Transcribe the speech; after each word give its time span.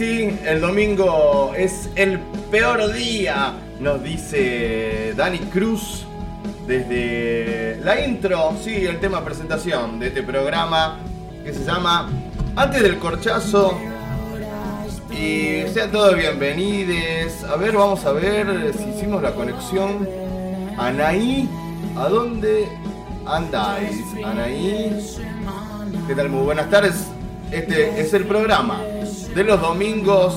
Sí, 0.00 0.34
el 0.46 0.62
domingo 0.62 1.52
es 1.54 1.90
el 1.94 2.18
peor 2.50 2.90
día, 2.90 3.52
nos 3.80 4.02
dice 4.02 5.12
Dani 5.14 5.40
Cruz 5.52 6.06
desde 6.66 7.78
la 7.84 8.00
intro, 8.00 8.54
sí, 8.64 8.86
el 8.86 8.98
tema 8.98 9.22
presentación 9.22 9.98
de 9.98 10.06
este 10.06 10.22
programa 10.22 10.96
que 11.44 11.52
se 11.52 11.66
llama 11.66 12.08
Antes 12.56 12.82
del 12.82 12.98
Corchazo. 12.98 13.78
Y 15.10 15.68
sean 15.70 15.90
todos 15.92 16.16
bienvenidos. 16.16 17.44
A 17.44 17.56
ver, 17.56 17.76
vamos 17.76 18.02
a 18.06 18.12
ver 18.12 18.72
si 18.78 18.84
hicimos 18.96 19.22
la 19.22 19.34
conexión. 19.34 20.08
Anaí, 20.78 21.46
¿a 21.98 22.08
dónde 22.08 22.68
andáis? 23.26 24.02
Anaí, 24.24 24.98
¿qué 26.08 26.14
tal? 26.14 26.30
Muy 26.30 26.44
buenas 26.44 26.70
tardes. 26.70 26.94
Este 27.50 28.00
es 28.00 28.14
el 28.14 28.24
programa 28.24 28.80
de 29.34 29.44
los 29.44 29.60
domingos. 29.60 30.34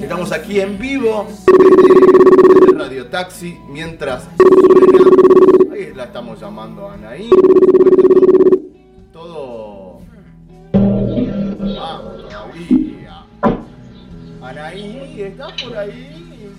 Estamos 0.00 0.32
aquí 0.32 0.60
en 0.60 0.78
vivo 0.78 1.26
desde 1.46 2.78
Radio 2.78 3.06
Taxi 3.06 3.58
mientras 3.68 4.28
suena. 4.36 5.72
Ahí 5.72 5.92
la 5.94 6.04
estamos 6.04 6.40
llamando 6.40 6.88
a 6.88 6.94
Anaí. 6.94 7.30
Todo. 9.12 10.00
Vamos 10.72 12.28
todavía. 12.28 13.24
Anaí, 14.42 15.22
¿estás 15.22 15.62
por 15.62 15.76
ahí? 15.76 16.52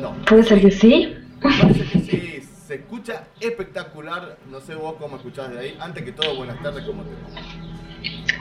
No. 0.00 0.14
Puede 0.26 0.42
ser 0.44 0.60
que 0.60 0.70
sí. 0.70 1.16
Parece 1.40 1.84
que 1.84 1.98
sí, 2.00 2.48
se 2.66 2.74
escucha 2.76 3.24
espectacular. 3.40 4.36
No 4.50 4.60
sé 4.60 4.74
vos 4.74 4.94
cómo 4.98 5.16
escuchás 5.16 5.50
de 5.50 5.58
ahí. 5.58 5.76
Antes 5.80 6.04
que 6.04 6.12
todo, 6.12 6.36
buenas 6.36 6.62
tardes, 6.62 6.84
¿cómo 6.84 7.02
te 7.02 7.10
va? 7.10 7.61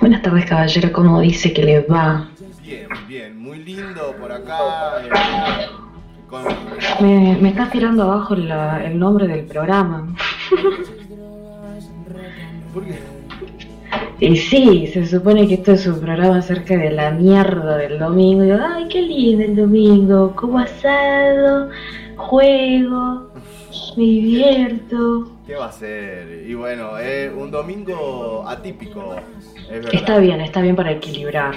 Buenas 0.02 0.22
tardes, 0.22 0.46
caballero. 0.46 0.92
¿Cómo 0.92 1.22
dice 1.22 1.54
que 1.54 1.64
le 1.64 1.82
va? 1.82 2.28
Bien, 2.64 2.88
bien, 3.08 3.38
muy 3.40 3.60
lindo 3.64 4.16
por 4.20 4.32
acá. 4.32 5.04
eh, 5.06 5.10
con- 6.30 6.44
Me, 7.02 7.38
me 7.40 7.50
está 7.50 7.70
tirando 7.70 8.04
abajo 8.04 8.36
la- 8.36 8.84
el 8.84 8.98
nombre 8.98 9.28
del 9.28 9.46
programa. 9.46 10.08
¿Por 12.74 12.86
qué? 12.86 13.00
Y 14.20 14.36
sí, 14.38 14.88
se 14.88 15.06
supone 15.06 15.48
que 15.48 15.56
esto 15.56 15.72
es 15.74 15.86
un 15.88 16.00
programa 16.00 16.38
acerca 16.38 16.78
de 16.78 16.92
la 16.92 17.12
mierda 17.12 17.78
del 17.78 17.98
domingo. 18.00 18.44
Y 18.46 18.52
ay, 18.52 18.88
qué 18.88 19.02
lindo 19.02 19.44
el 19.44 19.56
domingo. 19.56 20.34
Como 20.36 20.60
asado, 20.60 21.70
juego, 22.18 23.32
me 23.98 24.04
divierto. 24.04 25.32
¿Qué 25.46 25.56
va 25.56 25.66
a 25.66 25.72
ser? 25.72 26.46
Y 26.48 26.54
bueno, 26.54 26.98
es 27.00 27.32
un 27.36 27.50
domingo 27.52 28.46
atípico, 28.48 29.16
es. 29.72 29.94
Está 29.94 30.18
bien, 30.20 30.42
está 30.42 30.62
bien 30.62 30.76
para 30.76 30.92
equilibrar. 30.92 31.56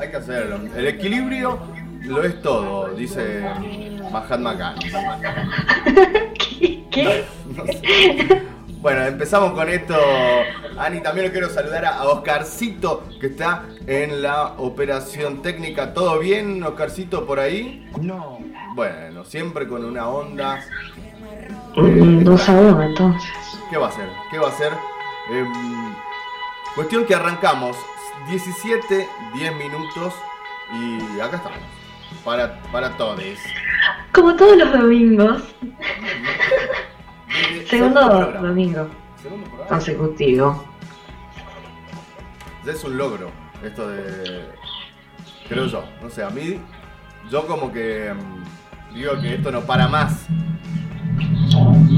Hay 0.00 0.10
que 0.10 0.16
hacerlo. 0.16 0.60
El 0.76 0.86
equilibrio 0.86 1.58
lo 2.02 2.22
es 2.22 2.40
todo, 2.42 2.88
dice 2.94 3.44
Mahatma 4.10 4.54
Gandhi. 4.54 4.90
¿Qué? 6.60 6.84
¿Qué? 6.90 7.24
No 7.56 7.64
sé. 7.66 8.42
Bueno, 8.82 9.04
empezamos 9.04 9.52
con 9.52 9.68
esto. 9.68 9.94
Ani, 10.76 11.00
también 11.00 11.26
lo 11.26 11.32
quiero 11.32 11.48
saludar 11.48 11.84
a 11.84 12.02
Oscarcito, 12.02 13.04
que 13.20 13.28
está 13.28 13.62
en 13.86 14.22
la 14.22 14.54
operación 14.58 15.40
técnica. 15.40 15.94
¿Todo 15.94 16.18
bien, 16.18 16.60
Oscarcito, 16.64 17.24
por 17.24 17.38
ahí? 17.38 17.88
No. 18.00 18.40
Bueno, 18.74 19.24
siempre 19.24 19.68
con 19.68 19.84
una 19.84 20.08
onda. 20.08 20.64
Dos 21.76 22.48
a 22.48 22.52
uno, 22.52 22.82
entonces. 22.82 23.30
¿Qué 23.70 23.76
va 23.76 23.86
a 23.86 23.88
hacer? 23.90 24.08
¿Qué 24.32 24.38
va 24.38 24.48
a 24.48 24.50
hacer? 24.50 24.72
Em, 25.30 25.94
cuestión 26.74 27.04
que 27.04 27.14
arrancamos. 27.14 27.76
17, 28.28 29.08
10 29.34 29.56
minutos 29.56 30.14
y 30.72 31.20
acá 31.20 31.36
estamos. 31.36 31.58
Para, 32.24 32.60
para 32.70 32.96
todos. 32.96 33.20
Como 34.12 34.36
todos 34.36 34.56
los 34.56 34.72
domingos. 34.72 35.42
Segundo 37.68 38.32
domingo 38.40 38.88
Segundo 39.22 39.66
consecutivo. 39.68 40.64
Ya 42.64 42.72
es 42.72 42.84
un 42.84 42.96
logro 42.96 43.30
esto 43.64 43.88
de. 43.88 44.44
Creo 45.48 45.66
yo. 45.66 45.84
No 46.02 46.10
sé, 46.10 46.22
a 46.22 46.30
mí. 46.30 46.60
Yo 47.30 47.46
como 47.46 47.72
que. 47.72 48.12
mm, 48.14 48.94
digo 48.94 49.20
que 49.20 49.34
esto 49.34 49.50
no 49.50 49.62
para 49.62 49.88
más. 49.88 50.26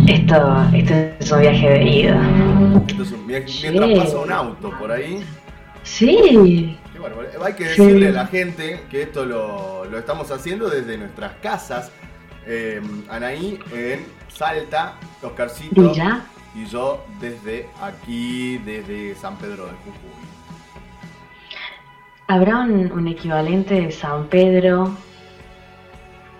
Esto, 0.06 0.64
esto 0.72 0.94
es 1.20 1.30
un 1.32 1.40
viaje 1.40 1.68
de 1.70 1.84
ida. 1.84 2.20
Esto 2.86 3.02
es 3.02 3.12
un- 3.12 3.26
mientras 3.26 3.50
Sí. 3.88 3.94
pasa 3.96 4.18
un 4.18 4.32
auto 4.32 4.70
por 4.78 4.92
ahí. 4.92 5.24
Sí. 5.82 6.78
Qué 6.92 6.98
bárbaro. 6.98 7.28
Hay 7.44 7.54
que 7.54 7.68
Sí. 7.70 7.82
decirle 7.82 8.08
a 8.08 8.12
la 8.12 8.26
gente 8.26 8.82
que 8.90 9.02
esto 9.02 9.24
lo, 9.24 9.84
lo 9.86 9.98
estamos 9.98 10.30
haciendo 10.30 10.68
desde 10.68 10.98
nuestras 10.98 11.32
casas. 11.42 11.90
Eh, 12.46 12.80
Anaí 13.08 13.58
en 13.74 14.04
Salta, 14.28 14.94
Oscarcito 15.22 15.92
¿Y 15.92 15.94
ya? 15.96 16.24
y 16.54 16.66
yo 16.66 17.04
desde 17.20 17.68
aquí, 17.82 18.58
desde 18.58 19.14
San 19.14 19.36
Pedro 19.36 19.64
de 19.64 19.72
Jujuy. 19.72 20.24
¿Habrá 22.28 22.58
un, 22.60 22.90
un 22.92 23.08
equivalente 23.08 23.74
de 23.74 23.90
San 23.92 24.26
Pedro? 24.26 24.94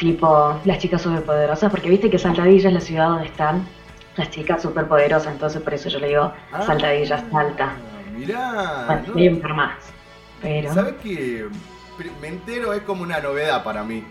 Tipo, 0.04 0.60
las 0.66 0.78
chicas 0.80 1.00
superpoderosas, 1.00 1.70
porque 1.70 1.88
viste 1.88 2.10
que 2.10 2.18
Saltadilla 2.18 2.68
es 2.68 2.74
la 2.74 2.80
ciudad 2.82 3.08
donde 3.08 3.24
están 3.24 3.66
las 4.18 4.28
chicas 4.28 4.60
superpoderosas, 4.60 5.32
entonces 5.32 5.62
por 5.62 5.72
eso 5.72 5.88
yo 5.88 5.98
le 5.98 6.08
digo 6.08 6.30
Ah, 6.52 6.60
Saltadilla, 6.60 7.24
Salta. 7.30 7.72
Mirá, 8.14 8.84
Bueno, 8.86 9.02
no- 9.08 9.14
más. 9.54 9.76
Pero. 10.42 10.74
¿Sabes 10.74 10.96
que 11.02 11.46
Me 12.20 12.28
entero, 12.28 12.74
es 12.74 12.82
como 12.82 13.02
una 13.02 13.18
novedad 13.20 13.64
para 13.64 13.82
mí. 13.82 14.04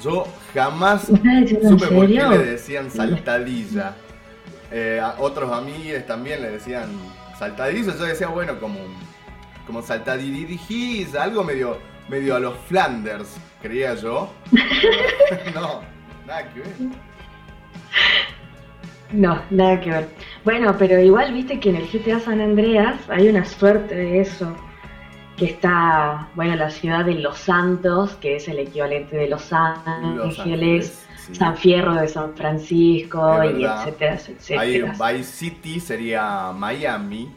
Yo 0.00 0.24
jamás 0.54 1.10
¿Me 1.10 1.16
estás 1.16 1.40
diciendo 1.40 1.68
en 1.68 1.78
supe 1.80 1.94
por 1.96 2.06
qué 2.06 2.12
le 2.28 2.38
decían 2.52 2.88
saltadilla. 2.92 3.94
Eh, 4.70 5.00
a 5.02 5.16
otros 5.18 5.50
amigos 5.52 6.06
también 6.06 6.42
le 6.42 6.50
decían 6.52 6.90
saltadilla. 7.36 7.92
Yo 7.96 8.04
decía, 8.04 8.28
bueno, 8.28 8.60
como, 8.60 8.78
como 9.66 9.82
algo 11.16 11.42
medio, 11.42 11.76
medio 12.08 12.36
a 12.36 12.38
los 12.40 12.54
Flanders, 12.68 13.34
creía 13.60 13.94
yo. 13.94 14.30
no, 15.54 15.80
nada 16.26 16.48
que 16.52 16.60
ver. 16.60 16.74
No, 19.12 19.40
nada 19.50 19.80
que 19.80 19.90
ver. 19.90 20.08
Bueno, 20.44 20.76
pero 20.78 21.00
igual 21.00 21.32
viste 21.32 21.58
que 21.58 21.70
en 21.70 21.76
el 21.76 21.88
GTA 21.88 22.20
San 22.20 22.40
Andreas 22.40 22.96
hay 23.08 23.28
una 23.28 23.44
suerte 23.44 23.94
de 23.94 24.20
eso. 24.20 24.54
Que 25.36 25.46
está, 25.46 26.28
bueno, 26.34 26.54
la 26.54 26.70
ciudad 26.70 27.04
de 27.04 27.14
Los 27.14 27.38
Santos, 27.38 28.14
que 28.16 28.36
es 28.36 28.46
el 28.48 28.58
equivalente 28.58 29.16
de 29.16 29.28
Los 29.28 29.50
Los 29.50 30.38
Ángeles, 30.38 31.06
sí. 31.16 31.34
San 31.34 31.56
Fierro 31.56 31.94
de 31.94 32.08
San 32.08 32.34
Francisco, 32.34 33.42
y 33.44 33.64
etcétera, 33.64 34.18
Ahí 34.58 34.76
etcétera. 34.76 35.12
Vice 35.12 35.32
City 35.32 35.80
sería 35.80 36.52
Miami. 36.54 37.30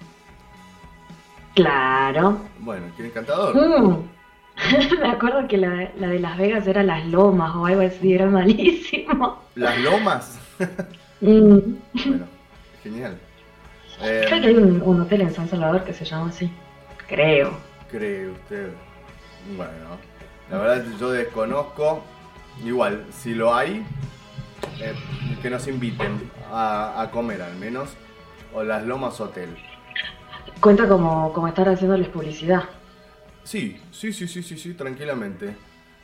Claro. 1.55 2.39
Bueno, 2.59 2.87
qué 2.97 3.05
encantador. 3.05 3.55
Mm. 3.55 4.12
Me 5.01 5.09
acuerdo 5.09 5.47
que 5.47 5.57
la, 5.57 5.89
la 5.99 6.07
de 6.07 6.19
Las 6.19 6.37
Vegas 6.37 6.67
era 6.67 6.83
Las 6.83 7.05
Lomas 7.05 7.55
o 7.55 7.65
algo 7.65 7.81
así, 7.81 8.13
era 8.13 8.27
malísimo. 8.27 9.39
Las 9.55 9.77
lomas. 9.79 10.39
Mm. 11.21 11.77
Bueno, 11.93 12.25
genial. 12.83 13.17
Eh, 14.01 14.25
Creo 14.27 14.41
que 14.41 14.47
hay 14.47 14.55
un, 14.55 14.81
un 14.81 14.99
hotel 15.01 15.21
en 15.21 15.33
San 15.33 15.47
Salvador 15.47 15.85
que 15.85 15.93
se 15.93 16.03
llama 16.03 16.27
así. 16.31 16.51
Creo. 17.07 17.53
¿Cree 17.89 18.27
usted? 18.29 18.71
Bueno, 19.55 19.71
la 20.51 20.57
verdad 20.57 20.83
yo 20.99 21.11
desconozco. 21.11 22.03
Igual, 22.65 23.05
si 23.09 23.33
lo 23.35 23.55
hay, 23.55 23.85
eh, 24.81 24.93
que 25.41 25.49
nos 25.49 25.65
inviten 25.69 26.29
a, 26.51 27.01
a 27.01 27.09
comer 27.09 27.41
al 27.41 27.55
menos. 27.55 27.91
O 28.53 28.61
las 28.61 28.83
Lomas 28.83 29.21
Hotel. 29.21 29.55
Cuenta 30.59 30.89
como, 30.89 31.31
como 31.31 31.47
estar 31.47 31.69
haciéndoles 31.69 32.09
publicidad. 32.09 32.63
Sí, 33.43 33.79
sí, 33.91 34.13
sí, 34.13 34.27
sí, 34.27 34.41
sí, 34.43 34.57
sí, 34.57 34.73
tranquilamente. 34.73 35.55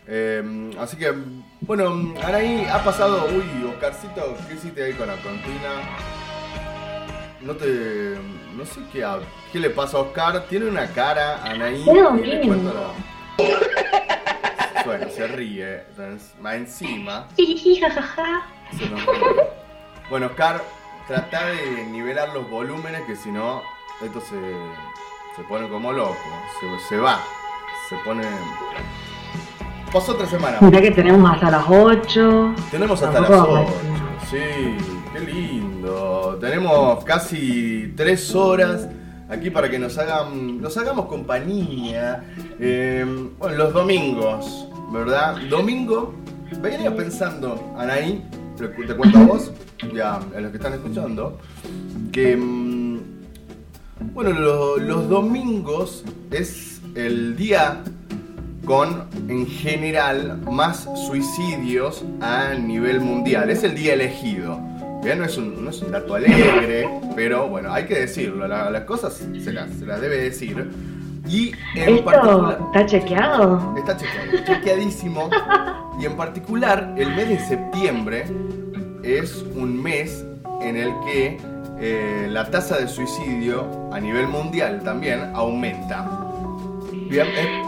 Eh, 0.08 0.72
así 0.80 0.98
que, 0.98 1.14
bueno, 1.62 2.14
Anaí 2.24 2.66
ha 2.66 2.84
pasado. 2.84 3.28
Uy, 3.28 3.66
Oscarcito, 3.70 4.36
¿qué 4.48 4.56
hiciste 4.56 4.84
ahí 4.84 4.94
con 4.94 5.08
la 5.08 5.16
contina? 5.18 5.70
No 7.42 7.54
te. 7.56 8.18
No 8.56 8.66
sé 8.66 8.82
qué, 8.92 9.04
ha- 9.04 9.20
qué 9.54 9.60
le 9.60 9.70
pasa 9.70 9.98
a 9.98 10.02
Oscar. 10.02 10.46
Tiene 10.50 10.66
una 10.66 10.88
cara, 10.88 11.44
Anaí. 11.44 11.86
No, 11.86 12.18
y 12.20 12.26
le 12.26 12.36
bien. 12.40 12.48
cuento 12.48 12.74
la- 12.74 12.94
Bueno, 14.86 15.08
se 15.10 15.28
ríe. 15.28 15.84
Más 16.42 16.56
encima. 16.56 17.28
Se 18.78 18.90
nos 18.90 19.06
ríe. 19.06 19.44
Bueno, 20.10 20.26
Oscar, 20.28 20.62
trata 21.08 21.46
de 21.48 21.86
nivelar 21.86 22.30
los 22.34 22.50
volúmenes 22.50 23.04
que 23.04 23.16
si 23.16 23.30
no, 23.32 23.62
esto 24.04 24.20
se, 24.22 24.36
se 25.40 25.46
pone 25.46 25.70
como 25.70 25.94
loco. 25.94 26.18
Se, 26.60 26.90
se 26.90 26.98
va. 26.98 27.20
Se 27.88 27.96
pone. 28.04 28.24
Pasó 29.92 30.12
otra 30.12 30.28
semana. 30.28 30.58
Mirá 30.60 30.82
que 30.82 30.92
tenemos 30.92 31.32
hasta 31.32 31.50
las 31.50 31.66
8. 31.66 32.56
Tenemos 32.70 33.02
hasta 33.02 33.22
las 33.22 33.30
Tampoco 33.30 33.62
8. 33.62 33.74
Sí, 34.30 34.78
qué 35.14 35.20
lindo. 35.22 36.38
Tenemos 36.42 37.06
casi 37.06 37.94
3 37.96 38.36
horas 38.36 38.90
aquí 39.30 39.50
para 39.50 39.70
que 39.70 39.80
nos 39.80 39.98
hagan. 39.98 40.62
Nos 40.62 40.78
hagamos 40.78 41.06
compañía. 41.06 42.26
Eh, 42.60 43.06
bueno, 43.40 43.56
los 43.56 43.74
domingos, 43.74 44.68
¿verdad? 44.92 45.38
Domingo. 45.50 46.16
Venía 46.62 46.94
pensando, 46.94 47.74
Anaí, 47.78 48.28
te 48.58 48.68
te 48.68 48.96
cuento 48.96 49.20
a 49.20 49.24
vos, 49.24 49.52
ya 49.94 50.16
a 50.16 50.40
los 50.42 50.52
que 50.52 50.58
están 50.58 50.74
escuchando, 50.74 51.38
que. 52.12 52.36
Bueno, 54.14 54.32
lo- 54.32 54.78
los 54.78 55.10
domingos 55.10 56.04
es 56.32 56.82
el 56.96 57.36
día 57.36 57.84
con, 58.66 59.06
en 59.28 59.46
general, 59.48 60.40
más 60.52 60.88
suicidios 61.08 62.04
a 62.22 62.54
nivel 62.56 63.02
mundial. 63.02 63.50
Es 63.50 63.64
el 63.64 63.76
día 63.76 63.94
elegido. 63.94 64.60
Bien, 65.04 65.20
no 65.20 65.26
es 65.26 65.38
un, 65.38 65.64
no 65.64 65.70
es 65.70 65.82
un 65.82 65.92
dato 65.92 66.16
alegre, 66.16 66.90
pero 67.16 67.48
bueno, 67.48 67.72
hay 67.72 67.86
que 67.86 67.96
decirlo. 68.02 68.48
la- 68.48 68.70
las 68.70 68.84
cosas 68.84 69.14
se 69.44 69.54
las, 69.54 69.70
se 69.72 69.86
las 69.86 70.02
debe 70.02 70.18
decir. 70.18 70.70
Y 71.28 71.52
en 71.76 72.04
particular. 72.04 72.52
¿Esto 72.54 72.66
está 72.74 72.86
chequeado? 72.86 73.76
Está 73.78 73.98
chequeado, 73.98 74.46
chequeadísimo. 74.46 75.30
Y 76.02 76.06
en 76.06 76.16
particular, 76.18 76.96
el 76.98 77.16
mes 77.16 77.30
de 77.30 77.40
septiembre 77.40 78.26
es 79.04 79.46
un 79.56 79.82
mes 79.82 80.26
en 80.62 80.76
el 80.78 80.90
que 81.06 81.38
eh, 81.82 82.28
la 82.30 82.50
tasa 82.52 82.78
de 82.78 82.88
suicidio 82.88 83.90
a 83.94 84.00
nivel 84.00 84.28
mundial 84.28 84.82
también 84.84 85.32
aumenta. 85.34 86.08
Bien, 87.10 87.28
eh, 87.28 87.64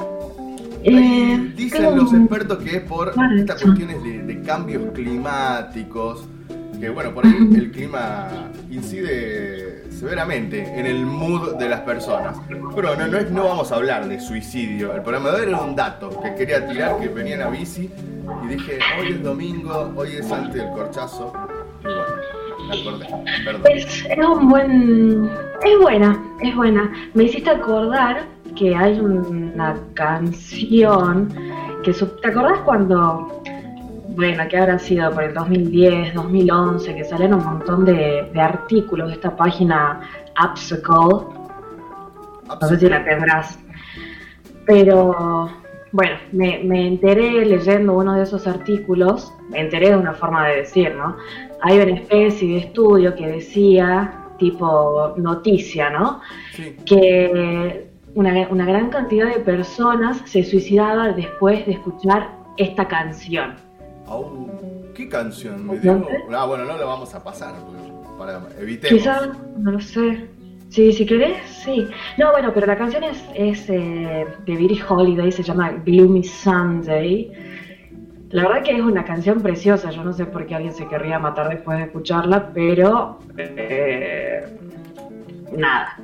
Eh, 0.83 1.53
dicen 1.55 1.79
creo- 1.79 1.95
los 1.95 2.11
expertos 2.13 2.57
que 2.63 2.77
es 2.77 2.81
por 2.83 3.13
estas 3.37 3.61
cuestiones 3.61 4.03
de, 4.03 4.23
de 4.23 4.41
cambios 4.41 4.81
climáticos, 4.93 6.25
que 6.79 6.89
bueno, 6.89 7.13
por 7.13 7.23
ahí 7.25 7.35
el 7.55 7.71
clima 7.71 8.27
incide 8.71 9.83
severamente 9.91 10.79
en 10.79 10.87
el 10.87 11.05
mood 11.05 11.55
de 11.57 11.69
las 11.69 11.81
personas. 11.81 12.35
Pero 12.75 12.95
no, 12.95 13.07
no, 13.07 13.17
es- 13.19 13.29
no 13.29 13.43
vamos 13.43 13.71
a 13.71 13.75
hablar 13.75 14.07
de 14.09 14.19
suicidio. 14.19 14.93
El 14.95 15.03
programa 15.03 15.29
de 15.31 15.41
hoy 15.43 15.47
era 15.49 15.61
un 15.61 15.75
dato 15.75 16.19
que 16.21 16.33
quería 16.33 16.67
tirar, 16.67 16.97
que 16.99 17.07
venía 17.09 17.35
en 17.35 17.39
la 17.41 17.49
bici 17.49 17.87
y 18.43 18.47
dije, 18.47 18.79
hoy 18.99 19.11
es 19.13 19.23
domingo, 19.23 19.93
hoy 19.95 20.13
es 20.19 20.31
antes 20.31 20.55
del 20.55 20.71
corchazo. 20.71 21.31
Y 21.81 21.83
bueno, 21.83 22.03
me 22.71 22.81
acordé, 22.81 23.07
perdón. 23.45 23.61
Es, 23.69 24.05
es 24.05 24.25
un 24.25 24.49
buen. 24.49 25.29
Es 25.63 25.79
buena, 25.79 26.23
es 26.41 26.55
buena. 26.55 26.91
Me 27.13 27.25
hiciste 27.25 27.49
acordar 27.49 28.23
que 28.55 28.75
hay 28.75 28.99
una 28.99 29.75
canción 29.93 31.33
que. 31.83 31.93
¿Te 31.93 32.27
acordás 32.27 32.59
cuando.? 32.59 33.41
Bueno, 34.13 34.43
que 34.49 34.57
habrá 34.57 34.77
sido 34.77 35.09
por 35.11 35.23
el 35.23 35.33
2010, 35.33 36.13
2011, 36.15 36.95
que 36.95 37.03
salen 37.05 37.33
un 37.33 37.45
montón 37.45 37.85
de, 37.85 38.29
de 38.33 38.41
artículos 38.41 39.07
de 39.07 39.13
esta 39.13 39.35
página 39.35 40.01
Upsicle. 40.43 41.27
No 42.61 42.67
sé 42.67 42.77
si 42.77 42.89
la 42.89 43.05
tendrás. 43.05 43.57
Pero 44.65 45.49
bueno, 45.91 46.15
me, 46.31 46.59
me 46.63 46.87
enteré 46.87 47.45
leyendo 47.45 47.93
uno 47.93 48.15
de 48.15 48.23
esos 48.23 48.47
artículos, 48.47 49.33
me 49.49 49.59
enteré 49.59 49.89
de 49.89 49.97
una 49.97 50.13
forma 50.13 50.47
de 50.47 50.57
decir, 50.57 50.95
¿no? 50.95 51.17
Hay 51.61 51.79
una 51.79 51.93
especie 51.93 52.47
de 52.47 52.57
estudio 52.57 53.15
que 53.15 53.27
decía, 53.27 54.25
tipo 54.37 55.13
noticia, 55.17 55.89
¿no? 55.89 56.21
Sí, 56.53 56.75
Que 56.85 57.87
una, 58.15 58.47
una 58.49 58.65
gran 58.65 58.89
cantidad 58.89 59.27
de 59.27 59.39
personas 59.39 60.21
se 60.25 60.43
suicidaban 60.43 61.15
después 61.15 61.65
de 61.65 61.73
escuchar 61.73 62.29
esta 62.57 62.87
canción. 62.87 63.55
Au, 64.07 64.49
¿qué 64.93 65.07
canción. 65.07 65.69
Ah, 66.33 66.45
bueno, 66.45 66.65
no 66.65 66.77
la 66.77 66.85
vamos 66.85 67.13
a 67.15 67.23
pasar, 67.23 67.53
para 68.17 68.41
evitemos. 68.59 68.99
Quizá, 68.99 69.31
no 69.57 69.71
lo 69.71 69.79
sé. 69.79 70.27
Sí, 70.69 70.93
si 70.93 71.05
querés, 71.05 71.37
sí. 71.65 71.87
No, 72.17 72.31
bueno, 72.31 72.51
pero 72.53 72.65
la 72.65 72.77
canción 72.77 73.03
es, 73.03 73.21
es 73.35 73.69
eh, 73.69 74.25
de 74.45 74.55
Billie 74.55 74.81
Holiday, 74.87 75.31
se 75.31 75.43
llama 75.43 75.71
Gloomy 75.85 76.23
Sunday. 76.23 77.31
La 78.31 78.43
verdad 78.43 78.63
que 78.63 78.75
es 78.75 78.81
una 78.81 79.03
canción 79.03 79.41
preciosa, 79.41 79.91
yo 79.91 80.03
no 80.03 80.13
sé 80.13 80.25
por 80.25 80.45
qué 80.45 80.55
alguien 80.55 80.73
se 80.73 80.87
querría 80.87 81.19
matar 81.19 81.49
después 81.49 81.77
de 81.77 81.85
escucharla, 81.85 82.51
pero 82.53 83.19
eh, 83.37 84.45
nada, 85.57 85.97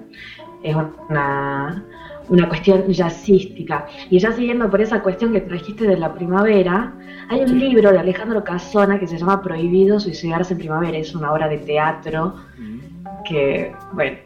es 0.62 0.76
una, 1.10 1.86
una 2.28 2.50
cuestión 2.50 2.92
jazzística. 2.92 3.86
Y 4.10 4.20
ya 4.20 4.32
siguiendo 4.34 4.70
por 4.70 4.82
esa 4.82 5.02
cuestión 5.02 5.32
que 5.32 5.42
trajiste 5.42 5.88
de 5.88 5.98
la 5.98 6.14
primavera, 6.14 6.94
hay 7.30 7.42
un 7.42 7.60
libro 7.60 7.92
de 7.92 8.00
Alejandro 8.00 8.44
Casona 8.44 9.00
que 9.00 9.08
se 9.08 9.18
llama 9.18 9.42
Prohibido 9.42 10.00
suicidarse 10.00 10.54
en 10.54 10.60
primavera, 10.60 10.98
es 10.98 11.16
una 11.16 11.32
obra 11.32 11.48
de 11.48 11.58
teatro 11.60 12.36
Mm. 12.58 13.24
que, 13.24 13.72
bueno, 13.94 14.18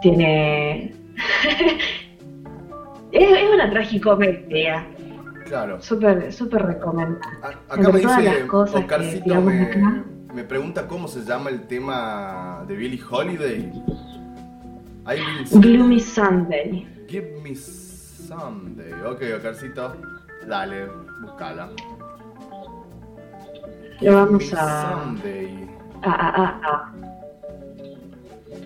tiene... 0.00 0.94
es, 3.12 3.32
es 3.32 3.50
una 3.52 3.70
tragicomedia, 3.70 4.86
Claro. 5.50 5.82
súper 5.82 6.32
súper 6.32 6.62
recomendable. 6.64 7.18
Acá 7.42 7.58
Entre 7.74 7.92
me 7.92 8.00
todas 8.00 8.18
dice 8.18 8.38
las 8.38 8.48
cosas 8.48 8.84
que 8.84 8.98
me, 9.40 9.62
acá. 9.62 10.04
me 10.32 10.44
pregunta 10.44 10.86
cómo 10.86 11.08
se 11.08 11.24
llama 11.24 11.50
el 11.50 11.66
tema 11.66 12.64
de 12.68 12.76
Billie 12.76 13.00
Holiday. 13.10 13.72
Gloomy 15.54 15.98
Sunday. 15.98 16.86
Give 17.08 17.40
me 17.42 17.56
Sunday. 17.56 18.92
Ok, 19.04 19.22
Oscarcito, 19.36 19.92
dale, 20.46 20.86
buscala. 21.20 21.68
Lo 24.00 24.14
vamos 24.14 24.54
a- 24.54 25.00
Sunday. 25.02 25.68
Ah, 26.02 26.16
ah, 26.20 26.32
ah, 26.36 26.60
ah. 26.64 26.92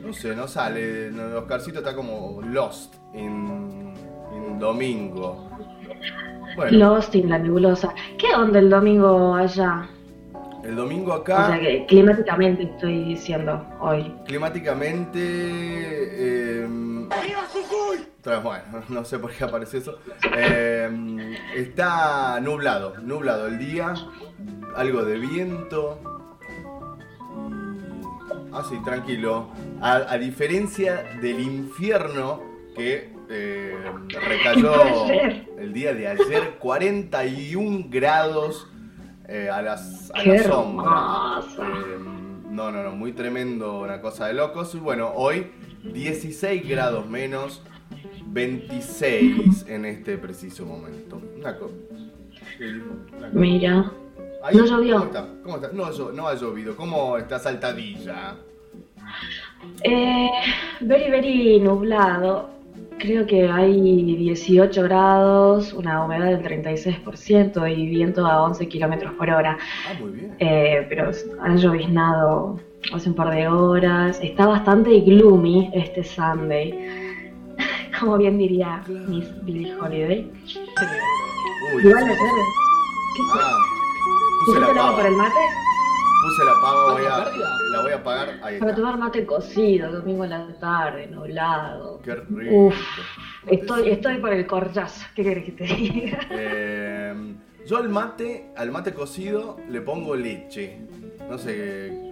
No 0.05 0.13
sé, 0.13 0.37
no 0.37 0.47
sale. 0.47 1.09
Oscarcito 1.35 1.79
está 1.79 1.97
como 1.97 2.43
lost 2.43 2.95
en, 3.15 3.95
en 4.35 4.59
domingo. 4.59 5.51
Bueno, 6.57 6.79
Lost 6.79 7.15
in 7.15 7.29
la 7.31 7.39
nebulosa. 7.39 7.95
¿Qué 8.19 8.35
onda 8.35 8.59
el 8.59 8.71
domingo 8.71 9.35
allá? 9.35 9.89
el 10.63 10.77
domingo 10.77 11.13
O 11.13 11.17
acá. 11.17 11.49
sea 11.49 11.61
que 11.61 11.85
climáticamente 11.87 12.63
estoy 12.63 13.05
diciendo 13.05 13.63
hoy. 13.81 14.11
Climáticamente. 14.27 15.21
Eh, 15.21 16.67
tra- 18.23 18.43
bueno, 18.43 18.65
no 18.89 19.05
sé 19.05 19.19
por 19.19 19.31
qué 19.33 19.45
apareció 19.45 19.79
eso. 19.81 19.99
Eh, 20.37 21.37
está 21.55 22.41
nublado, 22.41 22.95
nublado 23.03 23.47
el 23.49 23.59
día, 23.59 23.93
algo 24.75 25.05
de 25.05 25.19
viento. 25.19 25.99
Ah, 28.53 28.63
sí, 28.69 28.77
tranquilo. 28.85 29.49
A, 29.81 29.97
a 29.97 30.17
diferencia 30.17 31.05
del 31.21 31.41
infierno 31.41 32.41
que 32.77 33.13
eh, 33.35 33.77
recayó 34.29 35.07
el 35.59 35.73
día 35.73 35.93
de 35.93 36.07
ayer, 36.09 36.57
41 36.59 37.87
grados 37.89 38.69
eh, 39.29 39.51
a, 39.53 39.61
las, 39.61 40.13
a 40.15 40.23
la 40.23 40.43
sombra. 40.43 41.41
Eh, 41.59 41.99
no, 42.51 42.71
no, 42.71 42.83
no, 42.85 42.93
muy 42.93 43.13
tremendo, 43.13 43.81
una 43.81 44.01
cosa 44.01 44.29
de 44.29 44.35
locos. 44.35 44.75
Y 44.75 44.79
bueno, 44.79 45.13
hoy 45.15 45.51
16 45.83 46.69
grados 46.69 47.09
menos, 47.09 47.63
26 48.27 49.67
en 49.69 49.85
este 49.85 50.17
preciso 50.17 50.65
momento. 50.65 51.21
Una 51.37 51.57
una 53.19 53.31
Mira. 53.33 53.93
Ahí, 54.45 54.57
¿No 54.57 54.67
llovió? 54.67 54.97
¿Cómo 54.97 55.07
está? 55.07 55.29
¿Cómo 55.43 55.57
está? 55.57 55.71
No 55.73 56.27
ha 56.29 56.35
llovido. 56.35 56.77
¿Cómo 56.77 57.17
está 57.17 57.39
Saltadilla? 57.39 58.37
Eh, 59.83 60.31
very, 60.81 61.11
very 61.11 61.61
nublado. 61.61 62.54
Creo 62.99 63.27
que 63.27 63.49
hay 63.51 63.81
18 64.17 64.83
grados, 64.83 65.73
una 65.75 66.05
humedad 66.05 66.27
del 66.39 66.43
36% 66.43 67.71
y 67.77 67.87
viento 67.89 68.27
a 68.27 68.43
11 68.45 68.67
kilómetros 68.69 69.13
por 69.15 69.29
hora. 69.31 69.59
Ah, 69.89 69.95
muy 70.01 70.13
bien. 70.13 70.37
Eh, 70.39 70.87
pero 70.89 71.11
ha 71.43 71.55
lloviznado 71.55 72.61
hace 72.95 73.09
un 73.11 73.15
par 73.15 73.35
de 73.35 73.47
horas. 73.49 74.19
Está 74.23 74.47
bastante 74.47 75.01
gloomy 75.01 75.71
este 75.75 76.03
Sunday. 76.03 76.73
Como 78.01 78.17
bien 78.17 78.39
diría 78.39 78.83
Miss 79.07 79.27
Billie 79.45 79.75
Holiday. 79.75 80.31
Uy, 81.75 81.83
Igual 81.87 82.05
ayer. 82.05 82.17
¿Qué 83.17 83.23
fue? 83.33 83.41
Ah, 83.43 83.57
puse 84.47 84.61
la 84.61 84.67
¿Pusiste 84.67 84.73
el 84.73 84.79
agua 84.79 84.83
pava. 84.83 84.97
para 84.97 85.09
el 85.09 85.15
mate? 85.17 85.41
Puse 86.25 86.43
la 86.45 86.53
pava, 86.61 86.93
voy 86.93 87.03
a, 87.05 87.31
la 87.71 87.83
voy 87.83 87.93
a 87.93 87.97
apagar. 87.97 88.29
Ahí 88.43 88.59
Para 88.59 88.71
está. 88.71 88.75
tomar 88.77 88.99
mate 88.99 89.27
cocido, 89.27 89.93
domingo 89.93 90.23
a 90.23 90.27
la 90.27 90.47
tarde, 90.59 91.07
nublado. 91.07 92.01
Qué 92.03 92.15
rico. 92.15 92.55
Uf, 92.67 92.75
Estoy, 93.47 93.91
estoy 93.91 94.17
por 94.19 94.33
el 94.33 94.47
corchazo. 94.47 95.05
¿Qué 95.15 95.23
querés 95.23 95.45
que 95.45 95.53
te 95.53 95.65
diga? 95.65 96.19
Eh, 96.31 97.35
yo 97.67 97.77
al 97.77 97.91
mate, 97.91 98.47
al 98.57 98.71
mate 98.71 98.95
cocido 98.95 99.59
le 99.69 99.83
pongo 99.83 100.17
leche. 100.17 100.79
No 101.29 101.37
sé 101.37 101.55
eh, 101.57 102.11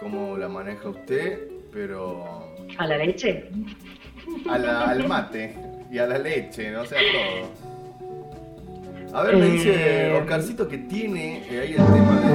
cómo 0.00 0.36
la 0.38 0.48
maneja 0.48 0.88
usted, 0.88 1.48
pero 1.72 2.54
¿A 2.78 2.86
la 2.86 2.96
leche? 2.96 3.50
a 4.48 4.58
la- 4.58 4.84
al 4.90 5.06
mate 5.06 5.54
y 5.90 5.98
a 5.98 6.06
la 6.06 6.18
leche, 6.18 6.70
no 6.70 6.84
sé, 6.86 6.96
a 6.96 7.00
todo. 7.12 7.67
A 9.12 9.22
ver, 9.22 9.36
me 9.38 9.46
eh, 9.46 9.50
dice 9.52 10.10
eh, 10.10 10.18
Oscarcito 10.20 10.68
que 10.68 10.76
tiene 10.78 11.42
eh, 11.50 11.60
ahí 11.60 11.70
el 11.72 11.76
tema 11.76 12.20
de. 12.20 12.28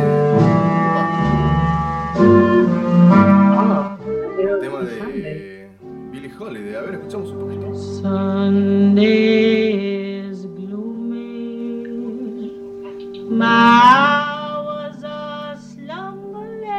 Ah. 3.12 3.98
el 4.40 4.60
tema 4.60 4.80
de 4.80 5.70
Billy 6.12 6.32
Holiday. 6.38 6.76
A 6.76 6.82
ver, 6.82 6.96
escuchamos 6.96 7.30
un 7.30 7.40
poquito. 7.42 7.76
Sunday 8.02 9.20
is 10.30 10.48
gloomy. 10.48 11.84
My 13.30 13.46
hours 13.46 15.04
are 15.04 15.56
slumberless. 15.58 16.74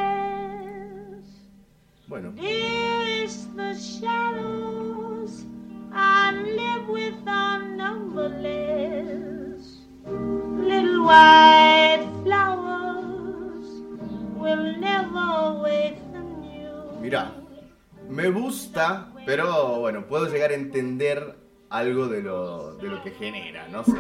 Bueno. 2.08 2.32
Is 2.36 3.46
the 3.54 3.74
shadows 3.74 5.46
I 5.92 6.32
live 6.32 6.88
with 6.88 7.14
are 7.28 7.62
numberless. 7.62 9.33
Mira, 17.00 17.32
me 18.08 18.28
gusta, 18.30 19.08
pero 19.26 19.80
bueno, 19.80 20.06
puedo 20.06 20.26
llegar 20.30 20.50
a 20.50 20.54
entender 20.54 21.34
algo 21.70 22.06
de 22.08 22.22
lo, 22.22 22.76
de 22.76 22.88
lo 22.88 23.02
que 23.02 23.10
genera, 23.12 23.68
no 23.68 23.84
sé. 23.84 23.92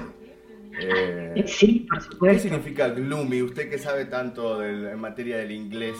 Eh, 0.80 1.44
Sí, 1.46 1.86
por 1.88 1.98
¿Qué 1.98 2.04
supuesto. 2.10 2.42
significa 2.48 2.88
gloomy? 2.88 3.42
Usted 3.42 3.70
que 3.70 3.78
sabe 3.78 4.06
tanto 4.06 4.58
del- 4.58 4.86
en 4.88 4.98
materia 5.00 5.36
del 5.38 5.52
inglés. 5.52 5.96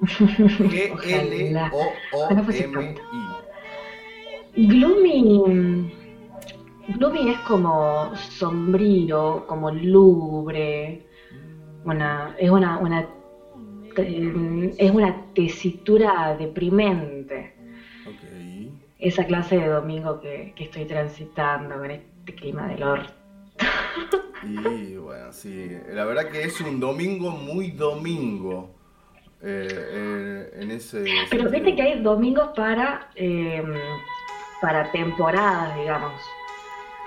G-L-O-O-M-I. 0.10 1.66
Gloomy. 4.66 5.92
Gloomy 6.96 7.30
es 7.30 7.38
como 7.40 8.14
sombrío, 8.16 9.44
como 9.46 9.70
lúgubre. 9.70 11.06
Una, 11.84 12.34
es 12.38 12.50
una, 12.50 12.78
una 12.78 13.06
eh, 13.96 14.74
es 14.78 14.90
una 14.90 15.24
tesitura 15.34 16.36
deprimente. 16.38 17.54
Ok. 18.06 18.74
Esa 18.98 19.24
clase 19.24 19.58
de 19.58 19.68
domingo 19.68 20.20
que, 20.20 20.52
que 20.56 20.64
estoy 20.64 20.84
transitando 20.84 21.76
con 21.76 21.90
este 21.90 22.34
clima 22.34 22.68
del 22.68 22.82
orto. 22.82 23.12
Y 24.42 24.96
bueno, 24.96 25.32
sí, 25.32 25.70
la 25.92 26.04
verdad 26.04 26.30
que 26.30 26.42
es 26.44 26.60
un 26.60 26.80
domingo 26.80 27.30
muy 27.30 27.70
domingo. 27.72 28.70
eh, 29.42 29.68
eh, 29.72 30.50
en 30.60 30.70
ese 30.70 31.02
Pero 31.30 31.44
sentido. 31.44 31.50
viste 31.50 31.74
que 31.76 31.82
hay 31.82 32.02
domingos 32.02 32.50
para, 32.54 33.10
eh, 33.16 33.62
para 34.60 34.90
temporadas, 34.92 35.74
digamos. 35.76 36.12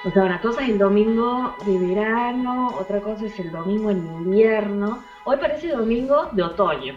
O 0.06 0.12
sea, 0.12 0.24
una 0.24 0.42
cosa 0.42 0.62
es 0.64 0.70
el 0.70 0.78
domingo 0.78 1.56
de 1.66 1.78
verano, 1.78 2.76
otra 2.80 3.00
cosa 3.00 3.26
es 3.26 3.40
el 3.40 3.52
domingo 3.52 3.90
en 3.90 4.00
invierno. 4.06 5.02
Hoy 5.24 5.38
parece 5.38 5.70
domingo 5.70 6.30
de 6.34 6.44
otoño, 6.44 6.96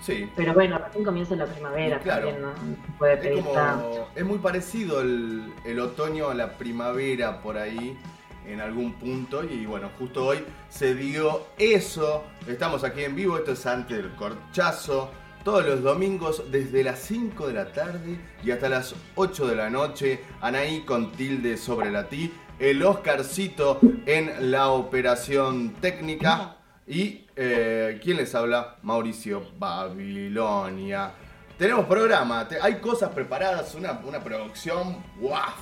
Sí, 0.00 0.30
pero 0.36 0.54
bueno, 0.54 0.78
recién 0.78 1.04
comienza 1.04 1.34
la 1.34 1.46
primavera, 1.46 1.98
Claro. 1.98 2.28
también 2.28 2.42
no 2.42 2.52
se 2.54 2.92
puede 2.98 3.14
es 3.14 3.20
pedir 3.20 3.44
tanto. 3.52 3.90
como. 3.90 4.06
Es 4.14 4.24
muy 4.24 4.38
parecido 4.38 5.00
el, 5.00 5.52
el 5.64 5.80
otoño 5.80 6.28
a 6.28 6.34
la 6.34 6.52
primavera 6.56 7.40
por 7.40 7.56
ahí. 7.58 7.98
En 8.46 8.62
algún 8.62 8.94
punto, 8.94 9.44
y 9.44 9.66
bueno, 9.66 9.90
justo 9.98 10.24
hoy 10.24 10.42
se 10.70 10.94
dio 10.94 11.42
eso. 11.58 12.24
Estamos 12.46 12.82
aquí 12.82 13.04
en 13.04 13.14
vivo, 13.14 13.36
esto 13.36 13.52
es 13.52 13.66
antes 13.66 13.98
del 13.98 14.14
corchazo. 14.14 15.10
Todos 15.48 15.64
los 15.64 15.82
domingos 15.82 16.42
desde 16.50 16.84
las 16.84 16.98
5 16.98 17.46
de 17.46 17.54
la 17.54 17.72
tarde 17.72 18.20
y 18.44 18.50
hasta 18.50 18.68
las 18.68 18.94
8 19.14 19.46
de 19.46 19.56
la 19.56 19.70
noche. 19.70 20.20
Anaí 20.42 20.82
con 20.82 21.10
tilde 21.12 21.56
sobre 21.56 21.90
la 21.90 22.06
ti. 22.06 22.30
El 22.58 22.82
Oscarcito 22.82 23.80
en 24.04 24.50
la 24.52 24.68
operación 24.68 25.70
técnica. 25.80 26.56
Y 26.86 27.24
eh, 27.34 27.98
¿quién 28.04 28.18
les 28.18 28.34
habla? 28.34 28.76
Mauricio 28.82 29.42
Babilonia. 29.58 31.12
Tenemos 31.56 31.86
programa, 31.86 32.46
te- 32.46 32.60
hay 32.60 32.74
cosas 32.78 33.08
preparadas, 33.14 33.74
una, 33.74 33.92
una 34.04 34.22
producción. 34.22 35.02
¡Guaf! 35.18 35.56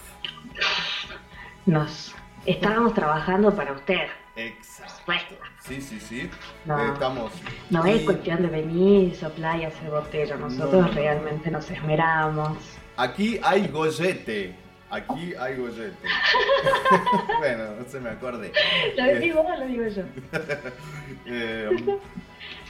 Nos 1.64 2.12
estábamos 2.44 2.92
trabajando 2.92 3.54
para 3.54 3.70
usted. 3.72 4.08
Exacto. 4.34 4.94
Supuesto. 4.98 5.36
Sí, 5.66 5.80
sí, 5.80 5.98
sí. 6.00 6.30
No. 6.64 6.78
Eh, 6.80 6.92
Estamos. 6.92 7.32
No 7.70 7.84
es 7.84 8.02
cuestión 8.02 8.42
de 8.42 8.48
venir, 8.48 9.14
soplar 9.16 9.58
y 9.60 9.64
hacer 9.64 9.90
botella. 9.90 10.36
Nosotros 10.36 10.86
No. 10.86 10.92
realmente 10.92 11.50
nos 11.50 11.70
esmeramos. 11.70 12.56
Aquí 12.96 13.40
hay 13.42 13.66
gollete. 13.68 14.54
Aquí 14.88 15.34
hay 15.34 15.56
gollete. 15.56 15.96
bueno, 17.38 17.64
no 17.80 17.84
se 17.88 17.98
me 18.00 18.10
acordé. 18.10 18.52
¿Lo 18.96 19.04
decís 19.04 19.34
vos 19.34 19.44
o 19.46 19.56
lo 19.60 19.66
digo 19.66 19.84
yo? 19.88 20.02
Eh, 21.28 21.68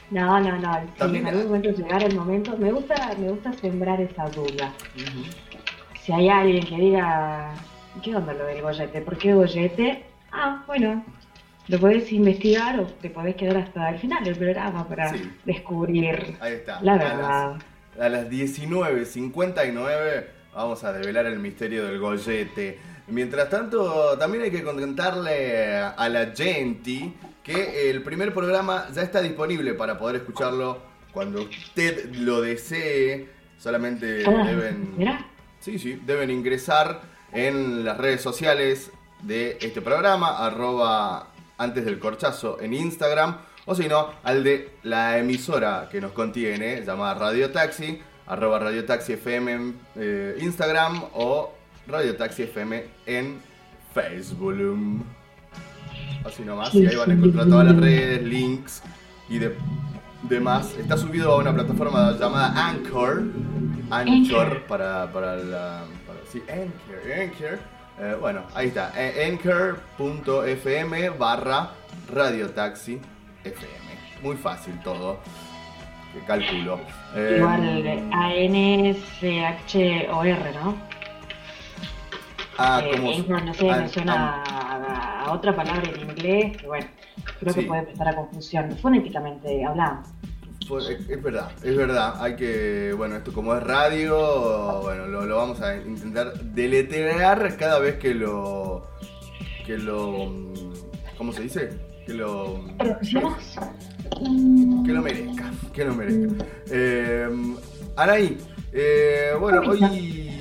No, 0.09 0.39
no, 0.39 0.57
no. 0.57 0.81
En 0.99 1.27
algún 1.27 1.45
momento 1.47 1.69
llegara 1.71 2.05
el 2.05 2.15
momento, 2.15 2.57
me 2.57 2.71
gusta, 2.71 2.95
me 3.19 3.29
gusta 3.29 3.53
sembrar 3.53 4.01
esa 4.01 4.25
duda. 4.29 4.71
Si 6.01 6.11
hay 6.13 6.29
alguien 6.29 6.65
que 6.65 6.75
diga, 6.77 7.53
¿qué 8.01 8.15
onda 8.15 8.33
lo 8.33 8.45
del 8.45 8.61
gollete? 8.61 9.01
¿Por 9.01 9.17
qué 9.17 9.33
gollete? 9.33 10.05
Ah, 10.31 10.63
bueno, 10.65 11.03
lo 11.67 11.79
podés 11.79 12.11
investigar 12.13 12.79
o 12.79 12.85
te 12.85 13.09
podés 13.09 13.35
quedar 13.35 13.57
hasta 13.57 13.89
el 13.89 13.99
final 13.99 14.23
del 14.23 14.35
programa 14.35 14.87
para 14.87 15.09
Sí. 15.13 15.31
descubrir 15.45 16.37
Ahí 16.39 16.53
está. 16.53 16.79
la 16.81 16.93
A 16.93 16.95
las- 16.97 17.15
verdad. 17.17 17.55
A 17.99 18.09
las 18.09 18.29
19.59 18.29 20.27
vamos 20.53 20.83
a 20.83 20.93
develar 20.93 21.25
el 21.25 21.39
misterio 21.39 21.85
del 21.85 21.99
gollete. 21.99 22.79
Mientras 23.07 23.49
tanto, 23.49 24.17
también 24.17 24.43
hay 24.43 24.51
que 24.51 24.63
contentarle 24.63 25.77
a 25.77 26.09
la 26.09 26.27
gente 26.35 27.13
que 27.43 27.89
el 27.89 28.03
primer 28.03 28.33
programa 28.33 28.85
ya 28.93 29.01
está 29.01 29.21
disponible 29.21 29.73
para 29.73 29.97
poder 29.97 30.17
escucharlo 30.17 30.79
cuando 31.13 31.41
usted 31.43 32.13
lo 32.15 32.41
desee. 32.41 33.29
Solamente 33.57 34.23
Ah, 34.27 34.43
deben, 34.45 34.93
sí, 35.59 35.79
sí, 35.79 35.99
deben 36.05 36.29
ingresar 36.29 37.01
en 37.31 37.83
las 37.85 37.97
redes 37.97 38.21
sociales 38.21 38.91
de 39.23 39.57
este 39.61 39.81
programa, 39.81 40.45
arroba 40.45 41.29
antes 41.57 41.85
del 41.85 41.99
corchazo 41.99 42.59
en 42.61 42.73
Instagram, 42.73 43.37
o 43.65 43.75
si 43.75 43.87
no, 43.87 44.09
al 44.23 44.43
de 44.43 44.77
la 44.83 45.17
emisora 45.17 45.89
que 45.91 45.99
nos 45.99 46.11
contiene, 46.11 46.83
llamada 46.85 47.15
Radio 47.15 47.51
Taxi, 47.51 47.99
arroba 48.27 48.59
Radio 48.59 48.85
Taxi 48.85 49.13
FM 49.13 49.51
en 49.51 49.79
eh, 49.95 50.37
Instagram 50.41 51.03
o 51.13 51.53
Radio 51.87 52.15
Taxi 52.15 52.43
FM 52.43 52.85
en 53.05 53.39
Facebook. 53.93 55.05
Así 56.25 56.43
nomás, 56.43 56.73
y 56.75 56.85
ahí 56.85 56.95
van 56.95 57.11
a 57.11 57.13
encontrar 57.13 57.47
todas 57.47 57.65
las 57.65 57.77
redes, 57.77 58.21
links 58.23 58.83
y 59.29 59.39
de, 59.39 59.55
demás. 60.23 60.75
Está 60.77 60.97
subido 60.97 61.31
a 61.31 61.37
una 61.37 61.53
plataforma 61.53 62.11
llamada 62.19 62.67
Anchor. 62.67 63.23
Anchor 63.89 64.63
para, 64.67 65.11
para 65.11 65.37
la. 65.37 65.83
Para, 66.05 66.19
sí, 66.31 66.41
Anchor. 66.49 67.11
Anchor. 67.11 67.76
Eh, 67.99 68.15
bueno, 68.19 68.43
ahí 68.53 68.67
está. 68.67 68.91
eh, 68.95 69.27
Anchor.fm 69.31 71.09
barra 71.11 71.71
Radio 72.13 72.49
Taxi 72.51 73.01
FM. 73.43 73.67
Muy 74.21 74.35
fácil 74.35 74.79
todo. 74.83 75.19
Que 76.13 76.19
calculo. 76.25 76.79
Eh, 77.15 77.35
Igual 77.39 78.09
A-N-C-H-O-R, 79.27 80.51
¿no? 80.63 80.75
ah, 82.57 82.81
Eh, 82.83 82.91
como. 82.95 83.11
Anchor, 83.11 83.43
no 83.43 83.53
sé, 83.53 83.63
me 83.65 83.87
suena 83.89 84.43
a, 84.43 85.23
a 85.25 85.31
otra 85.31 85.55
palabra 85.55 85.89
en 85.89 85.99
inglés 86.09 86.57
que, 86.57 86.67
bueno, 86.67 86.87
creo 87.39 87.53
Sí. 87.53 87.59
que 87.61 87.67
puede 87.67 87.83
prestar 87.83 88.07
a 88.09 88.15
confusión. 88.15 88.77
Fonéticamente 88.81 89.63
hablando. 89.65 90.07
Pues, 90.67 90.89
es, 90.89 91.09
es 91.09 91.23
verdad, 91.23 91.51
es 91.63 91.75
verdad. 91.75 92.15
Hay 92.19 92.35
que, 92.35 92.93
bueno, 92.95 93.15
esto 93.15 93.31
como 93.31 93.55
es 93.55 93.63
radio, 93.63 94.81
bueno, 94.81 95.07
lo, 95.07 95.25
lo 95.25 95.37
vamos 95.37 95.61
a 95.61 95.75
intentar 95.77 96.33
deletrear 96.41 97.55
cada 97.57 97.79
vez 97.79 97.95
que 97.97 98.13
lo, 98.13 98.85
que 99.65 99.77
lo, 99.77 100.25
mm, 100.25 100.73
¿cómo 101.17 101.31
se 101.33 101.43
dice? 101.43 101.69
Que 102.05 102.13
lo, 102.13 102.63
que 104.85 104.93
lo 104.93 105.01
merezca, 105.01 105.51
que 105.73 105.85
lo 105.85 105.95
merezca. 105.95 106.45
Eh, 106.69 107.29
Anaí, 107.95 108.37
eh, 108.73 109.31
bueno, 109.39 109.61
hoy 109.61 110.36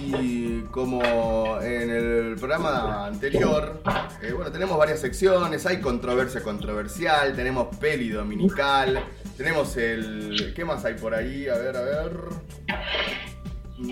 como 0.71 1.61
en 1.61 1.91
el 1.91 2.37
programa 2.37 3.07
anterior, 3.07 3.81
eh, 4.23 4.33
bueno, 4.33 4.51
tenemos 4.51 4.77
varias 4.79 5.01
secciones, 5.01 5.65
hay 5.67 5.81
controversia 5.81 6.43
controversial, 6.43 7.35
tenemos 7.35 7.75
peli 7.77 8.11
dominical, 8.11 9.03
tenemos 9.37 9.77
el... 9.77 10.53
¿Qué 10.55 10.65
más 10.65 10.85
hay 10.85 10.95
por 10.95 11.15
ahí? 11.15 11.49
A 11.49 11.57
ver, 11.57 11.77
a 11.77 11.83
ver. 11.83 12.13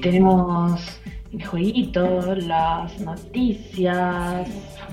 Tenemos 0.02 0.80
el 1.32 1.44
jueguito, 1.44 2.34
las 2.36 2.98
noticias, 3.00 4.48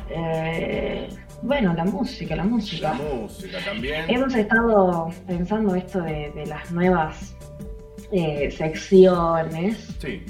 eh, 0.09 1.07
bueno, 1.43 1.73
la 1.73 1.85
música, 1.85 2.35
la 2.35 2.43
La 2.43 2.49
música. 2.49 2.93
música 2.93 3.57
también. 3.63 4.05
Hemos 4.09 4.35
estado 4.35 5.09
pensando 5.27 5.75
esto 5.75 6.01
de, 6.01 6.31
de 6.35 6.45
las 6.47 6.71
nuevas 6.71 7.35
eh, 8.11 8.51
secciones, 8.51 9.95
Sí, 9.99 10.23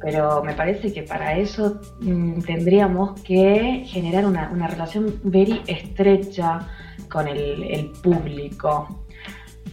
pero 0.00 0.42
me 0.44 0.54
parece 0.54 0.92
que 0.92 1.02
para 1.02 1.36
eso 1.36 1.80
mm, 2.00 2.40
tendríamos 2.40 3.20
que 3.22 3.84
generar 3.86 4.26
una, 4.26 4.50
una 4.50 4.68
relación 4.68 5.20
very 5.24 5.62
estrecha 5.66 6.68
con 7.10 7.26
el, 7.26 7.64
el 7.64 7.90
público. 8.02 9.04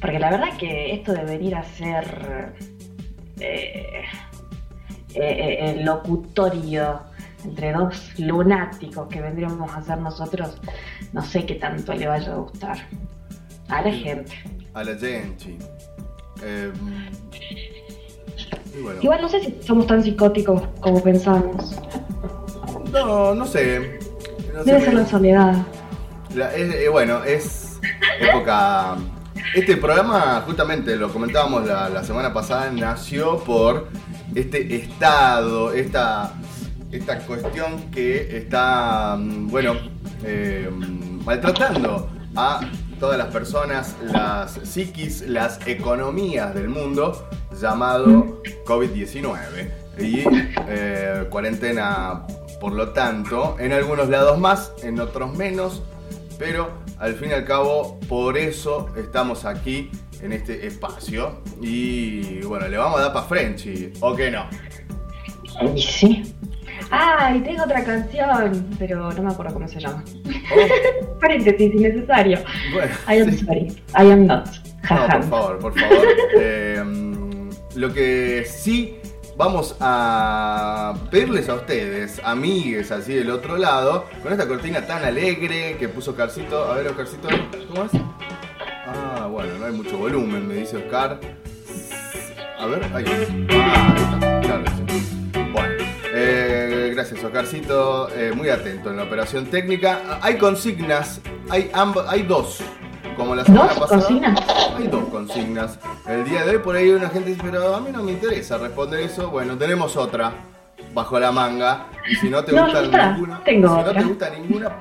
Porque 0.02 0.20
la 0.20 0.32
verdad 0.32 0.58
que 0.58 0.94
esto 0.94 1.14
de 1.14 1.24
venir 1.24 1.56
a 1.56 1.64
ser 1.64 2.54
eh, 3.40 4.04
eh, 5.14 5.22
eh, 5.22 5.72
el 5.72 5.86
locutorio 5.86 7.02
entre 7.44 7.72
dos 7.72 8.20
lunáticos 8.20 9.08
que 9.08 9.22
vendríamos 9.22 9.72
a 9.74 9.82
ser 9.82 10.00
nosotros, 10.00 10.60
no 11.14 11.22
sé 11.22 11.46
qué 11.46 11.56
tanto 11.56 11.94
le 11.94 12.08
vaya 12.08 12.34
a 12.34 12.38
gustar 12.38 12.78
a 13.70 13.82
la 13.82 13.92
gente. 13.92 14.34
a 14.74 14.84
la 14.84 14.96
gente. 14.96 15.58
Eh, 16.44 16.72
bueno. 18.82 19.00
Igual 19.02 19.22
no 19.22 19.30
sé 19.30 19.40
si 19.42 19.58
somos 19.62 19.88
tan 19.88 20.04
psicóticos 20.04 20.62
como 20.80 21.02
pensamos. 21.04 21.76
No, 22.92 23.34
no 23.36 23.46
sé. 23.46 24.00
No 24.54 24.64
sé, 24.64 24.66
Debe 24.72 24.80
me- 24.80 24.86
ser 24.86 24.94
la 24.94 25.06
soledad. 25.06 25.56
La- 26.34 26.56
es- 26.56 26.76
eh, 26.76 26.90
bueno, 26.90 27.24
es 27.24 27.80
época. 28.20 28.96
Este 29.54 29.78
programa, 29.78 30.42
justamente 30.46 30.96
lo 30.96 31.10
comentábamos 31.12 31.66
la, 31.68 31.90
la 31.90 32.04
semana 32.04 32.34
pasada, 32.34 32.72
nació 32.72 33.38
por 33.40 33.88
este 34.34 34.76
estado, 34.76 35.72
esta, 35.72 36.34
esta 36.92 37.20
cuestión 37.20 37.90
que 37.92 38.38
está, 38.38 39.16
mm, 39.18 39.48
bueno, 39.50 39.74
eh, 40.24 40.70
maltratando 41.26 42.10
a 42.36 42.60
todas 43.00 43.18
las 43.18 43.28
personas, 43.28 43.96
las 44.04 44.54
psiquis, 44.64 45.22
las 45.22 45.66
economías 45.68 46.54
del 46.54 46.70
mundo, 46.70 47.28
llamado 47.60 48.42
COVID-19. 48.66 49.72
Y 50.00 50.24
eh, 50.68 51.26
cuarentena, 51.30 52.26
por 52.60 52.74
lo 52.74 52.90
tanto, 52.90 53.56
en 53.60 53.72
algunos 53.72 54.10
lados 54.10 54.38
más, 54.40 54.74
en 54.84 55.00
otros 55.00 55.36
menos, 55.36 55.84
pero 56.38 56.70
al 57.00 57.16
fin 57.16 57.30
y 57.30 57.34
al 57.34 57.46
cabo, 57.46 58.00
por 58.10 58.38
eso 58.38 58.90
estamos 58.98 59.46
aquí 59.46 59.90
en 60.22 60.34
este 60.34 60.68
espacio. 60.68 61.42
Y 61.62 62.42
bueno, 62.42 62.68
le 62.68 62.78
vamos 62.78 63.00
a 63.00 63.04
dar 63.04 63.14
para 63.14 63.28
Frenchy, 63.28 63.94
¿o 64.02 64.16
qué 64.16 64.32
no? 64.32 64.48
Sí. 65.78 66.36
Ah, 66.92 67.34
y 67.36 67.40
tengo 67.42 67.64
otra 67.64 67.84
canción, 67.84 68.66
pero 68.78 69.12
no 69.12 69.24
me 69.24 69.32
acuerdo 69.32 69.54
cómo 69.54 69.68
se 69.68 69.80
llama. 69.80 70.04
Oh, 70.28 71.20
Paréntesis, 71.20 71.74
innecesario. 71.74 72.40
bueno, 72.74 72.94
I 73.10 73.22
am 73.22 73.32
sí. 73.32 73.46
sorry. 73.46 73.68
I 73.98 74.12
am 74.12 74.26
not. 74.28 74.48
No, 74.90 75.08
por 75.08 75.24
favor, 75.24 75.60
por 75.60 75.80
favor. 75.80 76.08
Eh, 76.40 76.84
lo 77.76 77.92
que 77.94 78.46
sí 78.48 78.98
vamos 79.38 79.76
a 79.80 80.94
pedirles 81.12 81.50
a 81.50 81.56
ustedes, 81.56 82.22
amigues 82.24 82.92
así 82.92 83.14
del 83.14 83.30
otro 83.32 83.58
lado, 83.58 84.06
con 84.24 84.32
esta 84.32 84.48
cortina 84.48 84.86
tan 84.86 85.04
alegre 85.04 85.76
que 85.78 85.90
puso 85.90 86.12
Oscarcito. 86.12 86.72
A 86.72 86.76
ver, 86.78 86.88
Oscarcito, 86.88 87.28
¿cómo 87.68 87.86
es? 87.86 87.92
Ah, 88.88 89.28
bueno, 89.30 89.58
no 89.58 89.66
hay 89.66 89.74
mucho 89.74 89.98
volumen, 89.98 90.48
me 90.48 90.56
dice 90.56 90.78
Oscar. 90.78 91.20
A 92.60 92.66
ver, 92.68 92.84
ahí. 92.94 93.06
Ah, 93.52 93.94
ahí 93.96 94.04
está, 94.04 94.42
claro, 94.42 94.64
sí. 94.78 95.42
Bueno, 95.52 95.74
eh, 96.14 96.75
gracias 96.96 97.24
Oscarcito, 97.24 98.10
eh, 98.16 98.32
muy 98.34 98.50
atento 98.50 98.90
en 98.90 98.98
la 98.98 99.04
operación 99.04 99.46
técnica. 99.48 100.20
Hay 100.22 100.38
consignas, 100.38 101.20
hay, 101.50 101.70
hay 102.08 102.24
dos, 102.24 102.60
como 103.18 103.36
la 103.36 103.44
semana 103.46 103.68
¿Dos 103.74 103.80
pasada. 103.80 104.02
consignas? 104.02 104.40
Hay 104.78 104.88
dos 104.88 105.06
consignas. 105.10 105.80
El 106.08 106.24
día 106.26 106.44
de 106.46 106.52
hoy 106.52 106.58
por 106.60 106.76
ahí 106.76 106.90
una 106.92 107.10
gente 107.10 107.30
dice, 107.32 107.42
pero 107.44 107.76
a 107.76 107.80
mí 107.82 107.90
no 107.92 108.02
me 108.04 108.14
interesa 108.14 108.58
responder 108.58 109.02
eso. 109.02 109.30
Bueno, 109.30 109.58
tenemos 109.58 109.96
otra 109.98 110.32
bajo 110.94 111.20
la 111.20 111.32
manga. 111.32 111.88
Y 112.10 112.16
si 112.16 112.30
no 112.30 112.44
te 112.44 112.54
No, 112.54 112.64
gusta 112.64 112.84
está. 112.84 113.12
ninguna, 113.12 113.42
Tengo 113.44 113.68
si 113.78 113.84
no 113.84 113.92
te 113.92 114.04
gusta 114.04 114.30
ninguna, 114.30 114.72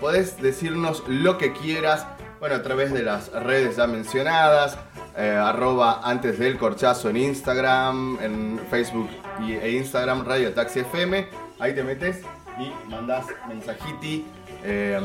podés 0.00 0.40
decirnos 0.42 1.02
lo 1.06 1.38
que 1.38 1.52
quieras. 1.52 2.06
Bueno, 2.40 2.56
a 2.56 2.62
través 2.62 2.92
de 2.92 3.02
las 3.02 3.30
redes 3.32 3.76
ya 3.76 3.86
mencionadas. 3.86 4.76
eh, 5.16 5.30
arroba 5.30 6.00
antes 6.02 6.40
del 6.40 6.58
corchazo 6.58 7.08
en 7.08 7.16
Instagram, 7.18 8.18
en 8.20 8.60
Facebook 8.68 9.08
y, 9.46 9.52
e 9.52 9.70
Instagram, 9.76 10.24
Radio 10.26 10.52
Taxi 10.52 10.80
FM. 10.80 11.28
Ahí 11.58 11.74
te 11.74 11.82
metes 11.82 12.22
y 12.58 12.90
mandás 12.90 13.26
mensajiti 13.48 14.26
eh, 14.64 15.00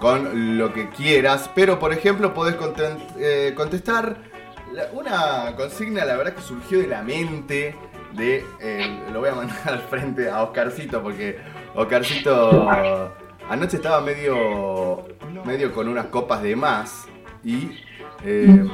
con 0.00 0.58
lo 0.58 0.72
que 0.72 0.88
quieras. 0.90 1.50
Pero, 1.54 1.78
por 1.78 1.92
ejemplo, 1.92 2.34
podés 2.34 2.56
eh, 3.18 3.54
contestar 3.56 4.16
una 4.92 5.54
consigna, 5.56 6.04
la 6.04 6.16
verdad 6.16 6.34
que 6.34 6.42
surgió 6.42 6.80
de 6.80 6.86
la 6.86 7.02
mente 7.02 7.74
de... 8.12 8.44
eh, 8.60 9.00
lo 9.12 9.20
voy 9.20 9.30
a 9.30 9.34
mandar 9.34 9.58
al 9.66 9.80
frente 9.80 10.28
a 10.28 10.42
Oscarcito 10.42 11.02
porque 11.02 11.38
Oscarcito 11.74 12.68
anoche 13.48 13.76
estaba 13.76 14.00
medio, 14.00 15.04
medio 15.44 15.72
con 15.72 15.88
unas 15.88 16.06
copas 16.06 16.42
de 16.42 16.56
más 16.56 17.06
y... 17.44 17.70
eh, 18.24 18.64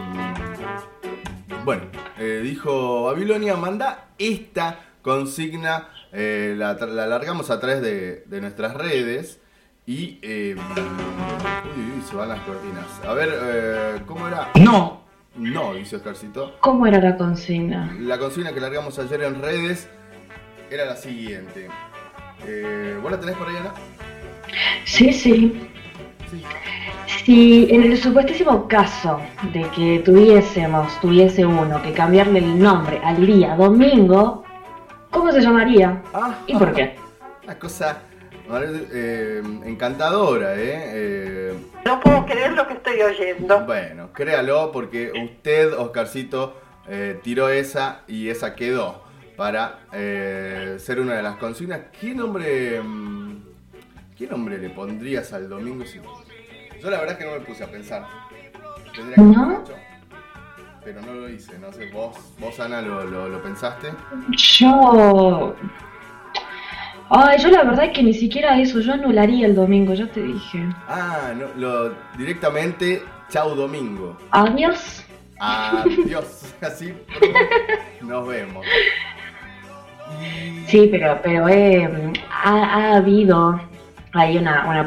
bueno, 1.65 1.83
eh, 2.19 2.41
dijo 2.43 3.05
Babilonia, 3.05 3.57
manda 3.57 4.09
esta 4.19 4.81
consigna, 5.03 5.89
eh, 6.13 6.55
la, 6.57 6.75
la 6.75 7.07
largamos 7.07 7.51
a 7.51 7.59
través 7.59 7.83
de, 7.83 8.25
de 8.27 8.41
nuestras 8.41 8.75
redes 8.75 9.41
y... 9.87 10.19
eh, 10.23 10.55
uy, 10.57 11.83
uy, 11.97 12.03
se 12.09 12.15
van 12.15 12.29
las 12.29 12.41
cortinas. 12.41 12.87
A 13.07 13.15
ver, 13.15 13.31
eh, 13.33 14.01
¿cómo 14.07 14.29
era? 14.29 14.51
No. 14.61 15.03
No, 15.35 15.75
dice 15.75 15.97
Oscarcito. 15.97 16.57
¿Cómo 16.61 16.87
era 16.87 17.01
la 17.01 17.17
consigna? 17.17 17.97
La 18.01 18.19
consigna 18.19 18.53
que 18.53 18.61
largamos 18.61 18.99
ayer 18.99 19.23
en 19.23 19.41
redes 19.41 19.89
era 20.71 20.85
la 20.85 20.97
siguiente. 20.97 21.69
Eh, 22.47 22.99
¿Vos 23.03 23.11
la 23.11 23.19
tenés 23.19 23.37
por 23.37 23.49
ahí, 23.49 23.57
Ana? 23.57 23.73
Sí, 24.85 25.13
sí. 25.13 25.69
Sí. 26.31 26.43
Si 27.25 27.69
en 27.71 27.85
el 27.85 27.97
supuestísimo 27.99 28.67
caso 28.69 29.21
de 29.53 29.63
que 29.71 30.03
tuviésemos, 30.05 31.01
tuviese 31.01 31.47
uno 31.47 31.81
que 31.83 31.93
cambiarle 31.93 32.41
el 32.41 32.59
nombre 32.59 33.01
al 33.03 33.25
día 33.25 33.55
domingo, 33.55 34.45
¿cómo 35.13 35.31
se 35.31 35.41
llamaría? 35.41 36.03
Ah, 36.13 36.35
¿Y 36.47 36.57
por 36.57 36.73
qué? 36.73 36.97
Una 37.45 37.59
cosa 37.59 38.03
eh, 38.51 39.43
encantadora, 39.65 40.55
¿eh? 40.57 40.83
Eh, 40.95 41.55
No 41.85 42.01
puedo 42.01 42.25
creer 42.27 42.53
lo 42.53 42.67
que 42.67 42.75
estoy 42.75 43.01
oyendo. 43.03 43.65
Bueno, 43.65 44.13
créalo 44.13 44.71
porque 44.73 45.13
usted, 45.25 45.73
Oscarcito, 45.75 46.61
eh, 46.89 47.19
tiró 47.23 47.49
esa 47.49 48.03
y 48.09 48.29
esa 48.29 48.55
quedó 48.55 49.03
para 49.37 49.81
eh, 49.93 50.77
ser 50.79 51.01
una 51.01 51.15
de 51.15 51.23
las 51.23 51.37
consignas. 51.37 51.81
¿Qué 52.01 52.15
nombre, 52.15 52.81
mm, 52.83 53.43
¿Qué 54.17 54.27
nombre 54.27 54.59
le 54.59 54.71
pondrías 54.71 55.33
al 55.33 55.49
domingo? 55.49 55.85
si- 55.85 55.99
Yo 56.81 56.91
la 56.91 56.99
verdad 57.01 57.13
es 57.13 57.19
que 57.19 57.25
no 57.25 57.39
me 57.39 57.45
puse 57.45 57.65
a 57.65 57.69
pensar. 57.69 58.05
Tendría 58.95 59.17
que 59.17 59.23
¿No? 59.23 59.65
Pero 60.85 61.01
no 61.03 61.13
lo 61.13 61.29
hice. 61.29 61.59
No 61.59 61.73
sé, 61.73 61.91
vos, 61.93 62.17
vos 62.39 62.59
Ana, 62.61 62.81
lo, 62.83 63.05
lo- 63.05 63.29
lo 63.29 63.43
pensaste. 63.43 63.93
Yo... 64.31 65.55
Ay, 67.15 67.39
yo 67.43 67.51
la 67.51 67.65
verdad 67.65 67.85
es 67.87 67.93
que 67.93 68.03
ni 68.03 68.15
siquiera 68.15 68.59
eso, 68.59 68.81
yo 68.81 68.95
anularía 68.95 69.47
el 69.47 69.55
domingo, 69.55 69.93
ya 69.93 70.07
te 70.07 70.23
dije. 70.23 70.67
Ah, 70.89 71.33
no, 71.37 71.47
lo, 71.57 71.95
directamente, 72.17 73.03
chau 73.29 73.55
domingo. 73.55 74.17
Adiós. 74.31 75.05
Adiós. 75.39 76.55
Así 76.63 76.95
nos 78.01 78.27
vemos. 78.27 78.65
Sí, 80.67 80.89
pero, 80.91 81.19
pero 81.23 81.49
eh, 81.49 82.13
ha, 82.31 82.53
ha 82.55 82.97
habido 82.97 83.61
ahí 84.15 84.39
una, 84.39 84.67
una 84.67 84.87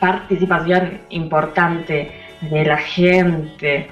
participación 0.00 1.00
importante 1.10 2.12
de 2.42 2.64
la 2.64 2.76
gente, 2.76 3.88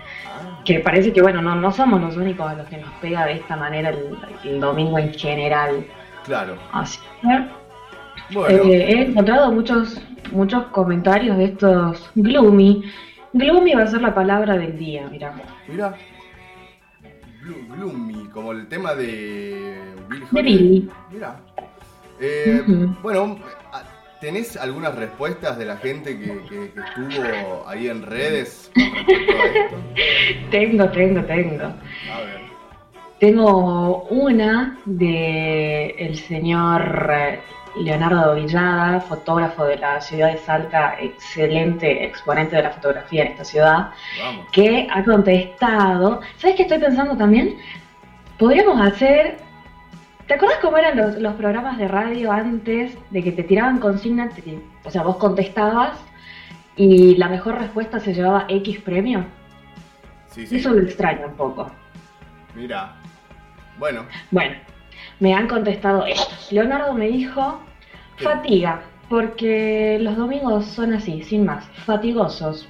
que 0.64 0.80
parece 0.80 1.12
que 1.12 1.20
bueno, 1.22 1.42
no, 1.42 1.54
no 1.54 1.70
somos 1.72 2.00
los 2.00 2.16
únicos 2.16 2.48
a 2.50 2.54
los 2.54 2.66
que 2.68 2.78
nos 2.78 2.90
pega 3.00 3.26
de 3.26 3.34
esta 3.34 3.56
manera 3.56 3.90
el, 3.90 4.16
el 4.44 4.60
domingo 4.60 4.98
en 4.98 5.12
general. 5.14 5.84
claro. 6.24 6.56
Así 6.72 6.98
que 7.22 7.26
Bueno. 8.34 8.64
eh, 8.64 8.84
he 8.90 9.02
encontrado 9.08 9.52
muchos, 9.52 10.00
muchos 10.32 10.64
comentarios 10.66 11.36
de 11.36 11.44
estos 11.44 12.10
gloomy. 12.14 12.82
Gloomy 13.32 13.74
va 13.74 13.82
a 13.82 13.86
ser 13.88 14.00
la 14.00 14.14
palabra 14.14 14.56
del 14.56 14.78
día, 14.78 15.06
mira. 15.10 15.32
Mira. 15.68 15.94
Gloomy, 17.76 18.28
como 18.28 18.52
el 18.52 18.66
tema 18.68 18.94
de 18.94 19.82
Billie 20.08 20.26
De. 20.30 20.42
Billy. 20.42 20.90
Mira. 21.12 21.36
Eh, 22.20 22.62
Ujú. 22.66 22.96
Bueno, 23.02 23.36
ah, 23.72 23.82
¿tenés 24.24 24.56
algunas 24.56 24.94
respuestas 24.94 25.58
de 25.58 25.66
la 25.66 25.76
gente 25.76 26.18
que, 26.18 26.24
que- 26.48 26.70
que 26.72 26.80
estuvo 26.80 27.68
ahí 27.68 27.88
en 27.88 28.00
redes 28.02 28.70
con 28.74 28.94
respecto 28.94 29.32
a 29.36 29.46
esto? 29.46 29.76
Tengo, 30.50 30.88
tengo, 30.88 31.20
tengo. 31.24 31.64
A 31.64 32.20
ver. 32.20 32.40
Tengo 33.20 34.02
una 34.04 34.78
de 34.86 35.90
el 35.98 36.16
señor 36.16 37.10
eh, 37.12 37.40
Leonardo 37.76 38.34
Villada, 38.34 39.00
fotógrafo 39.02 39.64
de 39.66 39.76
la 39.76 40.00
ciudad 40.00 40.32
de 40.32 40.38
Salta, 40.38 40.96
excelente 41.00 42.04
exponente 42.04 42.56
de 42.56 42.62
la 42.62 42.70
fotografía 42.70 43.22
en 43.24 43.32
esta 43.32 43.44
ciudad, 43.44 43.90
Vamos. 44.22 44.46
que 44.52 44.88
ha 44.90 45.04
contestado. 45.04 46.20
¿Sabes 46.38 46.56
qué 46.56 46.62
estoy 46.62 46.78
pensando 46.78 47.14
también? 47.16 47.56
Podríamos 48.38 48.80
hacer. 48.80 49.36
¿Te 50.26 50.34
acuerdas 50.34 50.58
cómo 50.62 50.78
eran 50.78 50.96
los, 50.96 51.16
los 51.16 51.34
programas 51.34 51.76
de 51.78 51.86
radio 51.88 52.32
antes 52.32 52.96
de 53.10 53.22
que 53.22 53.32
te 53.32 53.42
tiraban 53.42 53.78
consignas? 53.78 54.34
te- 54.34 54.58
O 54.84 54.90
sea, 54.90 55.02
vos 55.02 55.16
contestabas 55.16 55.98
y 56.76 57.16
la 57.16 57.28
mejor 57.28 57.58
respuesta 57.58 58.00
se 58.00 58.14
llevaba 58.14 58.46
X 58.48 58.80
premio. 58.80 59.24
Sí, 60.28 60.46
sí. 60.46 60.56
Eso 60.56 60.70
lo 60.72 60.82
extraño 60.82 61.26
un 61.26 61.34
poco. 61.34 61.70
Mira. 62.54 62.94
Bueno. 63.78 64.04
Bueno, 64.30 64.54
me 65.20 65.34
han 65.34 65.46
contestado 65.46 66.06
esto. 66.06 66.34
Leonardo 66.50 66.94
me 66.94 67.08
dijo 67.08 67.60
¿Qué? 68.16 68.24
fatiga, 68.24 68.82
porque 69.08 69.98
los 70.00 70.16
domingos 70.16 70.64
son 70.66 70.94
así, 70.94 71.22
sin 71.22 71.44
más, 71.44 71.64
fatigosos. 71.84 72.68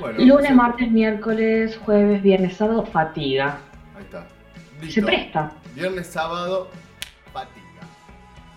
Bueno. 0.00 0.18
Lunes, 0.24 0.48
sí. 0.48 0.54
martes, 0.54 0.90
miércoles, 0.90 1.76
jueves, 1.84 2.22
viernes, 2.22 2.56
sábado, 2.56 2.86
fatiga. 2.86 3.58
Ahí 3.96 4.02
está. 4.04 4.26
Se 4.88 5.02
presta. 5.02 5.52
Viernes, 5.74 6.06
sábado, 6.08 6.68
fatiga. 7.32 7.64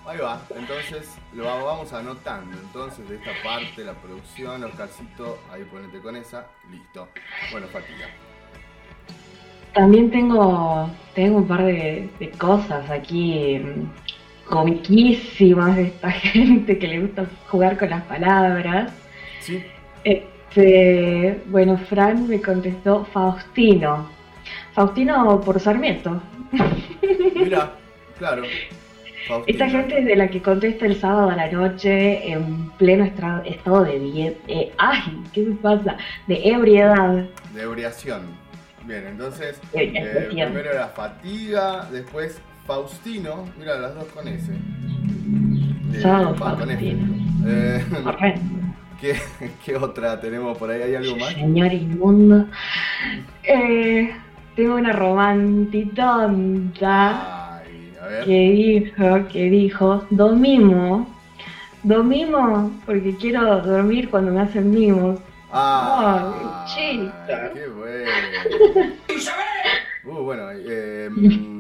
ahí 0.08 0.18
va. 0.18 0.42
Entonces 0.58 1.16
lo 1.34 1.46
va- 1.46 1.64
vamos 1.64 1.94
anotando. 1.94 2.58
Entonces 2.58 3.08
de 3.08 3.16
esta 3.18 3.32
parte, 3.44 3.84
la 3.84 3.94
producción, 3.94 4.64
Oscarcito, 4.64 5.40
ahí 5.52 5.64
ponete 5.66 6.00
con 6.00 6.16
esa. 6.16 6.48
Listo. 6.70 7.08
Bueno, 7.52 7.68
fatiga. 7.68 8.08
También 9.74 10.12
tengo, 10.12 10.90
tengo 11.16 11.38
un 11.38 11.48
par 11.48 11.64
de, 11.64 12.10
de 12.20 12.32
cosas 12.32 12.90
aquí 12.90 13.60
mm, 13.60 14.50
comiquísimas 14.50 15.76
de 15.78 15.84
esta 15.84 16.12
gente 16.12 16.78
que 16.78 16.88
le 16.88 17.00
gusta 17.02 17.26
jugar 17.50 17.78
con 17.78 17.90
las 17.92 18.04
palabras. 18.04 18.92
¿Sí? 19.40 19.64
Este, 20.04 21.42
bueno, 21.48 21.78
Fran 21.78 22.28
me 22.28 22.42
contestó 22.42 23.06
Faustino. 23.06 24.10
Faustino 24.74 25.40
por 25.40 25.60
Sarmiento. 25.60 26.22
Mira, 27.36 27.74
claro. 28.18 28.44
Faustina. 29.28 29.66
Esta 29.66 29.70
gente 29.70 30.00
es 30.00 30.06
de 30.06 30.16
la 30.16 30.28
que 30.28 30.42
contesta 30.42 30.86
el 30.86 31.00
sábado 31.00 31.30
a 31.30 31.36
la 31.36 31.52
noche 31.52 32.32
en 32.32 32.72
pleno 32.72 33.06
estado 33.06 33.86
de 33.86 34.36
eh, 34.48 34.72
ay, 34.78 35.22
¿qué 35.32 35.42
me 35.42 35.56
pasa? 35.56 35.98
De 36.28 36.42
ebriedad. 36.50 37.26
De 37.54 37.62
ebriación. 37.62 38.22
Bien, 38.86 39.06
entonces, 39.08 39.62
Eh, 39.74 40.28
primero 40.30 40.72
era 40.72 40.88
fatiga, 40.88 41.88
después 41.92 42.42
Faustino, 42.66 43.46
mira 43.60 43.78
las 43.78 43.96
dos 43.96 44.06
con 44.06 44.28
S. 44.28 44.52
Sábado 46.02 46.36
va, 46.42 46.58
con. 46.58 46.68
Faustino. 46.68 47.16
Eh. 47.46 47.86
¿qué, 49.02 49.16
qué 49.66 49.76
otra 49.76 50.20
tenemos 50.20 50.58
por 50.58 50.70
ahí? 50.70 50.82
¿Hay 50.82 50.96
algo 50.96 51.16
más? 51.18 51.34
Señor 51.34 51.74
inmundo. 51.74 52.46
Eh, 53.44 54.12
tengo 54.62 54.76
una 54.76 54.94
romantitonta 54.94 57.58
Ay, 57.58 57.94
a 58.00 58.06
ver. 58.06 58.24
que 58.26 58.52
dijo, 58.52 59.28
que 59.32 59.50
dijo, 59.50 60.06
domimo. 60.12 61.08
Domimo 61.82 62.72
porque 62.86 63.16
quiero 63.16 63.60
dormir 63.62 64.12
cuando 64.12 64.32
me 64.32 64.42
hacen 64.42 64.70
mimos. 64.70 65.20
Ah, 65.52 66.64
chica. 66.68 67.52
qué 67.54 67.68
bueno. 67.68 68.12
Uh, 70.04 70.24
bueno, 70.24 70.50
eh, 70.52 71.10
mm, 71.12 71.60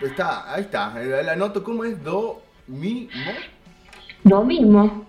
está, 0.00 0.54
ahí 0.54 0.60
está. 0.62 0.94
La 1.24 1.32
anoto, 1.32 1.64
¿cómo 1.64 1.82
es? 1.82 2.00
Do, 2.04 2.40
mi, 2.68 3.08
mo. 3.12 3.32
Domimo. 4.22 5.04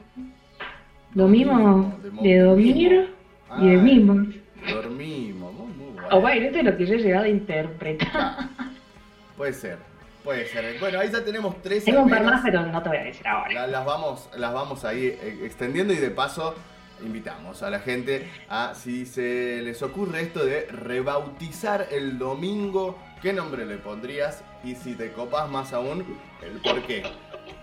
Domimo 1.14 1.94
De 2.24 2.40
dormir 2.40 3.14
y 3.62 3.70
de 3.70 3.76
Ah, 3.78 3.82
mimos. 3.82 4.28
Dormimos. 4.70 5.45
O 6.12 6.22
bueno, 6.22 6.46
esto 6.46 6.60
es 6.60 6.64
lo 6.66 6.78
que 6.78 6.86
yo 6.86 6.96
he 6.96 7.00
llegado 7.00 7.26
a 7.26 7.30
interpretar. 7.30 8.50
Puede 9.38 9.52
ser, 9.54 9.78
puede 10.24 10.46
ser. 10.48 10.80
Bueno, 10.80 11.00
ahí 11.00 11.10
ya 11.12 11.24
tenemos 11.24 11.62
tres. 11.62 11.84
Tengo 11.84 12.04
un 12.04 12.10
par 12.10 12.24
más, 12.24 12.42
pero 12.42 12.66
no 12.66 12.82
te 12.82 12.88
voy 12.90 12.98
a 13.00 13.04
decir 13.04 13.28
ahora. 13.28 13.54
La- 13.54 13.68
las, 13.68 13.86
vamos, 13.86 14.30
las 14.38 14.54
vamos 14.54 14.86
ahí 14.86 15.08
eh, 15.08 15.42
extendiendo 15.44 15.94
y 15.94 15.98
de 15.98 16.10
paso 16.10 16.56
invitamos 17.04 17.62
a 17.62 17.70
la 17.70 17.80
gente 17.82 18.26
a 18.48 18.74
si 18.74 19.06
se 19.06 19.62
les 19.62 19.84
ocurre 19.84 20.22
esto 20.22 20.46
de 20.46 20.68
rebautizar 20.68 21.88
el 21.92 22.18
domingo, 22.18 22.98
¿qué 23.22 23.34
nombre 23.34 23.66
le 23.66 23.76
pondrías? 23.76 24.42
Y 24.64 24.76
si 24.76 24.96
te 24.96 25.12
copas 25.12 25.50
más 25.50 25.74
aún, 25.74 26.06
el 26.42 26.62
por 26.62 26.82
qué. 26.84 27.04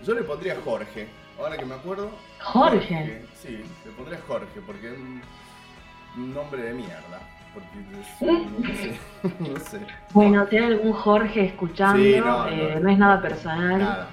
Yo 0.03 0.13
le 0.13 0.21
pondría 0.21 0.55
Jorge, 0.63 1.07
ahora 1.39 1.57
que 1.57 1.65
me 1.65 1.73
acuerdo. 1.73 2.11
Jorge. 2.39 3.23
Sí, 3.41 3.63
le 3.83 3.91
pondría 3.93 4.19
Jorge 4.27 4.61
porque 4.63 4.87
es 4.91 4.97
un, 4.99 5.21
un 6.17 6.33
nombre 6.35 6.61
de 6.61 6.73
mierda. 6.75 7.19
Porque 7.53 7.67
no 7.91 8.03
sé, 8.19 9.49
no 9.51 9.59
sé. 9.59 9.79
Bueno, 10.11 10.47
si 10.49 10.57
hay 10.57 10.63
algún 10.65 10.93
Jorge 10.93 11.45
escuchando, 11.45 12.03
Sí, 12.03 12.15
no, 12.19 12.47
eh, 12.47 12.71
no. 12.75 12.79
no 12.81 12.89
es 12.89 12.97
nada 12.97 13.21
personal, 13.21 13.79
Nada. 13.79 14.07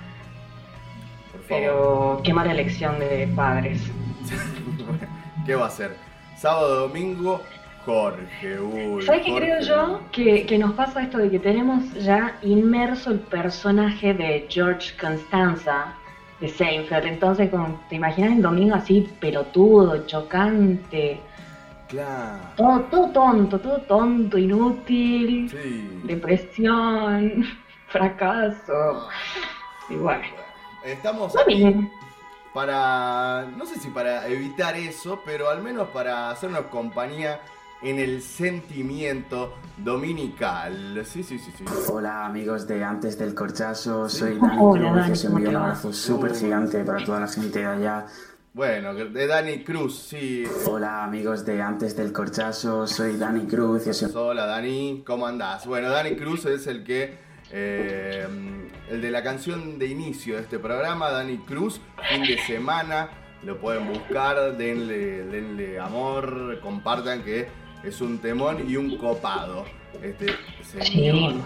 Por 1.32 1.40
favor. 1.42 1.46
pero 1.48 2.20
qué 2.24 2.34
mala 2.34 2.52
elección 2.52 2.98
de 2.98 3.28
padres. 3.34 3.82
¿Qué 5.46 5.54
va 5.54 5.66
a 5.66 5.70
ser? 5.70 5.96
Sábado, 6.36 6.88
domingo, 6.88 7.40
Jorge. 7.84 8.60
Uy, 8.60 9.02
¿Sabes 9.04 9.22
qué 9.24 9.34
creo 9.34 9.60
yo? 9.60 10.00
Que, 10.12 10.44
que 10.46 10.58
nos 10.58 10.72
pasa 10.72 11.02
esto 11.02 11.18
de 11.18 11.30
que 11.30 11.38
tenemos 11.38 11.92
ya 11.94 12.36
inmerso 12.42 13.10
el 13.10 13.20
personaje 13.20 14.12
de 14.14 14.46
George 14.48 14.96
Constanza 15.00 15.94
de 16.40 16.48
Seinfeld. 16.48 17.06
Entonces, 17.06 17.50
como 17.50 17.80
te 17.88 17.96
imaginas 17.96 18.32
el 18.32 18.42
domingo 18.42 18.74
así, 18.74 19.08
pelotudo, 19.20 20.06
chocante, 20.06 21.20
Claro. 21.90 22.38
todo, 22.56 22.80
todo 22.90 23.10
tonto, 23.10 23.58
todo 23.60 23.80
tonto, 23.82 24.38
inútil, 24.38 25.50
Sí. 25.50 26.00
depresión, 26.04 27.44
fracaso. 27.88 29.08
Y 29.88 29.94
bueno, 29.96 30.22
Estamos 30.84 31.28
está 31.34 31.42
aquí 31.42 31.56
bien. 31.56 31.90
para, 32.54 33.46
no 33.56 33.66
sé 33.66 33.78
si 33.80 33.88
para 33.88 34.26
evitar 34.28 34.76
eso, 34.76 35.20
pero 35.24 35.50
al 35.50 35.62
menos 35.62 35.88
para 35.88 36.30
hacernos 36.30 36.66
compañía 36.66 37.40
en 37.82 37.98
el 37.98 38.22
sentimiento 38.22 39.54
dominical. 39.78 41.02
Sí, 41.04 41.22
sí, 41.22 41.38
sí, 41.38 41.50
sí. 41.56 41.64
Hola 41.92 42.26
amigos 42.26 42.66
de 42.68 42.84
Antes 42.84 43.18
del 43.18 43.34
Corchazo, 43.34 44.08
soy 44.08 44.38
Dani 44.38 44.56
Hola, 44.60 44.80
Cruz 44.80 44.92
y 44.96 45.00
Dani, 45.00 45.12
os 45.12 45.22
¿cómo 45.24 45.36
envío 45.38 45.50
un 45.50 45.56
abrazo 45.56 45.92
súper 45.92 46.34
gigante 46.36 46.84
para 46.84 47.04
toda 47.04 47.20
la 47.20 47.26
gente 47.28 47.58
de 47.58 47.66
allá. 47.66 48.06
Bueno, 48.52 48.92
de 48.94 49.26
Dani 49.28 49.62
Cruz, 49.62 49.96
sí. 49.96 50.42
Hola 50.66 51.04
amigos 51.04 51.46
de 51.46 51.62
Antes 51.62 51.96
del 51.96 52.12
Corchazo, 52.12 52.84
soy 52.88 53.16
Dani 53.16 53.46
Cruz 53.46 53.86
y 53.86 53.90
os 53.90 54.02
Hola 54.16 54.44
Dani, 54.44 55.04
¿cómo 55.06 55.28
andás? 55.28 55.66
Bueno, 55.66 55.88
Dani 55.88 56.16
Cruz 56.16 56.46
es 56.46 56.66
el 56.66 56.82
que, 56.82 57.14
eh, 57.52 58.26
el 58.90 59.00
de 59.00 59.10
la 59.12 59.22
canción 59.22 59.78
de 59.78 59.86
inicio 59.86 60.34
de 60.34 60.42
este 60.42 60.58
programa, 60.58 61.10
Dani 61.10 61.38
Cruz, 61.38 61.80
fin 62.08 62.22
de 62.24 62.38
semana, 62.38 63.10
lo 63.44 63.56
pueden 63.60 63.86
buscar, 63.86 64.56
denle, 64.56 65.24
denle 65.26 65.78
amor, 65.78 66.58
compartan 66.60 67.22
que 67.22 67.46
es 67.84 68.00
un 68.00 68.18
temón 68.18 68.68
y 68.68 68.76
un 68.76 68.98
copado. 68.98 69.64
Este 70.02 70.26
señor. 70.64 71.34
Sí. 71.34 71.40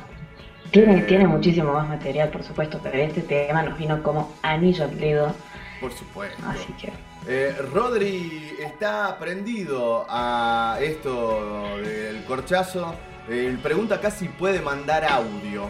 Tiene, 0.70 1.00
Eh, 1.00 1.04
tiene 1.06 1.26
muchísimo 1.26 1.74
más 1.74 1.86
material, 1.86 2.30
por 2.30 2.42
supuesto, 2.42 2.80
pero 2.82 2.96
este 2.96 3.20
tema 3.20 3.62
nos 3.62 3.78
vino 3.78 4.02
como 4.02 4.32
anillo 4.42 4.84
al 4.84 4.98
dedo, 4.98 5.34
Por 5.80 5.92
supuesto. 5.92 6.42
así 6.46 6.72
que... 6.74 6.92
Eh, 7.26 7.56
Rodri 7.72 8.54
está 8.58 9.18
prendido 9.18 10.04
a 10.08 10.78
esto 10.80 11.78
del 11.78 12.22
corchazo. 12.24 12.94
Eh, 13.28 13.56
pregunta 13.62 13.94
acá 13.94 14.10
si 14.10 14.28
puede 14.28 14.60
mandar 14.60 15.04
audio. 15.04 15.68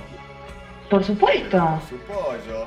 Por 0.90 1.04
supuesto. 1.04 1.80
Su 1.88 1.96
pollo. 1.98 2.66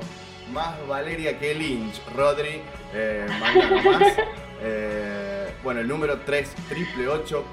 Más 0.52 0.74
Valeria 0.88 1.38
que 1.38 1.54
Lynch. 1.54 2.00
Rodri, 2.14 2.62
eh, 2.94 3.26
manda 3.38 3.70
nomás. 3.70 4.02
Eh, 4.60 5.52
bueno, 5.62 5.80
el 5.80 5.88
número 5.88 6.18
3 6.24 6.50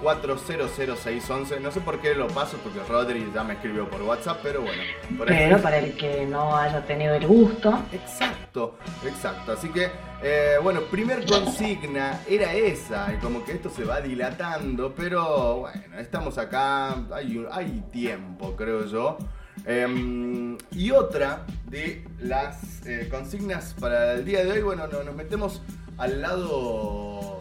400 0.02 1.62
No 1.62 1.72
sé 1.72 1.82
por 1.82 2.00
qué 2.00 2.15
lo 2.15 2.28
paso, 2.28 2.58
porque 2.63 2.80
Rodri 2.88 3.30
ya 3.34 3.44
me 3.44 3.54
escribió 3.54 3.89
por 3.89 4.02
WhatsApp, 4.02 4.39
pero 4.41 4.62
bueno. 4.62 4.82
Por 5.18 5.28
Pero 5.28 5.62
para 5.62 5.78
el 5.78 5.96
que 5.96 6.26
no 6.26 6.56
haya 6.56 6.84
tenido 6.86 7.13
el 7.15 7.26
gusto, 7.28 7.78
Exacto, 7.91 8.78
exacto. 9.06 9.52
Así 9.54 9.70
que, 9.70 9.89
eh, 10.24 10.56
bueno, 10.62 10.82
primer 10.82 11.26
consigna 11.26 12.22
era 12.30 12.54
esa, 12.54 13.13
y 13.13 13.18
como 13.18 13.44
que 13.44 13.54
esto 13.54 13.70
se 13.70 13.84
va 13.84 14.02
dilatando, 14.02 14.94
pero 14.96 15.58
bueno, 15.62 15.98
estamos 16.00 16.38
acá, 16.38 16.96
hay, 17.13 17.46
hay 17.52 17.84
tiempo, 17.91 18.56
creo 18.56 18.86
yo. 18.86 19.18
Em, 19.65 20.58
y 20.72 20.91
otra 20.91 21.46
de 21.65 22.06
las 22.20 22.86
eh, 22.86 23.08
consignas 23.10 23.74
para 23.80 24.13
el 24.13 24.26
día 24.26 24.44
de 24.44 24.52
hoy, 24.52 24.62
bueno, 24.62 24.86
no- 24.88 25.04
nos 25.04 25.15
metemos 25.15 25.62
al 25.97 26.21
lado, 26.21 27.39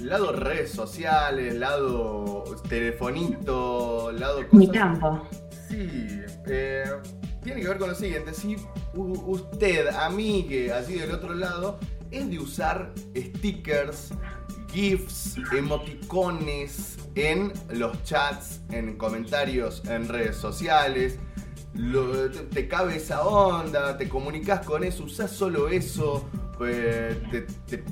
lado 0.00 0.32
redes 0.32 0.70
sociales, 0.72 1.54
lado 1.54 2.44
telefonito, 2.68 4.12
lado 4.12 4.40
mi 4.52 4.68
campo. 4.68 5.28
Sí, 5.68 6.08
eh, 6.46 6.84
tiene 7.42 7.60
que 7.60 7.68
ver 7.68 7.78
con 7.78 7.88
lo 7.90 7.94
siguiente. 7.94 8.32
Si 8.34 8.56
usted, 8.94 9.88
amigue, 9.88 10.72
allí 10.72 10.94
del 10.94 11.12
otro 11.12 11.34
lado, 11.34 11.78
es 12.10 12.28
de 12.30 12.38
usar 12.38 12.92
stickers, 13.16 14.10
GIFs, 14.72 15.36
emoticones 15.56 16.96
en 17.14 17.52
los 17.70 18.02
chats, 18.04 18.60
en 18.70 18.96
comentarios, 18.96 19.82
en 19.86 20.08
redes 20.08 20.36
sociales. 20.36 21.18
lo- 21.74 22.30
te, 22.30 22.40
te 22.40 22.68
cabe 22.68 22.96
esa 22.96 23.26
onda, 23.26 23.96
te 23.98 24.08
comunicas 24.08 24.64
con 24.64 24.84
eso, 24.84 25.02
usás 25.04 25.32
solo 25.32 25.68
eso, 25.68 26.24
pues, 26.58 27.16
te, 27.30 27.42
te- 27.68 27.84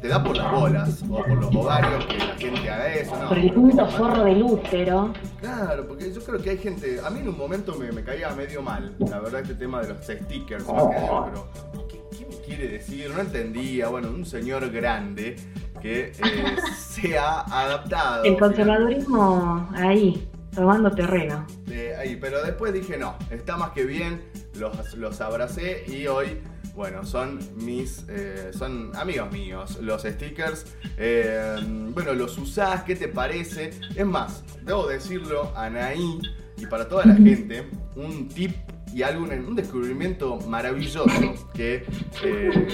te 0.00 0.08
da 0.08 0.22
por 0.22 0.36
las 0.36 0.52
bolas 0.52 1.02
o 1.08 1.16
por 1.18 1.28
los 1.30 1.54
ovarios 1.54 2.04
que 2.06 2.18
la 2.18 2.34
gente 2.36 2.70
haga 2.70 2.94
eso. 2.94 3.16
No, 3.16 3.28
Por 3.28 3.38
el 3.38 3.52
punto 3.52 3.86
forro 3.88 4.24
del 4.24 4.42
útero. 4.42 5.12
Claro, 5.40 5.86
porque 5.86 6.12
yo 6.12 6.20
creo 6.22 6.40
que 6.40 6.50
hay 6.50 6.58
gente. 6.58 7.00
A 7.04 7.10
mí 7.10 7.20
en 7.20 7.28
un 7.28 7.38
momento 7.38 7.74
me, 7.76 7.90
me 7.92 8.02
caía 8.02 8.30
medio 8.30 8.62
mal, 8.62 8.94
la 8.98 9.20
verdad, 9.20 9.40
este 9.42 9.54
tema 9.54 9.80
de 9.82 9.88
los 9.88 9.98
stickers. 10.04 10.64
pero, 10.64 11.48
¿qué, 11.88 12.00
qué 12.18 12.26
me 12.26 12.36
quiere 12.44 12.68
decir? 12.68 13.10
No 13.14 13.20
entendía. 13.20 13.88
Bueno, 13.88 14.08
un 14.10 14.24
señor 14.26 14.70
grande 14.70 15.36
que 15.80 16.06
eh, 16.12 16.12
se 16.76 17.18
ha 17.18 17.40
adaptado. 17.42 18.24
El 18.24 18.36
conservadurismo 18.38 19.68
ahí, 19.74 20.28
tomando 20.54 20.90
terreno. 20.90 21.46
Eh, 21.70 21.94
ahí, 21.98 22.16
pero 22.16 22.42
después 22.42 22.72
dije 22.72 22.96
no, 22.98 23.14
está 23.30 23.56
más 23.56 23.70
que 23.70 23.84
bien, 23.84 24.22
los, 24.58 24.94
los 24.94 25.20
abracé 25.20 25.84
y 25.86 26.06
hoy, 26.08 26.40
bueno, 26.78 27.04
son 27.04 27.40
mis, 27.56 28.04
eh, 28.08 28.52
son 28.56 28.94
amigos 28.94 29.32
míos, 29.32 29.78
los 29.82 30.02
stickers. 30.02 30.64
Eh, 30.96 31.56
bueno, 31.92 32.14
los 32.14 32.38
usás, 32.38 32.84
¿qué 32.84 32.94
te 32.94 33.08
parece? 33.08 33.70
Es 33.96 34.06
más, 34.06 34.44
debo 34.62 34.86
decirlo, 34.86 35.52
Anaí, 35.56 36.20
y 36.56 36.66
para 36.66 36.88
toda 36.88 37.04
la 37.04 37.16
gente, 37.16 37.68
un 37.96 38.28
tip 38.28 38.52
y 38.94 39.02
algo, 39.02 39.24
un 39.24 39.56
descubrimiento 39.56 40.38
maravilloso 40.42 41.04
que, 41.52 41.84
eh, 42.22 42.68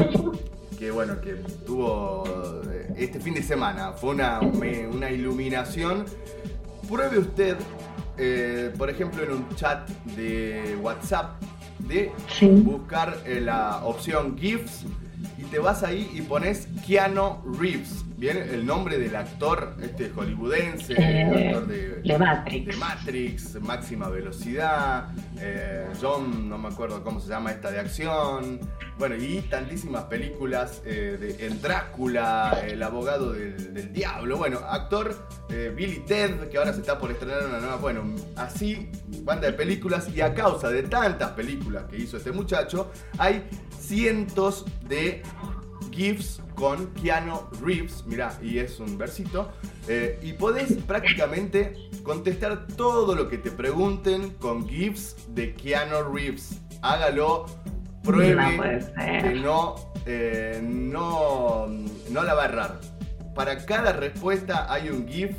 que 0.78 0.90
bueno, 0.90 1.18
que 1.22 1.36
tuvo 1.64 2.24
este 2.98 3.18
fin 3.20 3.32
de 3.32 3.42
semana. 3.42 3.92
Fue 3.92 4.10
una, 4.10 4.40
una 4.40 5.10
iluminación. 5.10 6.04
Pruebe 6.86 7.20
usted, 7.20 7.56
por 8.76 8.90
ejemplo, 8.90 9.24
en 9.24 9.30
un 9.30 9.48
chat 9.56 9.88
de 10.14 10.76
WhatsApp, 10.82 11.42
de 11.88 12.12
Sí. 12.28 12.46
buscar 12.48 13.18
eh, 13.26 13.40
la 13.40 13.80
opción 13.84 14.36
GIFs 14.38 14.84
y 15.38 15.42
te 15.44 15.58
vas 15.58 15.82
ahí 15.82 16.10
y 16.14 16.22
pones 16.22 16.68
Keanu 16.86 17.42
Reeves. 17.58 18.04
Bien, 18.16 18.36
el 18.38 18.64
nombre 18.64 18.96
del 18.96 19.16
actor 19.16 19.74
este 19.82 20.08
hollywoodense, 20.08 20.94
Eh, 20.96 21.48
actor 21.48 21.66
de, 21.66 21.88
de 21.96 22.18
Matrix. 22.18 22.66
de 22.66 22.76
Matrix, 22.76 23.60
máxima 23.60 24.08
velocidad, 24.08 25.08
eh, 25.40 25.88
John, 26.00 26.48
no 26.48 26.56
me 26.56 26.68
acuerdo 26.68 27.02
cómo 27.02 27.18
se 27.20 27.28
llama 27.28 27.50
esta 27.50 27.72
de 27.72 27.80
acción, 27.80 28.60
bueno, 28.98 29.16
y 29.16 29.40
tantísimas 29.50 30.04
películas 30.04 30.80
eh, 30.86 31.18
de, 31.20 31.46
en 31.46 31.60
Drácula, 31.60 32.62
El 32.66 32.82
abogado 32.84 33.32
del, 33.32 33.74
del 33.74 33.92
diablo, 33.92 34.36
bueno, 34.36 34.58
actor 34.58 35.26
Billy 35.76 36.00
Ted, 36.06 36.48
que 36.48 36.56
ahora 36.56 36.72
se 36.72 36.80
está 36.80 36.98
por 36.98 37.10
estrenar 37.10 37.46
una 37.46 37.58
nueva, 37.58 37.76
bueno, 37.76 38.02
así, 38.36 38.88
banda 39.22 39.48
de 39.48 39.52
películas, 39.54 40.08
y 40.14 40.20
a 40.20 40.32
causa 40.34 40.68
de 40.70 40.84
tantas 40.84 41.32
películas 41.32 41.84
que 41.90 41.96
hizo 41.98 42.16
este 42.16 42.30
muchacho, 42.32 42.90
hay 43.18 43.42
cientos 43.86 44.64
de 44.88 45.22
GIFs 45.90 46.40
con 46.54 46.86
Keanu 46.94 47.38
Reeves, 47.62 48.04
mirá, 48.06 48.36
y 48.42 48.58
es 48.58 48.80
un 48.80 48.96
versito, 48.98 49.52
eh, 49.88 50.18
y 50.22 50.32
podés 50.32 50.72
prácticamente 50.86 51.74
contestar 52.02 52.66
todo 52.76 53.14
lo 53.14 53.28
que 53.28 53.38
te 53.38 53.50
pregunten 53.50 54.30
con 54.34 54.68
GIFs 54.68 55.16
de 55.34 55.54
Keanu 55.54 56.12
Reeves. 56.12 56.60
Hágalo, 56.82 57.46
pruebe 58.02 58.34
No 58.34 58.52
que 59.22 59.34
no, 59.34 59.74
eh, 60.06 60.60
no, 60.62 61.66
no 62.10 62.22
la 62.22 62.34
va 62.34 62.42
a 62.42 62.46
errar. 62.46 62.80
Para 63.34 63.64
cada 63.64 63.92
respuesta 63.92 64.72
hay 64.72 64.90
un 64.90 65.08
GIF 65.08 65.32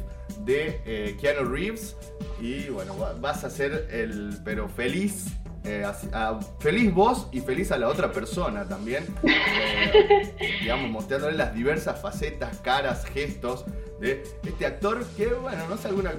de 0.45 0.81
eh, 0.85 1.17
Keanu 1.21 1.49
Reeves 1.49 1.95
y 2.41 2.67
bueno, 2.69 2.97
va- 2.97 3.13
vas 3.13 3.43
a 3.43 3.49
ser 3.49 3.87
el, 3.91 4.37
pero 4.43 4.67
feliz. 4.67 5.27
Eh, 5.65 5.83
así- 5.85 6.07
a- 6.13 6.39
feliz 6.59 6.93
vos 6.93 7.27
y 7.31 7.39
feliz 7.41 7.71
a 7.71 7.77
la 7.77 7.87
otra 7.89 8.11
persona 8.11 8.63
también. 8.67 9.05
Eh, 9.25 10.33
digamos, 10.61 10.89
mostrándole 10.89 11.37
las 11.37 11.53
diversas 11.53 12.01
facetas, 12.01 12.57
caras, 12.59 13.05
gestos 13.05 13.65
de 13.99 14.23
este 14.45 14.65
actor 14.65 15.05
que, 15.15 15.27
bueno, 15.27 15.63
no 15.69 15.77
sé, 15.77 15.87
alguna 15.87 16.11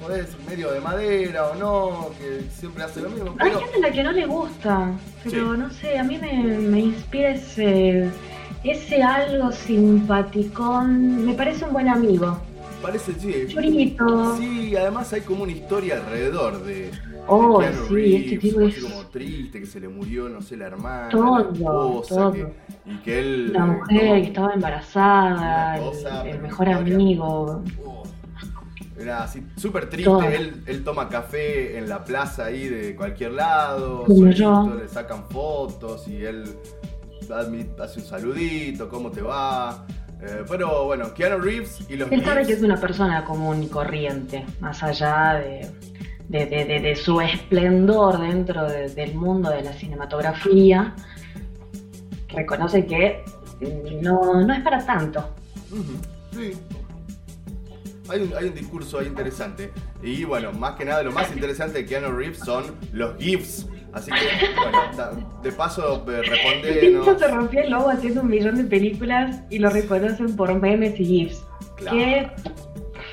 podés 0.00 0.28
medio 0.46 0.70
de 0.72 0.80
madera 0.80 1.46
o 1.48 1.54
no, 1.54 2.10
que 2.18 2.42
siempre 2.54 2.82
hace 2.84 3.00
lo 3.00 3.08
mismo, 3.10 3.34
Hay 3.38 3.50
gente 3.50 3.76
a 3.76 3.80
la 3.80 3.90
que 3.92 4.02
no 4.02 4.12
le 4.12 4.26
gusta, 4.26 4.90
pero 5.24 5.52
Sí. 5.54 5.58
no 5.58 5.70
sé, 5.70 5.98
a 5.98 6.04
mí 6.04 6.18
me, 6.18 6.32
me 6.58 6.80
inspira 6.80 7.30
ese, 7.30 8.10
ese 8.64 9.02
algo 9.02 9.50
simpaticón. 9.52 11.24
Me 11.26 11.34
parece 11.34 11.64
un 11.64 11.72
buen 11.72 11.88
amigo. 11.88 12.38
parece, 12.82 13.12
sí. 13.18 13.46
Chorito. 13.48 14.36
Sí, 14.36 14.74
además 14.76 15.12
hay 15.12 15.20
como 15.22 15.44
una 15.44 15.52
historia 15.52 15.96
alrededor 15.96 16.64
de, 16.64 16.90
Oh, 17.26 17.58
Keanu 17.60 17.86
sí, 17.86 17.94
Reeves, 17.94 18.24
este 18.24 18.38
tipo 18.38 18.60
es- 18.60 18.82
como 18.84 19.06
triste, 19.06 19.60
que 19.60 19.66
se 19.66 19.80
le 19.80 19.88
murió, 19.88 20.28
no 20.28 20.42
sé, 20.42 20.56
la 20.56 20.66
hermana, 20.66 21.08
Todo, 21.10 21.38
la 21.38 21.52
esposa, 21.52 22.14
todo. 22.14 22.32
que- 22.32 22.52
y 22.86 22.96
que 22.98 23.20
él... 23.20 23.52
La 23.52 23.60
eh, 23.60 23.66
mujer 23.66 24.22
que 24.22 24.28
estaba 24.28 24.54
embarazada, 24.54 25.78
cosa, 25.78 26.22
el, 26.22 26.28
el 26.36 26.42
mejor 26.42 26.68
amigo. 26.68 27.62
Oh, 27.86 28.02
Era 28.98 29.24
así, 29.24 29.46
súper 29.56 29.88
triste. 29.88 30.34
Él, 30.34 30.62
él 30.66 30.84
toma 30.84 31.08
café 31.08 31.78
en 31.78 31.88
la 31.88 32.04
plaza 32.04 32.46
ahí 32.46 32.68
de 32.68 32.94
cualquier 32.96 33.32
lado. 33.32 34.04
Como 34.04 34.18
solito, 34.18 34.38
yo. 34.38 34.74
Le 34.74 34.88
sacan 34.88 35.24
fotos 35.30 36.06
y 36.08 36.24
él 36.24 36.44
hace 37.80 38.00
un 38.00 38.06
saludito, 38.06 38.88
¿cómo 38.88 39.10
te 39.10 39.22
va? 39.22 39.86
Eh, 40.20 40.44
pero 40.48 40.84
bueno, 40.84 41.12
Keanu 41.14 41.38
Reeves 41.42 41.80
y 41.88 41.96
los 41.96 42.10
Él 42.12 42.24
sabe 42.24 42.46
que 42.46 42.52
es 42.52 42.62
una 42.62 42.76
persona 42.76 43.24
común 43.24 43.62
y 43.62 43.68
corriente, 43.68 44.44
más 44.60 44.82
allá 44.82 45.34
de, 45.34 45.68
de- 46.28 46.46
de- 46.46 46.80
de- 46.80 46.96
su 46.96 47.20
esplendor 47.20 48.20
dentro 48.20 48.68
de- 48.68 48.88
del 48.88 49.14
mundo 49.14 49.50
de 49.50 49.62
la 49.62 49.72
cinematografía. 49.72 50.94
Reconoce 52.28 52.86
que 52.86 53.22
no, 54.00 54.42
no 54.42 54.54
es 54.54 54.60
para 54.62 54.84
tanto. 54.84 55.28
Sí. 56.34 56.52
Hay 58.08 58.22
un, 58.22 58.32
hay 58.36 58.46
un 58.46 58.54
discurso 58.54 58.98
ahí 58.98 59.06
interesante. 59.06 59.70
Y 60.02 60.24
bueno, 60.24 60.52
más 60.52 60.74
que 60.76 60.84
nada, 60.84 61.02
lo 61.02 61.12
más 61.12 61.30
interesante 61.32 61.78
de 61.78 61.86
Keanu 61.86 62.10
Reeves 62.12 62.38
son 62.40 62.64
los 62.92 63.16
GIFs. 63.18 63.68
Así 63.92 64.10
que, 64.10 64.18
bueno, 64.58 65.28
de 65.42 65.52
paso, 65.52 66.04
eh, 66.10 66.22
respondenos. 66.22 67.04
Pinto 67.06 67.18
se 67.18 67.28
rompió 67.28 67.60
el 67.62 67.70
logo 67.70 67.90
haciendo 67.90 68.22
un 68.22 68.28
millón 68.28 68.56
de 68.56 68.64
películas 68.64 69.40
y 69.50 69.58
lo 69.58 69.68
reconocen 69.68 70.34
por 70.34 70.52
memes 70.58 70.98
y 70.98 71.04
GIFs. 71.04 71.44
Claro. 71.76 71.96
¿Qué, 71.98 72.30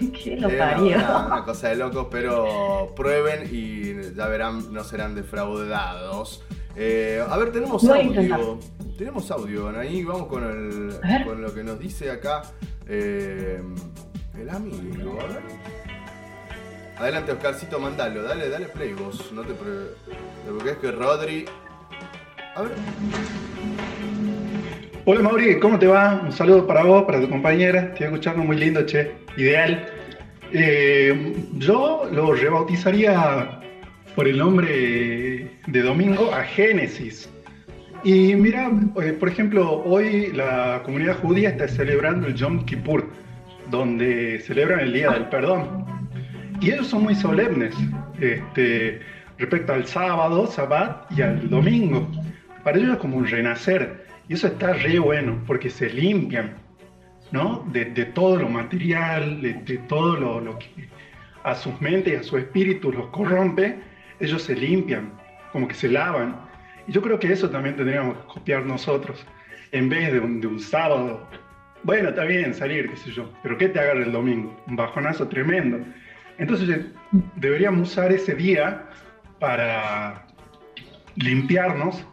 qué 0.07 0.37
lo 0.37 0.49
parió? 0.57 0.97
Una, 0.97 1.25
una 1.27 1.43
cosa 1.43 1.69
de 1.69 1.75
locos, 1.75 2.07
pero 2.09 2.93
prueben 2.95 3.49
y 3.51 4.15
ya 4.15 4.27
verán, 4.27 4.73
no 4.73 4.83
serán 4.83 5.15
defraudados. 5.15 6.43
Eh, 6.75 7.23
a 7.27 7.37
ver, 7.37 7.51
tenemos 7.51 7.83
Voy 7.83 8.15
audio. 8.15 8.59
Tenemos 8.97 9.31
audio, 9.31 9.69
ahí 9.77 10.03
vamos 10.03 10.27
con, 10.27 10.43
el, 10.43 11.41
lo 11.41 11.53
que 11.53 11.63
nos 11.63 11.79
dice 11.79 12.11
acá 12.11 12.43
eh, 12.87 13.61
el 14.37 14.49
amigo. 14.49 15.19
A 15.21 15.25
ver. 15.25 15.43
Adelante, 16.97 17.31
Oscarcito, 17.31 17.79
mandalo. 17.79 18.23
Dale, 18.23 18.49
dale 18.49 18.67
play 18.67 18.93
vos. 18.93 19.31
No 19.31 19.43
te, 19.43 19.53
pre... 19.53 19.69
Porque 20.45 20.71
es 20.71 20.77
que 20.77 20.91
Rodri. 20.91 21.45
A 22.55 22.61
ver. 22.61 22.73
Hola 25.05 25.21
Mauri, 25.21 25.59
¿cómo 25.59 25.79
te 25.79 25.87
va? 25.87 26.21
Un 26.25 26.31
saludo 26.31 26.67
para 26.67 26.83
vos, 26.83 27.03
para 27.05 27.21
tu 27.21 27.29
compañera. 27.29 27.79
Estoy 27.93 28.07
escuchando 28.07 28.43
muy 28.43 28.57
lindo, 28.57 28.85
che. 28.85 29.11
Ideal. 29.37 29.87
Eh, 30.51 31.35
yo 31.53 32.09
lo 32.11 32.33
rebautizaría 32.33 33.61
por 34.15 34.27
el 34.27 34.37
nombre 34.37 35.47
de 35.65 35.81
domingo 35.81 36.33
a 36.33 36.43
Génesis. 36.43 37.29
Y 38.03 38.35
mira, 38.35 38.69
eh, 39.01 39.13
por 39.13 39.29
ejemplo, 39.29 39.81
hoy 39.85 40.33
la 40.33 40.81
comunidad 40.83 41.17
judía 41.19 41.49
está 41.49 41.69
celebrando 41.69 42.27
el 42.27 42.35
Yom 42.35 42.65
Kippur, 42.65 43.09
donde 43.71 44.39
celebran 44.39 44.81
el 44.81 44.93
Día 44.93 45.11
del 45.11 45.29
Perdón. 45.29 45.85
Y 46.59 46.71
ellos 46.71 46.87
son 46.87 47.03
muy 47.03 47.15
solemnes 47.15 47.73
este, 48.19 48.99
respecto 49.37 49.73
al 49.73 49.85
sábado, 49.85 50.45
sabbat 50.45 51.09
y 51.11 51.21
al 51.21 51.49
domingo. 51.49 52.05
Para 52.65 52.77
ellos 52.77 52.93
es 52.93 52.97
como 52.97 53.17
un 53.17 53.27
renacer. 53.27 54.08
Y 54.29 54.35
eso 54.35 54.47
está 54.47 54.73
re 54.73 54.99
bueno, 54.99 55.43
porque 55.47 55.71
se 55.71 55.89
limpian, 55.89 56.55
¿no? 57.31 57.65
De, 57.73 57.85
de 57.85 58.05
todo 58.05 58.37
lo 58.37 58.47
material, 58.47 59.41
de, 59.41 59.53
de 59.55 59.77
todo 59.79 60.15
lo, 60.15 60.39
lo 60.39 60.59
que 60.59 60.87
a 61.43 61.55
sus 61.55 61.81
mentes 61.81 62.13
y 62.13 62.15
a 62.15 62.23
su 62.23 62.37
espíritu 62.37 62.91
los 62.91 63.07
corrompe, 63.07 63.79
ellos 64.19 64.43
se 64.43 64.55
limpian, 64.55 65.11
como 65.51 65.67
que 65.67 65.73
se 65.73 65.89
lavan. 65.89 66.35
Y 66.87 66.91
yo 66.91 67.01
creo 67.01 67.19
que 67.19 67.33
eso 67.33 67.49
también 67.49 67.75
tendríamos 67.75 68.17
que 68.17 68.23
copiar 68.33 68.65
nosotros. 68.65 69.25
En 69.71 69.89
vez 69.89 70.13
de 70.13 70.19
un, 70.19 70.41
de 70.41 70.47
un 70.47 70.59
sábado, 70.59 71.27
bueno, 71.83 72.09
está 72.09 72.23
bien 72.25 72.53
salir, 72.53 72.87
qué 72.87 72.97
sé 72.97 73.11
yo, 73.11 73.31
pero 73.41 73.57
¿qué 73.57 73.69
te 73.69 73.79
agarra 73.79 74.03
el 74.03 74.11
domingo? 74.11 74.55
Un 74.67 74.75
bajonazo 74.75 75.27
tremendo. 75.27 75.79
Entonces 76.37 76.85
deberíamos 77.35 77.89
usar 77.89 78.11
ese 78.11 78.35
día 78.35 78.85
para 79.39 80.27
limpiarnos 81.15 82.05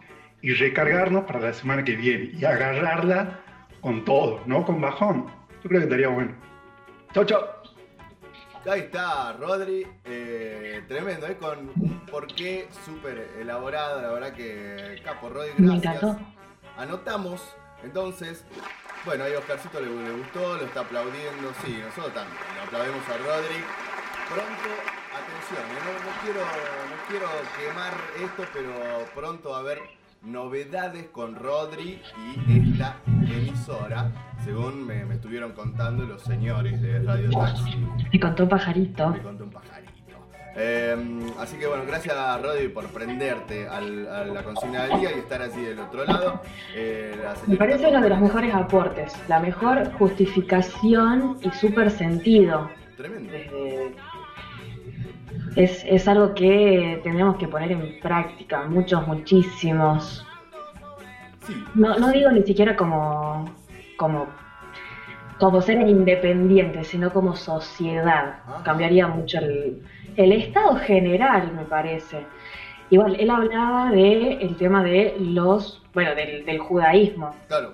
y 0.42 0.52
recargarnos 0.54 1.24
para 1.24 1.40
la 1.40 1.52
semana 1.52 1.84
que 1.84 1.96
viene 1.96 2.30
y 2.38 2.44
agarrarla 2.44 3.40
con 3.80 4.04
todo, 4.04 4.40
no 4.46 4.64
con 4.64 4.80
bajón. 4.80 5.26
Yo 5.62 5.68
creo 5.68 5.80
que 5.80 5.84
estaría 5.86 6.08
bueno. 6.08 6.34
Chau, 7.12 7.24
chau. 7.24 7.40
Ahí 8.68 8.80
está, 8.80 9.32
Rodri. 9.34 9.86
eh, 10.04 10.82
tremendo, 10.88 11.26
¿eh? 11.28 11.36
Con 11.36 11.70
un 11.76 12.00
porqué 12.10 12.66
súper 12.84 13.30
elaborado. 13.40 14.02
La 14.02 14.10
verdad 14.10 14.32
que 14.32 15.00
capo, 15.04 15.28
Rodri, 15.28 15.52
Me 15.58 15.78
gracias. 15.78 16.02
encantó. 16.02 16.24
Anotamos. 16.76 17.56
Entonces, 17.84 18.44
bueno, 19.04 19.24
ahí 19.24 19.34
Oscarcito 19.34 19.80
le, 19.80 19.86
le 19.86 20.10
gustó, 20.16 20.56
lo 20.56 20.64
está 20.64 20.80
aplaudiendo. 20.80 21.52
Sí, 21.64 21.78
nosotros 21.80 22.12
también. 22.12 22.36
Le 22.56 22.62
aplaudimos 22.66 23.08
a 23.08 23.16
Rodri. 23.18 23.62
Pronto, 24.26 24.68
atención, 25.14 25.62
¿eh? 25.70 25.80
no, 25.86 25.92
no 26.04 26.22
quiero, 26.24 26.40
no 26.40 26.96
quiero 27.08 27.28
quemar 27.56 27.92
esto, 28.20 28.44
pero 28.52 29.06
pronto 29.14 29.50
va 29.50 29.58
a 29.58 29.60
haber 29.60 29.80
novedades 30.26 31.06
con 31.08 31.34
Rodri 31.36 32.00
y 32.36 32.72
esta 32.72 32.96
emisora, 33.06 34.10
según 34.44 34.84
me, 34.86 35.04
me 35.04 35.14
estuvieron 35.14 35.52
contando 35.52 36.04
los 36.04 36.22
señores 36.22 36.80
de 36.82 36.98
Radio 37.00 37.30
Taxi. 37.30 37.76
Me 38.12 38.20
contó 38.20 38.48
pajarito. 38.48 39.10
Me 39.10 39.20
contó 39.22 39.44
un 39.44 39.50
pajarito. 39.50 39.92
Eh, 40.58 40.96
así 41.38 41.58
que 41.58 41.66
bueno, 41.66 41.84
gracias 41.86 42.16
Rodri 42.42 42.68
por 42.68 42.86
prenderte 42.86 43.68
al- 43.68 44.08
a 44.08 44.24
la 44.24 44.42
consigna 44.42 44.84
del 44.86 45.00
día 45.00 45.10
y 45.14 45.18
estar 45.18 45.42
así 45.42 45.60
del 45.60 45.78
otro 45.78 46.04
lado. 46.06 46.40
Eh, 46.74 47.14
Me 47.46 47.56
parece 47.56 47.86
uno 47.88 48.00
de 48.00 48.08
los 48.08 48.20
mejores 48.20 48.54
aportes, 48.54 49.12
la 49.28 49.38
mejor 49.38 49.92
justificación 49.98 51.36
y 51.42 51.50
súper 51.50 51.90
sentido. 51.90 52.70
Tremendo. 52.96 53.30
Desde- 53.30 53.94
Es, 55.56 55.84
es 55.84 56.06
algo 56.06 56.34
que 56.34 57.00
tenemos 57.02 57.36
que 57.36 57.48
poner 57.48 57.72
en 57.72 57.98
práctica, 58.00 58.64
muchos, 58.68 59.06
muchísimos. 59.06 60.24
Sí, 61.46 61.54
No, 61.74 61.98
no 61.98 62.12
digo 62.12 62.30
ni 62.30 62.42
siquiera 62.42 62.76
como, 62.76 63.50
como, 63.96 64.26
como 65.38 65.60
seres 65.62 65.88
independientes, 65.88 66.88
sino 66.88 67.12
como 67.12 67.34
sociedad. 67.36 68.40
Ajá. 68.46 68.62
Cambiaría 68.64 69.06
mucho 69.08 69.38
el, 69.38 69.82
el 70.16 70.32
estado 70.32 70.76
general, 70.76 71.52
me 71.54 71.64
parece. 71.64 72.26
Igual, 72.90 73.16
él 73.18 73.30
hablaba 73.30 73.90
del 73.90 74.38
el 74.42 74.56
tema 74.56 74.84
de 74.84 75.16
los, 75.18 75.82
bueno, 75.94 76.14
del, 76.14 76.44
del 76.44 76.58
judaísmo. 76.58 77.34
claro. 77.48 77.72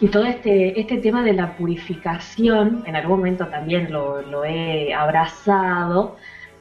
Y 0.00 0.08
todo 0.08 0.24
este, 0.24 0.78
este 0.80 0.98
tema 0.98 1.22
de 1.22 1.32
la 1.34 1.56
purificación, 1.56 2.82
en 2.86 2.96
algún 2.96 3.18
momento 3.18 3.46
también 3.46 3.92
lo, 3.92 4.22
lo 4.22 4.44
he 4.44 4.92
abrazado, 4.94 6.16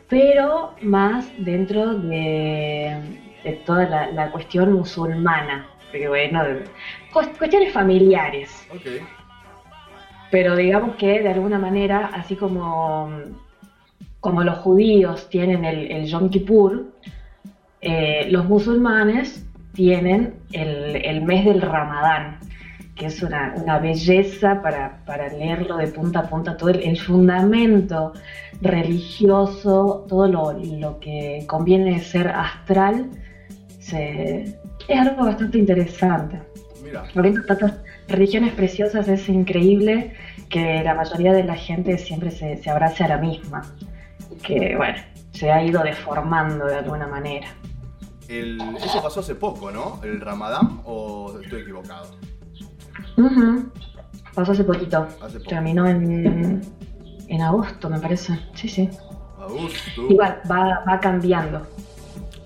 pero 0.10 0.74
más 0.82 1.28
dentro 1.38 1.94
de, 1.96 2.98
de 3.44 3.54
toda 3.66 3.88
la, 3.90 4.12
la 4.12 4.32
cuestión 4.32 4.74
musulmana, 4.74 5.68
porque 5.92 6.08
bueno, 6.08 6.44
de- 6.44 6.64
cues- 7.14 7.38
cuestiones 7.38 7.74
familiares. 7.74 8.68
Pero 10.32 10.56
digamos 10.56 10.96
que 10.96 11.22
de 11.22 11.30
alguna 11.30 11.58
manera, 11.60 12.10
así 12.14 12.36
como, 12.36 13.10
como 14.20 14.44
los 14.44 14.58
judíos 14.60 15.30
tienen 15.30 15.64
el, 15.66 15.90
el 15.92 16.06
Yom 16.06 16.30
Kippur, 16.30 16.92
eh, 17.82 18.28
los 18.30 18.46
musulmanes 18.46 19.46
tienen 19.74 20.34
el, 20.52 20.96
el 21.06 21.22
mes 21.22 21.46
del 21.46 21.62
Ramadán, 21.62 22.40
que 22.96 23.06
es 23.06 23.22
una, 23.22 23.54
una 23.56 23.78
belleza 23.78 24.62
para, 24.62 25.04
para 25.06 25.30
leerlo 25.30 25.78
de 25.78 25.88
punta 25.88 26.20
a 26.22 26.24
punta, 26.24 26.58
todo 26.58 26.70
el, 26.72 26.82
el 26.82 26.98
fundamento 27.00 28.14
religioso, 28.62 30.06
todo 30.08 30.28
lo, 30.28 30.54
lo 30.54 31.00
que 31.00 31.44
conviene 31.48 32.00
ser 32.02 32.28
astral, 32.30 33.10
se- 33.80 34.58
es 34.88 35.00
algo 35.00 35.26
bastante 35.26 35.58
interesante. 35.60 36.42
Mira, 36.84 37.04
Habiendo 37.16 37.44
tantas 37.46 37.74
religiones 38.08 38.54
preciosas, 38.54 39.08
es 39.08 39.28
increíble 39.30 40.14
que 40.50 40.82
la 40.84 40.94
mayoría 40.96 41.34
de 41.34 41.44
la 41.44 41.56
gente 41.56 41.98
siempre 41.98 42.32
se, 42.32 42.58
se 42.58 42.70
abrace 42.70 43.04
a 43.04 43.10
la 43.10 43.18
misma. 43.18 43.64
Que, 44.44 44.76
bueno, 44.78 44.98
se 45.32 45.52
ha 45.52 45.62
ido 45.64 45.84
deformando 45.84 46.66
de 46.66 46.76
alguna 46.76 47.08
manera. 47.08 47.48
el, 48.30 48.60
eso 48.84 49.02
pasó 49.02 49.20
hace 49.20 49.36
poco, 49.36 49.72
¿no? 49.72 50.00
¿El 50.04 50.22
Ramadán 50.22 50.82
o 50.86 51.40
estoy 51.44 51.62
equivocado? 51.62 52.08
Ujú. 53.18 53.70
Pasó 54.34 54.52
hace 54.52 54.64
poquito. 54.64 55.08
Hace 55.22 55.40
poco. 55.40 55.50
Terminó 55.50 55.88
en, 55.88 56.62
en 57.28 57.42
agosto, 57.42 57.90
me 57.90 58.00
parece. 58.00 58.40
Sí, 58.56 58.70
sí. 58.70 58.90
Agosto. 59.40 60.02
Igual, 60.10 60.42
va, 60.50 60.84
va 60.88 61.00
cambiando. 61.00 61.66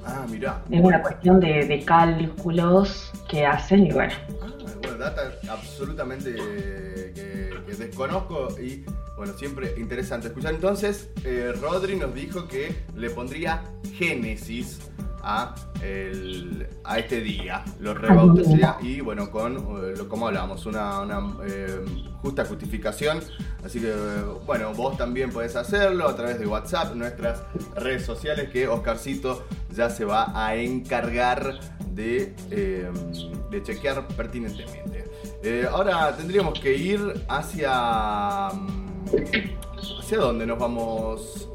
Ah, 0.06 0.26
mirá. 0.30 0.62
Es 0.70 0.82
una 0.84 1.02
cuestión 1.02 1.40
de, 1.40 1.66
de 1.66 1.86
cálculos 1.86 3.12
que 3.28 3.46
hacen 3.46 3.88
y 3.88 3.92
bueno. 3.92 4.14
Ah, 4.42 4.48
bueno, 4.82 4.98
data 4.98 5.22
absolutamente 5.50 6.34
que, 6.34 7.54
que 7.66 7.74
desconozco 7.76 8.50
y 8.60 8.84
bueno, 9.22 9.38
siempre 9.38 9.76
interesante 9.78 10.30
escuchar. 10.30 10.56
Entonces, 10.56 11.10
eh, 11.24 11.54
Rodri 11.62 11.96
nos 11.96 12.12
dijo 12.16 12.48
que 12.48 12.76
le 12.96 13.12
pondría 13.12 13.62
Génesis 13.94 14.80
a, 15.22 15.54
el- 15.84 16.68
a 16.84 16.98
este 16.98 17.22
día, 17.22 17.64
lo 17.80 17.94
rebautizaría 17.94 18.78
y 18.82 19.00
bueno, 19.02 19.30
con, 19.30 19.58
eh, 19.58 19.94
lo, 19.96 20.10
como 20.10 20.26
hablamos, 20.28 20.66
una, 20.66 21.02
una, 21.02 21.36
eh, 21.46 21.86
justa 22.24 22.46
justificación. 22.46 23.20
Así 23.64 23.80
que 23.80 23.90
eh, 23.92 24.24
bueno, 24.48 24.74
vos 24.74 24.98
también 24.98 25.30
podés 25.30 25.56
hacerlo 25.56 26.08
a 26.08 26.16
través 26.16 26.40
de 26.40 26.48
WhatsApp, 26.48 26.96
nuestras 26.96 27.44
redes 27.76 28.04
sociales 28.04 28.50
que 28.50 28.68
Oscarcito 28.68 29.46
ya 29.72 29.92
se 29.92 30.04
va 30.04 30.32
a 30.34 30.56
encargar 30.56 31.60
de, 31.92 32.34
eh, 32.50 32.90
de 33.52 33.62
chequear 33.62 34.08
pertinentemente. 34.08 35.04
Eh, 35.44 35.68
ahora 35.72 36.18
tendríamos 36.18 36.60
que 36.60 36.74
ir 36.76 37.00
hacia... 37.30 38.50
¿Hacia 40.00 40.18
dónde 40.18 40.46
nos 40.46 40.60
vamos? 40.60 41.50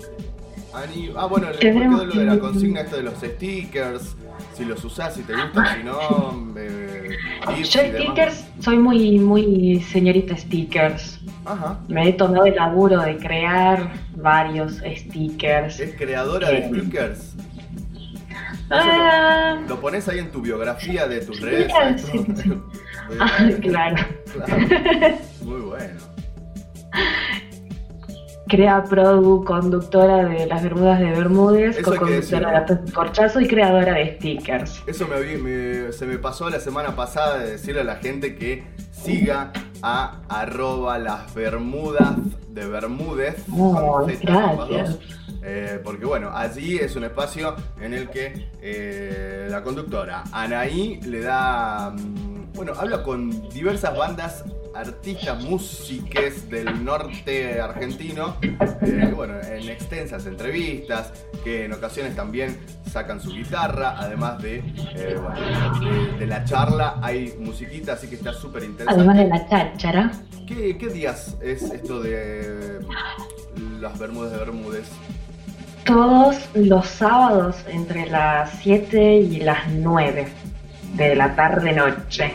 Ani? 0.72 1.11
Ah, 1.16 1.26
bueno, 1.26 1.50
le 1.50 1.59
Tendremos 1.59 2.00
quedó 2.02 2.14
lo 2.14 2.20
de 2.20 2.26
la 2.26 2.38
consigna 2.38 2.80
esto 2.82 2.96
de 2.96 3.02
los 3.04 3.14
stickers, 3.14 4.16
si 4.54 4.64
los 4.64 4.84
usás, 4.84 5.14
si 5.14 5.22
te 5.22 5.32
gustan, 5.34 5.78
si 5.78 5.82
no... 5.84 6.52
eh, 6.59 7.16
Yo 7.59 7.64
stickers, 7.64 8.44
soy 8.61 8.78
muy, 8.78 9.18
muy 9.18 9.80
señorita 9.80 10.36
stickers. 10.36 11.20
Ajá. 11.46 11.78
Me 11.88 12.09
he 12.09 12.12
tomado 12.12 12.44
el 12.46 12.57
laburo 12.57 13.00
de 13.00 13.16
crear 13.16 13.92
varios 14.16 14.82
stickers. 14.96 15.78
Es 15.80 15.94
creadora 15.96 16.50
de 16.50 16.68
stickers. 16.68 17.34
Ah, 18.68 19.62
Lo 19.68 19.80
pones 19.80 20.09
ahí 20.09 20.18
en 20.18 20.30
tu 20.32 20.40
biografía 20.42 21.07
de 21.07 21.20
tus 21.20 21.40
redes. 21.40 21.72
Ah, 21.74 21.96
sí, 21.96 22.18
sí. 22.42 22.52
Ah, 23.20 23.48
claro. 23.62 24.04
Muy 25.42 25.61
bueno. 25.61 26.00
Crea 28.49 28.84
Produ, 28.84 29.44
conductora 29.44 30.24
de 30.24 30.47
las 30.47 30.62
Bermudas 30.62 31.01
de 31.01 31.11
Bermúdez, 31.11 31.82
co-conductora 31.82 32.61
de 32.61 32.92
Corchazo 32.92 33.40
y 33.40 33.49
creadora 33.49 33.94
de 33.94 34.16
stickers. 34.16 34.82
Eso 34.86 35.07
me, 35.09 35.92
se 35.92 36.07
me 36.07 36.18
pasó 36.18 36.49
la 36.49 36.61
semana 36.61 36.94
pasada 36.94 37.38
de 37.38 37.53
decirle 37.53 37.80
a 37.80 37.84
la 37.84 37.97
gente 37.97 38.36
que 38.36 38.62
siga 38.92 39.53
a 39.82 40.20
arroba 40.28 40.99
las 40.99 41.34
bermudas 41.34 42.14
de 42.49 42.66
Bermúdez. 42.66 43.44
Oh, 43.53 44.07
gracias. 44.22 44.99
Eh, 45.42 45.80
porque 45.84 46.05
bueno, 46.05 46.30
allí 46.32 46.76
es 46.76 46.97
un 46.97 47.05
espacio 47.05 47.55
en 47.80 47.94
el 47.94 48.11
que 48.11 48.49
eh, 48.61 49.47
la 49.49 49.62
conductora 49.62 50.24
Anaí 50.32 51.01
le 51.03 51.20
da, 51.20 51.90
mm, 51.90 52.53
bueno, 52.55 52.72
habla 52.76 53.05
con 53.05 53.49
diversas 53.51 53.97
bandas, 53.97 54.44
artistas, 54.76 55.42
músiques 55.42 56.48
del 56.50 56.84
norte 56.84 57.60
argentino, 57.60 58.36
eh, 58.42 59.12
bueno, 59.14 59.34
en 59.40 59.68
extensas 59.68 60.26
entrevistas, 60.26 61.12
que 61.42 61.64
en 61.64 61.72
ocasiones 61.72 62.14
también 62.14 62.58
sacan 62.90 63.20
su 63.20 63.30
guitarra, 63.30 63.94
además 63.98 64.40
de, 64.42 64.58
eh, 64.94 65.16
bueno, 65.20 65.80
de, 65.80 66.18
de 66.18 66.26
la 66.26 66.44
charla 66.44 66.98
hay 67.02 67.34
musiquita, 67.38 67.94
así 67.94 68.06
que 68.06 68.16
está 68.16 68.32
súper 68.32 68.64
interesante. 68.64 69.00
Además 69.00 69.16
de 69.16 69.28
la 69.28 69.48
cháchara. 69.48 70.10
¿Qué, 70.46 70.76
qué 70.78 70.88
días 70.88 71.36
es 71.42 71.62
esto 71.62 72.00
de 72.00 72.80
las 73.80 73.98
Bermudas 73.98 74.32
de 74.32 74.38
Bermúdez? 74.38 74.88
Todos 75.84 76.36
los 76.54 76.86
sábados 76.86 77.56
entre 77.68 78.06
las 78.06 78.50
7 78.62 79.16
y 79.20 79.40
las 79.40 79.68
9 79.68 80.26
de 80.94 81.14
la 81.14 81.34
tarde-noche. 81.34 82.32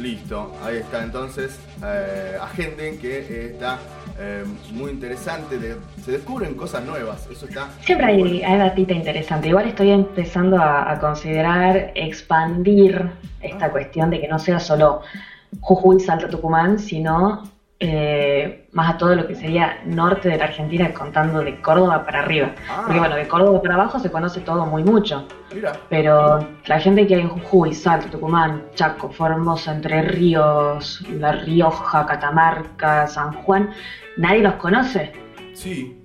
Listo, 0.00 0.52
ahí 0.64 0.76
está 0.78 1.02
entonces. 1.04 1.58
Eh, 1.84 2.36
agenden 2.40 2.98
que 2.98 3.46
está 3.52 3.78
eh, 4.18 4.44
muy 4.72 4.90
interesante. 4.92 5.58
de- 5.58 5.76
se 6.02 6.12
descubren 6.12 6.54
cosas 6.54 6.84
nuevas, 6.84 7.26
eso 7.30 7.46
está. 7.46 7.68
Siempre 7.82 8.06
hay, 8.06 8.18
bueno. 8.18 8.46
hay 8.46 8.58
datita 8.58 8.94
interesante. 8.94 9.48
Igual 9.48 9.68
estoy 9.68 9.90
empezando 9.90 10.56
a, 10.56 10.90
a 10.90 10.98
considerar 10.98 11.92
expandir 11.94 13.10
esta 13.42 13.66
Ah. 13.66 13.70
cuestión 13.70 14.08
de 14.10 14.20
que 14.20 14.28
no 14.28 14.38
sea 14.38 14.58
solo 14.58 15.02
Jujuy, 15.60 16.00
Salta, 16.00 16.28
Tucumán, 16.28 16.78
sino 16.78 17.42
eh, 17.82 18.68
más 18.72 18.94
a 18.94 18.98
todo 18.98 19.14
lo 19.16 19.26
que 19.26 19.34
sería 19.34 19.78
norte 19.86 20.28
de 20.28 20.36
la 20.36 20.44
Argentina, 20.44 20.92
contando 20.92 21.40
de 21.40 21.60
Córdoba 21.62 22.04
para 22.04 22.20
arriba. 22.20 22.50
Ah. 22.68 22.82
Porque 22.84 22.98
bueno, 23.00 23.16
de 23.16 23.26
Córdoba 23.26 23.62
para 23.62 23.74
abajo 23.74 23.98
se 23.98 24.10
conoce 24.10 24.40
todo 24.40 24.66
muy 24.66 24.84
mucho. 24.84 25.26
Mira, 25.54 25.72
Pero 25.88 26.46
la 26.66 26.78
gente 26.78 27.06
que 27.06 27.14
hay 27.16 27.20
en 27.22 27.28
Jujuy, 27.30 27.74
Salta, 27.74 28.08
Tucumán, 28.10 28.64
Chaco, 28.74 29.10
Formosa, 29.10 29.72
Entre 29.74 30.02
Ríos, 30.02 31.02
La 31.18 31.32
Rioja, 31.32 32.04
Catamarca, 32.06 33.06
San 33.06 33.32
Juan, 33.32 33.70
nadie 34.16 34.40
los 34.42 34.54
conoce. 34.54 35.12
sí. 35.54 35.96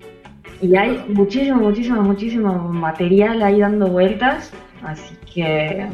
Y 0.62 0.74
hay 0.78 1.04
muchísimo, 1.10 1.58
muchísimo, 1.58 2.02
muchísimo 2.02 2.54
material 2.70 3.44
ahí 3.44 3.60
dando 3.60 3.88
vueltas. 3.88 4.54
Así 4.84 5.14
que, 5.34 5.86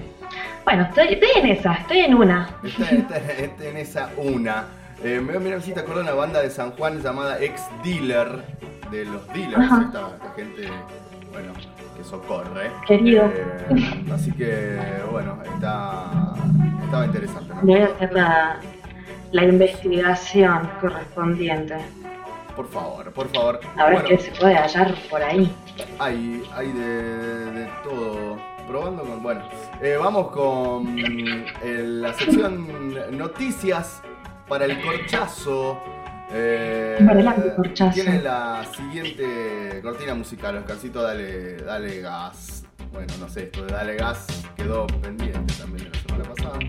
bueno, 0.63 0.83
estoy, 0.83 1.07
estoy 1.15 1.29
en 1.37 1.47
esa, 1.47 1.73
estoy 1.73 1.99
en 2.01 2.13
una. 2.13 2.47
Está- 2.63 3.17
está 3.17 3.65
en 3.65 3.77
esa 3.77 4.09
una. 4.17 4.65
Eh, 5.03 5.19
me 5.19 5.27
voy 5.33 5.35
a 5.37 5.39
mirar 5.39 5.61
si 5.61 5.73
te 5.73 5.79
acuerdas 5.79 6.05
de 6.05 6.11
una 6.11 6.19
banda 6.19 6.41
de 6.41 6.49
San 6.51 6.71
Juan 6.71 7.01
llamada 7.01 7.39
Ex 7.41 7.61
Dealer, 7.83 8.43
de 8.91 9.05
los 9.05 9.27
dealers, 9.29 9.63
esta, 9.63 10.09
esta 10.15 10.33
gente, 10.35 10.67
bueno, 11.31 11.53
que 11.97 12.03
socorre. 12.03 12.71
Querido. 12.87 13.25
Eh, 13.25 14.05
así 14.13 14.31
que, 14.33 14.77
bueno, 15.11 15.37
está, 15.55 16.33
estaba 16.83 17.05
interesante. 17.05 17.53
¿no? 17.55 17.61
Voy 17.63 17.79
a 17.81 17.85
hacer 17.85 18.13
la, 18.13 18.59
la 19.31 19.43
investigación 19.45 20.69
correspondiente. 20.79 21.77
por 22.55 22.67
favor, 22.69 23.11
por 23.11 23.27
favor. 23.29 23.59
A 23.77 23.85
ver 23.85 23.93
Bueno, 23.93 24.09
qué 24.09 24.17
se 24.19 24.31
puede 24.39 24.55
hallar 24.55 24.93
por 25.09 25.23
ahí. 25.23 25.51
hay, 25.97 26.43
hay 26.55 26.71
de, 26.73 27.51
de 27.51 27.69
todo. 27.83 28.37
Probando 28.67 29.03
con. 29.03 29.23
Bueno, 29.23 29.41
eh, 29.81 29.97
vamos 29.99 30.29
con 30.31 30.95
eh, 30.99 31.83
la 31.83 32.13
sección 32.13 32.93
noticias 33.17 34.01
para 34.51 34.65
el 34.65 34.81
corchazo. 34.81 35.81
Eh, 36.29 36.99
Adelante, 37.09 37.53
corchazo. 37.55 37.93
Tiene 37.93 38.21
la 38.21 38.65
siguiente 38.75 39.79
cortina 39.81 40.13
musical, 40.13 40.57
Oscarcito, 40.57 41.01
dale, 41.01 41.55
dale 41.55 42.01
gas. 42.01 42.65
Bueno, 42.91 43.13
no 43.21 43.29
sé, 43.29 43.43
esto 43.43 43.65
de 43.65 43.71
dale 43.71 43.95
gas 43.95 44.27
quedó 44.57 44.87
pendiente 44.87 45.53
también 45.53 45.89
de 45.89 45.97
la 45.97 45.99
semana 46.01 46.23
pasada. 46.35 46.59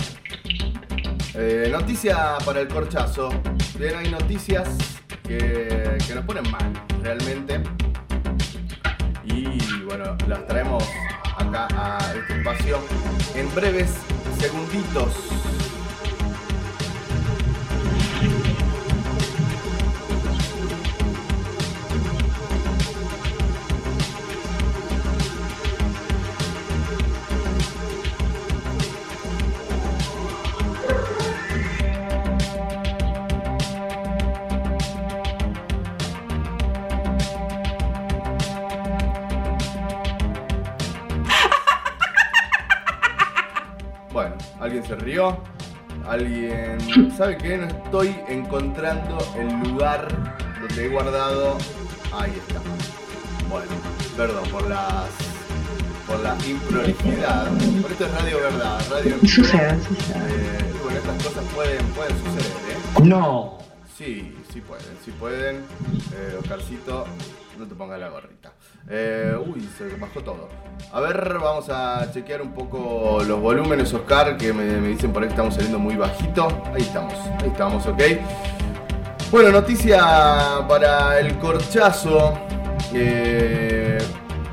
Eh, 1.34 1.68
noticia 1.72 2.38
para 2.44 2.60
el 2.60 2.68
corchazo. 2.68 3.30
Bien, 3.76 3.96
hay 3.96 4.12
noticias 4.12 4.68
que, 5.24 5.98
que 6.06 6.14
nos 6.14 6.24
ponen 6.24 6.48
mal, 6.52 6.72
realmente. 7.02 7.64
Y 9.24 9.58
bueno, 9.88 10.16
las 10.28 10.46
traemos 10.46 10.84
acá 11.36 11.66
a 11.74 12.14
este 12.14 12.38
espacio 12.38 12.78
en 13.34 13.52
breves 13.56 13.90
segunditos. 14.38 15.71
Alguien. 46.22 46.78
¿Sabe 47.16 47.36
qué? 47.36 47.58
No 47.58 47.66
estoy 47.66 48.14
encontrando 48.28 49.18
el 49.36 49.68
lugar 49.68 50.06
donde 50.60 50.84
he 50.84 50.88
guardado. 50.88 51.58
Ahí 52.12 52.32
está. 52.46 52.60
Bueno, 53.50 53.72
perdón 54.16 54.48
por 54.50 54.68
las. 54.68 55.10
por 56.06 56.20
la 56.20 56.36
improlijidad. 56.46 57.48
Por 57.82 57.90
esto 57.90 58.06
es 58.06 58.12
radio 58.12 58.38
verdad, 58.38 58.80
radio. 58.88 59.18
Sucede, 59.26 59.76
sucede. 59.80 60.16
Eh, 60.16 60.72
bueno, 60.80 60.98
estas 60.98 61.24
cosas 61.24 61.44
pueden, 61.56 61.84
pueden 61.88 62.16
suceder, 62.18 62.46
¿eh? 62.70 63.02
No. 63.02 63.58
Sí, 63.98 64.36
sí 64.52 64.60
pueden, 64.60 64.96
sí 65.04 65.10
pueden. 65.18 65.56
Eh, 65.56 66.38
Oscarcito, 66.40 67.04
no 67.58 67.66
te 67.66 67.74
pongas 67.74 67.98
la 68.00 68.08
gorrita. 68.08 68.52
Eh, 68.88 69.34
uy, 69.46 69.68
se 69.76 69.96
bajó 69.96 70.20
todo. 70.20 70.48
A 70.92 71.00
ver, 71.00 71.38
vamos 71.40 71.68
a 71.68 72.10
chequear 72.12 72.42
un 72.42 72.52
poco 72.52 73.22
los 73.26 73.40
volúmenes, 73.40 73.92
Oscar, 73.94 74.36
que 74.36 74.52
me, 74.52 74.64
me 74.64 74.88
dicen 74.88 75.12
por 75.12 75.22
ahí 75.22 75.28
que 75.28 75.34
estamos 75.34 75.54
saliendo 75.54 75.78
muy 75.78 75.96
bajito. 75.96 76.48
Ahí 76.74 76.82
estamos, 76.82 77.14
ahí 77.42 77.48
estamos, 77.48 77.86
ok. 77.86 78.02
Bueno, 79.30 79.50
noticia 79.50 80.02
para 80.68 81.18
el 81.18 81.38
corchazo. 81.38 82.34
Eh, 82.94 83.98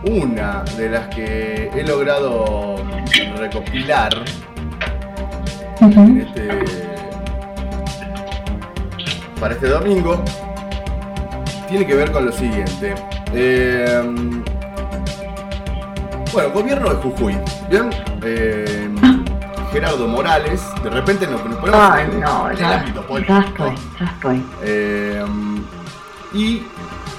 una 0.06 0.64
de 0.78 0.90
las 0.90 1.08
que 1.14 1.70
he 1.76 1.84
logrado 1.84 2.78
recopilar 3.38 4.14
en 5.82 6.22
este, 6.22 6.48
para 9.40 9.56
este 9.56 9.68
domingo 9.68 10.24
tiene 11.70 11.86
que 11.86 11.96
ver 11.96 12.12
con 12.12 12.26
lo 12.26 12.32
siguiente. 12.32 12.96
Eh, 13.34 14.02
bueno, 16.34 16.50
gobierno 16.52 16.90
de 16.90 16.96
Jujuy. 16.98 17.38
¿Bien? 17.70 17.90
Eh, 18.24 18.90
Gerardo 19.72 20.08
Morales, 20.08 20.62
de 20.84 20.90
repente 20.90 21.28
nos, 21.28 21.46
nos 21.46 21.56
ponemos 21.58 21.80
Ay, 21.92 22.06
en, 22.12 22.20
no, 22.22 22.46
en 22.48 22.52
el 22.54 22.58
ya, 22.58 22.80
ámbito 22.80 23.02
ya 23.02 23.08
político. 23.08 23.40
estoy, 23.68 23.76
ya 24.00 24.06
estoy. 24.06 24.46
Eh, 24.64 25.26
y 26.34 26.64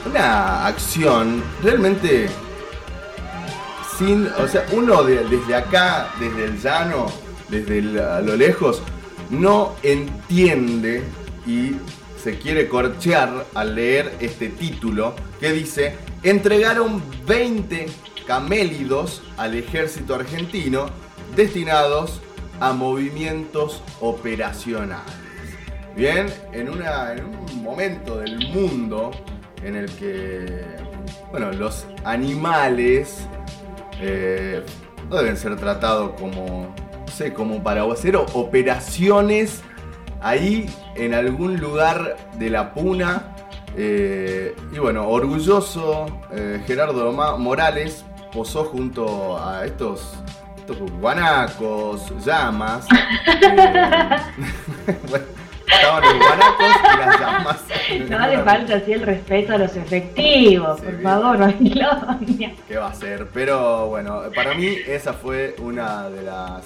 una 0.06 0.66
acción 0.66 1.42
realmente 1.62 2.28
sin, 3.96 4.26
o 4.42 4.48
sea, 4.48 4.64
uno 4.72 5.02
de- 5.04 5.24
desde 5.28 5.54
acá, 5.54 6.08
desde 6.18 6.44
el 6.46 6.60
llano, 6.60 7.06
desde 7.48 7.78
el- 7.78 7.98
a 8.00 8.20
lo 8.20 8.34
lejos, 8.34 8.82
no 9.30 9.74
entiende 9.82 11.04
y 11.46 11.76
se 12.22 12.38
quiere 12.38 12.68
corchear 12.68 13.46
al 13.54 13.74
leer 13.74 14.12
este 14.20 14.48
título 14.48 15.14
que 15.40 15.52
dice, 15.52 15.94
entregaron 16.22 17.02
20 17.26 17.86
camélidos 18.26 19.22
al 19.38 19.54
ejército 19.54 20.14
argentino 20.14 20.86
destinados 21.34 22.20
a 22.60 22.72
movimientos 22.72 23.82
operacionales. 24.00 25.14
Bien, 25.96 26.26
en, 26.52 26.68
una, 26.68 27.12
en 27.12 27.24
un 27.24 27.62
momento 27.62 28.18
del 28.18 28.38
mundo 28.50 29.10
en 29.62 29.76
el 29.76 29.90
que, 29.90 30.62
bueno, 31.30 31.52
los 31.52 31.86
animales 32.04 33.26
eh, 34.00 34.62
no 35.08 35.16
deben 35.16 35.36
ser 35.36 35.56
tratados 35.56 36.12
como, 36.20 36.74
sé, 37.12 37.32
como 37.32 37.62
para 37.62 37.82
hacer 37.84 38.16
operaciones 38.16 39.62
ahí 40.20 40.68
en 40.96 41.14
algún 41.14 41.58
lugar 41.58 42.16
de 42.34 42.50
la 42.50 42.72
puna. 42.72 43.34
eh, 43.76 44.54
y 44.72 44.78
bueno, 44.78 45.08
orgulloso, 45.08 46.06
eh, 46.32 46.60
Gerardo 46.66 47.12
Morales 47.38 48.04
posó 48.32 48.64
junto 48.64 49.38
a 49.38 49.64
estos, 49.64 50.14
estos 50.56 50.78
guanacos, 51.00 52.12
llamas. 52.24 52.86
eh, 52.90 54.16
bueno, 55.08 55.24
estaban 55.66 56.02
los 56.02 56.18
guanacos 56.18 56.66
y 56.82 56.98
las 56.98 57.20
llamas. 57.20 57.64
No 58.08 58.26
le 58.26 58.38
falta 58.42 58.74
así 58.76 58.92
el 58.92 59.02
respeto 59.02 59.54
a 59.54 59.58
los 59.58 59.76
efectivos, 59.76 60.78
Sí, 60.80 60.84
por 60.84 60.92
bien. 60.96 61.02
favor, 61.04 61.38
Babilonia. 61.38 62.54
¿Qué 62.68 62.76
va 62.76 62.88
a 62.88 62.94
ser? 62.94 63.28
Pero 63.32 63.86
bueno, 63.86 64.22
para 64.34 64.54
mí 64.54 64.66
esa 64.86 65.12
fue 65.12 65.54
una 65.60 66.08
de 66.10 66.22
las 66.22 66.64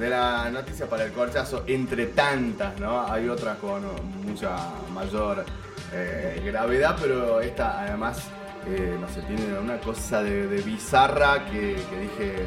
de 0.00 0.08
la 0.08 0.50
noticia 0.50 0.88
para 0.88 1.04
el 1.04 1.12
corchazo, 1.12 1.64
entre 1.66 2.06
tantas, 2.06 2.80
¿no? 2.80 3.06
Hay 3.06 3.28
otras 3.28 3.58
con 3.58 3.82
mucha 4.24 4.56
mayor 4.94 5.44
eh, 5.92 6.40
gravedad, 6.42 6.96
pero 6.98 7.40
esta 7.40 7.82
además, 7.82 8.28
eh, 8.66 8.96
no 8.98 9.06
sé, 9.08 9.20
tiene 9.22 9.58
una 9.58 9.78
cosa 9.78 10.22
de, 10.22 10.46
bizarra 10.62 11.44
que, 11.44 11.76
que 11.90 12.00
dije, 12.00 12.46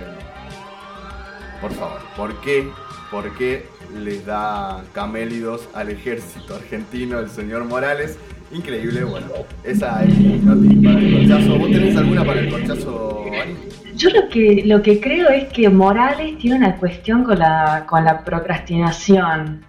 por 1.62 1.72
favor, 1.74 2.02
¿por 2.18 2.42
qué? 2.42 2.72
¿Por 3.12 3.38
qué 3.38 3.70
les 3.94 4.26
da 4.26 4.84
camélidos 4.92 5.70
al 5.76 5.92
ejército 5.92 6.56
argentino 6.56 7.20
el 7.20 7.30
señor 7.30 7.66
Morales? 7.66 8.18
Increíble, 8.54 9.04
bueno, 9.04 9.28
esa 9.64 10.04
es 10.04 10.18
mi 10.18 10.38
noticia 10.38 10.82
para 10.94 11.00
el 11.00 11.14
corchazo. 11.28 11.58
¿Vos 11.58 11.72
tenés 11.72 11.98
alguna 11.98 12.24
para 12.26 12.40
el 12.40 12.50
corchazo, 12.50 13.26
Ari? 13.42 13.56
Yo 13.96 14.10
lo 14.10 14.30
que, 14.30 14.64
lo 14.66 14.82
que 14.82 15.00
creo 15.00 15.30
es 15.30 15.46
que 15.52 15.70
Morales 15.70 16.38
tiene 16.38 16.58
una 16.58 16.76
cuestión 16.76 17.24
con 17.24 17.40
la, 17.40 17.86
con 17.88 18.04
la 18.06 18.24
procrastinación. 18.24 19.66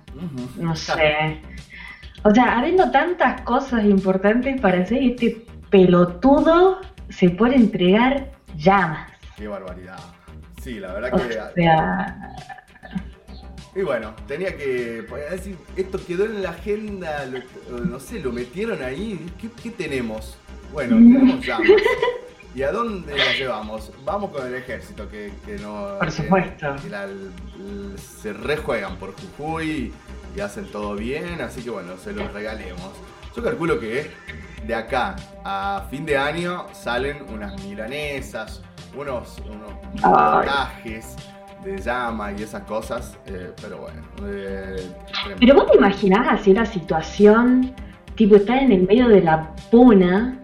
No 0.59 0.76
sé. 0.76 1.41
O 2.22 2.30
sea, 2.35 2.59
habiendo 2.59 2.91
tantas 2.91 3.43
cosas 3.43 3.85
importantes 3.85 4.61
para 4.61 4.80
hacer, 4.80 5.03
este 5.03 5.45
pelotudo 5.70 6.80
se 7.11 7.30
puede 7.30 7.57
entregar 7.57 8.30
llamas. 8.57 9.11
Qué 9.37 9.47
barbaridad. 9.47 9.99
Sí, 10.62 10.78
la 10.80 10.95
verdad 10.95 11.11
O 11.12 11.16
que. 11.28 11.35
sea, 11.55 12.16
Y 13.77 13.83
bueno, 13.83 14.14
tenía 14.29 14.57
que. 14.57 15.05
decir, 15.31 15.57
esto 15.77 15.99
quedó 16.07 16.25
en 16.27 16.43
la 16.43 16.51
agenda, 16.51 17.27
lo- 17.27 17.79
no 17.85 17.99
sé, 17.99 18.20
lo 18.20 18.31
metieron 18.33 18.83
ahí. 18.83 19.27
¿Qué, 19.41 19.49
qué 19.62 19.70
tenemos? 19.70 20.37
Bueno, 20.72 20.97
tenemos 20.97 21.45
llamas. 21.45 21.68
¿Y 22.55 22.62
a 22.62 22.70
dónde 22.70 23.16
las 23.18 23.37
llevamos? 23.37 23.91
Vamos 24.05 24.31
con 24.31 24.47
el 24.47 24.55
ejército, 24.55 25.09
que, 25.09 25.33
que 25.45 25.57
no. 25.59 25.99
Por 25.99 26.12
supuesto. 26.12 26.77
que 26.83 26.89
la- 26.89 27.09
se 28.20 28.33
rejuegan 28.33 28.97
por 28.97 29.12
Jujuy 29.14 29.93
y 30.37 30.41
hacen 30.41 30.66
todo 30.70 30.95
bien, 30.95 31.41
así 31.41 31.62
que 31.62 31.70
bueno, 31.70 31.97
se 31.97 32.12
los 32.12 32.33
regalemos. 32.33 32.93
Yo 33.37 33.43
calculo 33.43 33.81
que 33.81 34.09
de 34.64 34.75
acá 34.75 35.16
a 35.45 35.87
fin 35.91 36.07
de 36.07 36.16
año 36.16 36.66
salen 36.72 37.22
unas 37.29 37.61
milanesas, 37.64 38.62
unos, 38.97 39.37
unos 39.41 39.72
montajes 40.01 41.16
de 41.64 41.78
llama 41.78 42.32
y 42.32 42.42
esas 42.42 42.62
cosas, 42.64 43.16
eh, 43.26 43.50
pero 43.60 43.78
bueno. 43.78 44.02
eh, 44.26 44.76
pero 45.40 45.54
vos 45.54 45.70
te 45.70 45.78
imaginás 45.78 46.26
así 46.40 46.52
la 46.52 46.66
situación, 46.66 47.72
tipo 48.14 48.36
estar 48.36 48.58
en 48.58 48.72
el 48.72 48.82
medio 48.86 49.08
de 49.08 49.22
la 49.22 49.50
puna, 49.70 50.38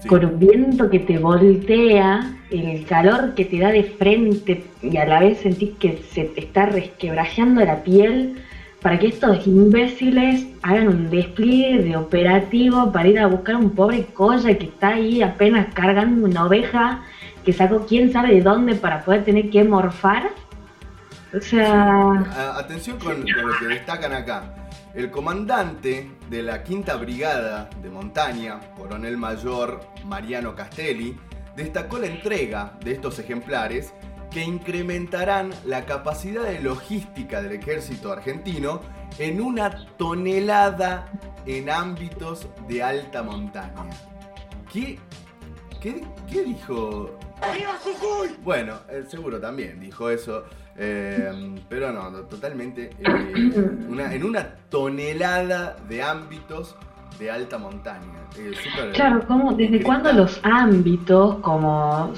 Sí. 0.00 0.06
con 0.08 0.24
un 0.24 0.38
viento 0.38 0.88
que 0.88 1.00
te 1.00 1.18
voltea, 1.18 2.20
el 2.52 2.86
calor 2.86 3.34
que 3.34 3.44
te 3.44 3.58
da 3.58 3.72
de 3.72 3.82
frente 3.82 4.64
y 4.80 4.96
a 4.96 5.04
la 5.04 5.18
vez 5.18 5.38
sentís 5.40 5.70
que 5.80 5.98
se 6.12 6.22
te 6.22 6.40
está 6.40 6.66
resquebrajeando 6.66 7.64
la 7.64 7.82
piel 7.82 8.36
para 8.80 8.96
que 9.00 9.08
estos 9.08 9.44
imbéciles 9.44 10.46
hagan 10.62 10.86
un 10.86 11.10
despliegue 11.10 11.82
de 11.82 11.96
operativo 11.96 12.92
para 12.92 13.08
ir 13.08 13.18
a 13.18 13.26
buscar 13.26 13.56
a 13.56 13.58
un 13.58 13.70
pobre 13.70 14.04
colla 14.14 14.56
que 14.56 14.66
está 14.66 14.90
ahí 14.90 15.20
apenas 15.20 15.66
cargando 15.74 16.26
una 16.26 16.44
oveja 16.46 17.02
que 17.48 17.54
sacó 17.54 17.86
quién 17.86 18.12
sabe 18.12 18.34
de 18.34 18.42
dónde 18.42 18.74
para 18.74 19.02
poder 19.02 19.24
tener 19.24 19.48
que 19.48 19.64
morfar. 19.64 20.32
O 21.34 21.40
sea, 21.40 22.12
Atención 22.58 22.98
con, 22.98 23.22
con 23.22 23.48
lo 23.48 23.58
que 23.58 23.68
destacan 23.68 24.12
acá. 24.12 24.54
El 24.92 25.10
comandante 25.10 26.10
de 26.28 26.42
la 26.42 26.62
quinta 26.62 26.96
brigada 26.96 27.70
de 27.80 27.88
montaña, 27.88 28.60
coronel 28.76 29.16
mayor 29.16 29.80
Mariano 30.04 30.54
Castelli, 30.54 31.16
destacó 31.56 31.96
la 31.98 32.08
entrega 32.08 32.74
de 32.84 32.92
estos 32.92 33.18
ejemplares 33.18 33.94
que 34.30 34.44
incrementarán 34.44 35.48
la 35.64 35.86
capacidad 35.86 36.42
de 36.42 36.60
logística 36.60 37.40
del 37.40 37.52
ejército 37.52 38.12
argentino 38.12 38.82
en 39.18 39.40
una 39.40 39.86
tonelada 39.96 41.06
en 41.46 41.70
ámbitos 41.70 42.46
de 42.68 42.82
alta 42.82 43.22
montaña. 43.22 43.88
¿Qué, 44.70 44.98
qué, 45.80 46.04
qué 46.30 46.42
dijo? 46.42 47.17
Bueno, 48.42 48.74
eh, 48.90 49.04
seguro 49.08 49.40
también 49.40 49.78
dijo 49.80 50.10
eso, 50.10 50.44
eh, 50.76 51.30
pero 51.68 51.92
no, 51.92 52.10
no, 52.10 52.18
totalmente. 52.20 52.90
eh, 52.98 53.32
una- 53.88 54.12
en 54.14 54.24
una 54.24 54.46
tonelada 54.70 55.76
de 55.88 56.02
ámbitos 56.02 56.76
de 57.18 57.30
alta 57.30 57.58
montaña. 57.58 58.02
eh, 58.36 58.52
claro, 58.94 59.24
¿cómo, 59.26 59.52
¿desde 59.54 59.82
cuándo 59.82 60.12
los 60.12 60.40
ámbitos 60.44 61.36
como 61.36 62.12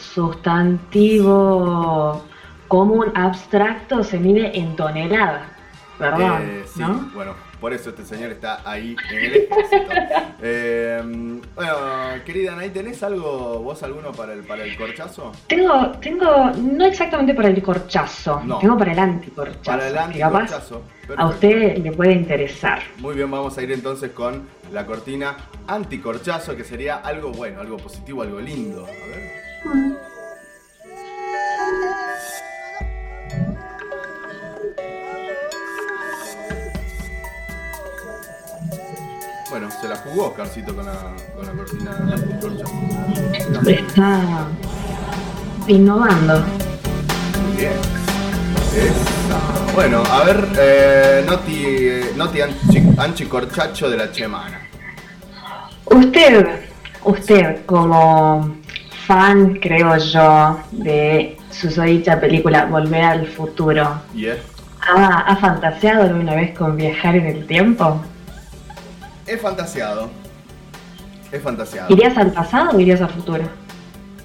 sustantivo 1.11 2.25
común 2.69 3.07
abstracto 3.15 4.03
se 4.05 4.19
mide 4.19 4.57
en 4.59 4.77
toneladas? 4.77 5.43
¿Verdad? 5.99 6.19
Sí, 6.67 6.81
¿No? 6.81 7.11
bueno, 7.15 7.35
por 7.61 7.73
eso 7.73 7.91
este 7.91 8.05
señor 8.05 8.31
está 8.33 8.61
ahí 8.65 8.97
en 9.13 9.19
el 9.19 9.35
ejército. 9.37 9.91
Eh, 10.43 11.03
bueno, 11.55 11.77
querida 12.25 12.55
Anaí, 12.55 12.71
¿tenés 12.71 13.03
algo, 13.03 13.59
vos 13.59 13.83
alguno 13.83 14.11
para 14.13 14.33
el, 14.33 14.41
para 14.43 14.65
el 14.65 14.75
corchazo? 14.75 15.33
Tengo, 15.47 15.91
tengo, 16.01 16.51
no 16.57 16.87
exactamente 16.87 17.35
para 17.35 17.49
el 17.49 17.63
corchazo, 17.63 18.41
No. 18.47 18.59
tengo 18.59 18.79
para 18.79 18.93
el 18.93 18.99
anticorchazo. 19.01 19.61
Para 19.63 19.89
el 19.89 19.99
anticorchazo. 19.99 20.83
a 21.15 21.27
usted 21.27 21.77
le 21.77 21.93
puede 21.93 22.13
interesar. 22.13 22.81
Muy 22.97 23.15
bien, 23.17 23.31
vamos 23.31 23.59
a 23.59 23.63
ir 23.63 23.71
entonces 23.71 24.13
con 24.13 24.49
la 24.73 24.87
cortina 24.87 25.37
anticorchazo, 25.67 26.57
que 26.57 26.65
sería 26.65 26.97
algo 26.97 27.33
bueno, 27.33 27.61
algo 27.61 27.77
positivo, 27.77 28.23
algo 28.23 28.41
lindo. 28.41 28.87
A 28.87 29.07
ver. 29.09 29.90
Bueno, 39.51 39.69
se 39.69 39.89
la 39.89 39.97
jugó 39.97 40.29
Oscarcito 40.29 40.75
con 40.77 40.87
la, 40.87 40.93
con 41.35 41.45
la 41.45 41.53
cortina 41.53 41.91
anticorchazo. 42.13 42.73
Está 43.69 44.47
innovando. 45.67 46.45
Muy 47.49 47.57
bien. 47.57 47.73
Esa. 48.77 49.73
Bueno, 49.75 50.05
a 50.09 50.23
ver, 50.25 50.49
eh, 50.57 51.25
Noti, 51.27 51.65
eh, 51.67 52.13
Noti 52.17 52.41
Anchi, 52.41 52.83
Anchi 52.97 53.25
Corchacho 53.27 53.91
de 53.91 53.97
la 53.97 54.13
Chemana. 54.13 54.61
Usted, 55.87 56.47
usted 57.03 57.67
como 57.67 58.57
fan, 59.07 59.57
creo 59.57 59.97
yo, 59.97 60.61
de 60.71 61.37
susodicha 61.51 62.21
película 62.21 62.67
Volver 62.67 63.03
al 63.03 63.27
Futuro, 63.27 64.01
Y 64.15 64.27
es, 64.27 64.39
¿ha, 64.81 65.23
ha 65.23 65.37
fantaseado 65.37 66.05
alguna 66.05 66.37
vez 66.37 66.57
con 66.57 66.77
viajar 66.77 67.17
en 67.17 67.27
el 67.27 67.47
tiempo? 67.49 68.01
Es 69.31 69.41
fantaseado. 69.41 70.11
Es 71.31 71.43
fantaseado. 71.43 71.93
¿Irías 71.93 72.17
al 72.17 72.33
pasado 72.33 72.77
o 72.77 72.81
irías 72.81 73.01
al 73.01 73.11
futuro? 73.11 73.45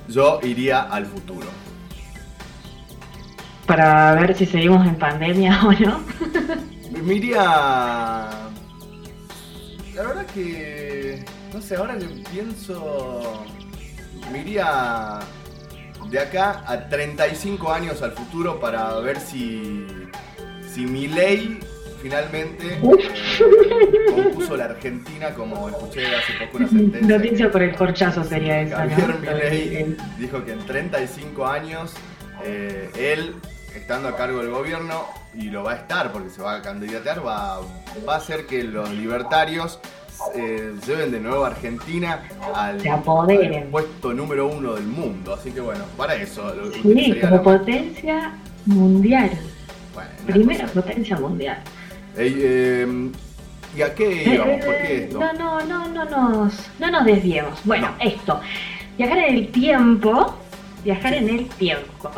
Yo 0.08 0.40
iría 0.44 0.82
al 0.82 1.06
futuro. 1.06 1.48
Para 3.68 4.14
ver 4.14 4.36
si 4.36 4.46
seguimos 4.46 4.86
en 4.88 4.96
pandemia 4.96 5.60
o 5.66 5.72
no. 5.72 6.02
Me 7.04 7.16
iría. 7.16 8.30
La 9.96 10.04
verdad 10.04 10.26
que. 10.34 11.24
No 11.54 11.62
sé, 11.62 11.76
ahora 11.76 11.98
que 11.98 12.06
pienso. 12.32 13.46
Me 14.32 14.40
iría 14.40 15.20
de 16.10 16.20
acá 16.20 16.64
a 16.68 16.90
35 16.90 17.72
años 17.72 18.02
al 18.02 18.12
futuro 18.12 18.60
para 18.60 18.94
ver 19.00 19.20
si. 19.20 19.86
Si 20.74 20.86
mi 20.86 21.08
ley 21.08 21.60
finalmente 22.06 22.80
compuso 24.16 24.56
la 24.56 24.66
Argentina 24.66 25.32
como 25.32 25.68
escuché 25.70 26.06
hace 26.06 26.46
poco 26.46 26.58
una 26.58 26.68
sentencia. 26.68 27.18
Noticia 27.18 27.52
por 27.52 27.64
el 27.64 27.76
corchazo 27.76 28.24
sería 28.24 28.62
esa. 28.62 28.78
Javier 28.78 29.16
Milei 29.20 29.98
dijo 30.20 30.46
que 30.46 30.52
en 30.52 30.60
35 30.60 31.48
años 31.48 31.96
eh, 32.44 32.92
él, 32.96 33.34
estando 33.76 34.08
a 34.10 34.16
cargo 34.16 34.38
del 34.44 34.52
gobierno, 34.52 35.04
y 35.34 35.50
lo 35.50 35.64
va 35.64 35.72
a 35.72 35.76
estar 35.78 36.12
porque 36.12 36.30
se 36.30 36.44
va 36.44 36.58
a 36.58 36.62
candidatear, 36.62 37.26
va, 37.26 37.62
va 38.08 38.14
a 38.14 38.18
hacer 38.18 38.46
que 38.46 38.64
los 38.64 38.88
libertarios 38.92 39.80
eh, 40.36 40.74
lleven 40.86 41.10
de 41.12 41.20
nuevo 41.20 41.44
a 41.44 41.48
Argentina 41.48 42.22
al, 42.54 42.78
puesto 43.72 44.14
número 44.14 44.46
uno 44.48 44.76
del 44.76 44.86
mundo. 44.86 45.34
Así 45.34 45.50
que 45.50 45.60
bueno, 45.60 45.86
para 45.98 46.14
eso. 46.14 46.54
lo- 46.54 46.72
Sí, 46.72 47.20
como 47.20 47.36
la- 47.38 47.42
potencia 47.42 48.34
mundial. 48.68 49.32
bueno, 49.96 50.10
Primera 50.28 50.68
potencia 50.68 51.18
mundial. 51.18 51.64
Eh, 52.18 53.12
¿Y 53.76 53.82
a 53.82 53.94
qué 53.94 54.24
íbamos? 54.34 54.66
¿Por 54.66 54.76
qué 54.78 55.04
esto? 55.04 55.20
No, 55.20 55.34
no, 55.34 55.66
no, 55.66 55.88
no 55.90 56.06
nos, 56.06 56.54
no 56.80 56.92
nos 56.92 57.06
desviemos. 57.06 57.60
Bueno, 57.66 57.90
No. 57.90 57.96
esto. 58.04 58.40
Viajar 58.98 59.18
en 59.18 59.36
el 59.36 59.48
tiempo. 59.52 60.34
Viajar 60.84 61.14
en 61.16 61.30
el 61.30 61.46
tiempo. 61.50 62.10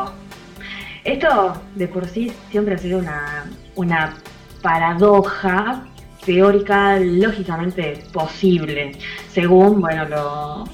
Esto 1.03 1.61
de 1.75 1.87
por 1.87 2.07
sí 2.07 2.31
siempre 2.51 2.75
ha 2.75 2.77
sido 2.77 2.99
una, 2.99 3.45
una 3.75 4.13
paradoja 4.61 5.85
teórica 6.25 6.97
lógicamente 6.99 8.03
posible, 8.11 8.91
según 9.31 9.79
bueno 9.79 10.03
lo, 10.09 10.65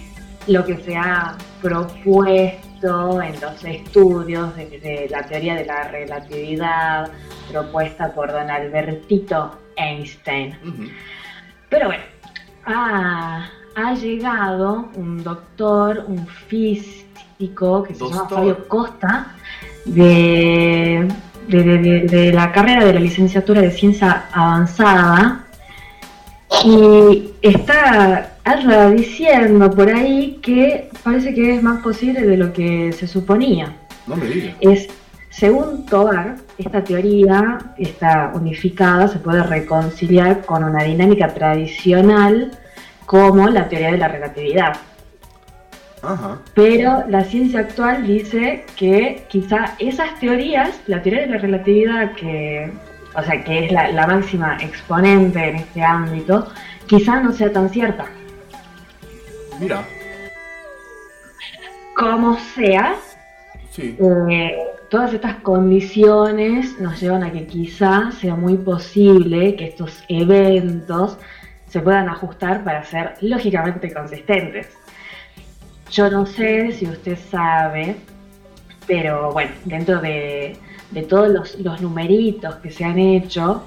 lo 0.47 0.65
que 0.65 0.78
se 0.78 0.95
ha 0.97 1.38
propuesto 1.61 2.62
en 2.84 3.39
los 3.39 3.63
estudios 3.63 4.55
de, 4.55 4.65
de 4.79 5.07
la 5.09 5.23
teoría 5.23 5.55
de 5.55 5.65
la 5.65 5.88
relatividad 5.88 7.09
propuesta 7.51 8.13
por 8.13 8.31
don 8.31 8.49
Albertito 8.49 9.57
Einstein. 9.77 10.55
Pero 11.69 11.88
bueno, 11.88 12.03
ha, 12.65 13.47
ha 13.75 13.93
llegado 13.95 14.89
un 14.95 15.23
doctor, 15.23 16.03
un 16.07 16.27
físico 16.27 17.84
que 17.84 17.93
se 17.95 17.99
llama. 18.09 18.29
Fabio 18.29 18.67
Costa, 18.67 19.27
de- 19.86 21.07
de- 21.47 22.01
de 22.09 22.31
la 22.34 22.51
carrera 22.51 22.86
de 22.86 22.93
la 22.93 22.99
licenciatura 22.99 23.61
de 23.61 23.71
ciencia 23.71 24.25
avanzada, 24.31 25.45
y 26.63 27.31
está 27.41 28.33
anda 28.43 28.89
diciendo 28.91 29.71
por 29.71 29.89
ahí 29.89 30.39
que 30.41 30.89
parece 31.03 31.33
que 31.33 31.55
es 31.55 31.63
más 31.63 31.81
posible 31.81 32.21
de 32.21 32.37
lo 32.37 32.53
que 32.53 32.91
se 32.93 33.07
suponía 33.07 33.75
No 34.07 34.15
me 34.15 34.27
digas. 34.27 34.55
es, 34.59 34.89
según 35.29 35.85
Tovar, 35.85 36.35
esta 36.57 36.83
teoría 36.83 37.59
está 37.77 38.31
unificada, 38.35 39.07
se 39.07 39.19
puede 39.19 39.43
reconciliar 39.43 40.45
con 40.45 40.63
una 40.63 40.83
dinámica 40.83 41.33
tradicional 41.33 42.51
como 43.05 43.49
la 43.49 43.67
teoría 43.67 43.91
de 43.91 43.97
la 43.97 44.07
relatividad. 44.07 44.73
Ajá. 46.01 46.37
Pero 46.53 47.05
la 47.07 47.23
ciencia 47.23 47.61
actual 47.61 48.05
dice 48.05 48.65
que 48.75 49.23
quizá 49.29 49.75
esas 49.79 50.19
teorías, 50.19 50.69
la 50.87 51.01
teoría 51.01 51.21
de 51.21 51.27
la 51.27 51.37
relatividad 51.37 52.13
que, 52.13 52.71
o 53.16 53.24
sea, 53.24 53.43
que 53.43 53.66
es 53.66 53.72
la, 53.72 53.89
la 53.91 54.07
máxima 54.07 54.57
exponente 54.61 55.49
en 55.49 55.55
este 55.57 55.84
ámbito, 55.84 56.47
quizá 56.88 57.22
no 57.22 57.32
sea 57.32 57.51
tan 57.51 57.70
cierta. 57.70 58.05
Mira. 59.59 59.86
Como 61.95 62.38
sea, 62.55 62.95
Sí. 63.74 63.97
Eh, 64.30 64.55
todas 64.89 65.16
estas 65.16 65.38
condiciones 65.38 66.80
nos 66.80 67.01
llevan 67.01 67.24
a 67.24 67.32
que 67.32 67.47
quizá 67.47 68.11
sea 68.11 68.36
muy 68.36 68.55
posible 68.55 69.55
que 69.55 69.66
estos 69.66 70.03
eventos 70.09 71.18
se 71.70 71.80
puedan 71.80 72.07
ajustar 72.07 72.64
para 72.64 72.84
ser 72.84 73.16
lógicamente 73.22 73.91
consistentes. 73.91 74.70
Yo 75.89 76.11
no 76.11 76.28
sé 76.28 76.72
si 76.74 76.86
usted 76.86 77.18
sabe, 77.32 77.95
pero 78.86 79.32
bueno, 79.32 79.53
dentro 79.66 79.99
de, 79.99 80.55
de 80.93 81.03
todos 81.03 81.29
los, 81.29 81.59
los 81.59 81.81
numeritos 81.81 82.55
que 82.55 82.71
se 82.71 82.83
han 82.85 82.99
hecho, 82.99 83.63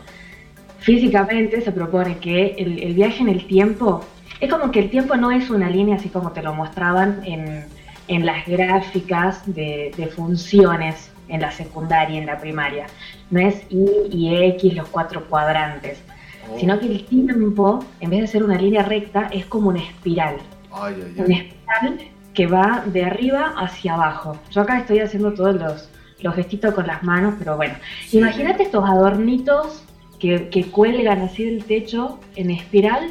físicamente 0.78 1.60
se 1.60 1.72
propone 1.72 2.18
que 2.18 2.54
el, 2.58 2.82
el 2.82 2.94
viaje 2.94 3.22
en 3.22 3.28
el 3.28 3.46
tiempo, 3.46 4.04
es 4.40 4.50
como 4.50 4.70
que 4.70 4.80
el 4.80 4.90
tiempo 4.90 5.16
no 5.16 5.30
es 5.30 5.50
una 5.50 5.68
línea 5.70 5.96
así 5.96 6.08
como 6.08 6.32
te 6.32 6.42
lo 6.42 6.54
mostraban 6.54 7.22
en, 7.24 7.64
en 8.08 8.26
las 8.26 8.46
gráficas 8.46 9.42
de, 9.46 9.92
de 9.96 10.06
funciones 10.06 11.10
en 11.28 11.40
la 11.40 11.50
secundaria, 11.50 12.18
en 12.18 12.26
la 12.26 12.38
primaria. 12.38 12.86
No 13.30 13.40
es 13.40 13.62
Y 13.70 13.88
y 14.12 14.36
X 14.54 14.74
los 14.74 14.88
cuatro 14.88 15.24
cuadrantes, 15.28 16.02
Oh. 16.48 16.58
sino 16.60 16.78
que 16.78 16.86
el 16.86 17.04
tiempo, 17.06 17.84
en 18.00 18.10
vez 18.10 18.20
de 18.20 18.26
ser 18.28 18.44
una 18.44 18.56
línea 18.56 18.82
recta, 18.82 19.28
es 19.32 19.46
como 19.46 19.70
una 19.70 19.80
espiral. 19.80 20.36
Ay, 20.72 20.94
ay, 21.04 21.24
Una 21.24 21.36
espiral 21.38 21.98
que 22.34 22.46
va 22.46 22.84
de 22.86 23.04
arriba 23.04 23.54
hacia 23.56 23.94
abajo. 23.94 24.38
Yo 24.50 24.60
acá 24.60 24.78
estoy 24.78 25.00
haciendo 25.00 25.34
todos 25.34 25.56
los, 25.56 25.88
los 26.20 26.34
gestitos 26.34 26.74
con 26.74 26.86
las 26.86 27.02
manos, 27.02 27.34
pero 27.38 27.56
bueno. 27.56 27.74
Sí. 28.06 28.18
Imagínate 28.18 28.62
estos 28.64 28.84
adornitos 28.88 29.82
que, 30.18 30.48
que 30.48 30.64
cuelgan 30.70 31.20
así 31.20 31.44
del 31.44 31.64
techo 31.64 32.18
en 32.36 32.50
espiral 32.50 33.10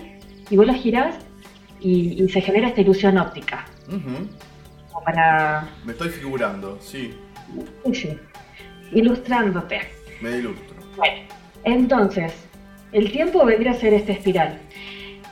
y 0.50 0.58
vos 0.58 0.66
los 0.66 0.76
girás 0.78 1.16
y, 1.80 2.24
y 2.24 2.30
se 2.30 2.42
genera 2.42 2.70
esta 2.70 2.82
ilusión 2.82 3.18
óptica. 3.18 3.66
Como 3.88 5.04
para 5.04 5.68
Me 5.86 5.92
estoy 5.92 6.10
figurando, 6.10 6.78
sí, 6.82 7.14
sí, 7.86 7.94
sí, 7.94 8.18
ilustrándote. 8.94 9.82
me 10.22 10.38
ilustro. 10.38 10.76
Bueno, 10.98 11.22
entonces, 11.64 12.34
el 12.92 13.12
tiempo 13.12 13.46
vendría 13.46 13.72
a 13.72 13.76
ser 13.76 13.94
esta 13.94 14.14
espiral. 14.14 14.58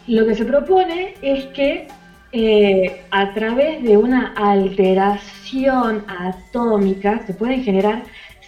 Lo 0.07 0.25
que 0.27 0.35
se 0.35 0.45
propone 0.45 1.15
es 1.21 1.45
que 1.47 1.87
eh, 2.33 3.01
a 3.11 3.33
través 3.33 3.83
de 3.83 3.95
una 3.97 4.33
alteración 4.35 6.03
atómica 6.07 7.25
se 7.25 7.33
pueden 7.33 7.63
generar 7.63 8.03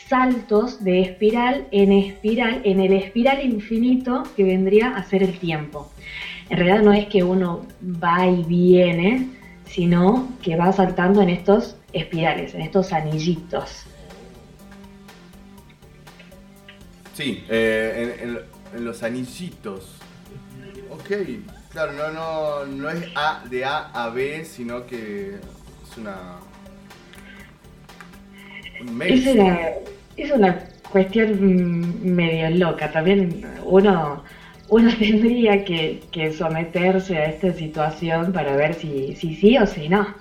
saltos 0.07 0.83
de 0.83 1.01
espiral 1.01 1.67
en 1.71 1.91
espiral, 1.91 2.61
en 2.63 2.79
el 2.79 2.93
espiral 2.93 3.43
infinito 3.43 4.23
que 4.35 4.43
vendría 4.43 4.95
a 4.95 5.03
ser 5.03 5.23
el 5.23 5.37
tiempo. 5.39 5.91
En 6.49 6.57
realidad 6.57 6.83
no 6.83 6.93
es 6.93 7.05
que 7.07 7.23
uno 7.23 7.65
va 8.03 8.27
y 8.27 8.43
viene, 8.43 9.29
sino 9.65 10.29
que 10.43 10.55
va 10.55 10.71
saltando 10.71 11.21
en 11.21 11.29
estos 11.29 11.75
espirales, 11.93 12.53
en 12.53 12.61
estos 12.61 12.93
anillitos. 12.93 13.85
Sí, 17.13 17.43
eh, 17.49 18.17
en, 18.21 18.29
en- 18.29 18.39
en 18.75 18.83
los 18.85 19.03
anillitos. 19.03 19.95
Ok, 20.91 21.11
claro, 21.75 21.91
no, 21.93 22.11
no, 22.11 22.65
no 22.65 22.89
es 22.89 23.05
A 23.15 23.43
de 23.49 23.65
A 23.65 23.91
a 23.93 24.09
B, 24.09 24.45
sino 24.45 24.85
que 24.87 25.35
es 25.83 25.97
una. 25.97 26.39
Un. 28.79 29.01
Es 29.05 29.25
una, 29.25 29.59
es 30.17 30.31
una 30.31 30.69
cuestión 30.91 32.15
medio 32.15 32.49
loca. 32.51 32.91
También 32.91 33.57
uno, 33.63 34.23
uno 34.69 34.91
tendría 34.99 35.63
que, 35.65 36.09
que 36.11 36.31
someterse 36.33 37.17
a 37.17 37.25
esta 37.25 37.53
situación 37.53 38.31
para 38.33 38.55
ver 38.55 38.73
si, 38.75 39.15
si 39.15 39.35
sí 39.35 39.57
o 39.57 39.65
si 39.67 39.89
no. 39.89 40.15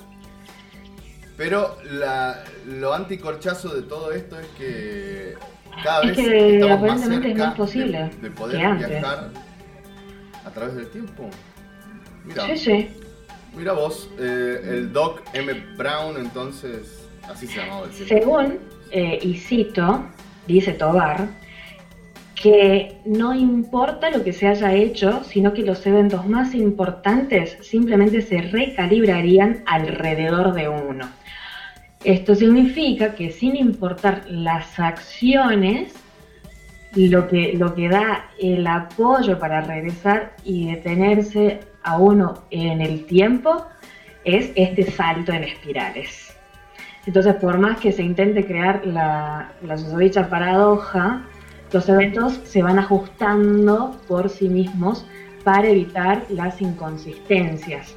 Pero 1.36 1.78
la, 1.84 2.44
lo 2.64 2.94
anticorchazo 2.94 3.74
de 3.74 3.82
todo 3.82 4.12
esto 4.12 4.38
es 4.38 4.48
que 4.50 5.38
cada 5.80 6.02
Es 6.02 6.14
vez 6.14 6.18
que 6.18 6.48
estamos 6.50 6.80
más 6.82 7.02
aparentemente 7.02 7.30
es 7.32 7.36
cerca 7.36 7.36
más 7.36 7.54
posible 7.54 7.98
de, 7.98 8.16
de 8.20 8.30
poder 8.30 8.56
que 8.56 8.62
antes. 8.62 8.88
viajar 8.88 9.32
a 10.44 10.50
través 10.50 10.74
del 10.76 10.88
tiempo. 10.88 11.28
Mira, 12.24 12.46
Sí, 12.46 12.56
sí. 12.56 12.88
mira 13.56 13.72
vos, 13.72 14.10
eh, 14.18 14.60
el 14.64 14.92
Doc 14.92 15.22
M. 15.32 15.52
Brown, 15.76 16.16
entonces, 16.16 17.06
así 17.28 17.46
se 17.46 17.58
llamaba 17.60 17.86
el 17.86 17.92
científico. 17.92 18.20
Según, 18.20 18.58
eh, 18.90 19.18
y 19.22 19.34
cito, 19.34 20.04
dice 20.46 20.72
Tobar, 20.72 21.28
que 22.34 22.98
no 23.06 23.34
importa 23.34 24.10
lo 24.10 24.22
que 24.22 24.32
se 24.32 24.46
haya 24.46 24.72
hecho, 24.74 25.22
sino 25.24 25.54
que 25.54 25.62
los 25.62 25.86
eventos 25.86 26.26
más 26.26 26.54
importantes 26.54 27.56
simplemente 27.62 28.20
se 28.22 28.42
recalibrarían 28.42 29.62
alrededor 29.66 30.52
de 30.52 30.68
uno. 30.68 31.08
Esto 32.02 32.34
significa 32.34 33.14
que 33.14 33.30
sin 33.30 33.56
importar 33.56 34.24
las 34.28 34.78
acciones, 34.78 35.94
lo 36.96 37.28
que, 37.28 37.54
lo 37.56 37.74
que 37.74 37.88
da 37.88 38.30
el 38.38 38.66
apoyo 38.66 39.38
para 39.38 39.60
regresar 39.60 40.34
y 40.44 40.70
detenerse 40.70 41.60
a 41.82 41.98
uno 41.98 42.44
en 42.50 42.80
el 42.80 43.04
tiempo 43.04 43.66
es 44.24 44.50
este 44.54 44.90
salto 44.90 45.32
en 45.32 45.44
espirales. 45.44 46.34
Entonces, 47.06 47.34
por 47.34 47.58
más 47.58 47.78
que 47.80 47.92
se 47.92 48.02
intente 48.02 48.46
crear 48.46 48.86
la, 48.86 49.52
la 49.62 49.76
susodicha 49.76 50.28
paradoja, 50.28 51.24
los 51.72 51.88
eventos 51.88 52.40
se 52.44 52.62
van 52.62 52.78
ajustando 52.78 54.00
por 54.08 54.30
sí 54.30 54.48
mismos 54.48 55.04
para 55.42 55.68
evitar 55.68 56.22
las 56.30 56.62
inconsistencias. 56.62 57.94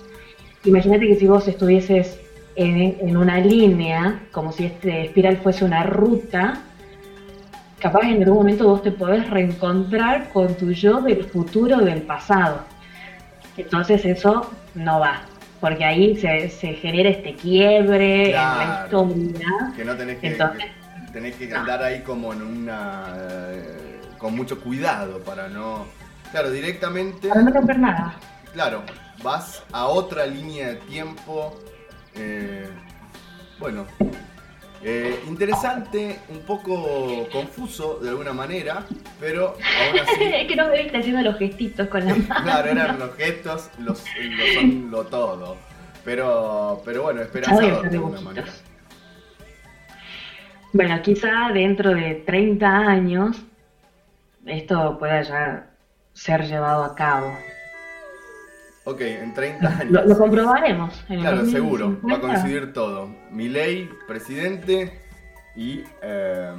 Imagínate 0.65 1.07
que 1.07 1.15
si 1.15 1.27
vos 1.27 1.47
estuvieses 1.47 2.19
en, 2.55 2.97
en 2.99 3.15
una 3.15 3.39
línea, 3.39 4.19
como 4.31 4.51
si 4.51 4.65
este 4.65 5.05
espiral 5.05 5.37
fuese 5.37 5.63
una 5.63 5.83
ruta, 5.83 6.61
capaz 7.79 8.01
en 8.07 8.23
algún 8.23 8.37
momento 8.39 8.67
vos 8.67 8.81
te 8.83 8.91
podés 8.91 9.29
reencontrar 9.29 10.29
con 10.29 10.55
tu 10.55 10.71
yo 10.71 11.01
del 11.01 11.23
futuro 11.25 11.77
del 11.77 12.01
pasado. 12.03 12.61
Entonces 13.55 14.05
eso 14.05 14.51
no 14.75 14.99
va, 14.99 15.21
porque 15.59 15.83
ahí 15.85 16.15
se, 16.17 16.49
se 16.49 16.73
genera 16.73 17.09
este 17.09 17.33
quiebre 17.35 18.27
en 18.27 18.31
la 18.33 18.85
Claro. 18.89 19.07
historia. 19.11 19.47
Que 19.75 19.85
no 19.85 19.95
tenés 19.95 20.19
que, 20.19 20.27
Entonces- 20.27 20.65
que 21.05 21.11
tenés 21.11 21.35
que 21.35 21.53
andar 21.53 21.81
ahí 21.83 22.01
como 22.01 22.33
en 22.33 22.41
una. 22.41 23.03
eh, 23.17 24.01
con 24.17 24.35
mucho 24.35 24.59
cuidado 24.59 25.19
para 25.19 25.47
no. 25.47 25.85
Claro, 26.31 26.49
directamente. 26.51 27.29
Para 27.29 27.41
no 27.43 27.51
romper 27.51 27.79
nada. 27.79 28.15
Claro, 28.53 28.81
vas 29.23 29.63
a 29.71 29.85
otra 29.87 30.25
línea 30.25 30.69
de 30.69 30.75
tiempo. 30.75 31.55
eh, 32.19 32.67
bueno, 33.59 33.85
eh, 34.83 35.19
interesante, 35.27 36.19
un 36.29 36.39
poco 36.39 37.27
confuso 37.31 37.99
de 38.01 38.09
alguna 38.09 38.33
manera, 38.33 38.85
pero 39.19 39.49
aún 39.49 39.99
así. 39.99 40.23
es 40.33 40.47
que 40.47 40.55
no 40.55 40.67
me 40.67 40.83
viste 40.83 40.97
haciendo 40.97 41.21
los 41.21 41.37
gestitos 41.37 41.87
con 41.87 42.05
la 42.05 42.15
mano. 42.27 42.43
Claro, 42.43 42.69
eran 42.69 42.99
los 42.99 43.15
gestos, 43.15 43.69
los, 43.79 44.03
lo 44.19 44.53
son 44.53 44.91
lo 44.91 45.05
todo. 45.05 45.57
Pero, 46.05 46.81
pero 46.85 47.03
bueno, 47.03 47.21
esperanzador 47.21 47.89
de 47.89 47.97
alguna 47.97 48.21
manera. 48.21 48.47
Bueno, 50.73 51.01
quizá 51.01 51.49
dentro 51.53 51.93
de 51.93 52.15
30 52.25 52.67
años 52.67 53.37
esto 54.45 54.97
pueda 54.97 55.21
ya 55.21 55.67
ser 56.13 56.45
llevado 56.45 56.83
a 56.83 56.95
cabo. 56.95 57.31
Ok, 58.89 59.01
en 59.01 59.33
30 59.33 59.67
años. 59.67 59.91
Lo, 59.91 60.05
lo 60.05 60.17
comprobaremos. 60.17 61.03
En 61.09 61.15
el 61.15 61.21
Claro, 61.21 61.45
seguro, 61.45 61.85
va 62.09 62.15
a 62.15 62.17
2050. 62.19 62.21
coincidir 62.21 62.73
todo. 62.73 63.09
Milei, 63.31 63.89
presidente 64.07 64.97
y 65.57 65.83
eh, 66.01 66.51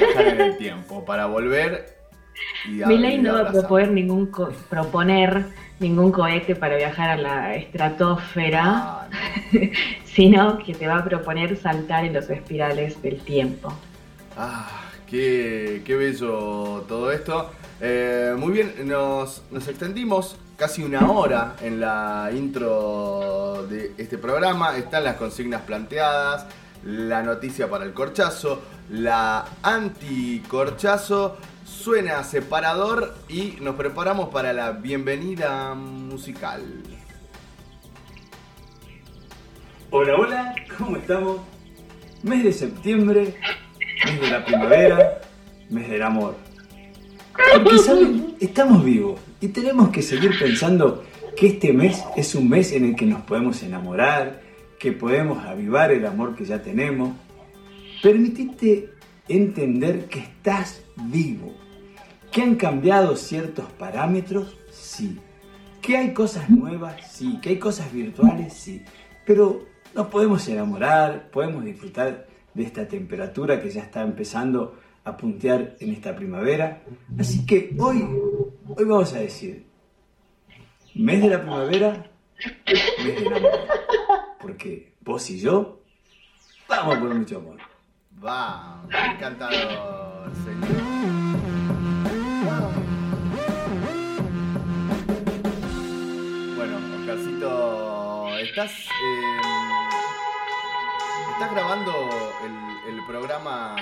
viajar 0.00 0.26
en 0.28 0.40
el 0.40 0.56
tiempo 0.56 1.04
para 1.04 1.26
volver 1.26 1.98
y 2.66 2.80
a- 2.82 2.86
Milei 2.86 3.16
y 3.16 3.18
no 3.18 3.34
va 3.34 3.40
a 3.40 3.52
proponer 3.52 3.90
ningún, 3.90 4.26
co- 4.28 4.52
proponer 4.70 5.44
ningún 5.80 6.12
cohete 6.12 6.56
para 6.56 6.76
viajar 6.76 7.10
a 7.10 7.16
la 7.18 7.54
estratosfera, 7.56 8.62
Ah, 8.64 9.08
no. 9.52 9.60
sino 10.06 10.58
que 10.64 10.72
te 10.74 10.86
va 10.86 10.98
a 11.00 11.04
proponer 11.04 11.58
saltar 11.58 12.06
en 12.06 12.14
los 12.14 12.30
espirales 12.30 13.02
del 13.02 13.18
tiempo. 13.20 13.70
Ah, 14.34 14.80
qué, 15.06 15.82
qué 15.84 15.94
bello 15.94 16.84
todo 16.88 17.12
esto. 17.12 17.50
Eh, 17.82 18.34
muy 18.38 18.52
bien, 18.52 18.72
nos, 18.86 19.42
nos 19.50 19.68
extendimos 19.68 20.38
casi 20.56 20.82
una 20.82 21.10
hora 21.10 21.56
en 21.60 21.80
la 21.80 22.30
intro 22.34 23.66
de 23.68 23.92
este 23.98 24.18
programa. 24.18 24.76
Están 24.76 25.04
las 25.04 25.16
consignas 25.16 25.62
planteadas, 25.62 26.46
la 26.84 27.22
noticia 27.22 27.68
para 27.68 27.84
el 27.84 27.92
corchazo, 27.92 28.62
la 28.90 29.44
anti-corchazo, 29.62 31.36
suena 31.64 32.22
separador 32.24 33.14
y 33.28 33.56
nos 33.60 33.76
preparamos 33.76 34.28
para 34.28 34.52
la 34.52 34.72
bienvenida 34.72 35.74
musical. 35.74 36.62
Hola, 39.90 40.14
hola, 40.16 40.54
¿cómo 40.76 40.96
estamos? 40.96 41.40
Mes 42.22 42.42
de 42.42 42.52
septiembre, 42.52 43.36
mes 44.04 44.20
de 44.20 44.30
la 44.30 44.44
primavera, 44.44 45.20
mes 45.70 45.88
del 45.88 46.02
amor. 46.02 46.36
Porque, 47.52 47.78
¿saben? 47.78 48.36
Estamos 48.40 48.84
vivos 48.84 49.20
y 49.44 49.48
tenemos 49.48 49.90
que 49.90 50.00
seguir 50.00 50.38
pensando 50.38 51.04
que 51.36 51.48
este 51.48 51.74
mes 51.74 52.02
es 52.16 52.34
un 52.34 52.48
mes 52.48 52.72
en 52.72 52.86
el 52.86 52.96
que 52.96 53.04
nos 53.04 53.20
podemos 53.24 53.62
enamorar, 53.62 54.40
que 54.78 54.90
podemos 54.92 55.44
avivar 55.44 55.90
el 55.90 56.06
amor 56.06 56.34
que 56.34 56.46
ya 56.46 56.62
tenemos. 56.62 57.14
Permitite 58.02 58.88
entender 59.28 60.06
que 60.06 60.20
estás 60.20 60.82
vivo, 60.96 61.54
que 62.32 62.40
han 62.40 62.54
cambiado 62.54 63.16
ciertos 63.16 63.70
parámetros, 63.72 64.56
sí. 64.70 65.18
Que 65.82 65.98
hay 65.98 66.14
cosas 66.14 66.48
nuevas, 66.48 67.12
sí. 67.12 67.38
Que 67.42 67.50
hay 67.50 67.58
cosas 67.58 67.92
virtuales, 67.92 68.54
sí. 68.54 68.82
Pero 69.26 69.66
nos 69.94 70.06
podemos 70.06 70.48
enamorar, 70.48 71.28
podemos 71.30 71.62
disfrutar 71.66 72.28
de 72.54 72.62
esta 72.62 72.88
temperatura 72.88 73.60
que 73.60 73.68
ya 73.68 73.82
está 73.82 74.00
empezando 74.00 74.74
a 75.04 75.16
puntear 75.16 75.76
en 75.80 75.92
esta 75.92 76.16
primavera. 76.16 76.82
Así 77.18 77.44
que 77.44 77.76
hoy, 77.78 78.02
hoy 78.68 78.84
vamos 78.84 79.12
a 79.12 79.20
decir, 79.20 79.66
mes 80.94 81.22
de 81.22 81.28
la 81.28 81.40
primavera, 81.40 82.10
mes 82.66 83.20
del 83.20 83.32
amor. 83.34 83.50
Porque 84.40 84.94
vos 85.00 85.28
y 85.30 85.40
yo 85.40 85.80
vamos 86.68 86.98
por 86.98 87.14
mucho 87.14 87.36
amor. 87.38 87.58
Va, 88.24 88.82
encantador, 89.12 90.32
señor. 90.44 90.82
Bueno, 96.56 96.76
Oscarcito, 97.00 98.38
¿estás, 98.38 98.70
eh, 98.70 99.40
¿estás 101.32 101.50
grabando 101.52 101.92
el, 102.44 102.73
el 102.88 103.04
programa? 103.06 103.76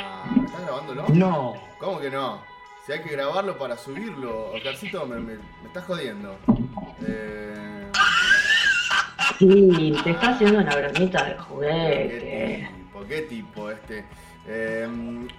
¿Estás 0.45 0.63
grabándolo? 0.63 1.05
No. 1.09 1.55
¿Cómo 1.79 2.01
que 2.01 2.11
no? 2.11 2.41
Si 2.87 2.93
hay 2.93 3.01
que 3.03 3.11
grabarlo 3.11 3.57
para 3.59 3.77
subirlo, 3.77 4.53
Oscarcito, 4.53 5.07
me, 5.07 5.17
me, 5.17 5.35
me 5.37 5.67
estás 5.67 5.85
jodiendo. 5.85 6.37
Eh, 7.07 7.91
Sí, 9.39 9.97
te 10.05 10.11
está 10.11 10.31
haciendo 10.31 10.61
una 10.61 10.75
bromita 10.77 11.25
de 11.25 11.33
¿qué 11.35 11.39
juguete. 11.41 12.69
tipo? 12.77 13.05
¿Qué 13.09 13.23
tipo 13.23 13.71
este? 13.71 14.05
Eh, 14.47 14.89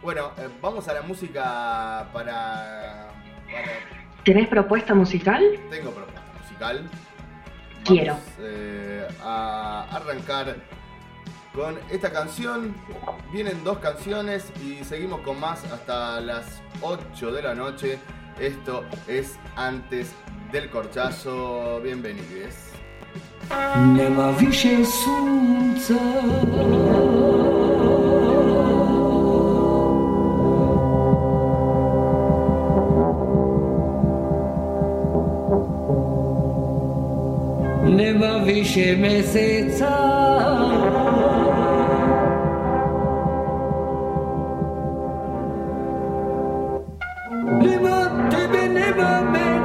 bueno, 0.02 0.32
eh, 0.38 0.50
vamos 0.62 0.88
a 0.88 0.94
la 0.94 1.02
música 1.04 2.10
para, 2.12 3.10
para- 3.46 3.80
¿Tenés 4.26 4.48
propuesta 4.48 4.94
musical? 4.94 5.42
Tengo 5.70 5.92
propuesta 5.92 6.22
musical. 6.42 6.82
Vamos, 6.84 7.84
Quiero. 7.86 8.18
eh, 8.40 9.08
a 9.24 9.88
arrancar 9.92 10.56
con 11.54 11.78
esta 11.90 12.12
canción. 12.12 12.76
Vienen 13.32 13.64
dos 13.64 13.78
canciones 13.80 14.52
y 14.64 14.84
seguimos 14.84 15.22
con 15.22 15.40
más 15.40 15.64
hasta 15.72 16.20
las 16.20 16.62
8 16.82 17.32
de 17.32 17.42
la 17.42 17.56
noche. 17.56 18.00
Esto 18.40 18.84
es 19.08 19.38
antes 19.56 20.12
del 20.52 20.70
corchazo. 20.70 21.80
Bienvenidos. 21.82 22.56
never 48.74 49.22
made 49.32 49.63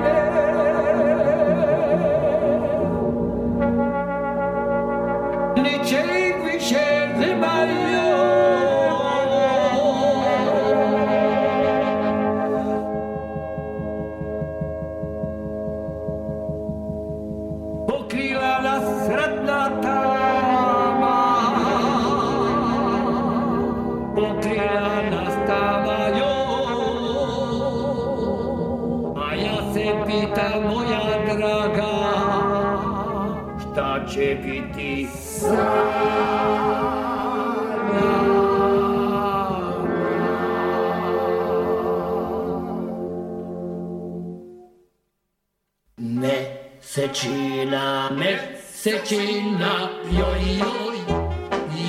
Secina, 46.98 48.10
me, 48.10 48.58
secina, 48.74 49.88
yo, 50.10 50.34
yo, 50.58 50.94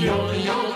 yo, 0.04 0.34
yo. 0.46 0.69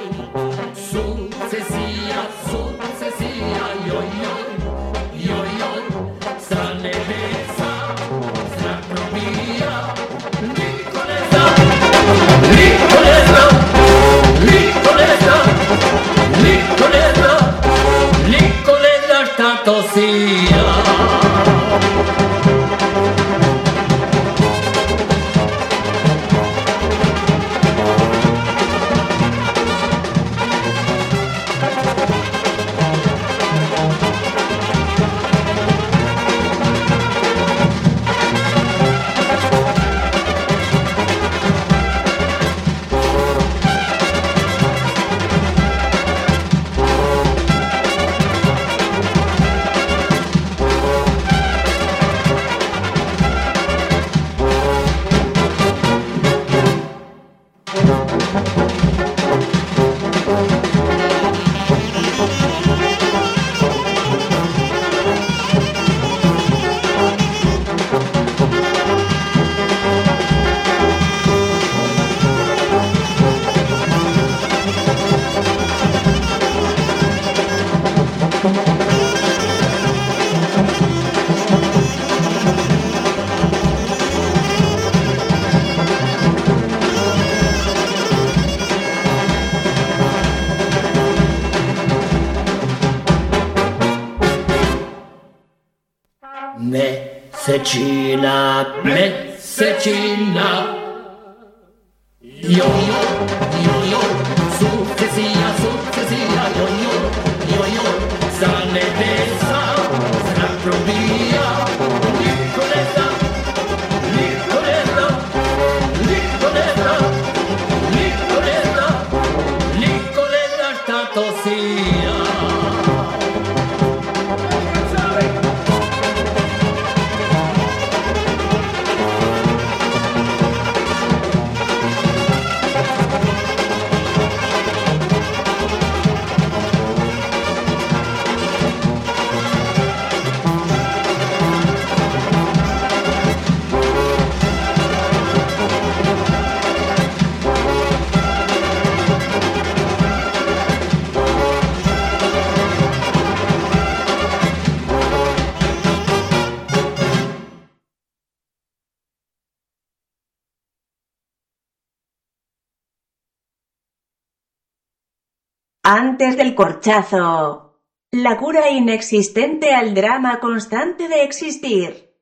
Antes 165.95 166.37
del 166.37 166.55
corchazo. 166.55 167.79
La 168.09 168.39
cura 168.39 168.71
inexistente 168.71 169.75
al 169.75 169.93
drama 169.93 170.39
constante 170.39 171.07
de 171.07 171.21
existir. 171.21 172.17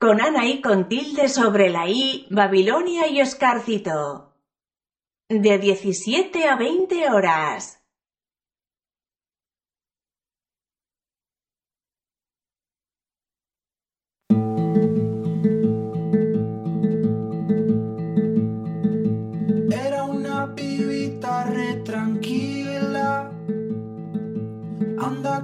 Con 0.00 0.20
Ana 0.20 0.46
y 0.46 0.60
con 0.60 0.88
tilde 0.88 1.28
sobre 1.28 1.70
la 1.70 1.88
I, 1.88 2.26
Babilonia 2.28 3.06
y 3.06 3.22
Oscarcito. 3.22 4.34
De 5.28 5.58
17 5.58 6.48
a 6.48 6.56
20 6.56 7.08
horas. 7.10 7.77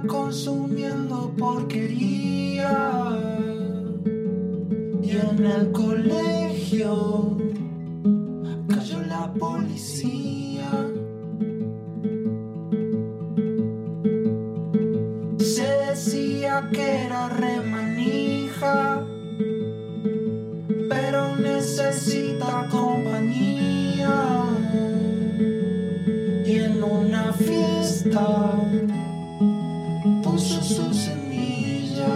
Consumiendo 0.07 1.33
porquería. 1.37 2.71
Y 5.01 5.11
en 5.11 5.45
el 5.45 5.71
colegio 5.71 7.37
cayó 8.67 9.01
la 9.01 9.33
policía. 9.33 10.69
Se 15.39 15.67
decía 15.89 16.69
que 16.71 17.05
era 17.05 17.29
re 17.29 17.61
manija 17.61 19.05
pero 20.89 21.35
necesita 21.35 22.67
compañía. 22.69 24.45
Y 26.45 26.59
en 26.59 26.83
una 26.83 27.33
fiesta 27.33 28.53
puso 30.67 30.91
su 30.91 30.93
semilla, 30.95 32.07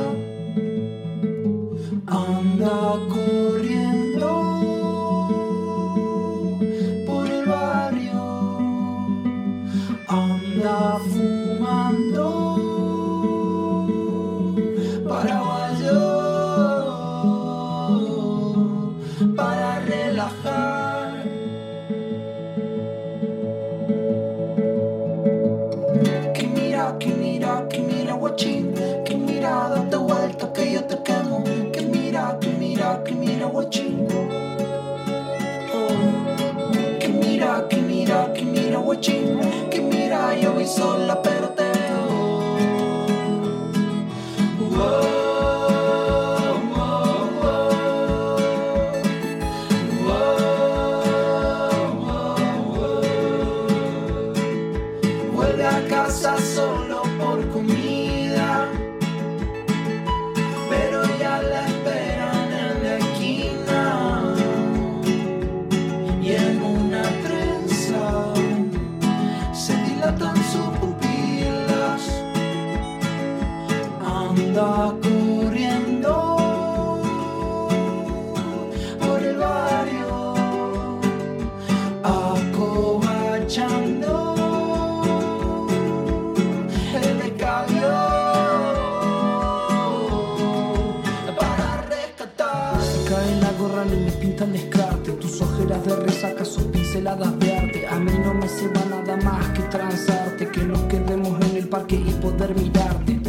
de 97.15 97.57
arte 97.57 97.87
A 97.87 97.99
mí 97.99 98.11
no 98.23 98.33
me 98.33 98.47
se 98.47 98.67
va 98.67 98.85
nada 98.85 99.17
más 99.17 99.47
que 99.49 99.63
transarte 99.63 100.47
Que 100.49 100.61
nos 100.61 100.79
quedemos 100.83 101.39
en 101.45 101.57
el 101.57 101.67
parque 101.67 101.95
y 101.95 102.11
poder 102.21 102.55
mirarte. 102.55 103.19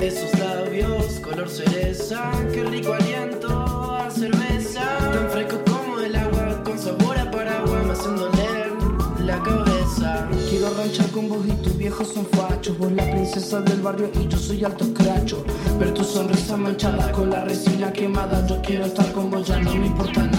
Esos 0.00 0.38
labios 0.38 1.20
color 1.20 1.48
cereza, 1.48 2.30
qué 2.52 2.62
rico 2.64 2.92
aliento 2.92 3.94
a 3.94 4.10
cerveza. 4.10 4.82
Tan 4.98 5.30
fresco 5.30 5.58
como 5.64 5.98
el 6.00 6.14
agua, 6.14 6.62
con 6.62 6.78
sabor 6.78 7.18
a 7.18 7.30
paraguas, 7.30 7.86
me 7.86 7.92
hacen 7.92 8.16
doler 8.16 8.72
la 9.20 9.42
cabeza. 9.42 10.28
Quiero 10.50 10.74
ranchar 10.74 11.06
con 11.10 11.28
vos 11.28 11.46
y 11.46 11.52
tus 11.62 11.76
viejos 11.76 12.08
son 12.08 12.26
fachos. 12.26 12.76
Vos 12.78 12.92
la 12.92 13.10
princesa 13.10 13.60
del 13.62 13.80
barrio 13.80 14.10
y 14.20 14.28
yo 14.28 14.36
soy 14.38 14.64
alto 14.64 14.84
escracho 14.84 15.44
Ver 15.78 15.94
tu 15.94 16.04
sonrisa 16.04 16.56
manchada 16.56 17.10
con 17.12 17.30
la 17.30 17.44
resina 17.44 17.92
quemada. 17.92 18.46
Yo 18.46 18.60
quiero 18.60 18.84
estar 18.84 19.10
con 19.12 19.30
vos, 19.30 19.46
ya 19.46 19.58
no 19.58 19.74
me 19.74 19.86
importa 19.86 20.24
nada 20.24 20.33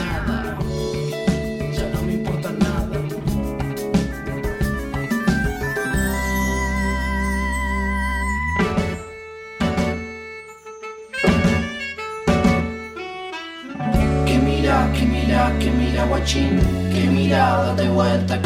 mira, 16.25 16.59
guachín. 16.59 16.59
Que 16.91 17.07
mira, 17.07 17.73
date 17.75 17.87
vuelta 17.89 18.41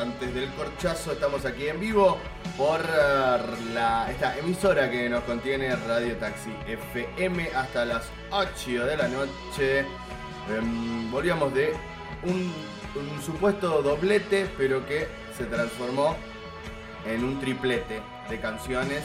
antes 0.00 0.32
del 0.34 0.48
corchazo, 0.52 1.12
estamos 1.12 1.44
aquí 1.44 1.68
en 1.68 1.80
vivo 1.80 2.18
por 2.56 2.80
eh, 2.80 3.38
la, 3.74 4.10
esta 4.10 4.36
emisora 4.38 4.90
que 4.90 5.08
nos 5.08 5.24
contiene 5.24 5.74
Radio 5.74 6.16
Taxi 6.16 6.54
FM 6.66 7.50
hasta 7.54 7.84
las 7.84 8.04
8 8.30 8.86
de 8.86 8.96
la 8.96 9.08
noche. 9.08 9.80
Em, 10.50 11.10
volvíamos 11.10 11.52
de 11.52 11.72
un, 12.22 12.52
supuesto 13.24 13.82
doblete, 13.82 14.48
pero 14.56 14.86
que 14.86 15.08
se 15.36 15.44
transformó 15.44 16.16
en 17.06 17.24
un 17.24 17.40
triplete 17.40 18.00
de 18.30 18.40
canciones. 18.40 19.02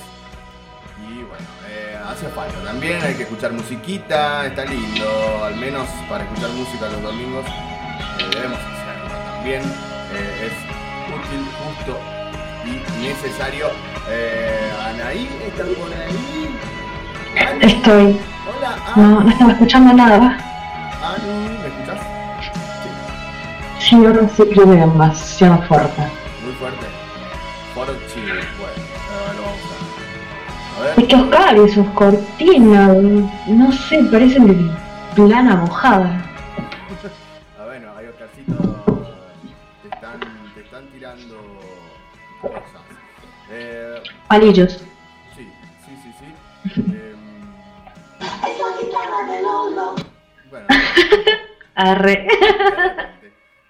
Y 0.99 1.23
bueno, 1.23 1.45
eh, 1.69 1.97
hace 2.07 2.27
falta 2.29 2.57
también, 2.63 3.01
hay 3.01 3.15
que 3.15 3.23
escuchar 3.23 3.51
musiquita, 3.51 4.45
está 4.45 4.63
lindo, 4.65 5.43
al 5.43 5.55
menos 5.55 5.87
para 6.07 6.23
escuchar 6.23 6.49
música 6.51 6.87
los 6.87 7.01
domingos 7.01 7.45
eh, 7.47 8.29
debemos 8.31 8.59
hacerlo 8.59 9.09
también. 9.33 9.63
eh, 9.63 10.47
es 10.47 10.82
justo 11.83 11.99
y 12.65 13.03
necesario. 13.07 13.67
Eh, 14.09 14.71
Anaí, 14.85 15.29
¿estás 15.47 15.67
ahí? 15.67 16.49
Anu, 17.47 17.59
Estoy. 17.61 18.19
Hola, 18.57 18.77
No, 18.95 19.21
no 19.23 19.29
estaba 19.29 19.51
escuchando 19.53 19.93
nada. 19.93 20.37
Anu, 21.01 21.59
¿me 21.61 21.67
escuchás? 21.67 21.99
Sí, 23.79 23.95
ahora 23.95 24.27
sí 24.29 24.43
que 24.53 24.61
demasiado 24.61 25.61
fuerte. 25.63 26.01
Muy 26.43 26.53
fuerte. 26.53 26.85
Chile, 28.13 28.33
bueno, 28.59 29.33
lo 29.35 29.41
vamos 29.41 29.59
a 30.77 30.81
ver. 30.83 30.99
Es 30.99 31.07
que 31.07 31.15
Oscar 31.15 31.57
y 31.57 31.69
sus 31.69 31.87
cortinas, 31.89 32.97
no 33.47 33.71
sé, 33.71 34.03
parecen 34.11 34.47
de 34.47 34.71
plana 35.15 35.55
mojada. 35.55 36.21
Ah, 37.59 37.65
bueno, 37.65 37.89
hay 37.97 38.05
Oscarcito, 38.07 38.53
te 39.81 39.89
están, 39.95 40.19
te 40.53 40.61
están 40.61 40.85
tirando. 40.93 41.52
Eh, 43.55 44.01
Palillos. 44.27 44.83
sí, 45.35 45.47
sí, 45.85 45.97
sí, 46.01 46.13
sí. 46.19 46.81
Em, 46.81 47.17
bueno, 50.49 50.67
Arre. 51.75 52.27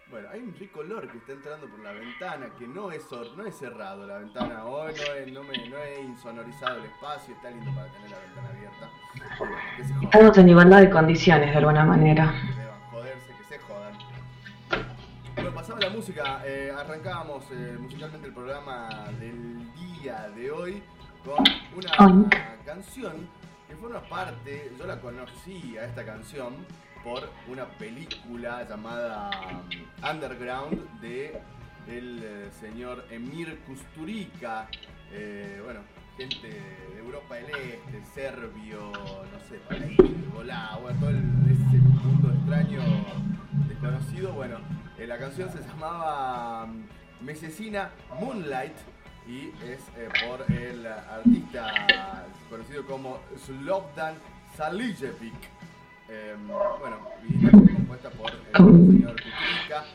bueno, 0.10 0.28
hay 0.32 0.40
un 0.42 0.54
rico 0.58 0.80
olor 0.82 1.10
que 1.12 1.18
está 1.18 1.34
entrando 1.34 1.68
por 1.68 1.80
la 1.80 1.92
ventana, 1.92 2.48
que 2.58 2.68
no 2.68 2.92
es, 2.92 3.06
no 3.36 3.46
es 3.46 3.58
cerrado 3.58 4.06
la 4.08 4.20
ventana 4.20 4.66
hoy, 4.66 4.94
no, 4.94 5.14
es- 5.16 5.32
no, 5.34 5.44
me, 5.44 5.70
no 5.70 5.78
he 5.78 6.02
insonorizado 6.02 6.78
el 6.80 6.86
espacio, 6.86 7.34
está 7.36 7.50
lindo 7.50 7.72
para 7.74 7.88
tener 7.92 8.10
la 8.12 8.20
ventana 8.20 8.50
abierta. 8.50 8.90
Bueno. 9.40 9.56
Estamos 10.04 10.38
en 10.38 10.50
igualdad 10.50 10.80
de 10.82 10.90
condiciones 10.90 11.52
de 11.52 11.58
alguna 11.58 11.84
manera. 11.86 12.34
Pasaba 15.54 15.80
la 15.80 15.90
música, 15.90 16.42
eh, 16.46 16.74
arrancábamos 16.76 17.46
eh, 17.52 17.78
musicalmente 17.80 18.28
el 18.28 18.34
programa 18.34 18.90
del 19.20 19.72
día 19.76 20.28
de 20.36 20.52
hoy 20.52 20.84
con 21.24 21.44
una 21.76 22.30
canción 22.66 23.28
que 23.68 23.76
forma 23.76 24.02
parte, 24.10 24.72
yo 24.78 24.86
la 24.86 25.00
conocí 25.00 25.78
a 25.78 25.86
esta 25.86 26.04
canción 26.06 26.54
por 27.04 27.30
una 27.48 27.66
película 27.78 28.68
llamada 28.68 29.30
um, 29.52 30.10
Underground 30.10 31.00
de 31.02 31.40
el 31.88 32.22
eh, 32.24 32.50
señor 32.60 33.06
Emir 33.10 33.60
Kusturica, 33.68 34.68
eh, 35.12 35.62
bueno, 35.64 35.82
gente 36.18 36.48
de 36.48 37.00
Europa 37.00 37.36
del 37.36 37.46
Este, 37.52 38.04
serbio, 38.14 38.92
no 38.92 39.40
sé, 39.48 39.60
volá, 40.34 40.78
bueno, 40.82 41.00
todo 41.00 41.10
el- 41.12 41.18
ese 41.46 41.78
mundo 41.78 42.32
extraño, 42.34 42.82
desconocido, 43.84 44.32
bueno, 44.34 44.58
eh, 44.98 45.06
la 45.08 45.18
canción 45.18 45.50
se 45.52 45.60
llamaba 45.68 46.64
um, 46.64 46.84
Mesesina 47.22 47.90
Moonlight 48.20 48.74
y 49.28 49.50
es 49.66 49.80
eh, 49.98 50.10
por 50.28 50.46
el 50.52 50.86
artista 50.86 52.26
conocido 52.50 52.86
como 52.86 53.20
Slobodan 53.46 54.16
Salijevic. 54.56 55.34
Eh, 56.10 56.36
bueno, 56.80 56.98
y 57.28 57.46
compuesta 57.74 58.10
por 58.12 58.32
el 58.32 58.56
señor 58.56 59.16
Kukuryka, 59.16 59.86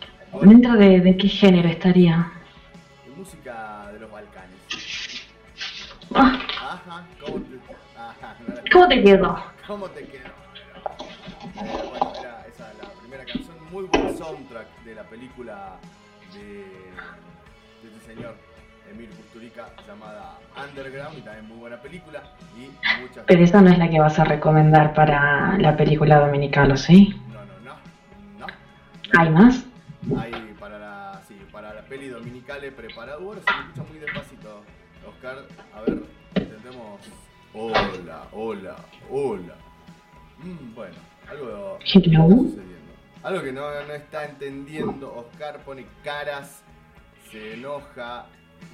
¿Dentro 0.46 0.72
de, 0.74 1.00
de 1.00 1.16
qué 1.16 1.28
género 1.28 1.68
estaría? 1.68 2.32
música 3.16 3.90
de 3.92 3.98
los 4.00 4.10
Balcanes. 4.12 4.56
Ah, 6.14 6.38
Ajá, 6.60 7.06
¿cómo 7.20 7.36
te, 7.40 7.58
ajá, 7.98 8.36
¿Cómo 8.72 8.88
te 8.88 9.02
quedó? 9.02 9.42
¿Cómo 9.66 9.88
te 9.90 10.04
quedó? 10.06 10.37
Soundtrack 14.18 14.66
de 14.84 14.94
la 14.96 15.04
película 15.04 15.76
de, 16.34 16.42
de 16.42 17.96
este 17.96 18.14
señor 18.14 18.34
Emil 18.90 19.08
Kusturica 19.10 19.68
llamada 19.86 20.38
Underground 20.56 21.18
y 21.18 21.22
también 21.22 21.46
muy 21.46 21.58
buena 21.58 21.80
película 21.80 22.22
y 22.56 22.70
muchas 23.00 23.24
Pero 23.26 23.44
esa 23.44 23.60
no 23.60 23.70
es 23.70 23.78
la 23.78 23.88
que 23.88 24.00
vas 24.00 24.18
a 24.18 24.24
recomendar 24.24 24.92
para 24.92 25.56
la 25.58 25.76
película 25.76 26.18
dominical, 26.18 26.72
¿o 26.72 26.76
sí? 26.76 27.14
No, 27.28 27.44
no, 27.44 27.76
no, 28.40 28.46
no. 28.46 29.20
¿Hay 29.20 29.30
más? 29.30 29.64
Hay 30.18 30.32
para 30.58 30.78
la, 30.78 31.20
sí, 31.28 31.36
para 31.52 31.74
la 31.74 31.82
peli 31.82 32.08
dominicales 32.08 32.72
preparado. 32.74 33.20
Bueno, 33.20 33.42
se 33.46 33.54
me 33.54 33.60
escucha 33.60 33.82
muy 33.88 33.98
despacito. 34.00 34.62
Oscar, 35.06 35.38
a 35.74 35.80
ver, 35.82 36.02
intentemos. 36.34 37.00
Hola, 37.54 38.26
hola, 38.32 38.76
hola. 39.10 39.54
Mm, 40.38 40.74
bueno, 40.74 40.96
algo 41.30 41.78
Hello. 41.84 42.67
Algo 43.28 43.42
que 43.42 43.52
no, 43.52 43.60
no 43.86 43.92
está 43.92 44.24
entendiendo. 44.24 45.14
Oscar 45.14 45.58
pone 45.58 45.84
caras, 46.02 46.62
se 47.30 47.52
enoja 47.52 48.24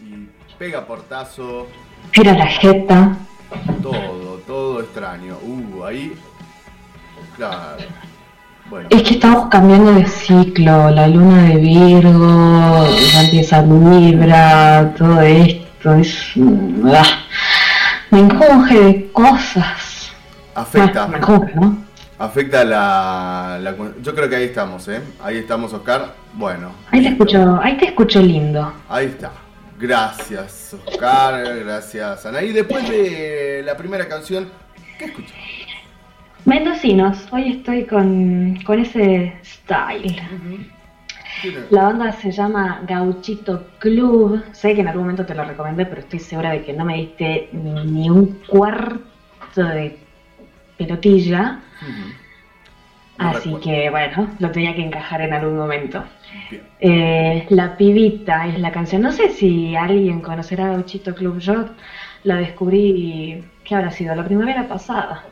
y 0.00 0.28
pega 0.56 0.86
portazo. 0.86 1.66
Era 2.12 2.34
la 2.34 2.46
jeta. 2.46 3.16
Todo, 3.82 4.38
todo 4.46 4.78
extraño. 4.78 5.38
Uh, 5.42 5.82
ahí. 5.82 6.14
Claro. 7.34 7.82
Bueno. 8.70 8.88
Es 8.92 9.02
que 9.02 9.14
estamos 9.14 9.48
cambiando 9.48 9.92
de 9.92 10.06
ciclo, 10.06 10.88
la 10.88 11.08
luna 11.08 11.48
de 11.48 11.56
Virgo, 11.56 12.86
ya 13.12 13.24
empieza 13.24 13.60
Libra, 13.60 14.94
todo 14.96 15.20
esto, 15.20 15.94
es... 15.94 16.32
ah, 16.84 17.24
me 18.12 18.20
encoge 18.20 18.80
de 18.80 19.10
cosas. 19.10 20.12
Afecta. 20.54 21.02
Ah, 21.02 21.08
me 21.08 21.16
encoge, 21.16 21.54
¿no? 21.56 21.83
Afecta 22.18 22.64
la, 22.64 23.58
la- 23.60 23.74
Yo 24.00 24.14
creo 24.14 24.28
que 24.28 24.36
ahí 24.36 24.44
estamos, 24.44 24.86
¿eh? 24.88 25.00
Ahí 25.22 25.38
estamos, 25.38 25.72
Oscar. 25.72 26.14
Bueno, 26.34 26.72
Ahí 26.90 27.02
te 27.02 27.08
escucho, 27.08 27.60
ahí 27.62 27.76
te 27.76 27.86
escucho 27.86 28.20
lindo. 28.20 28.72
ahí 28.88 29.06
está. 29.06 29.32
Gracias, 29.78 30.76
Oscar. 30.86 31.42
Gracias, 31.64 32.24
Anaí. 32.26 32.52
Después 32.52 32.88
de 32.88 33.62
la 33.64 33.76
primera 33.76 34.06
canción, 34.08 34.48
¿qué 34.98 35.06
escuchamos? 35.06 35.42
Mendocinos, 36.44 37.26
hoy 37.32 37.48
estoy 37.52 37.84
con, 37.86 38.58
con 38.64 38.78
ese 38.78 39.34
style. 39.44 40.14
La 41.70 41.84
banda 41.84 42.12
se 42.12 42.30
llama 42.30 42.82
Gauchito 42.86 43.66
Club. 43.78 44.42
Sé 44.52 44.74
que 44.74 44.82
en 44.82 44.88
algún 44.88 45.02
momento 45.04 45.26
te 45.26 45.34
lo 45.34 45.44
recomendé, 45.44 45.84
pero 45.86 46.00
estoy 46.02 46.20
segura 46.20 46.50
de 46.50 46.62
que 46.62 46.72
no 46.72 46.84
me 46.84 46.96
diste 46.96 47.48
ni 47.52 48.08
un 48.10 48.40
cuarto 48.46 49.00
de 49.56 49.98
pelotilla. 50.76 51.60
No 53.16 53.28
Así 53.28 53.54
recuerdo. 53.54 53.60
que 53.60 53.90
bueno, 53.90 54.30
lo 54.40 54.50
tenía 54.50 54.74
que 54.74 54.82
encajar 54.84 55.20
en 55.20 55.32
algún 55.32 55.56
momento. 55.56 56.04
Eh, 56.80 57.46
la 57.50 57.76
pibita 57.76 58.48
es 58.48 58.58
la 58.58 58.72
canción. 58.72 59.02
No 59.02 59.12
sé 59.12 59.30
si 59.30 59.76
alguien 59.76 60.20
conocerá 60.20 60.68
Gauchito 60.68 61.14
Club. 61.14 61.38
Yo 61.38 61.66
la 62.24 62.36
descubrí, 62.36 63.44
¿qué 63.62 63.74
habrá 63.76 63.90
sido? 63.92 64.14
La 64.16 64.24
primavera 64.24 64.66
pasada. 64.66 65.24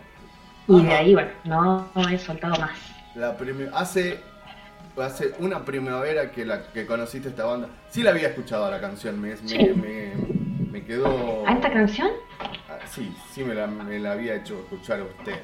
Y 0.69 0.81
de 0.81 0.89
Ajá. 0.93 0.99
ahí, 0.99 1.15
bueno, 1.15 1.31
no, 1.45 1.89
no 1.95 2.09
he 2.09 2.19
soltado 2.19 2.55
más. 2.61 2.71
La 3.17 3.37
hace, 3.75 4.21
hace 4.97 5.33
una 5.41 5.65
primavera 5.65 6.31
que, 6.31 6.45
la, 6.45 6.63
que 6.73 6.87
conociste 6.87 7.31
esta 7.31 7.45
banda. 7.45 7.69
Sí 7.91 8.03
la 8.03 8.11
había 8.11 8.29
escuchado 8.29 8.71
la 8.71 8.81
canción, 8.81 9.21
me, 9.21 9.35
me, 9.75 10.13
me 10.71 10.85
quedó... 10.85 11.45
¿A 11.47 11.53
esta 11.55 11.71
canción? 11.71 12.11
Sí, 12.91 13.15
sí 13.33 13.45
me 13.45 13.55
la, 13.55 13.67
me 13.67 13.99
la 13.99 14.13
había 14.13 14.35
hecho 14.37 14.59
escuchar 14.61 15.01
a 15.01 15.05
usted. 15.05 15.41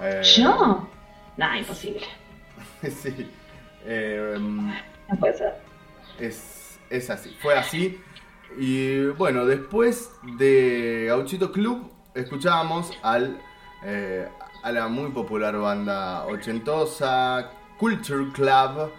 Eh, 0.00 0.22
¿Yo? 0.36 0.88
No, 1.36 1.56
imposible. 1.56 2.06
sí. 2.82 3.30
Eh, 3.84 4.36
No 4.38 5.16
puede 5.18 5.34
ser. 5.36 5.54
es, 6.18 6.78
es 6.90 7.10
así, 7.10 7.36
fue 7.40 7.56
así. 7.56 8.00
Y 8.58 9.06
bueno, 9.06 9.46
después 9.46 10.10
de 10.38 11.06
Gauchito 11.08 11.50
Club, 11.52 11.90
escuchábamos 12.14 12.92
al, 13.02 13.40
eh, 13.84 14.28
a 14.62 14.72
la 14.72 14.88
muy 14.88 15.10
popular 15.10 15.56
banda 15.58 16.24
ochentosa 16.26 17.50
Culture 17.78 18.30
Club, 18.32 18.92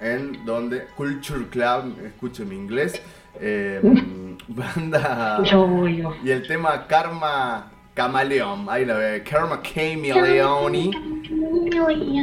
en 0.00 0.44
donde 0.44 0.86
Culture 0.96 1.48
Club, 1.48 1.98
escuchen 2.04 2.48
mi 2.48 2.56
inglés, 2.56 3.00
eh, 3.40 3.80
banda 4.48 5.42
Yo 5.44 5.86
y 5.88 6.30
el 6.30 6.46
tema 6.46 6.86
Karma 6.86 7.70
Camaleón, 7.94 8.66
ahí 8.68 8.84
lo 8.84 8.96
ve, 8.98 9.22
Karma 9.28 9.60
Camaleoni. 9.62 10.90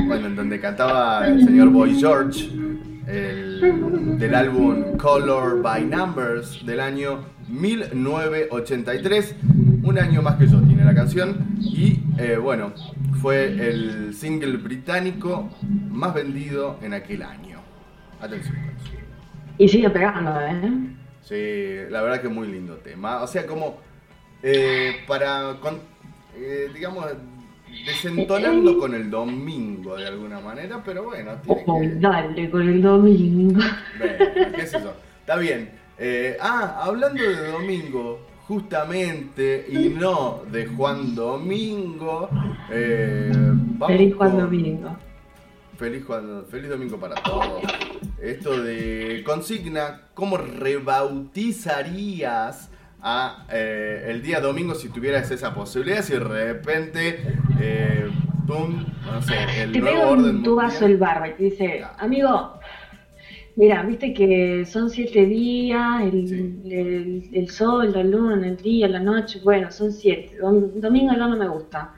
Bueno, 0.07 0.27
en 0.27 0.35
donde 0.35 0.59
cantaba 0.59 1.25
el 1.27 1.43
señor 1.45 1.69
Boy 1.69 1.95
George, 1.97 2.49
el- 3.07 4.17
del 4.19 4.35
álbum 4.35 4.97
Color 4.97 5.61
by 5.61 5.85
Numbers 5.85 6.65
del 6.65 6.79
año 6.81 7.19
1983, 7.47 9.35
un 9.83 9.97
año 9.97 10.21
más 10.21 10.35
que 10.35 10.47
yo 10.47 10.59
tiene 10.61 10.83
la 10.83 10.93
canción, 10.93 11.37
y 11.59 11.99
eh, 12.17 12.37
bueno, 12.37 12.73
fue 13.21 13.45
el 13.69 14.13
single 14.13 14.57
británico 14.57 15.49
más 15.89 16.13
vendido 16.13 16.77
en 16.81 16.93
aquel 16.93 17.23
año. 17.23 17.59
Atención. 18.21 18.55
Y 19.57 19.67
sigue 19.67 19.89
pegando, 19.89 20.31
¿eh? 20.41 20.71
Sí, 21.23 21.75
la 21.89 22.01
verdad 22.01 22.21
que 22.21 22.29
muy 22.29 22.47
lindo 22.47 22.75
tema. 22.77 23.21
O 23.21 23.27
sea, 23.27 23.45
como 23.45 23.77
eh, 24.43 24.97
para, 25.07 25.55
con- 25.61 25.79
eh, 26.35 26.69
digamos, 26.73 27.05
desentonando 27.85 28.77
con 28.79 28.93
el 28.95 29.09
domingo 29.09 29.95
de 29.95 30.07
alguna 30.07 30.39
manera, 30.39 30.81
pero 30.83 31.03
bueno, 31.03 31.31
tiene 31.43 31.63
que... 31.65 31.95
dale, 31.99 32.49
con 32.49 32.67
el 32.67 32.81
domingo. 32.81 33.61
Bueno, 33.97 34.25
qué 34.55 34.65
sé 34.67 34.79
yo. 34.81 34.93
Está 35.21 35.37
bien. 35.37 35.71
Eh, 35.97 36.35
ah, 36.41 36.81
hablando 36.83 37.21
de 37.21 37.47
domingo, 37.51 38.19
justamente, 38.47 39.65
y 39.69 39.89
no 39.89 40.41
de 40.51 40.65
Juan 40.65 41.13
Domingo, 41.13 42.27
eh, 42.71 43.29
vamos 43.33 43.87
Feliz 43.95 44.15
Juan 44.15 44.31
con- 44.31 44.39
Domingo. 44.39 44.97
Feliz, 45.77 46.03
Juan- 46.05 46.43
feliz 46.49 46.69
domingo 46.69 46.97
para 46.97 47.15
todos. 47.15 47.61
Esto 48.21 48.61
de 48.61 49.23
consigna, 49.25 50.01
¿cómo 50.13 50.37
rebautizarías 50.37 52.69
a 53.01 53.47
eh, 53.51 54.05
el 54.09 54.21
día 54.21 54.39
domingo 54.39 54.75
si 54.75 54.89
tuvieras 54.89 55.31
esa 55.31 55.53
posibilidad? 55.55 56.03
Si 56.03 56.13
de 56.13 56.19
repente, 56.19 57.19
eh, 57.59 58.07
pum, 58.45 58.85
no 59.05 59.21
sé, 59.23 59.63
el 59.63 59.71
Te 59.71 59.79
nuevo 59.79 59.97
pega 59.97 60.07
orden 60.11 60.43
el 60.83 60.97
barba 60.97 61.29
y 61.29 61.33
te 61.33 61.43
dice, 61.45 61.83
amigo, 61.97 62.59
mira, 63.55 63.81
viste 63.83 64.13
que 64.13 64.65
son 64.65 64.89
siete 64.91 65.25
días, 65.25 66.03
el, 66.03 66.27
Sí. 66.27 66.59
el, 66.65 67.27
el 67.33 67.49
sol, 67.49 67.91
la 67.91 68.03
luna, 68.03 68.47
el 68.47 68.57
día, 68.57 68.87
la 68.87 68.99
noche, 68.99 69.39
bueno, 69.43 69.71
son 69.71 69.91
siete. 69.91 70.37
Dom- 70.39 70.73
domingo 70.75 71.11
ya 71.13 71.27
no 71.27 71.37
me 71.37 71.47
gusta. 71.47 71.95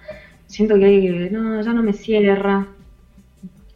Siento 0.47 0.75
que 0.75 0.85
hay 0.85 1.01
que- 1.01 1.29
no, 1.31 1.61
ya 1.61 1.73
no 1.73 1.83
me 1.83 1.91
cierra. 1.93 2.67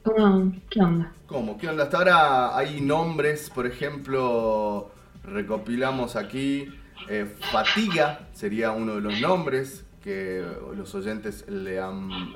¿Cómo, 0.03 0.53
¿Qué 0.69 0.79
onda? 0.81 1.11
¿Cómo? 1.27 1.57
¿Qué 1.57 1.67
onda? 1.67 1.83
Hasta 1.83 1.97
ahora 1.97 2.57
hay 2.57 2.79
nombres, 2.81 3.49
por 3.49 3.67
ejemplo, 3.67 4.89
recopilamos 5.23 6.15
aquí, 6.15 6.69
eh, 7.09 7.25
Fatiga 7.51 8.27
sería 8.33 8.71
uno 8.71 8.95
de 8.95 9.01
los 9.01 9.19
nombres 9.19 9.85
que 10.01 10.41
los 10.75 10.95
oyentes 10.95 11.45
le, 11.49 11.81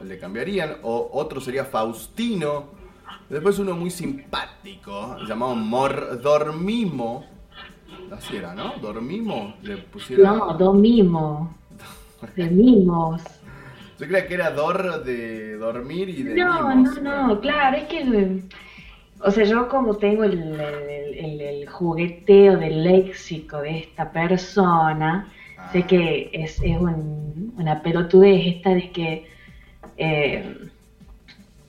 le 0.04 0.20
cambiarían, 0.20 0.78
o 0.84 1.10
otro 1.14 1.40
sería 1.40 1.64
Faustino, 1.64 2.66
después 3.30 3.60
uno 3.60 3.76
muy 3.76 3.90
simpático, 3.92 5.18
llamado 5.26 5.56
Mordormimo, 5.56 7.26
así 8.12 8.36
era, 8.36 8.54
¿no? 8.54 8.74
Dormimo, 8.82 9.56
le 9.62 9.78
pusieron... 9.78 10.38
No, 10.38 10.54
domimo. 10.56 11.56
De 12.36 12.50
mimos. 12.50 13.22
Yo 14.00 14.06
creía 14.08 14.28
que 14.28 14.34
era 14.36 14.52
Dor 14.52 15.04
de 15.04 15.58
dormir 15.58 16.10
y 16.10 16.22
de 16.24 16.36
No, 16.36 16.70
mimos. 16.70 17.02
no, 17.02 17.28
no, 17.30 17.40
claro, 17.42 17.78
es 17.78 17.86
que, 17.86 18.44
o 19.24 19.32
sea, 19.32 19.44
yo 19.46 19.68
como 19.68 19.96
tengo 19.98 20.24
el, 20.24 20.34
el- 20.60 21.14
el- 21.16 21.42
el 21.42 21.70
jugueteo 21.70 22.58
del 22.58 22.84
léxico 22.84 23.62
de 23.62 23.80
esta 23.80 24.12
persona, 24.12 25.28
sé 25.72 25.80
Ah. 25.80 25.88
que 25.88 26.30
es, 26.34 26.60
es 26.62 26.78
un- 26.80 27.54
una 27.58 27.82
pelotudez 27.82 28.42
esta 28.56 28.72
de 28.72 28.92
que, 28.92 29.26
eh, 29.98 30.58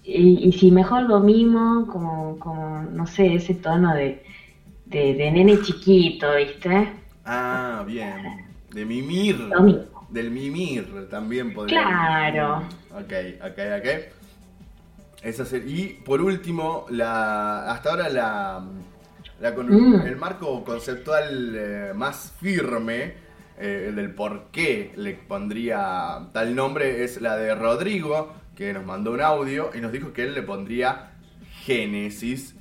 y, 0.05 0.49
y 0.49 0.53
si 0.53 0.70
mejor 0.70 1.03
lo 1.03 1.20
mimo, 1.20 1.87
como, 1.87 2.39
como, 2.39 2.83
no 2.83 3.07
sé, 3.07 3.35
ese 3.35 3.55
tono 3.55 3.95
de, 3.95 4.23
de, 4.87 5.15
de 5.15 5.31
nene 5.31 5.61
chiquito, 5.62 6.35
¿viste? 6.35 6.89
Ah, 7.24 7.85
bien. 7.87 8.47
De 8.73 8.85
mimir. 8.85 9.39
Lo 9.39 9.62
mismo. 9.62 9.83
del 10.11 10.31
mimir 10.31 11.09
también 11.11 11.55
podría. 11.55 11.81
Claro. 11.83 12.62
Ok, 12.91 13.12
ok, 13.45 13.59
ok. 13.79 13.89
Esa 15.23 15.44
y 15.57 16.01
por 16.05 16.20
último, 16.20 16.86
la, 16.90 17.70
hasta 17.70 17.90
ahora 17.90 18.09
la, 18.09 18.65
la 19.40 19.55
con- 19.55 19.69
Mm. 19.70 20.07
el 20.07 20.16
marco 20.16 20.65
conceptual 20.65 21.55
eh, 21.57 21.93
más 21.94 22.32
firme 22.40 23.15
eh, 23.59 23.86
el 23.89 23.97
del 23.97 24.15
por 24.15 24.47
qué 24.51 24.93
le 24.97 25.12
pondría 25.15 26.28
tal 26.32 26.55
nombre 26.57 27.05
es 27.05 27.20
la 27.20 27.36
de 27.36 27.55
Rodrigo, 27.55 28.32
que 28.57 28.73
nos 28.73 28.85
mandó 28.85 29.12
un 29.12 29.20
audio 29.20 29.70
y 29.74 29.81
nos 29.81 29.93
dijo 29.93 30.12
que 30.12 30.24
él 30.24 30.35
le 30.35 30.43
pondría 30.43 31.12
Génesis. 31.65 32.55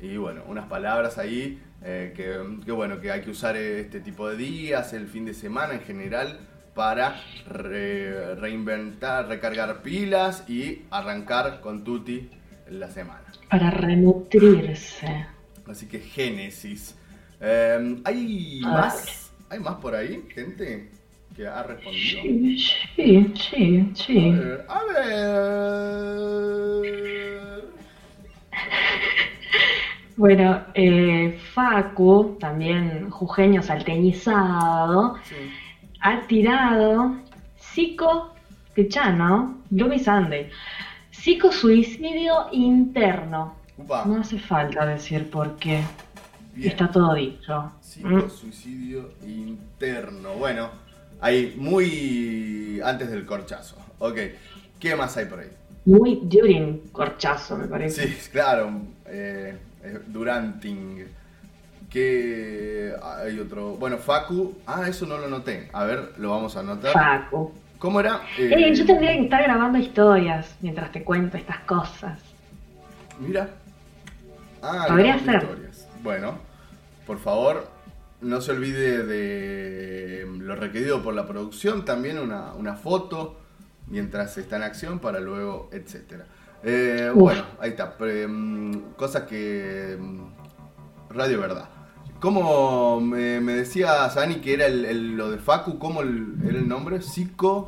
Y 0.00 0.16
bueno, 0.16 0.42
unas 0.48 0.66
palabras 0.66 1.18
ahí 1.18 1.60
eh, 1.82 2.12
que, 2.16 2.36
que 2.64 2.72
bueno, 2.72 3.00
que 3.00 3.12
hay 3.12 3.20
que 3.20 3.30
usar 3.30 3.56
este 3.56 4.00
tipo 4.00 4.28
de 4.28 4.36
días, 4.36 4.92
el 4.92 5.06
fin 5.06 5.24
de 5.24 5.34
semana 5.34 5.74
en 5.74 5.80
general, 5.80 6.40
para 6.78 7.16
re- 7.48 8.36
reinventar, 8.36 9.26
recargar 9.26 9.82
pilas 9.82 10.48
y 10.48 10.82
arrancar 10.90 11.60
con 11.60 11.82
Tutti 11.82 12.30
la 12.70 12.88
semana. 12.88 13.24
Para 13.50 13.68
renutrirse. 13.72 15.26
Así 15.68 15.88
que 15.88 15.98
Génesis. 15.98 16.96
Eh, 17.40 18.00
¿Hay 18.04 18.60
más? 18.62 19.32
¿Hay 19.50 19.58
más 19.58 19.74
por 19.76 19.96
ahí, 19.96 20.22
gente? 20.32 20.88
Que 21.34 21.48
ha 21.48 21.64
respondido. 21.64 22.22
Sí, 22.22 22.58
sí, 22.94 23.32
sí, 23.34 23.90
sí. 23.94 24.30
A 24.30 24.38
ver, 24.38 24.66
a 24.68 24.84
ver. 26.80 27.64
Bueno, 30.16 30.64
eh, 30.74 31.38
Facu, 31.54 32.36
también 32.40 33.08
jujeño 33.08 33.62
salteñizado, 33.62 35.14
ha 36.00 36.26
tirado 36.26 37.16
psico, 37.56 38.34
Techano, 38.74 39.62
Gloomy 39.70 39.98
Sunday, 39.98 40.50
psicosuicidio 41.10 42.48
interno. 42.52 43.56
Upa. 43.76 44.04
No 44.04 44.20
hace 44.20 44.38
falta 44.38 44.86
decir 44.86 45.30
por 45.30 45.56
qué. 45.56 45.82
Bien. 46.54 46.72
Está 46.72 46.90
todo 46.90 47.14
dicho. 47.14 47.72
Psico, 47.80 48.28
suicidio 48.28 49.12
interno. 49.26 50.34
Bueno, 50.34 50.70
ahí, 51.20 51.54
muy 51.56 52.80
antes 52.84 53.10
del 53.10 53.24
corchazo. 53.24 53.76
Ok, 53.98 54.18
¿qué 54.80 54.96
más 54.96 55.16
hay 55.16 55.26
por 55.26 55.40
ahí? 55.40 55.50
Muy 55.84 56.20
during 56.24 56.88
corchazo, 56.90 57.56
me 57.56 57.66
parece. 57.66 58.08
Sí, 58.08 58.28
claro, 58.32 58.70
eh, 59.06 59.56
eh, 59.82 59.98
Duranting. 60.06 61.17
¿Qué 61.90 62.92
hay 63.02 63.38
otro? 63.40 63.70
Bueno, 63.76 63.98
Facu. 63.98 64.54
Ah, 64.66 64.86
eso 64.88 65.06
no 65.06 65.16
lo 65.18 65.28
noté. 65.28 65.70
A 65.72 65.84
ver, 65.84 66.12
lo 66.18 66.30
vamos 66.30 66.56
a 66.56 66.60
anotar. 66.60 66.92
Facu. 66.92 67.52
¿Cómo 67.78 68.00
era? 68.00 68.22
Eh, 68.38 68.50
Eh, 68.52 68.74
yo 68.74 68.84
tendría 68.84 69.12
que 69.12 69.24
estar 69.24 69.42
grabando 69.42 69.78
historias 69.78 70.54
mientras 70.60 70.92
te 70.92 71.02
cuento 71.04 71.36
estas 71.36 71.60
cosas. 71.60 72.20
Mira. 73.20 73.48
Ah, 74.62 74.86
Podría 74.88 75.18
ser. 75.20 75.42
historias. 75.42 75.88
Bueno, 76.02 76.38
por 77.06 77.18
favor, 77.18 77.68
no 78.20 78.40
se 78.40 78.52
olvide 78.52 79.04
de 79.06 80.26
lo 80.40 80.56
requerido 80.56 81.02
por 81.02 81.14
la 81.14 81.26
producción, 81.26 81.84
también 81.84 82.18
una, 82.18 82.52
una 82.54 82.74
foto 82.74 83.38
mientras 83.86 84.36
está 84.36 84.56
en 84.56 84.64
acción 84.64 84.98
para 84.98 85.20
luego, 85.20 85.70
etcétera. 85.72 86.26
Eh, 86.64 87.10
bueno, 87.14 87.44
ahí 87.60 87.70
está. 87.70 87.94
Mm, 88.28 88.94
cosas 88.96 89.22
que... 89.22 89.96
mm, 89.98 90.22
Radio 91.10 91.40
Verdad. 91.40 91.68
¿Cómo 92.20 93.00
me, 93.00 93.40
me 93.40 93.52
decía 93.52 94.08
Sani 94.10 94.36
que 94.36 94.54
era 94.54 94.66
el, 94.66 94.84
el- 94.84 95.16
lo 95.16 95.30
de 95.30 95.38
Facu? 95.38 95.78
¿Cómo 95.78 96.02
el- 96.02 96.34
era 96.44 96.58
el 96.58 96.68
nombre? 96.68 97.00
Psico... 97.02 97.66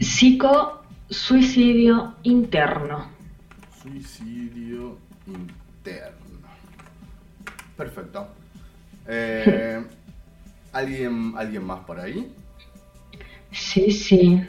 Psico 0.00 0.82
suicidio 1.08 2.14
interno. 2.24 3.08
Suicidio 3.82 4.98
interno. 5.26 6.48
Perfecto. 7.76 8.28
Eh, 9.06 9.84
¿alguien, 10.72 11.34
¿Alguien 11.36 11.64
más 11.64 11.80
por 11.80 12.00
ahí? 12.00 12.32
Sí, 13.50 13.90
sí. 13.92 14.40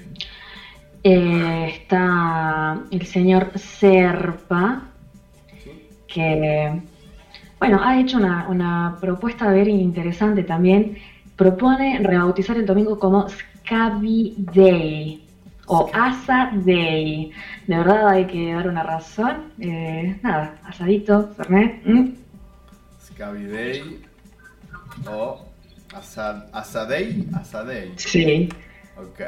Eh, 1.03 1.65
está 1.75 2.81
el 2.91 3.05
señor 3.05 3.51
Serpa, 3.59 4.83
que, 6.07 6.81
bueno, 7.63 7.81
ha 7.81 7.97
hecho 7.97 8.17
una, 8.17 8.45
una 8.49 8.97
propuesta 8.99 9.49
very 9.49 9.71
interesante 9.71 10.43
también. 10.43 10.97
Propone 11.37 11.97
rebautizar 11.99 12.57
el 12.57 12.65
domingo 12.65 12.99
como 12.99 13.29
Scabby 13.29 14.35
Day 14.53 15.25
o 15.67 15.89
Asa 15.93 16.51
Day. 16.55 17.31
De 17.65 17.77
verdad 17.77 18.09
hay 18.09 18.27
que 18.27 18.51
dar 18.51 18.67
una 18.67 18.83
razón. 18.83 19.53
Eh, 19.59 20.19
nada, 20.21 20.55
asadito, 20.65 21.29
Fernet. 21.37 21.81
mm. 21.85 22.09
Scabby 23.05 23.45
Day 23.45 24.01
o 25.07 25.45
Asad, 25.95 26.43
Asadei. 26.51 27.29
Asadei. 27.33 27.93
Sí. 27.95 28.49
Ok. 28.97 29.21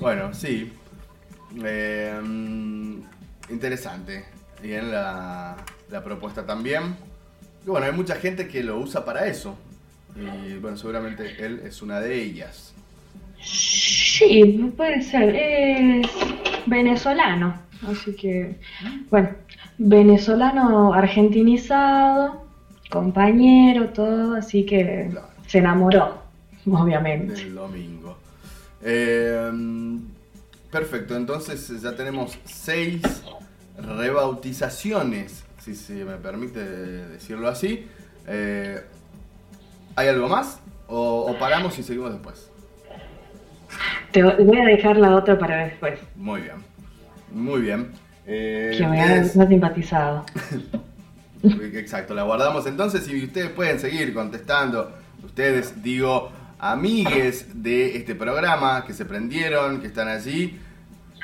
Bueno, 0.00 0.32
sí. 0.32 0.72
Eh, 1.62 2.18
mm, 2.24 3.00
interesante. 3.50 4.24
Bien 4.62 4.90
la, 4.90 5.54
la 5.94 6.02
propuesta 6.02 6.44
también. 6.44 6.96
Y 7.64 7.70
bueno, 7.70 7.86
hay 7.86 7.92
mucha 7.92 8.16
gente 8.16 8.48
que 8.48 8.64
lo 8.64 8.78
usa 8.78 9.04
para 9.04 9.26
eso. 9.26 9.56
Y 10.16 10.54
bueno, 10.54 10.76
seguramente 10.76 11.36
él 11.38 11.62
es 11.64 11.82
una 11.82 12.00
de 12.00 12.20
ellas. 12.20 12.74
Sí, 13.40 14.72
puede 14.76 15.02
ser. 15.02 15.34
Es 15.36 16.10
venezolano. 16.66 17.60
Así 17.86 18.14
que, 18.16 18.56
bueno, 19.08 19.30
venezolano 19.78 20.92
argentinizado, 20.92 22.44
compañero, 22.90 23.90
todo. 23.90 24.34
Así 24.34 24.66
que 24.66 25.12
se 25.46 25.58
enamoró, 25.58 26.22
obviamente. 26.66 27.34
del 27.34 27.54
domingo. 27.54 28.16
Eh, 28.82 29.50
perfecto, 30.72 31.16
entonces 31.16 31.80
ya 31.80 31.94
tenemos 31.94 32.36
seis 32.44 33.00
rebautizaciones, 33.78 35.43
si 35.64 35.74
se 35.74 36.04
me 36.04 36.16
permite 36.16 36.62
decirlo 36.62 37.48
así. 37.48 37.86
Eh, 38.26 38.80
¿Hay 39.96 40.08
algo 40.08 40.28
más? 40.28 40.60
¿O, 40.88 41.26
o 41.30 41.38
paramos 41.38 41.78
y 41.78 41.82
seguimos 41.82 42.12
después? 42.12 42.50
Te 44.12 44.22
voy 44.22 44.58
a 44.60 44.64
dejar 44.64 44.96
la 44.96 45.16
otra 45.16 45.38
para 45.38 45.64
después, 45.64 45.98
Muy 46.14 46.42
bien, 46.42 46.56
muy 47.32 47.60
bien. 47.62 47.90
Eh, 48.26 48.74
que 48.78 48.86
me 48.86 49.00
ha, 49.00 49.04
ustedes- 49.06 49.36
me 49.36 49.44
ha 49.44 49.48
simpatizado. 49.48 50.26
Exacto, 51.42 52.14
la 52.14 52.22
guardamos 52.22 52.66
entonces 52.66 53.06
y 53.08 53.24
ustedes 53.24 53.50
pueden 53.50 53.78
seguir 53.78 54.14
contestando. 54.14 54.92
Ustedes, 55.24 55.82
digo, 55.82 56.30
amigues 56.58 57.62
de 57.62 57.96
este 57.96 58.14
programa 58.14 58.84
que 58.86 58.92
se 58.94 59.04
prendieron, 59.04 59.80
que 59.80 59.88
están 59.88 60.08
allí, 60.08 60.58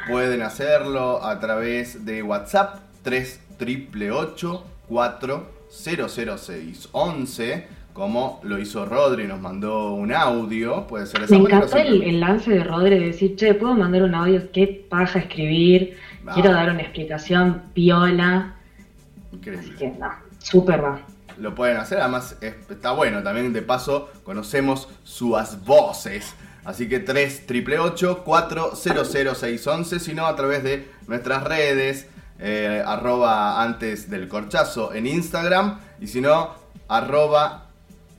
pueden 0.09 0.43
hacerlo 0.43 1.25
a 1.25 1.39
través 1.41 2.05
de 2.05 2.23
WhatsApp 2.23 2.81
3888 3.03 3.50
400611 4.89 7.81
como 7.93 8.41
lo 8.45 8.59
hizo 8.59 8.87
Rodri, 8.87 9.27
nos 9.27 9.41
mandó 9.41 9.95
un 9.95 10.13
audio, 10.13 10.87
puede 10.87 11.07
ser 11.07 11.25
esa 11.25 11.35
Me 11.35 11.41
encantó 11.43 11.77
el, 11.77 12.21
lance 12.21 12.51
de 12.51 12.63
Rodri 12.65 12.99
de 12.99 13.07
decir, 13.07 13.37
che, 13.37 13.55
¿puedo 13.55 13.75
mandar 13.75 14.03
un 14.05 14.15
audio? 14.15 14.51
¿Qué 14.53 14.87
paja 14.89 15.19
escribir? 15.19 15.99
Ah. 16.27 16.33
Quiero 16.35 16.53
dar 16.53 16.71
una 16.71 16.83
explicación 16.83 17.63
piola. 17.75 18.55
Increíble. 19.33 19.75
Que 19.77 19.89
no, 19.89 20.09
súper 20.39 20.85
va. 20.85 21.01
lo 21.39 21.55
pueden 21.55 21.79
hacer. 21.79 22.01
Además, 22.01 22.37
es- 22.41 22.55
está 22.71 22.93
bueno. 22.93 23.23
También 23.23 23.53
de 23.53 23.63
paso 23.63 24.11
conocemos 24.25 24.89
sus 25.03 25.65
voces. 25.65 26.35
Así 26.65 26.89
que 26.89 27.01
3 27.01 27.45
400611 28.25 29.99
sino 29.99 30.27
a 30.27 30.37
través 30.37 30.63
de 30.63 30.89
nuestras 31.07 31.43
redes, 31.45 32.07
eh, 32.41 32.83
arroba 32.85 33.63
antes 33.63 34.09
del 34.11 34.29
corchazo 34.29 34.95
en 34.95 35.07
Instagram, 35.07 35.79
y 36.01 36.07
si 36.07 36.21
no, 36.21 36.55
arroba 36.89 37.67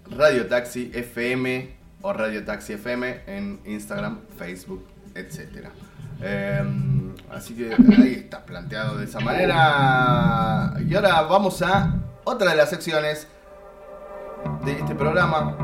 Radio 0.09 0.47
Taxi 0.47 0.91
FM 0.93 1.75
o 2.01 2.13
Radio 2.13 2.43
Taxi 2.45 2.73
FM 2.73 3.21
en 3.27 3.59
Instagram, 3.65 4.19
Facebook, 4.37 4.85
etc. 5.15 5.67
así 7.31 7.55
que 7.55 7.73
ahí 7.73 8.13
está 8.13 8.45
planteado 8.45 8.97
de 8.97 9.05
esa 9.05 9.19
manera. 9.19 10.73
Y 10.87 10.95
ahora 10.95 11.21
vamos 11.23 11.61
a 11.61 11.95
otra 12.23 12.51
de 12.51 12.57
las 12.57 12.69
secciones 12.69 13.27
de 14.65 14.73
este 14.73 14.95
programa 14.95 15.55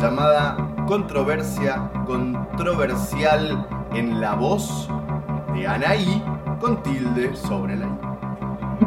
llamada 0.00 0.56
Controversia 0.86 1.90
Controversial 2.06 3.66
en 3.94 4.20
la 4.20 4.34
voz 4.34 4.88
de 5.54 5.66
Anaí 5.66 6.22
con 6.62 6.80
tilde 6.84 7.34
sobre 7.34 7.76
la 7.76 7.86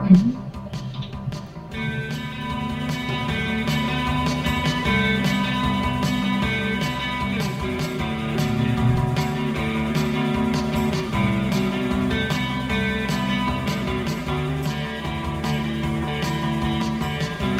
I. 0.10 0.38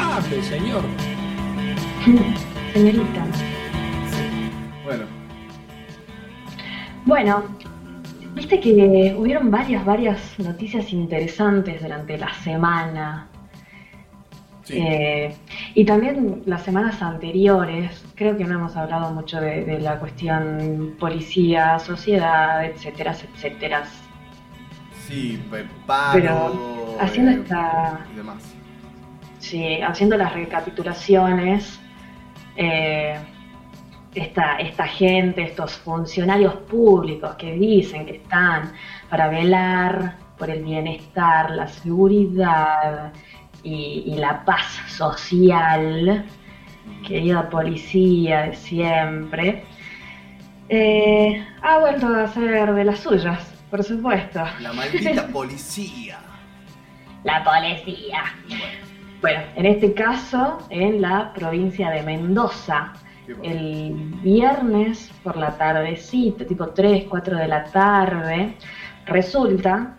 Hable, 0.00 0.42
señor. 0.42 0.82
Señorita. 2.72 3.26
Bueno. 4.82 5.04
Bueno, 7.04 7.44
viste 8.36 8.60
que 8.60 9.14
hubieron 9.18 9.50
varias, 9.50 9.84
varias 9.84 10.38
noticias 10.38 10.92
interesantes 10.92 11.82
durante 11.82 12.18
la 12.18 12.32
semana. 12.34 13.28
sí. 14.62 14.74
Eh, 14.78 15.34
y 15.74 15.84
también 15.84 16.42
las 16.46 16.62
semanas 16.62 17.00
anteriores, 17.02 18.04
creo 18.14 18.36
que 18.36 18.44
no 18.44 18.54
hemos 18.56 18.76
hablado 18.76 19.10
mucho 19.12 19.40
de, 19.40 19.64
de 19.64 19.78
la 19.80 19.98
cuestión 19.98 20.96
policía, 21.00 21.78
sociedad, 21.78 22.64
etcétera, 22.64 23.12
etcétera. 23.12 23.84
sí, 25.06 25.40
paro. 25.86 26.12
Pero 26.12 26.96
haciendo 27.00 27.30
eh, 27.32 27.40
esta, 27.42 28.06
y 28.12 28.16
demás. 28.16 28.56
sí, 29.38 29.80
haciendo 29.82 30.16
las 30.16 30.32
recapitulaciones, 30.34 31.80
eh, 32.56 33.18
esta, 34.16 34.56
esta 34.56 34.86
gente, 34.86 35.42
estos 35.42 35.76
funcionarios 35.78 36.54
públicos 36.54 37.34
que 37.36 37.52
dicen 37.52 38.06
que 38.06 38.16
están 38.16 38.72
para 39.10 39.28
velar 39.28 40.16
por 40.38 40.50
el 40.50 40.64
bienestar, 40.64 41.50
la 41.50 41.68
seguridad 41.68 43.12
y, 43.62 44.04
y 44.06 44.14
la 44.16 44.44
paz 44.44 44.64
social, 44.88 46.24
querida 47.06 47.48
policía 47.48 48.42
de 48.42 48.56
siempre, 48.56 49.64
eh, 50.68 51.46
ha 51.62 51.78
vuelto 51.78 52.06
a 52.06 52.24
hacer 52.24 52.74
de 52.74 52.84
las 52.84 53.00
suyas, 53.00 53.54
por 53.70 53.84
supuesto. 53.84 54.42
La 54.60 54.72
maldita 54.72 55.26
policía. 55.28 56.18
La 57.24 57.42
policía. 57.42 58.22
Bueno, 59.20 59.40
en 59.56 59.66
este 59.66 59.92
caso, 59.94 60.58
en 60.70 61.00
la 61.00 61.32
provincia 61.34 61.90
de 61.90 62.02
Mendoza. 62.04 62.92
El 63.42 63.94
viernes 64.22 65.10
por 65.22 65.36
la 65.36 65.56
tardecita, 65.56 66.44
tipo 66.44 66.68
3, 66.68 67.04
4 67.08 67.38
de 67.38 67.48
la 67.48 67.64
tarde, 67.64 68.54
resulta 69.06 69.96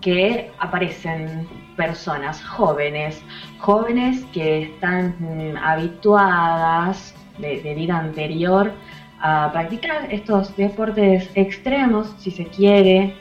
que 0.00 0.50
aparecen 0.58 1.46
personas 1.76 2.42
jóvenes, 2.44 3.22
jóvenes 3.58 4.24
que 4.32 4.62
están 4.62 5.16
mm, 5.18 5.56
habituadas 5.56 7.14
de, 7.38 7.74
vida 7.74 7.98
anterior 7.98 8.72
a 9.20 9.50
practicar 9.52 10.12
estos 10.12 10.54
deportes 10.56 11.30
extremos, 11.34 12.14
si 12.18 12.30
se 12.30 12.46
quiere, 12.46 13.14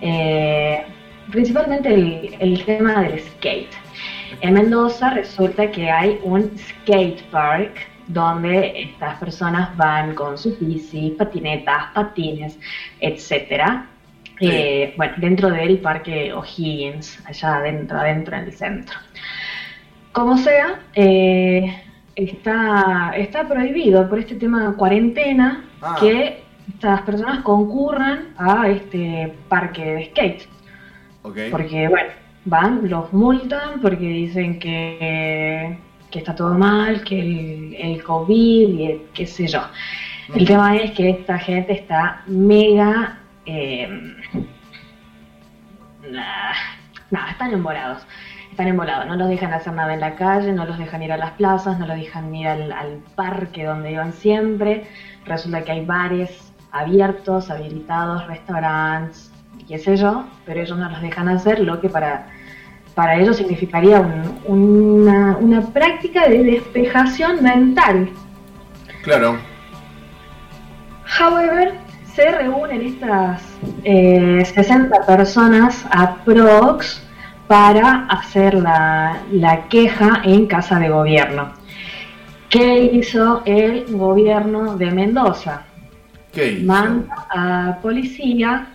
eh, 0.00 0.84
principalmente 1.30 1.92
el, 1.92 2.36
el 2.38 2.64
tema 2.64 3.02
del 3.02 3.20
skate. 3.20 3.72
En 4.40 4.54
Mendoza 4.54 5.10
resulta 5.10 5.70
que 5.70 5.90
hay 5.90 6.20
un 6.22 6.50
skate 6.58 7.22
park 7.30 7.95
donde 8.08 8.82
estas 8.82 9.18
personas 9.18 9.76
van 9.76 10.14
con 10.14 10.38
sus 10.38 10.58
bicis, 10.60 11.12
patinetas, 11.14 11.86
patines, 11.94 12.58
etcétera. 13.00 13.86
Sí. 14.38 14.48
Eh, 14.48 14.94
bueno, 14.96 15.14
dentro 15.16 15.50
del 15.50 15.78
parque 15.78 16.32
O'Higgins, 16.32 17.24
allá 17.26 17.56
adentro, 17.56 17.98
adentro 17.98 18.36
en 18.36 18.44
el 18.44 18.52
centro. 18.52 18.98
Como 20.12 20.36
sea, 20.36 20.80
eh, 20.94 21.82
está, 22.14 23.12
está 23.16 23.48
prohibido 23.48 24.08
por 24.08 24.18
este 24.18 24.34
tema 24.34 24.68
de 24.68 24.76
cuarentena 24.76 25.64
Ah. 25.82 25.96
que 26.00 26.42
estas 26.68 27.02
personas 27.02 27.42
concurran 27.42 28.34
a 28.38 28.68
este 28.68 29.32
parque 29.48 29.84
de 29.84 30.04
skate. 30.06 30.48
Ok. 31.22 31.38
Porque, 31.50 31.88
bueno, 31.88 32.10
van, 32.44 32.88
los 32.88 33.12
multan 33.12 33.80
porque 33.80 34.06
dicen 34.08 34.58
que, 34.58 35.78
que 36.16 36.20
está 36.20 36.34
todo 36.34 36.56
mal, 36.56 37.04
que 37.04 37.20
el, 37.20 37.76
el 37.78 38.02
COVID 38.02 38.68
y 38.68 38.86
el 38.86 39.00
qué 39.12 39.26
sé 39.26 39.46
yo. 39.46 39.60
El 40.34 40.44
Mm. 40.44 40.46
tema 40.46 40.76
es 40.76 40.90
que 40.92 41.10
esta 41.10 41.38
gente 41.38 41.72
está 41.74 42.22
mega... 42.26 43.18
Eh, 43.44 43.86
nah, 46.10 46.52
nah, 47.10 47.30
están 47.30 47.52
embolados. 47.52 48.06
Están 48.50 48.68
embolados, 48.68 49.06
no 49.06 49.16
los 49.16 49.28
dejan 49.28 49.52
hacer 49.52 49.74
nada 49.74 49.92
en 49.92 50.00
la 50.00 50.14
calle, 50.14 50.50
no 50.52 50.64
los 50.64 50.78
dejan 50.78 51.02
ir 51.02 51.12
a 51.12 51.18
las 51.18 51.32
plazas, 51.32 51.78
no 51.78 51.86
los 51.86 51.96
dejan 51.96 52.34
ir 52.34 52.48
al, 52.48 52.72
al 52.72 52.98
parque 53.14 53.64
donde 53.64 53.92
iban 53.92 54.14
siempre. 54.14 54.84
Resulta 55.26 55.62
que 55.62 55.72
hay 55.72 55.84
bares 55.84 56.54
abiertos, 56.72 57.50
habilitados, 57.50 58.26
restaurantes, 58.26 59.30
qué 59.68 59.78
sé 59.78 59.98
yo, 59.98 60.24
pero 60.46 60.60
ellos 60.62 60.78
no 60.78 60.88
los 60.88 61.02
dejan 61.02 61.28
hacer, 61.28 61.60
lo 61.60 61.78
que 61.80 61.90
para, 61.90 62.26
para 62.96 63.16
ellos 63.20 63.36
significaría 63.36 64.00
un- 64.00 64.40
una, 64.46 65.36
una 65.38 65.60
práctica 65.60 66.28
de 66.28 66.42
despejación 66.42 67.42
mental. 67.44 68.08
Claro. 69.04 69.36
However, 71.20 71.74
se 72.14 72.30
reúnen 72.32 72.82
estas 72.82 73.42
eh, 73.84 74.42
60 74.44 75.06
personas 75.06 75.84
aprox 75.90 77.02
para 77.46 78.06
hacer 78.08 78.54
la, 78.54 79.18
la 79.30 79.68
queja 79.68 80.22
en 80.24 80.46
casa 80.46 80.78
de 80.80 80.88
gobierno. 80.88 81.52
¿Qué 82.48 82.82
hizo 82.92 83.42
el 83.44 83.84
gobierno 83.96 84.76
de 84.76 84.90
Mendoza? 84.90 85.62
¿Qué 86.32 86.52
hizo? 86.52 86.66
manda 86.66 87.26
a 87.30 87.78
policía. 87.82 88.68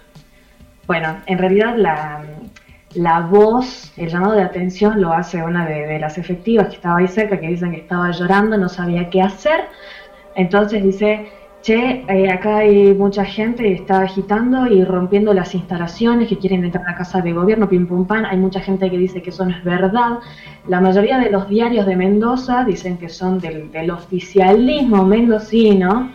Bueno, 0.88 1.18
en 1.26 1.38
realidad 1.38 1.76
la, 1.78 2.22
la 2.96 3.22
voz, 3.22 3.92
el 3.98 4.10
llamado 4.10 4.34
de 4.34 4.44
atención 4.44 5.02
lo 5.02 5.14
hace 5.14 5.42
una 5.44 5.66
de, 5.66 5.86
de 5.86 6.00
las 6.00 6.18
efectivas 6.18 6.68
que 6.68 6.76
estaba 6.76 7.00
ahí 7.00 7.08
cerca, 7.08 7.40
que 7.40 7.48
dicen 7.48 7.72
que 7.72 7.80
estaba 7.80 8.12
llorando, 8.12 8.58
no 8.58 8.70
sabía 8.70 9.10
qué 9.10 9.22
hacer. 9.22 9.66
Entonces 10.36 10.84
dice, 10.84 11.28
che, 11.62 12.04
eh, 12.08 12.30
acá 12.32 12.58
hay 12.58 12.94
mucha 12.94 13.24
gente 13.24 13.64
que 13.64 13.74
está 13.74 14.02
agitando 14.02 14.68
y 14.68 14.84
rompiendo 14.84 15.34
las 15.34 15.54
instalaciones, 15.54 16.28
que 16.28 16.38
quieren 16.38 16.64
entrar 16.64 16.88
a 16.90 16.96
casa 16.96 17.22
de 17.22 17.34
gobierno, 17.34 17.70
pim 17.70 17.88
pum 17.88 18.06
pan. 18.06 18.26
Hay 18.26 18.38
mucha 18.38 18.60
gente 18.60 18.90
que 18.90 18.98
dice 18.98 19.22
que 19.22 19.30
eso 19.30 19.46
no 19.46 19.52
es 19.52 19.64
verdad. 19.64 20.20
La 20.68 20.82
mayoría 20.82 21.20
de 21.20 21.30
los 21.30 21.48
diarios 21.48 21.86
de 21.86 21.96
Mendoza 21.96 22.64
dicen 22.64 22.98
que 22.98 23.10
son 23.10 23.40
del, 23.40 23.72
del 23.72 23.92
oficialismo 23.92 25.06
mendocino. 25.06 26.12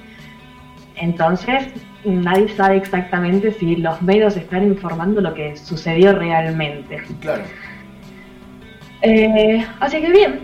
Entonces, 0.96 1.68
nadie 2.10 2.48
sabe 2.48 2.76
exactamente 2.76 3.52
si 3.52 3.76
los 3.76 4.00
medios 4.02 4.36
están 4.36 4.64
informando 4.64 5.20
lo 5.20 5.34
que 5.34 5.56
sucedió 5.56 6.12
realmente. 6.12 7.02
Claro. 7.20 7.42
Eh, 9.02 9.66
así 9.80 10.00
que 10.00 10.10
bien, 10.10 10.40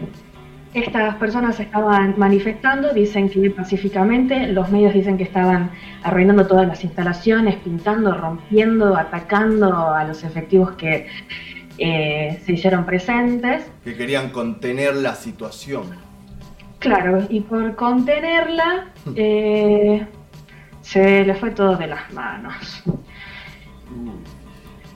estas 0.74 1.16
personas 1.16 1.60
estaban 1.60 2.14
manifestando, 2.16 2.93
dicen 2.93 3.28
que 3.28 3.51
pacíficamente, 3.51 4.48
los 4.48 4.70
medios 4.70 4.94
dicen 4.94 5.18
que 5.18 5.24
estaban 5.24 5.70
arruinando 6.02 6.47
todas 6.47 6.66
las 6.66 6.82
instalaciones, 6.82 7.56
pintando, 7.56 8.14
rompiendo, 8.14 8.97
atacando 8.97 9.90
a 9.90 10.05
los 10.05 10.24
efectivos 10.24 10.72
que 10.72 11.06
eh, 11.78 12.40
se 12.44 12.52
hicieron 12.52 12.86
presentes. 12.86 13.64
Que 13.84 13.97
querían 13.97 14.30
contener 14.30 14.94
la 14.94 15.14
situación. 15.14 15.82
Claro, 16.78 17.26
y 17.28 17.40
por 17.40 17.74
contenerla, 17.76 18.86
eh, 19.16 20.06
se 20.82 21.24
le 21.24 21.34
fue 21.34 21.50
todo 21.52 21.76
de 21.76 21.86
las 21.86 22.12
manos. 22.12 22.82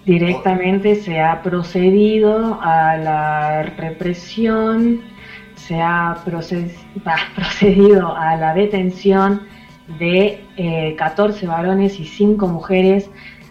Directamente 0.05 0.95
se 0.95 1.21
ha 1.21 1.43
procedido 1.43 2.61
a 2.63 2.97
la 2.97 3.63
represión, 3.63 5.03
se 5.55 5.81
ha 5.81 6.17
procedido 7.35 8.15
a 8.17 8.37
la 8.37 8.55
detención 8.55 9.43
de 9.99 10.45
eh, 10.57 10.95
14 10.97 11.47
varones 11.47 11.99
y 11.99 12.05
5 12.05 12.47
mujeres. 12.47 13.11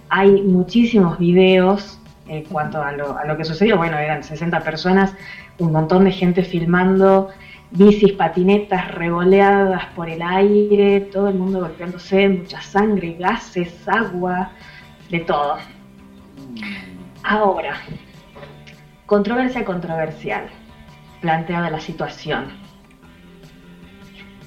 Hay 0.09 0.41
muchísimos 0.43 1.17
videos 1.17 1.99
en 2.27 2.43
cuanto 2.43 2.81
a 2.81 2.91
lo, 2.91 3.17
a 3.17 3.25
lo 3.25 3.37
que 3.37 3.43
sucedió. 3.43 3.77
Bueno, 3.77 3.97
eran 3.97 4.23
60 4.23 4.61
personas, 4.61 5.13
un 5.59 5.71
montón 5.71 6.05
de 6.05 6.11
gente 6.11 6.43
filmando, 6.43 7.29
bicis, 7.75 8.13
patinetas 8.13 8.91
revoleadas 8.91 9.85
por 9.95 10.09
el 10.09 10.21
aire, 10.21 11.01
todo 11.01 11.29
el 11.29 11.35
mundo 11.35 11.59
golpeándose, 11.59 12.29
mucha 12.29 12.61
sangre, 12.61 13.15
gases, 13.19 13.87
agua, 13.87 14.51
de 15.09 15.19
todo. 15.19 15.57
Ahora, 17.23 17.77
controversia 19.05 19.65
controversial, 19.65 20.47
planteada 21.21 21.69
la 21.69 21.79
situación. 21.79 22.45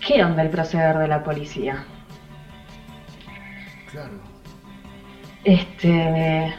¿Qué 0.06 0.24
onda 0.24 0.42
el 0.42 0.50
proceder 0.50 0.96
de 0.98 1.08
la 1.08 1.22
policía? 1.22 1.84
Claro. 3.90 4.20
Este, 5.44 6.54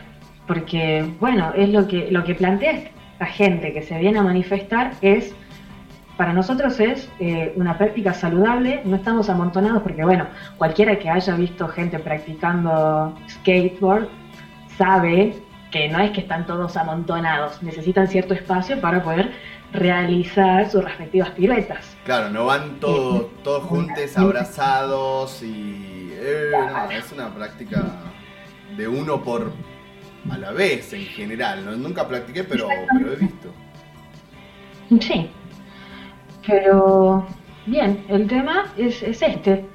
porque, 0.47 1.05
bueno, 1.19 1.53
es 1.55 1.69
lo 1.69 1.87
que, 1.87 2.11
lo 2.11 2.23
que 2.23 2.35
plantea 2.35 2.71
esta 2.71 3.25
gente 3.25 3.73
que 3.73 3.81
se 3.81 3.97
viene 3.99 4.19
a 4.19 4.23
manifestar 4.23 4.93
es, 5.01 5.33
para 6.19 6.33
nosotros 6.33 6.77
es 6.81 7.09
eh, 7.21 7.53
una 7.55 7.77
práctica 7.77 8.13
saludable, 8.13 8.81
no 8.83 8.97
estamos 8.97 9.29
amontonados 9.29 9.81
porque, 9.81 10.03
bueno, 10.03 10.27
cualquiera 10.57 10.99
que 10.99 11.09
haya 11.09 11.33
visto 11.37 11.65
gente 11.69 11.97
practicando 11.97 13.17
skateboard 13.29 14.09
sabe 14.77 15.41
que 15.71 15.87
no 15.87 15.97
es 15.99 16.11
que 16.11 16.19
están 16.19 16.45
todos 16.45 16.75
amontonados, 16.75 17.63
necesitan 17.63 18.09
cierto 18.09 18.33
espacio 18.33 18.81
para 18.81 19.01
poder 19.01 19.31
realizar 19.71 20.69
sus 20.69 20.83
respectivas 20.83 21.29
piruetas. 21.29 21.95
Claro, 22.03 22.29
no 22.31 22.47
van 22.47 22.81
todos, 22.81 23.27
todos 23.41 23.63
juntos, 23.63 24.17
abrazados 24.17 25.41
y... 25.41 26.11
eh, 26.19 26.51
no, 26.51 26.91
es 26.91 27.13
una 27.13 27.33
práctica 27.33 27.81
de 28.75 28.89
uno 28.89 29.23
por 29.23 29.53
a 30.29 30.37
la 30.37 30.51
vez 30.51 30.91
en 30.91 31.05
general. 31.05 31.63
¿no? 31.63 31.77
Nunca 31.77 32.05
practiqué, 32.05 32.43
pero, 32.43 32.67
pero 32.91 33.13
he 33.13 33.15
visto. 33.15 33.53
Sí. 34.99 35.29
Pero, 36.49 37.25
bien, 37.65 38.03
el 38.07 38.27
tema 38.27 38.65
es, 38.77 39.01
es 39.03 39.21
este. 39.21 39.65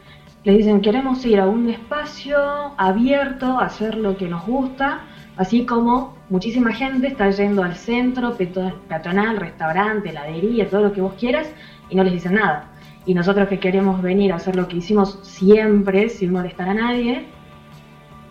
Le 0.45 0.53
dicen, 0.53 0.81
queremos 0.83 1.25
ir 1.25 1.41
a 1.41 1.47
un 1.47 1.71
espacio 1.71 2.39
abierto, 2.77 3.59
hacer 3.59 3.95
lo 3.97 4.17
que 4.17 4.29
nos 4.29 4.45
gusta, 4.47 5.01
así 5.37 5.65
como 5.65 6.17
muchísima 6.29 6.73
gente 6.73 7.07
está 7.09 7.31
yendo 7.31 7.63
al 7.63 7.77
centro, 7.77 8.37
peatonal, 8.37 9.37
restaurante, 9.39 10.11
heladería, 10.11 10.69
todo 10.69 10.83
lo 10.83 10.93
que 10.93 11.01
vos 11.01 11.15
quieras, 11.15 11.51
y 11.89 11.97
no 11.97 12.05
les 12.05 12.13
dicen 12.13 12.35
nada. 12.35 12.71
Y 13.07 13.15
nosotros 13.15 13.49
que 13.49 13.59
queremos 13.59 14.03
venir 14.03 14.33
a 14.33 14.37
hacer 14.37 14.57
lo 14.57 14.69
que 14.69 14.77
hicimos 14.79 15.19
siempre, 15.23 16.09
sin 16.09 16.33
molestar 16.33 16.69
a 16.69 16.75
nadie, 16.75 17.27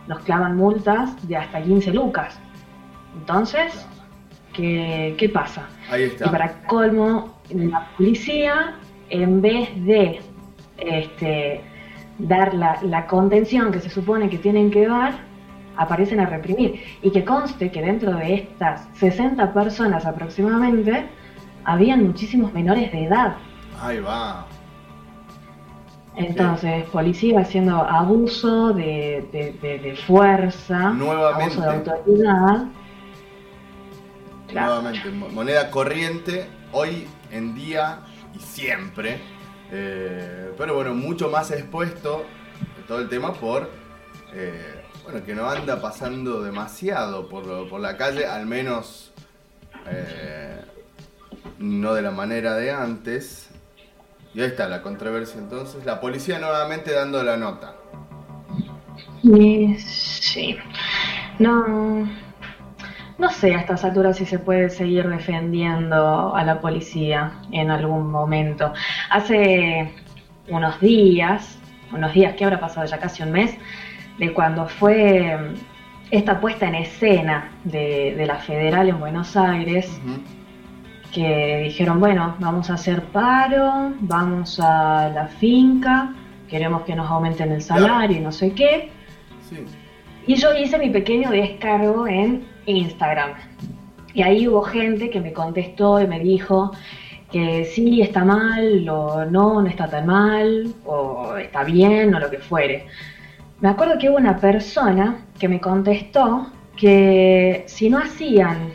nos 0.08 0.20
clavan 0.22 0.56
multas 0.58 1.16
de 1.28 1.38
hasta 1.38 1.62
15 1.64 1.94
lucas. 1.94 2.40
Entonces, 3.16 3.88
¿qué, 4.54 5.16
qué 5.18 5.30
pasa? 5.30 5.68
Ahí 5.90 6.04
Y 6.04 6.06
está. 6.06 6.32
para 6.32 6.64
colmo, 6.66 7.33
la 7.50 7.88
policía, 7.98 8.76
en 9.10 9.42
vez 9.42 9.70
de 9.86 10.22
este, 10.78 11.62
dar 12.20 12.54
la, 12.54 12.80
la 12.84 13.06
contención 13.08 13.72
que 13.72 13.80
se 13.80 13.90
supone 13.90 14.30
que 14.30 14.38
tienen 14.38 14.72
que 14.72 14.88
dar, 14.88 15.14
aparecen 15.78 16.20
a 16.20 16.26
reprimir. 16.26 16.82
Y 17.02 17.12
que 17.12 17.24
conste 17.26 17.72
que 17.72 17.82
dentro 17.82 18.12
de 18.16 18.34
estas 18.36 18.88
60 18.96 19.54
personas 19.54 20.06
aproximadamente, 20.06 21.08
habían 21.66 22.04
muchísimos 22.06 22.54
menores 22.54 22.92
de 22.92 23.06
edad. 23.06 23.36
Ahí 23.82 24.00
va. 24.00 24.46
Entonces, 26.16 26.86
policía 26.90 27.40
haciendo 27.40 27.78
abuso 27.84 28.72
de, 28.74 29.28
de- 29.32 29.54
de- 29.62 29.80
de 29.80 29.96
fuerza, 29.96 30.92
Nuevamente. 30.92 31.56
abuso 31.56 31.62
de 31.62 31.68
autoridad. 31.92 32.66
Claro. 34.48 34.68
Nuevamente, 34.76 35.10
mo- 35.10 35.30
moneda 35.30 35.72
corriente 35.72 36.46
hoy 36.72 37.08
en 37.34 37.56
día 37.56 38.00
y 38.36 38.40
siempre. 38.40 39.20
Eh, 39.72 40.52
pero 40.58 40.76
bueno, 40.76 40.94
mucho 40.94 41.30
más 41.30 41.52
expuesto 41.52 42.26
todo 42.88 43.00
el 43.00 43.10
tema 43.10 43.34
por 43.34 43.70
eh, 44.34 44.84
bueno 45.04 45.24
que 45.26 45.34
no 45.34 45.50
anda 45.50 45.82
pasando 45.82 46.44
demasiado 46.44 47.28
por, 47.28 47.70
por 47.70 47.80
la 47.80 47.98
calle, 47.98 48.26
al 48.26 48.46
menos 48.46 49.12
eh, 49.88 50.62
no 51.60 51.94
de 51.94 52.02
la 52.02 52.12
manera 52.12 52.56
de 52.56 52.72
antes. 52.72 53.50
Y 54.34 54.42
ahí 54.42 54.48
está 54.48 54.68
la 54.68 54.82
controversia 54.82 55.40
entonces. 55.40 55.86
La 55.86 56.02
policía 56.02 56.40
nuevamente 56.40 56.92
dando 56.92 57.22
la 57.24 57.38
nota. 57.38 57.76
Sí. 59.24 60.58
No. 61.40 62.10
No 63.24 63.30
sé 63.30 63.56
a 63.56 63.60
estas 63.62 63.86
alturas 63.86 64.18
si 64.18 64.26
se 64.26 64.38
puede 64.38 64.70
seguir 64.70 65.08
defendiendo 65.08 66.36
a 66.36 66.44
la 66.44 66.60
policía 66.60 67.32
en 67.54 67.72
algún 67.72 68.12
momento. 68.12 68.74
Hace 69.10 69.94
unos 70.50 70.82
días, 70.82 71.58
unos 71.94 72.14
días 72.14 72.36
que 72.36 72.44
habrá 72.44 72.60
pasado 72.60 72.86
ya 72.86 73.00
casi 73.00 73.24
un 73.24 73.32
mes, 73.32 73.58
de 74.20 74.34
cuando 74.34 74.68
fue 74.68 75.38
esta 76.12 76.42
puesta 76.42 76.68
en 76.68 76.76
escena 76.76 77.50
de, 77.64 78.14
de 78.18 78.26
la 78.26 78.40
federal 78.40 78.90
en 78.90 79.00
Buenos 79.00 79.38
Aires, 79.38 80.02
que 81.14 81.62
dijeron, 81.64 82.02
bueno, 82.02 82.36
vamos 82.40 82.70
a 82.72 82.74
hacer 82.74 83.04
paro, 83.04 83.94
vamos 84.02 84.60
a 84.60 85.10
la 85.16 85.28
finca, 85.28 86.14
queremos 86.50 86.82
que 86.82 86.94
nos 86.94 87.10
aumenten 87.10 87.54
el 87.54 87.62
salario 87.62 88.18
y 88.18 88.20
no 88.20 88.34
sé 88.34 88.52
qué. 88.52 88.92
Sí. 89.50 89.64
Y 90.28 90.36
yo 90.36 90.54
hice 90.54 90.78
mi 90.78 90.90
pequeño 90.90 91.30
descargo 91.30 92.06
en 92.06 92.52
Instagram. 92.66 93.32
Y 94.14 94.22
ahí 94.22 94.48
hubo 94.48 94.62
gente 94.62 95.10
que 95.10 95.20
me 95.20 95.34
contestó 95.34 96.02
y 96.02 96.08
me 96.08 96.20
dijo 96.20 96.72
que 97.32 97.66
sí, 97.66 98.02
está 98.02 98.24
mal, 98.24 98.88
o 98.88 99.26
no, 99.26 99.62
no 99.62 99.68
está 99.68 99.88
tan 99.88 100.06
mal, 100.06 100.74
o 100.86 101.36
está 101.38 101.64
bien, 101.64 102.14
o 102.14 102.20
lo 102.20 102.30
que 102.30 102.38
fuere. 102.38 102.86
Me 103.60 103.70
acuerdo 103.70 103.98
que 103.98 104.10
hubo 104.10 104.18
una 104.18 104.38
persona 104.38 105.26
que 105.40 105.48
me 105.48 105.60
contestó 105.60 106.48
que 106.78 107.64
si 107.66 107.90
no 107.90 107.98
hacían 107.98 108.72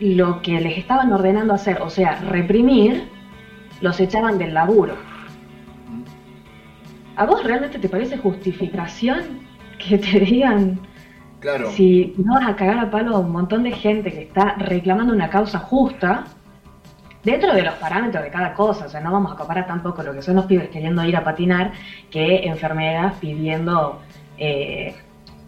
lo 0.00 0.40
que 0.40 0.60
les 0.60 0.78
estaban 0.78 1.12
ordenando 1.12 1.54
hacer, 1.54 1.80
o 1.82 1.90
sea, 1.90 2.16
reprimir, 2.30 3.08
los 3.80 4.00
echaban 4.00 4.38
del 4.38 4.54
laburo. 4.54 4.96
¿A 7.16 7.26
vos 7.26 7.44
realmente 7.44 7.78
te 7.78 7.88
parece 7.88 8.16
justificación 8.16 9.40
que 9.78 9.98
te 9.98 10.20
digan 10.20 10.80
Claro. 11.44 11.70
si 11.72 12.14
no 12.16 12.32
vas 12.34 12.48
a 12.48 12.56
cagar 12.56 12.78
a 12.78 12.90
palo 12.90 13.16
a 13.16 13.18
un 13.18 13.30
montón 13.30 13.64
de 13.64 13.72
gente 13.72 14.10
que 14.10 14.22
está 14.22 14.54
reclamando 14.54 15.12
una 15.12 15.28
causa 15.28 15.58
justa, 15.58 16.24
dentro 17.22 17.52
de 17.52 17.60
los 17.62 17.74
parámetros 17.74 18.24
de 18.24 18.30
cada 18.30 18.54
cosa, 18.54 18.86
o 18.86 18.88
sea, 18.88 19.00
no 19.00 19.12
vamos 19.12 19.30
a 19.30 19.36
comparar 19.36 19.66
tampoco 19.66 20.02
lo 20.02 20.14
que 20.14 20.22
son 20.22 20.36
los 20.36 20.46
pibes 20.46 20.70
queriendo 20.70 21.04
ir 21.04 21.14
a 21.18 21.22
patinar 21.22 21.72
que 22.10 22.46
enfermeras 22.46 23.16
pidiendo 23.20 24.00
eh, 24.38 24.94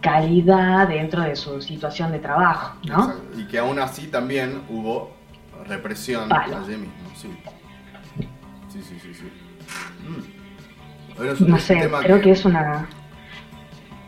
calidad 0.02 0.86
dentro 0.86 1.22
de 1.22 1.34
su 1.34 1.62
situación 1.62 2.12
de 2.12 2.18
trabajo, 2.18 2.76
¿no? 2.84 3.04
Exacto. 3.04 3.40
Y 3.40 3.44
que 3.46 3.58
aún 3.58 3.78
así 3.78 4.08
también 4.08 4.60
hubo 4.68 5.16
represión 5.66 6.28
Palo. 6.28 6.58
allí 6.58 6.76
mismo, 6.76 6.92
sí. 7.14 7.30
Sí, 8.68 8.82
sí, 8.82 8.98
sí, 9.00 9.14
sí. 9.14 9.32
Mm. 10.06 11.16
Bueno, 11.16 11.32
No 11.40 11.58
sé, 11.58 11.90
creo 12.02 12.20
que 12.20 12.32
es 12.32 12.44
una... 12.44 12.86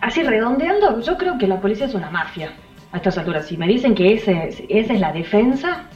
Así 0.00 0.22
redondeando, 0.22 1.00
yo 1.00 1.16
creo 1.18 1.38
que 1.38 1.46
la 1.46 1.60
policía 1.60 1.86
es 1.86 1.94
una 1.94 2.10
mafia 2.10 2.52
a 2.92 2.96
estas 2.98 3.18
alturas. 3.18 3.46
Si 3.46 3.56
me 3.56 3.66
dicen 3.66 3.94
que 3.94 4.14
ese, 4.14 4.66
esa 4.68 4.92
es 4.94 5.00
la 5.00 5.12
defensa, 5.12 5.88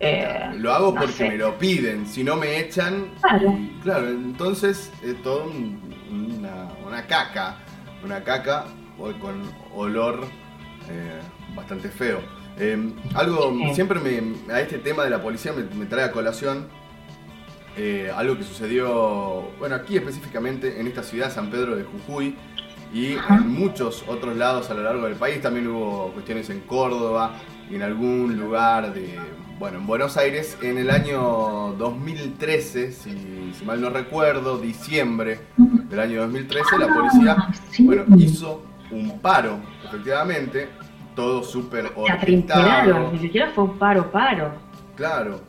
eh, 0.00 0.50
Lo 0.56 0.72
hago 0.72 0.92
no 0.92 1.00
porque 1.00 1.12
sé. 1.12 1.28
me 1.28 1.36
lo 1.36 1.56
piden, 1.58 2.06
si 2.06 2.24
no 2.24 2.36
me 2.36 2.58
echan. 2.58 3.08
Claro. 3.20 3.52
y, 3.58 3.78
claro, 3.82 4.08
entonces 4.08 4.90
es 5.04 5.22
todo 5.22 5.44
un- 5.44 5.80
una, 6.10 6.68
una 6.86 7.06
caca. 7.06 7.56
Una 8.04 8.22
caca 8.24 8.64
con 9.20 9.42
olor 9.74 10.24
eh, 10.90 11.20
bastante 11.54 11.88
feo. 11.88 12.20
Eh, 12.58 12.92
algo, 13.14 13.52
Sí. 13.68 13.74
siempre 13.74 13.98
me, 14.00 14.52
a 14.52 14.60
este 14.60 14.78
tema 14.78 15.04
de 15.04 15.10
la 15.10 15.22
policía 15.22 15.52
me, 15.52 15.62
me 15.76 15.86
trae 15.86 16.04
a 16.04 16.10
colación 16.12 16.68
eh, 17.76 18.10
algo 18.14 18.36
que 18.36 18.42
sucedió, 18.44 19.50
bueno, 19.58 19.74
aquí 19.76 19.96
específicamente 19.96 20.78
en 20.80 20.86
esta 20.88 21.02
ciudad, 21.02 21.32
San 21.32 21.48
Pedro 21.50 21.74
de 21.76 21.84
Jujuy, 21.84 22.36
y 22.92 23.12
en 23.12 23.48
muchos 23.48 24.04
otros 24.06 24.36
lados 24.36 24.70
a 24.70 24.74
lo 24.74 24.82
largo 24.82 25.06
del 25.06 25.16
país. 25.16 25.40
También 25.40 25.66
hubo 25.68 26.12
cuestiones 26.12 26.50
en 26.50 26.60
Córdoba 26.60 27.32
y 27.70 27.76
en 27.76 27.82
algún 27.82 28.36
lugar 28.38 28.92
de, 28.92 29.18
bueno, 29.58 29.78
en 29.78 29.86
Buenos 29.86 30.16
Aires 30.16 30.58
en 30.62 30.76
el 30.78 30.90
año 30.90 31.74
2013, 31.78 32.92
si, 32.92 33.52
si 33.56 33.64
mal 33.64 33.80
no 33.80 33.90
recuerdo, 33.90 34.58
diciembre 34.58 35.40
del 35.56 36.00
año 36.00 36.20
2013, 36.22 36.78
la 36.78 36.88
policía 36.88 37.36
Ah, 37.38 37.52
bueno, 37.80 38.04
hizo 38.16 38.62
un 38.90 39.20
paro, 39.20 39.58
efectivamente, 39.86 40.68
todo 41.16 41.42
súper 41.42 41.92
orquestado. 41.94 43.10
ni 43.12 43.18
siquiera 43.18 43.50
fue 43.54 43.64
un 43.64 43.78
paro 43.78 44.10
paro. 44.10 44.52
Claro. 44.96 45.40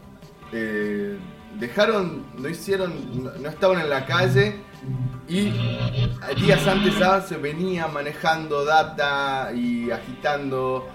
Eh, 0.53 1.17
dejaron, 1.59 2.23
no 2.37 2.47
hicieron, 2.47 2.93
no, 3.23 3.31
no 3.31 3.49
estaban 3.49 3.81
en 3.81 3.89
la 3.89 4.05
calle 4.05 4.55
y 5.27 5.51
días 6.35 6.67
antes 6.67 6.97
ya 6.99 7.21
se 7.21 7.37
venía 7.37 7.87
manejando 7.87 8.65
data 8.65 9.51
y 9.53 9.89
agitando 9.91 10.87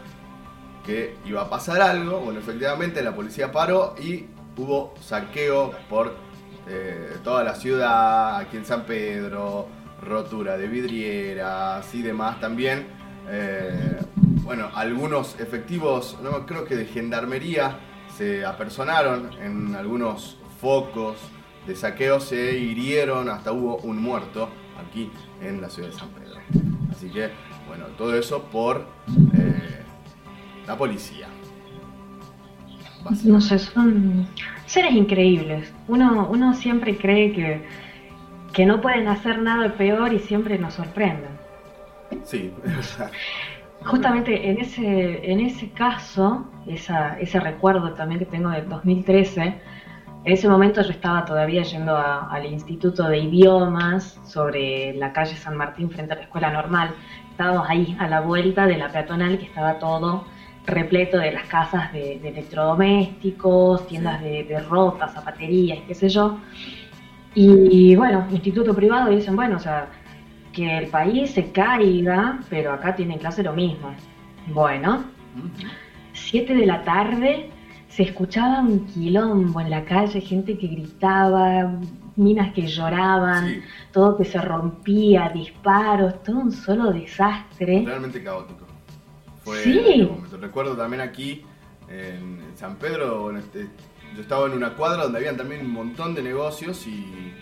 que 0.85 1.17
iba 1.27 1.43
a 1.43 1.51
pasar 1.51 1.81
algo. 1.81 2.21
Bueno, 2.21 2.41
efectivamente 2.41 3.03
la 3.03 3.15
policía 3.15 3.51
paró 3.53 3.95
y 4.01 4.27
hubo 4.57 4.95
saqueo 5.01 5.73
por 5.89 6.17
eh, 6.69 7.17
toda 7.25 7.45
la 7.45 7.55
ciudad, 7.55 8.37
aquí 8.37 8.57
en 8.57 8.65
San 8.65 8.85
Pedro, 8.85 9.69
rotura 10.03 10.57
de 10.57 10.67
vidrieras 10.69 11.95
y 11.95 12.03
demás 12.03 12.41
también. 12.41 12.87
Eh, 13.29 13.99
bueno, 14.45 14.71
algunos 14.75 15.39
efectivos, 15.41 16.19
no 16.23 16.47
creo 16.47 16.65
que 16.65 16.77
de 16.77 16.87
gendarmería, 16.87 17.79
se 18.17 18.45
apersonaron 18.45 19.31
en 19.43 19.77
algunos 19.77 20.39
focos 20.61 21.17
de 21.69 21.77
saqueo, 21.77 22.19
se 22.19 22.59
hirieron, 22.59 23.29
hasta 23.29 23.53
hubo 23.53 23.77
un 23.77 24.03
muerto 24.03 24.49
aquí 24.81 25.11
en 25.43 25.61
la 25.61 25.69
ciudad 25.69 25.91
de 25.91 25.95
San 25.95 26.09
Pedro. 26.09 26.41
Así 26.91 27.11
que, 27.11 27.29
bueno, 27.69 27.85
todo 27.99 28.17
eso 28.17 28.45
por 28.45 28.87
eh, 29.35 29.83
la 30.67 30.77
policía. 30.79 31.29
No 33.25 33.41
sé, 33.41 33.59
son 33.59 34.27
seres 34.65 34.93
increíbles. 34.93 35.73
Uno, 35.89 36.29
uno 36.31 36.55
siempre 36.55 36.97
cree 36.97 37.33
que, 37.33 37.63
que 38.55 38.65
no 38.65 38.81
pueden 38.81 39.07
hacer 39.07 39.41
nada 39.41 39.75
peor 39.75 40.15
y 40.15 40.19
siempre 40.19 40.59
nos 40.59 40.75
sorprenden. 40.75 41.39
Sí, 42.25 42.51
Justamente 43.85 44.51
en 44.51 44.59
ese, 44.59 45.31
en 45.31 45.41
ese 45.41 45.71
caso, 45.71 46.49
esa, 46.67 47.19
ese 47.21 47.39
recuerdo 47.39 47.93
también 47.93 48.19
que 48.19 48.27
tengo 48.27 48.51
del 48.51 48.69
2013, 48.69 49.55
En 50.29 50.35
ese 50.35 50.47
momento 50.47 50.83
yo 50.83 50.91
estaba 50.91 51.25
todavía 51.25 51.63
yendo 51.63 51.97
a- 51.97 52.29
al 52.31 52.45
Instituto 52.45 53.09
de 53.09 53.17
Idiomas 53.17 54.21
sobre 54.27 54.93
la 54.93 55.11
calle 55.11 55.35
San 55.35 55.57
Martín 55.57 55.89
frente 55.91 56.13
a 56.13 56.17
la 56.17 56.23
escuela 56.25 56.51
normal. 56.51 56.91
Estábamos 57.31 57.67
ahí 57.71 57.97
a 57.99 58.07
la 58.09 58.21
vuelta 58.21 58.67
de 58.67 58.77
la 58.77 58.91
peatonal 58.91 59.39
que 59.39 59.47
estaba 59.47 59.79
todo 59.79 60.25
repleto 60.67 61.17
de 61.17 61.33
las 61.33 61.45
casas 61.45 61.91
de, 61.95 62.19
de 62.19 62.29
electrodomésticos, 62.29 63.87
tiendas 63.87 64.21
de, 64.21 64.45
de 64.45 64.61
ropa, 64.61 65.09
zapaterías, 65.09 65.79
qué 65.89 65.95
sé 65.95 66.11
yo. 66.11 66.37
Y 67.35 67.97
bueno, 67.97 68.27
instituto 68.31 68.75
privado 68.75 69.09
dicen, 69.09 69.35
bueno, 69.35 69.57
o 69.57 69.61
sea, 69.61 69.87
que 70.53 70.77
el 70.77 70.89
país 70.89 71.31
se 71.31 71.51
caiga, 71.53 72.41
pero 72.51 72.75
acá 72.75 72.95
tienen 72.95 73.19
clase 73.19 73.43
lo 73.43 73.55
mismo. 73.55 73.95
Bueno, 74.49 75.05
7 76.13 76.55
de 76.55 76.67
la 76.67 76.83
tarde 76.83 77.49
se 77.99 78.05
escuchaba 78.05 78.61
un 78.61 78.87
quilombo 78.87 79.61
en 79.61 79.71
la 79.71 79.85
calle, 79.85 80.21
gente 80.21 80.57
que 80.57 80.69
gritaba, 80.69 81.81
minas 82.15 82.55
que 82.55 82.65
lloraban, 82.65 83.61
todo 83.91 84.17
que 84.17 84.25
se 84.25 84.41
rompía, 84.41 85.29
disparos, 85.35 86.23
todo 86.23 86.39
un 86.39 86.53
solo 86.53 86.93
desastre. 86.93 87.83
Realmente 87.85 88.23
caótico. 88.23 88.67
Fue 89.43 89.65
Sí. 89.65 90.09
Recuerdo 90.41 90.77
también 90.77 91.01
aquí 91.01 91.43
en 91.89 92.41
San 92.55 92.77
Pedro, 92.77 93.37
este- 93.37 93.67
yo 94.15 94.21
estaba 94.23 94.47
en 94.47 94.53
una 94.53 94.75
cuadra 94.75 95.03
donde 95.03 95.19
habían 95.19 95.37
también 95.37 95.67
un 95.67 95.73
montón 95.73 96.15
de 96.15 96.23
negocios 96.23 96.87
y, 96.87 97.35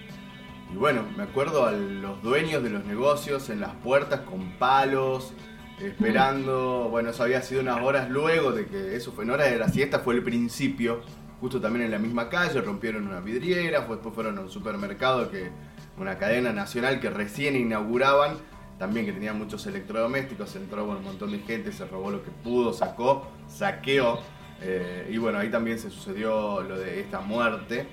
y 0.73 0.77
bueno, 0.79 1.03
me 1.19 1.25
acuerdo 1.25 1.67
a 1.67 1.73
los 1.73 2.23
dueños 2.23 2.63
de 2.63 2.71
los 2.71 2.83
negocios 2.87 3.51
en 3.51 3.61
las 3.61 3.75
puertas 3.85 4.21
con 4.21 4.53
palos, 4.59 5.35
esperando, 5.81 6.89
bueno, 6.91 7.11
eso 7.11 7.23
había 7.23 7.43
sido 7.43 7.61
unas 7.61 7.81
horas 7.83 8.11
luego 8.11 8.53
de 8.53 8.67
que 8.67 8.97
eso 8.97 9.13
fue 9.13 9.25
en 9.25 9.31
hora 9.31 9.45
de 9.45 9.59
la 9.59 9.69
siesta, 9.69 9.99
fue 10.01 10.15
el 10.15 10.23
principio, 10.23 11.01
justo 11.41 11.61
también 11.61 11.85
en 11.87 11.91
la 11.91 11.99
misma 11.99 12.29
calle, 12.29 12.61
rompieron 12.61 13.07
una 13.07 13.21
vidriera, 13.21 13.83
fue- 13.83 13.97
después 13.97 14.15
fueron 14.15 14.39
a 14.39 14.41
un 14.43 14.51
supermercado 14.51 15.31
que, 15.31 15.51
una 15.99 16.19
cadena 16.19 16.53
nacional 16.53 17.01
que 17.01 17.09
recién 17.11 17.57
inauguraban, 17.57 18.37
también 18.79 19.07
que 19.07 19.13
tenía 19.13 19.33
muchos 19.33 19.67
electrodomésticos, 19.67 20.55
entró 20.57 20.85
bueno, 20.85 20.99
un 21.01 21.07
montón 21.07 21.33
de 21.33 21.39
gente, 21.39 21.73
se 21.73 21.87
robó 21.87 22.11
lo 22.11 22.23
que 22.23 22.31
pudo, 22.31 22.75
sacó, 22.75 23.27
saqueó, 23.49 24.19
eh, 24.61 25.09
y 25.11 25.17
bueno, 25.19 25.39
ahí 25.39 25.51
también 25.51 25.79
se 25.79 25.91
sucedió 25.91 26.61
lo 26.63 26.79
de 26.79 27.01
esta 27.01 27.21
muerte. 27.21 27.87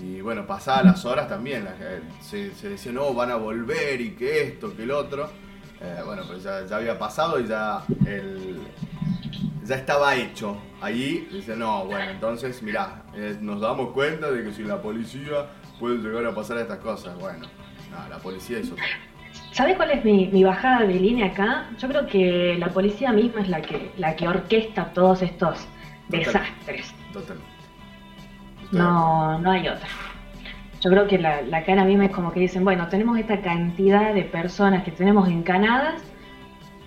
Y 0.00 0.20
bueno, 0.20 0.46
pasadas 0.46 0.84
las 0.84 1.04
horas 1.04 1.28
también, 1.28 1.66
eh, 1.80 2.00
se, 2.22 2.54
se 2.54 2.68
decía, 2.68 2.92
no, 2.92 3.12
van 3.14 3.32
a 3.32 3.34
volver 3.36 4.00
y 4.00 4.10
que 4.12 4.42
esto, 4.42 4.76
que 4.76 4.84
el 4.84 4.92
otro. 4.92 5.28
Eh, 5.80 6.02
bueno, 6.04 6.22
pero 6.26 6.38
ya, 6.38 6.66
ya 6.66 6.76
había 6.76 6.98
pasado 6.98 7.38
y 7.38 7.46
ya 7.46 7.82
el, 8.06 8.58
ya 9.64 9.76
estaba 9.76 10.14
hecho. 10.16 10.56
Ahí 10.80 11.28
dice, 11.32 11.56
no, 11.56 11.84
bueno, 11.84 12.10
entonces, 12.10 12.62
mirá, 12.62 13.02
eh, 13.14 13.36
nos 13.40 13.60
damos 13.60 13.92
cuenta 13.92 14.30
de 14.30 14.44
que 14.44 14.52
si 14.52 14.64
la 14.64 14.80
policía 14.80 15.46
puede 15.78 15.98
llegar 15.98 16.26
a 16.26 16.34
pasar 16.34 16.58
estas 16.58 16.78
cosas. 16.78 17.16
Bueno, 17.18 17.46
no, 17.90 18.08
la 18.08 18.18
policía 18.18 18.58
hizo 18.58 18.74
todo. 18.74 18.84
¿Sabes 19.52 19.76
cuál 19.76 19.90
es 19.90 20.04
mi, 20.04 20.26
mi 20.28 20.44
bajada 20.44 20.86
de 20.86 20.94
línea 20.94 21.26
acá? 21.26 21.70
Yo 21.78 21.88
creo 21.88 22.06
que 22.06 22.56
la 22.58 22.68
policía 22.68 23.12
misma 23.12 23.40
es 23.40 23.48
la 23.48 23.60
que, 23.60 23.92
la 23.96 24.16
que 24.16 24.28
orquesta 24.28 24.92
todos 24.92 25.22
estos 25.22 25.66
desastres. 26.08 26.94
Totalmente. 27.12 27.52
No, 28.72 29.38
no 29.38 29.50
hay 29.50 29.68
otra. 29.68 29.88
Yo 30.80 30.90
creo 30.90 31.06
que 31.08 31.18
la, 31.18 31.42
la 31.42 31.64
cara 31.64 31.84
misma 31.84 32.06
es 32.06 32.12
como 32.12 32.32
que 32.32 32.40
dicen, 32.40 32.64
bueno, 32.64 32.88
tenemos 32.88 33.18
esta 33.18 33.40
cantidad 33.40 34.14
de 34.14 34.24
personas 34.24 34.84
que 34.84 34.92
tenemos 34.92 35.28
encanadas, 35.28 36.02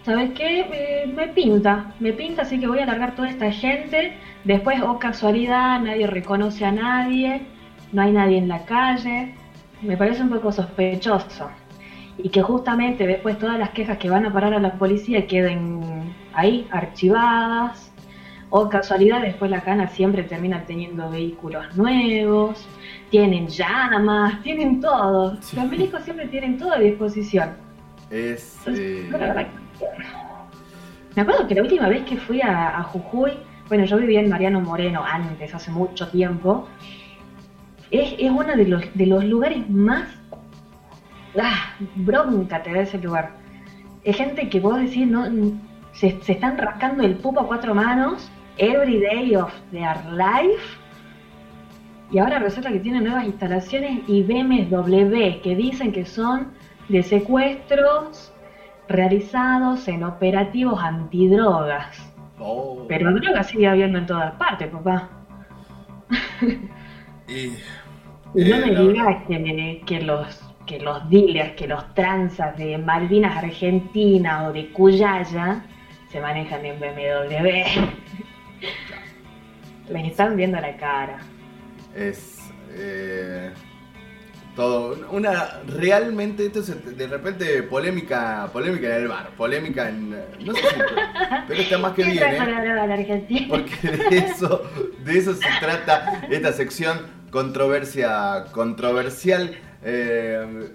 ¿sabes 0.03 0.31
qué? 0.31 0.61
Eh, 0.71 1.07
me 1.07 1.27
pinta, 1.27 1.93
me 1.99 2.13
pinta, 2.13 2.43
así 2.43 2.59
que 2.59 2.67
voy 2.67 2.79
a 2.79 2.85
largar 2.85 3.15
toda 3.15 3.29
esta 3.29 3.51
gente. 3.51 4.13
Después, 4.43 4.81
oh 4.81 4.97
casualidad, 4.99 5.79
nadie 5.79 6.07
reconoce 6.07 6.65
a 6.65 6.71
nadie, 6.71 7.41
no 7.91 8.01
hay 8.01 8.11
nadie 8.11 8.37
en 8.37 8.47
la 8.47 8.65
calle. 8.65 9.35
Me 9.81 9.97
parece 9.97 10.23
un 10.23 10.29
poco 10.29 10.51
sospechoso. 10.51 11.49
Y 12.17 12.29
que 12.29 12.41
justamente 12.41 13.07
después 13.07 13.37
todas 13.37 13.57
las 13.57 13.71
quejas 13.71 13.97
que 13.97 14.09
van 14.09 14.25
a 14.25 14.33
parar 14.33 14.53
a 14.53 14.59
la 14.59 14.73
policía 14.73 15.25
queden 15.27 16.13
ahí, 16.33 16.67
archivadas. 16.71 17.91
O 18.49 18.67
casualidad, 18.67 19.21
después 19.21 19.49
la 19.49 19.61
cana 19.61 19.87
siempre 19.87 20.23
termina 20.23 20.65
teniendo 20.65 21.09
vehículos 21.09 21.75
nuevos, 21.77 22.67
tienen 23.11 23.47
llamas, 23.47 24.41
tienen 24.41 24.79
todo. 24.79 25.33
Los 25.53 25.69
milicos 25.69 26.01
siempre 26.03 26.27
tienen 26.27 26.57
todo 26.57 26.71
a 26.71 26.79
disposición. 26.79 27.51
Es. 28.09 28.57
eh, 28.67 29.09
Me 31.15 31.21
acuerdo 31.21 31.47
que 31.47 31.55
la 31.55 31.61
última 31.61 31.87
vez 31.89 32.03
que 32.05 32.17
fui 32.17 32.41
a, 32.41 32.79
a 32.79 32.83
Jujuy, 32.83 33.33
bueno, 33.67 33.85
yo 33.85 33.97
vivía 33.97 34.21
en 34.21 34.29
Mariano 34.29 34.61
Moreno 34.61 35.03
antes, 35.05 35.53
hace 35.53 35.69
mucho 35.71 36.07
tiempo, 36.07 36.67
es, 37.91 38.15
es 38.17 38.31
uno 38.31 38.55
de 38.55 38.65
los, 38.65 38.81
de 38.93 39.05
los 39.05 39.23
lugares 39.25 39.69
más 39.69 40.05
ah, 41.39 41.73
bronca 41.95 42.63
te 42.63 42.73
da 42.73 42.81
ese 42.81 42.97
lugar. 42.97 43.31
Es 44.03 44.15
gente 44.17 44.49
que 44.49 44.59
vos 44.59 44.79
decís, 44.79 45.05
no, 45.05 45.25
se, 45.91 46.19
se 46.21 46.31
están 46.31 46.57
rascando 46.57 47.03
el 47.03 47.15
pupo 47.15 47.41
a 47.41 47.47
cuatro 47.47 47.75
manos, 47.75 48.29
every 48.57 48.99
day 48.99 49.35
of 49.35 49.51
their 49.71 49.97
life, 50.13 50.63
y 52.11 52.19
ahora 52.19 52.39
resulta 52.39 52.71
que 52.71 52.79
tienen 52.79 53.03
nuevas 53.03 53.25
instalaciones 53.25 54.03
y 54.07 54.23
BMW 54.23 55.41
que 55.41 55.55
dicen 55.55 55.91
que 55.91 56.05
son 56.05 56.51
de 56.89 57.03
secuestros 57.03 58.33
realizados 58.87 59.87
en 59.87 60.03
operativos 60.03 60.81
antidrogas. 60.83 62.13
oh, 62.39 62.85
Pero 62.87 63.13
drogas 63.13 63.47
sigue 63.47 63.67
habiendo 63.67 63.99
en 63.99 64.05
todas 64.05 64.33
partes, 64.33 64.69
papá. 64.69 65.09
y, 67.27 67.51
Y 68.33 68.45
no 68.45 68.55
eh, 68.55 68.65
me 68.65 68.75
digas 68.75 69.17
que, 69.27 69.83
que 69.85 70.01
los 70.01 70.47
que 70.65 70.79
los 70.79 71.09
dealers, 71.09 71.53
que 71.53 71.67
los 71.67 71.93
tranzas 71.93 72.55
de 72.57 72.77
Malvinas 72.77 73.35
Argentina 73.35 74.43
o 74.43 74.53
de 74.53 74.71
Cuyaya 74.71 75.65
se 76.07 76.21
manejan 76.21 76.65
en 76.65 76.79
BMW. 76.79 77.47
Les 79.89 80.05
están 80.05 80.37
viendo 80.37 80.59
la 80.61 80.77
cara. 80.77 81.17
Es 81.95 82.37
eh, 82.73 83.51
todo. 84.55 84.97
Una 85.11 85.61
realmente 85.67 86.45
esto 86.45 86.59
es 86.59 86.97
de 86.97 87.07
repente 87.07 87.63
polémica 87.63 88.49
polémica 88.51 88.87
en 88.87 89.03
el 89.03 89.07
bar 89.07 89.29
polémica 89.37 89.89
en 89.89 90.09
no 90.11 90.53
sé 90.53 90.61
si 90.61 90.79
pero 91.47 91.61
está 91.61 91.77
más 91.77 91.93
que 91.93 92.03
¿Quién 92.03 92.13
bien 92.13 92.33
¿eh? 92.33 93.47
porque 93.49 93.87
de 94.09 94.17
eso 94.17 94.63
de 95.03 95.17
eso 95.17 95.33
se 95.33 95.47
trata 95.59 96.23
esta 96.29 96.53
sección 96.53 96.99
controversia 97.31 98.45
controversial. 98.51 99.57
Eh, 99.83 100.69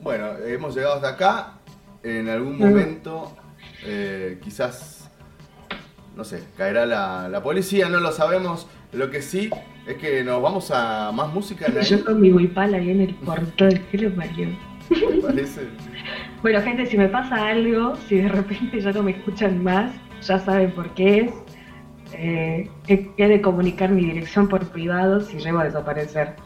bueno 0.00 0.36
hemos 0.46 0.74
llegado 0.74 0.94
hasta 0.94 1.08
acá. 1.10 1.58
En 2.04 2.28
algún 2.28 2.58
momento 2.58 3.36
eh, 3.84 4.40
quizás 4.42 5.10
no 6.16 6.24
sé, 6.24 6.42
caerá 6.56 6.84
la, 6.84 7.28
la 7.28 7.42
policía, 7.42 7.88
no 7.88 8.00
lo 8.00 8.12
sabemos. 8.12 8.66
Lo 8.92 9.10
que 9.10 9.22
sí 9.22 9.50
es 9.86 9.96
que 9.96 10.22
nos 10.22 10.42
vamos 10.42 10.70
a 10.70 11.10
más 11.12 11.32
música 11.32 11.66
ahí, 11.66 11.84
Yo 11.84 12.04
con 12.04 12.20
mi 12.20 12.30
huipala 12.30 12.76
ahí 12.76 12.90
en 12.90 13.00
el 13.00 13.14
portón, 13.14 13.80
¿qué 13.90 13.98
le 13.98 14.10
parió? 14.10 14.48
parece. 15.22 15.62
Bueno, 16.42 16.60
gente, 16.60 16.86
si 16.86 16.98
me 16.98 17.08
pasa 17.08 17.48
algo, 17.48 17.96
si 18.08 18.16
de 18.16 18.28
repente 18.28 18.80
ya 18.80 18.92
no 18.92 19.02
me 19.02 19.12
escuchan 19.12 19.62
más, 19.62 19.92
ya 20.22 20.38
saben 20.38 20.72
por 20.72 20.92
qué 20.94 21.20
es. 21.20 21.32
Eh, 22.14 22.70
he, 22.88 23.10
he 23.16 23.28
de 23.28 23.40
comunicar 23.40 23.90
mi 23.90 24.04
dirección 24.04 24.48
por 24.48 24.68
privado 24.68 25.20
si 25.20 25.38
llego 25.38 25.60
a 25.60 25.64
desaparecer. 25.64 26.36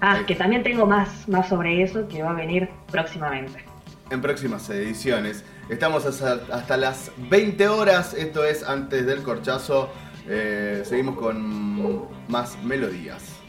Ah, 0.00 0.20
que 0.26 0.34
también 0.34 0.62
tengo 0.62 0.86
más, 0.86 1.28
más 1.28 1.48
sobre 1.48 1.82
eso 1.82 2.06
que 2.08 2.22
va 2.22 2.30
a 2.30 2.34
venir 2.34 2.68
próximamente. 2.90 3.64
En 4.10 4.20
próximas 4.20 4.68
ediciones. 4.70 5.44
Estamos 5.68 6.06
hasta, 6.06 6.40
hasta 6.52 6.76
las 6.76 7.12
20 7.28 7.68
horas, 7.68 8.14
esto 8.14 8.44
es 8.44 8.62
antes 8.62 9.06
del 9.06 9.22
corchazo. 9.22 9.90
Eh, 10.28 10.82
seguimos 10.84 11.16
con 11.16 12.06
más 12.28 12.62
melodías. 12.62 13.40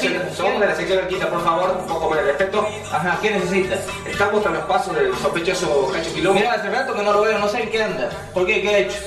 Sección- 0.00 0.34
Somos 0.36 0.60
de 0.60 0.66
la 0.66 0.74
sección 0.74 0.98
Arquita, 1.00 1.28
por 1.30 1.42
favor, 1.44 1.76
un 1.80 1.86
poco 1.86 2.10
más 2.10 2.18
de 2.20 2.24
respeto. 2.26 2.66
Ajá, 2.92 3.18
¿qué 3.22 3.30
necesita? 3.30 3.76
Estamos 4.06 4.42
tras 4.42 4.54
los 4.54 4.64
pasos 4.64 4.94
del 4.94 5.14
sospechoso 5.16 5.90
Cacho 5.92 6.12
Quilombo. 6.14 6.38
Mira, 6.40 6.54
hace 6.54 6.70
rato 6.70 6.94
que 6.94 7.02
no 7.02 7.12
lo 7.12 7.22
veo, 7.22 7.38
no 7.38 7.48
sé 7.48 7.62
en 7.62 7.70
qué 7.70 7.82
anda. 7.82 8.08
¿Por 8.34 8.46
qué? 8.46 8.62
¿Qué 8.62 8.68
ha 8.68 8.78
hecho? 8.78 8.98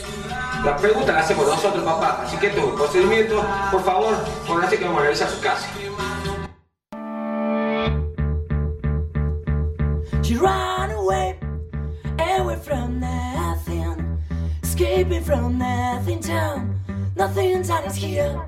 La 0.63 0.77
pregunta 0.77 1.11
la 1.11 1.19
hacemos 1.19 1.45
nosotros, 1.47 1.83
papá. 1.83 2.21
Así 2.25 2.37
que 2.37 2.49
tu 2.49 2.73
procedimiento, 2.75 3.43
por 3.71 3.83
favor, 3.83 4.15
por 4.47 4.63
así 4.63 4.77
que 4.77 4.85
vamos 4.85 5.01
a 5.01 5.03
revisar 5.05 5.29
su 5.29 5.41
casa. 5.41 5.67
She 10.21 10.35
ran 10.37 10.91
away, 10.91 11.37
away 12.17 12.55
from 12.63 12.99
nothing, 13.01 14.19
escaping 14.63 15.23
from 15.23 15.57
nothing 15.57 16.21
town. 16.21 16.79
Nothing 17.17 17.51
inside 17.51 17.85
is 17.85 17.95
here. 17.95 18.39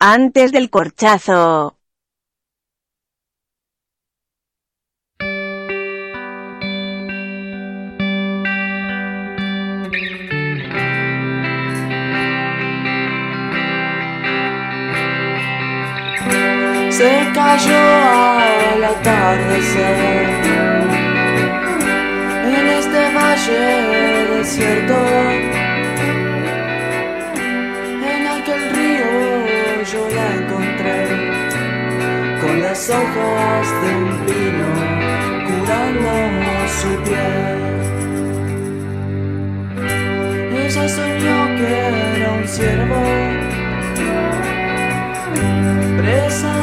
Antes 0.00 0.52
del 0.52 0.70
corchazo. 0.70 1.74
se 16.90 17.30
cayó 17.32 17.76
al 17.76 18.82
atardecer 18.82 20.28
en 22.44 22.66
este 22.66 23.14
valle 23.14 24.36
desierto 24.36 24.96
las 32.78 32.90
hojas 32.90 33.66
de 33.82 33.90
un 33.96 34.08
pino 34.24 34.68
curando 35.48 36.14
su 36.78 36.90
piel. 37.02 37.58
Ella 40.64 40.88
soñó 40.88 41.38
que 41.56 41.70
era 42.14 42.28
un 42.38 42.46
ciervo 42.46 43.02
presa 45.98 46.57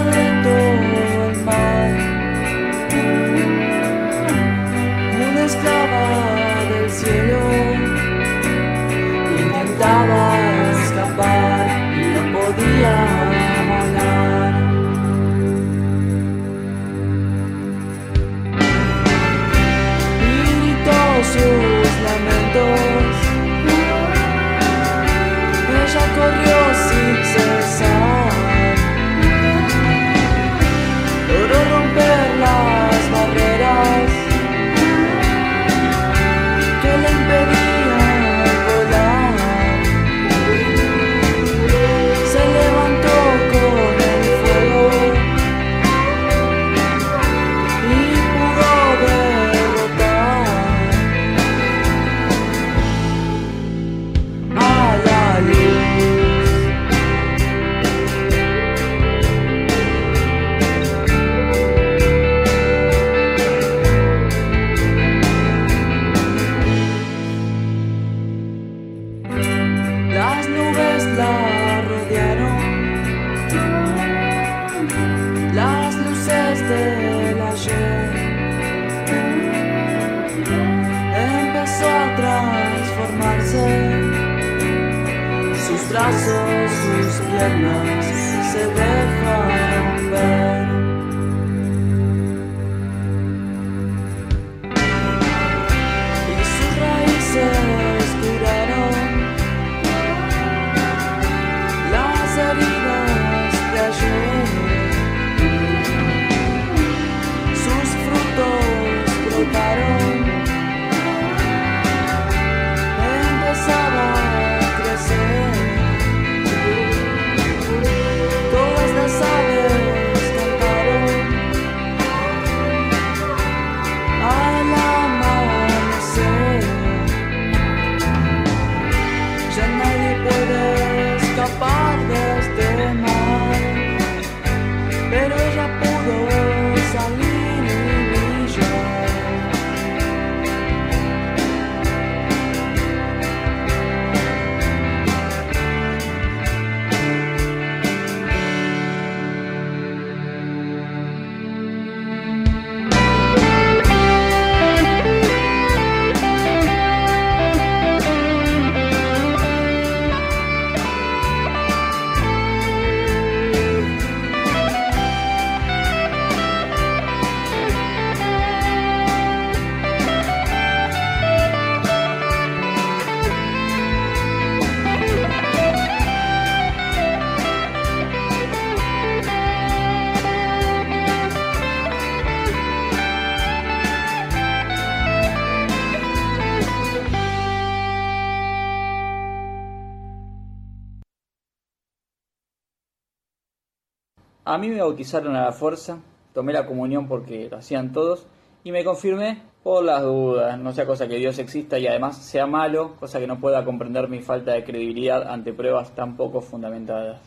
A 194.56 194.58
mí 194.58 194.70
me 194.70 194.80
bautizaron 194.80 195.36
a 195.36 195.44
la 195.44 195.52
fuerza, 195.52 196.00
tomé 196.34 196.54
la 196.54 196.66
comunión 196.66 197.10
porque 197.10 197.50
lo 197.52 197.58
hacían 197.58 197.92
todos 197.92 198.26
y 198.64 198.72
me 198.72 198.86
confirmé 198.86 199.42
por 199.64 199.84
las 199.84 200.02
dudas, 200.02 200.58
no 200.58 200.72
sea 200.72 200.86
cosa 200.86 201.10
que 201.10 201.18
Dios 201.18 201.38
exista 201.40 201.78
y 201.78 201.88
además 201.88 202.20
sea 202.20 202.48
malo, 202.48 202.96
cosa 202.98 203.20
que 203.20 203.28
no 203.28 203.38
pueda 203.38 203.66
comprender 203.66 204.08
mi 204.08 204.22
falta 204.22 204.54
de 204.54 204.64
credibilidad 204.64 205.28
ante 205.28 205.52
pruebas 205.52 205.94
tan 205.94 206.16
poco 206.16 206.40
fundamentadas. 206.40 207.20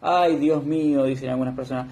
Ay, 0.00 0.36
Dios 0.36 0.64
mío, 0.64 1.04
dicen 1.04 1.28
algunas 1.28 1.54
personas. 1.54 1.88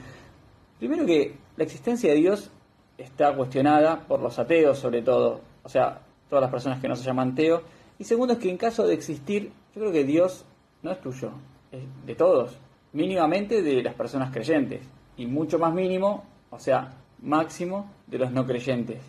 Primero 0.78 1.04
que 1.04 1.36
la 1.58 1.64
existencia 1.64 2.14
de 2.14 2.16
Dios 2.16 2.50
está 2.96 3.36
cuestionada 3.36 4.00
por 4.08 4.20
los 4.20 4.38
ateos 4.38 4.78
sobre 4.78 5.02
todo, 5.02 5.42
o 5.62 5.68
sea, 5.68 6.00
todas 6.30 6.40
las 6.40 6.50
personas 6.50 6.80
que 6.80 6.88
no 6.88 6.96
se 6.96 7.04
llaman 7.04 7.32
ateo. 7.32 7.60
Y 7.98 8.04
segundo 8.04 8.32
es 8.32 8.38
que 8.38 8.48
en 8.48 8.56
caso 8.56 8.86
de 8.86 8.94
existir, 8.94 9.52
yo 9.74 9.82
creo 9.82 9.92
que 9.92 10.04
Dios 10.04 10.46
no 10.82 10.90
es 10.90 11.02
tuyo, 11.02 11.32
es 11.70 11.82
de 12.06 12.14
todos, 12.14 12.58
mínimamente 12.94 13.60
de 13.60 13.82
las 13.82 13.94
personas 13.94 14.32
creyentes 14.32 14.80
y 15.16 15.26
mucho 15.26 15.58
más 15.58 15.74
mínimo, 15.74 16.24
o 16.50 16.58
sea, 16.58 16.94
máximo 17.22 17.90
de 18.06 18.18
los 18.18 18.32
no 18.32 18.46
creyentes. 18.46 19.00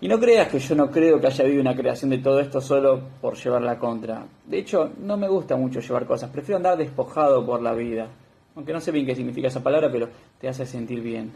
Y 0.00 0.08
no 0.08 0.18
creas 0.18 0.48
que 0.48 0.58
yo 0.58 0.74
no 0.74 0.90
creo 0.90 1.20
que 1.20 1.26
haya 1.26 1.44
habido 1.44 1.60
una 1.60 1.74
creación 1.74 2.10
de 2.10 2.18
todo 2.18 2.40
esto 2.40 2.60
solo 2.60 3.00
por 3.20 3.36
llevar 3.36 3.62
la 3.62 3.78
contra. 3.78 4.26
De 4.44 4.58
hecho, 4.58 4.90
no 4.98 5.16
me 5.16 5.28
gusta 5.28 5.56
mucho 5.56 5.80
llevar 5.80 6.06
cosas, 6.06 6.30
prefiero 6.30 6.56
andar 6.56 6.76
despojado 6.76 7.44
por 7.46 7.62
la 7.62 7.72
vida. 7.72 8.08
Aunque 8.54 8.72
no 8.72 8.80
sé 8.80 8.90
bien 8.90 9.06
qué 9.06 9.14
significa 9.14 9.48
esa 9.48 9.62
palabra, 9.62 9.90
pero 9.90 10.08
te 10.40 10.48
hace 10.48 10.66
sentir 10.66 11.00
bien. 11.00 11.32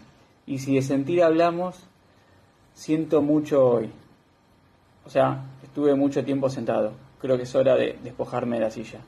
Y 0.47 0.59
si 0.59 0.75
de 0.75 0.83
sentir 0.83 1.23
hablamos, 1.23 1.87
siento 2.73 3.23
mucho 3.23 3.65
hoy. 3.65 3.91
O 5.05 5.11
sea, 5.11 5.43
estuve 5.63 5.95
mucho 5.95 6.25
tiempo 6.25 6.49
sentado. 6.49 6.93
Creo 7.21 7.37
que 7.37 7.43
es 7.43 7.55
hora 7.55 7.77
de 7.77 7.99
despojarme 8.03 8.57
de 8.57 8.65
la 8.65 8.71
silla. 8.71 9.01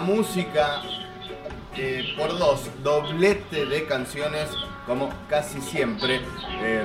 Música 0.00 0.82
eh, 1.76 2.04
por 2.18 2.36
dos, 2.38 2.68
doblete 2.82 3.66
de 3.66 3.84
canciones, 3.86 4.48
como 4.86 5.08
casi 5.28 5.60
siempre. 5.60 6.20
eh, 6.62 6.84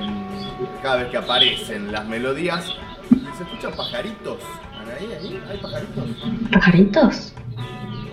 cada 0.82 0.96
vez 0.96 1.08
que 1.10 1.16
aparecen 1.18 1.92
las 1.92 2.06
melodías. 2.06 2.72
¿Se 3.36 3.42
escuchan 3.42 3.72
pajaritos? 3.76 4.38
¿Ahí, 4.98 5.12
ahí? 5.12 5.42
¿Hay 5.50 5.58
pajaritos? 5.58 6.04
¿Pajaritos? 6.52 7.34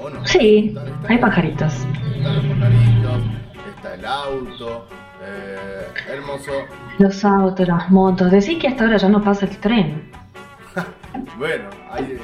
¿O 0.01 0.09
no? 0.09 0.25
Sí, 0.27 0.75
hay 1.07 1.17
pajaritos. 1.17 1.73
Están 1.73 2.35
los 2.35 2.57
pajaritos, 2.57 3.23
está 3.75 3.93
el 3.95 4.05
auto, 4.05 4.87
eh, 5.23 5.87
hermoso. 6.09 6.51
Los 6.99 7.23
autos, 7.23 7.67
las 7.67 7.89
motos. 7.89 8.31
Decís 8.31 8.59
que 8.59 8.67
hasta 8.67 8.83
ahora 8.85 8.97
ya 8.97 9.09
no 9.09 9.23
pasa 9.23 9.45
el 9.45 9.57
tren. 9.59 10.11
Bueno, 11.37 11.69
hay, 11.91 12.03
eh, 12.03 12.19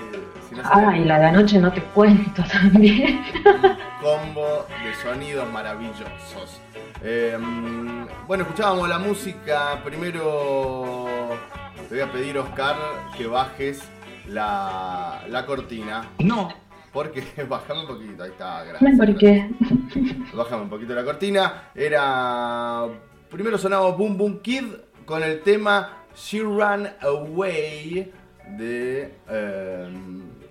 Ah, 0.64 0.98
y 0.98 1.06
la 1.06 1.20
de 1.20 1.26
anoche 1.28 1.60
no 1.60 1.72
te 1.72 1.82
cuento 1.82 2.44
también. 2.52 3.22
combo 4.02 4.66
de 4.84 4.94
sonidos 5.02 5.50
maravillosos. 5.52 6.62
Eh, 7.04 7.38
mm, 7.40 8.06
bueno, 8.28 8.44
escuchábamos 8.44 8.88
la 8.90 9.00
música. 9.00 9.80
Primero 9.84 11.30
te 11.88 11.96
voy 11.96 12.02
a 12.04 12.12
pedir, 12.12 12.38
Oscar, 12.38 12.76
que 13.18 13.28
bajes 13.28 13.82
la, 14.28 15.22
la 15.30 15.46
cortina. 15.46 16.08
No. 16.20 16.50
Porque 16.92 17.24
bajame 17.50 17.82
un 17.82 17.88
poquito, 17.88 18.24
ahí 18.24 18.32
está, 18.32 18.64
No, 18.66 18.70
gracias. 18.80 18.98
¿por 18.98 19.18
qué? 19.18 19.50
Bajame 20.34 20.64
un 20.64 20.70
poquito 20.70 20.94
la 20.96 21.04
cortina. 21.04 21.64
Era. 21.76 22.86
Primero 23.30 23.58
sonaba 23.60 23.92
Boom 23.92 24.18
Boom 24.18 24.40
Kid 24.42 24.66
con 25.06 25.22
el 25.24 25.42
tema 25.42 25.98
She 26.16 26.42
Ran 26.42 26.92
Away 27.02 28.12
de. 28.58 29.14
eh, 29.30 29.90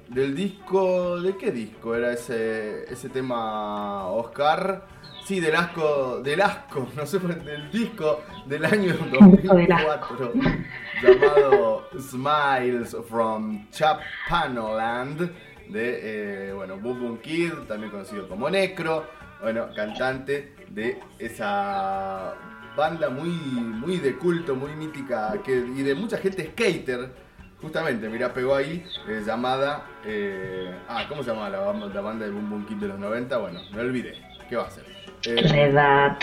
del 0.09 0.35
disco. 0.35 1.20
¿De 1.20 1.36
qué 1.36 1.51
disco 1.51 1.94
era 1.94 2.12
ese, 2.12 2.85
ese 2.93 3.09
tema, 3.09 4.06
Oscar? 4.09 4.86
Sí, 5.24 5.40
del 5.40 5.56
asco. 5.56 6.20
Del 6.22 6.40
asco, 6.40 6.89
no 6.97 7.06
sé, 7.06 7.18
del 7.18 7.70
disco 7.70 8.22
del 8.47 8.64
año 8.64 8.94
disco 8.94 9.55
del 9.55 9.68
2004 9.68 10.32
llamado 11.02 11.89
Smiles 11.98 12.97
from 13.09 13.68
Chapanoland 13.70 15.30
de, 15.68 16.48
eh, 16.48 16.52
bueno, 16.52 16.78
Boom 16.78 17.01
Boom 17.01 17.18
Kid, 17.18 17.52
también 17.68 17.90
conocido 17.90 18.26
como 18.26 18.48
Necro, 18.48 19.05
bueno, 19.43 19.68
cantante 19.74 20.55
de 20.70 20.98
esa 21.18 22.35
banda 22.76 23.10
muy, 23.10 23.28
muy 23.28 23.98
de 23.98 24.16
culto, 24.16 24.55
muy 24.56 24.74
mítica 24.74 25.35
que, 25.44 25.52
y 25.52 25.82
de 25.82 25.94
mucha 25.94 26.16
gente 26.16 26.51
skater. 26.52 27.27
Justamente, 27.60 28.09
mira, 28.09 28.32
pegó 28.32 28.55
ahí, 28.55 28.85
eh, 29.09 29.22
llamada. 29.26 29.82
eh, 30.05 30.70
ah, 30.89 31.05
¿cómo 31.09 31.22
se 31.24 31.30
llamaba 31.30 31.51
la, 31.51 31.59
banda- 31.60 31.86
la 31.93 32.01
banda 32.01 32.24
de 32.26 32.30
Boom 32.30 32.51
Boom 32.51 32.66
Kid 32.66 32.76
de 32.76 32.89
los 32.89 32.98
90? 32.98 33.36
Bueno, 33.39 33.60
me 33.74 33.80
olvidé. 33.80 34.14
¿Qué 34.48 34.56
va 34.56 34.66
a 34.66 34.70
ser? 34.70 34.85
Eh, 35.26 35.43
La 35.43 35.60
edad. 35.62 36.18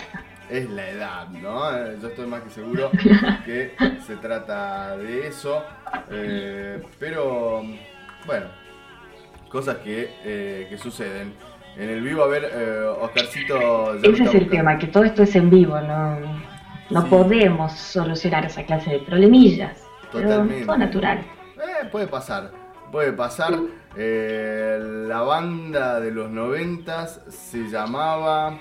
es 0.49 0.69
la 0.69 0.89
edad, 0.89 1.27
¿no? 1.29 1.75
Eh, 1.77 1.97
Yo 2.01 2.07
estoy 2.07 2.25
más 2.27 2.41
que 2.41 2.49
seguro 2.51 2.89
que 3.45 3.75
se 4.07 4.15
trata 4.15 4.95
de 4.97 5.27
eso. 5.27 5.61
eh, 6.09 6.81
pero, 6.99 7.63
bueno, 8.25 8.45
cosas 9.49 9.77
que, 9.79 10.09
eh, 10.23 10.67
que 10.69 10.77
suceden. 10.77 11.33
En 11.77 11.89
el 11.89 12.01
vivo, 12.01 12.23
a 12.23 12.27
ver, 12.27 12.49
eh, 12.53 12.85
Oscarcito... 13.01 13.95
Ese 13.95 14.23
es 14.23 14.33
el 14.35 14.49
tema, 14.49 14.77
que 14.77 14.87
todo 14.87 15.03
esto 15.03 15.23
es 15.23 15.35
en 15.35 15.49
vivo, 15.49 15.77
no, 15.81 16.17
no 16.89 17.01
Sí. 17.01 17.07
podemos 17.09 17.73
solucionar 17.73 18.45
esa 18.45 18.63
clase 18.63 18.91
de 18.91 18.99
problemillas. 18.99 19.84
Totalmente. 20.21 20.65
todo 20.65 20.77
natural. 20.77 21.17
Eh, 21.19 21.85
puede 21.91 22.07
pasar, 22.07 22.51
puede 22.91 23.13
pasar. 23.13 23.53
Eh, 23.97 24.77
la 25.07 25.21
banda 25.21 25.99
de 25.99 26.11
los 26.11 26.29
noventas 26.29 27.21
se 27.29 27.69
llamaba... 27.69 28.57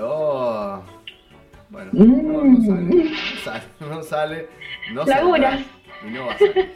Oh, 0.00 0.80
bueno, 1.68 1.90
no, 1.92 2.44
no 2.44 2.62
sale, 2.64 3.10
no 3.10 3.42
sale, 3.42 3.64
no 3.80 4.02
sale, 4.02 4.48
no. 4.92 5.04
Lagunas. 5.04 5.60
Y 6.06 6.10
no 6.10 6.26
va 6.26 6.32
a 6.32 6.38
salir. 6.38 6.74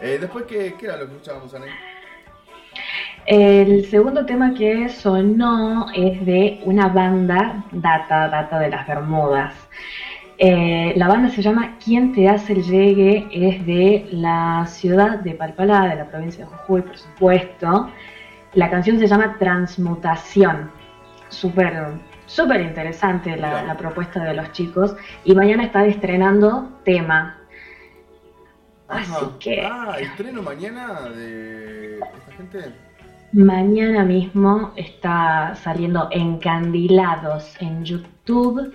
Eh, 0.00 0.18
después, 0.20 0.44
¿qué, 0.44 0.74
¿qué 0.78 0.86
era 0.86 0.96
lo 0.96 1.06
que 1.06 1.12
escuchábamos, 1.12 1.54
Ana? 1.54 1.66
El 3.26 3.86
segundo 3.86 4.24
tema 4.24 4.54
que 4.54 4.88
sonó 4.88 5.86
es 5.94 6.24
de 6.24 6.60
una 6.64 6.88
banda, 6.88 7.64
data, 7.72 8.28
data 8.28 8.58
de 8.58 8.70
las 8.70 8.86
Bermudas. 8.86 9.54
Eh, 10.38 10.92
la 10.96 11.08
banda 11.08 11.30
se 11.30 11.40
llama 11.40 11.76
¿Quién 11.82 12.12
te 12.12 12.28
hace 12.28 12.52
el 12.52 12.62
llegue? 12.62 13.26
Es 13.32 13.64
de 13.64 14.06
la 14.12 14.66
ciudad 14.66 15.18
de 15.20 15.32
Palpalá, 15.32 15.88
de 15.88 15.96
la 15.96 16.06
provincia 16.06 16.44
de 16.44 16.50
Jujuy, 16.50 16.82
por 16.82 16.98
supuesto. 16.98 17.90
La 18.54 18.70
canción 18.70 18.98
se 18.98 19.06
llama 19.06 19.36
Transmutación. 19.38 20.70
Súper, 21.28 21.86
súper 22.26 22.60
interesante 22.60 23.36
la, 23.36 23.62
la 23.62 23.76
propuesta 23.76 24.22
de 24.24 24.34
los 24.34 24.52
chicos. 24.52 24.94
Y 25.24 25.34
mañana 25.34 25.64
está 25.64 25.84
estrenando 25.86 26.80
tema. 26.84 27.38
Así 28.88 29.24
que 29.40 29.62
Ah, 29.64 29.96
estreno 29.98 30.42
mañana 30.42 31.08
de 31.10 31.98
esta 31.98 32.32
gente. 32.36 32.72
Mañana 33.32 34.04
mismo 34.04 34.72
está 34.76 35.54
saliendo 35.56 36.08
Encandilados 36.12 37.56
en 37.60 37.84
YouTube. 37.84 38.72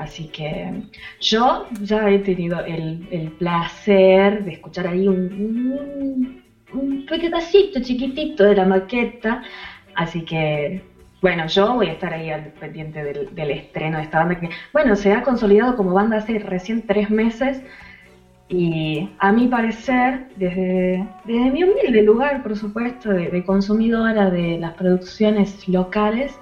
Así 0.00 0.28
que 0.28 0.82
yo 1.20 1.66
ya 1.82 2.08
he 2.08 2.20
tenido 2.20 2.64
el, 2.64 3.06
el 3.10 3.32
placer 3.32 4.42
de 4.44 4.52
escuchar 4.52 4.86
ahí 4.86 5.06
un, 5.06 5.18
un, 5.18 6.42
un 6.72 7.06
pedacito 7.06 7.80
chiquitito 7.82 8.44
de 8.44 8.54
la 8.54 8.64
maqueta. 8.64 9.42
Así 9.94 10.24
que, 10.24 10.80
bueno, 11.20 11.46
yo 11.48 11.74
voy 11.74 11.88
a 11.88 11.92
estar 11.92 12.14
ahí 12.14 12.30
al 12.30 12.44
pendiente 12.58 13.04
del, 13.04 13.34
del 13.34 13.50
estreno 13.50 13.98
de 13.98 14.04
esta 14.04 14.20
banda 14.20 14.40
que, 14.40 14.48
bueno, 14.72 14.96
se 14.96 15.12
ha 15.12 15.22
consolidado 15.22 15.76
como 15.76 15.92
banda 15.92 16.16
hace 16.16 16.38
recién 16.38 16.86
tres 16.86 17.10
meses. 17.10 17.62
Y 18.48 19.10
a 19.18 19.30
mi 19.32 19.48
parecer, 19.48 20.28
desde, 20.36 21.06
desde 21.26 21.50
mi 21.50 21.62
humilde 21.62 22.02
lugar, 22.02 22.42
por 22.42 22.56
supuesto, 22.56 23.10
de, 23.10 23.28
de 23.28 23.44
consumidora 23.44 24.30
de 24.30 24.58
las 24.58 24.72
producciones 24.72 25.68
locales, 25.68 26.32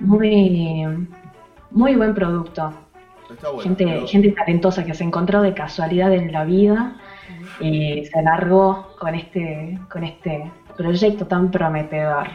muy, 0.00 0.84
muy 1.74 1.94
buen 1.96 2.14
producto. 2.14 2.72
Está 3.30 3.48
bueno. 3.48 3.62
gente, 3.62 3.84
pero- 3.86 4.06
gente 4.06 4.30
talentosa 4.32 4.84
que 4.84 4.94
se 4.94 5.04
encontró 5.04 5.40
de 5.42 5.54
casualidad 5.54 6.12
en 6.12 6.32
la 6.32 6.44
vida 6.44 6.96
y 7.60 8.04
se 8.04 8.22
largó 8.22 8.94
con 8.98 9.14
este, 9.14 9.78
con 9.90 10.04
este 10.04 10.50
proyecto 10.76 11.26
tan 11.26 11.50
prometedor. 11.50 12.28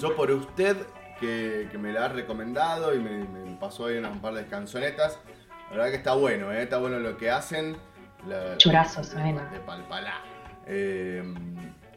Yo 0.00 0.14
por 0.14 0.30
usted, 0.30 0.76
que, 1.20 1.68
que 1.70 1.78
me 1.78 1.92
la 1.92 2.04
ha 2.06 2.08
recomendado 2.08 2.94
y 2.94 2.98
me, 3.00 3.24
me 3.24 3.56
pasó 3.56 3.86
ahí 3.86 3.96
unas 3.98 4.12
un 4.12 4.20
par 4.20 4.34
de 4.34 4.46
canzonetas, 4.46 5.18
la 5.70 5.76
verdad 5.76 5.90
que 5.90 5.96
está 5.96 6.14
bueno, 6.14 6.52
¿eh? 6.52 6.62
está 6.62 6.78
bueno 6.78 6.98
lo 7.00 7.16
que 7.16 7.30
hacen. 7.30 7.76
La- 8.28 8.56
Churazo 8.56 9.02
suena. 9.02 9.48
De 9.50 9.58
Palpalá. 9.60 10.20
Eh, 10.66 11.22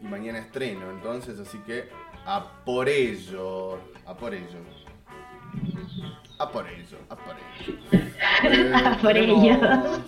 y 0.02 0.06
mañana 0.06 0.40
estreno, 0.40 0.90
entonces, 0.92 1.40
así 1.40 1.58
que 1.60 1.90
a 2.26 2.46
por 2.66 2.88
ello, 2.88 3.80
a 4.06 4.16
por 4.16 4.34
ello. 4.34 4.60
A 6.38 6.50
por 6.50 6.66
ello, 6.68 6.98
a 7.10 7.16
por 7.16 7.36
ello. 7.36 7.78
Eh, 7.92 8.74
A 8.74 8.98
por 8.98 9.14
tenemos- 9.14 9.44
ello. 9.44 9.58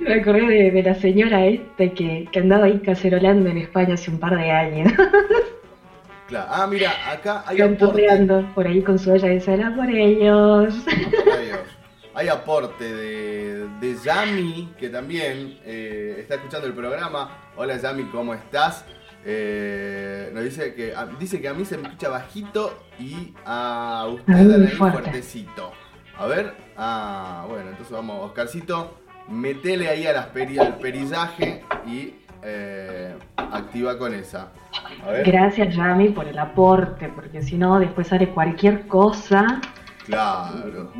Me 0.00 0.14
acordé 0.14 0.40
de, 0.46 0.70
de 0.70 0.82
la 0.82 0.94
señora 0.94 1.44
este 1.46 1.92
que, 1.92 2.26
que 2.32 2.38
andaba 2.40 2.64
ahí 2.64 2.78
cacerolando 2.80 3.48
en 3.50 3.58
España 3.58 3.94
hace 3.94 4.10
un 4.10 4.18
par 4.18 4.36
de 4.36 4.50
años, 4.50 4.92
Claro. 6.26 6.46
Ah, 6.52 6.66
mira, 6.68 6.92
acá 7.10 7.42
hay 7.44 7.60
aporte. 7.60 8.06
por 8.54 8.64
ahí 8.66 8.82
con 8.82 8.98
su 9.00 9.10
olla 9.10 9.26
de 9.28 9.40
sala 9.40 9.74
por 9.74 9.90
ellos. 9.90 10.74
Adiós. 10.86 11.58
Hay 12.14 12.26
aporte 12.28 12.84
de, 12.92 13.68
de 13.80 13.96
Yami, 14.04 14.68
que 14.78 14.88
también 14.90 15.58
eh, 15.64 16.16
está 16.18 16.34
escuchando 16.34 16.66
el 16.66 16.72
programa. 16.72 17.30
Hola 17.56 17.76
Yami, 17.76 18.02
¿cómo 18.10 18.34
estás? 18.34 18.84
Eh, 19.24 20.30
nos 20.32 20.42
dice 20.44 20.74
que, 20.74 20.94
a, 20.94 21.06
dice 21.06 21.40
que 21.40 21.48
a 21.48 21.54
mí 21.54 21.64
se 21.64 21.76
me 21.76 21.84
escucha 21.88 22.08
bajito 22.08 22.84
y 22.98 23.34
a 23.44 24.06
usted 24.10 24.32
Anaí, 24.32 24.68
fuerte. 24.68 25.00
fuertecito. 25.00 25.72
A 26.18 26.26
ver, 26.26 26.54
ah, 26.76 27.44
bueno, 27.48 27.70
entonces 27.70 27.92
vamos, 27.92 28.24
Oscarcito, 28.26 28.98
metele 29.28 29.88
ahí 29.88 30.06
a 30.06 30.12
las 30.12 30.32
peri- 30.34 30.58
al 30.58 30.76
perillaje 30.78 31.64
y 31.86 32.14
eh, 32.42 33.14
activa 33.36 33.98
con 33.98 34.14
esa. 34.14 34.52
A 35.06 35.10
ver. 35.12 35.26
Gracias, 35.26 35.74
Yami, 35.74 36.08
por 36.10 36.26
el 36.26 36.38
aporte, 36.38 37.08
porque 37.14 37.42
si 37.42 37.56
no, 37.58 37.78
después 37.78 38.08
sale 38.08 38.28
cualquier 38.30 38.86
cosa. 38.86 39.60
Claro. 40.06 40.92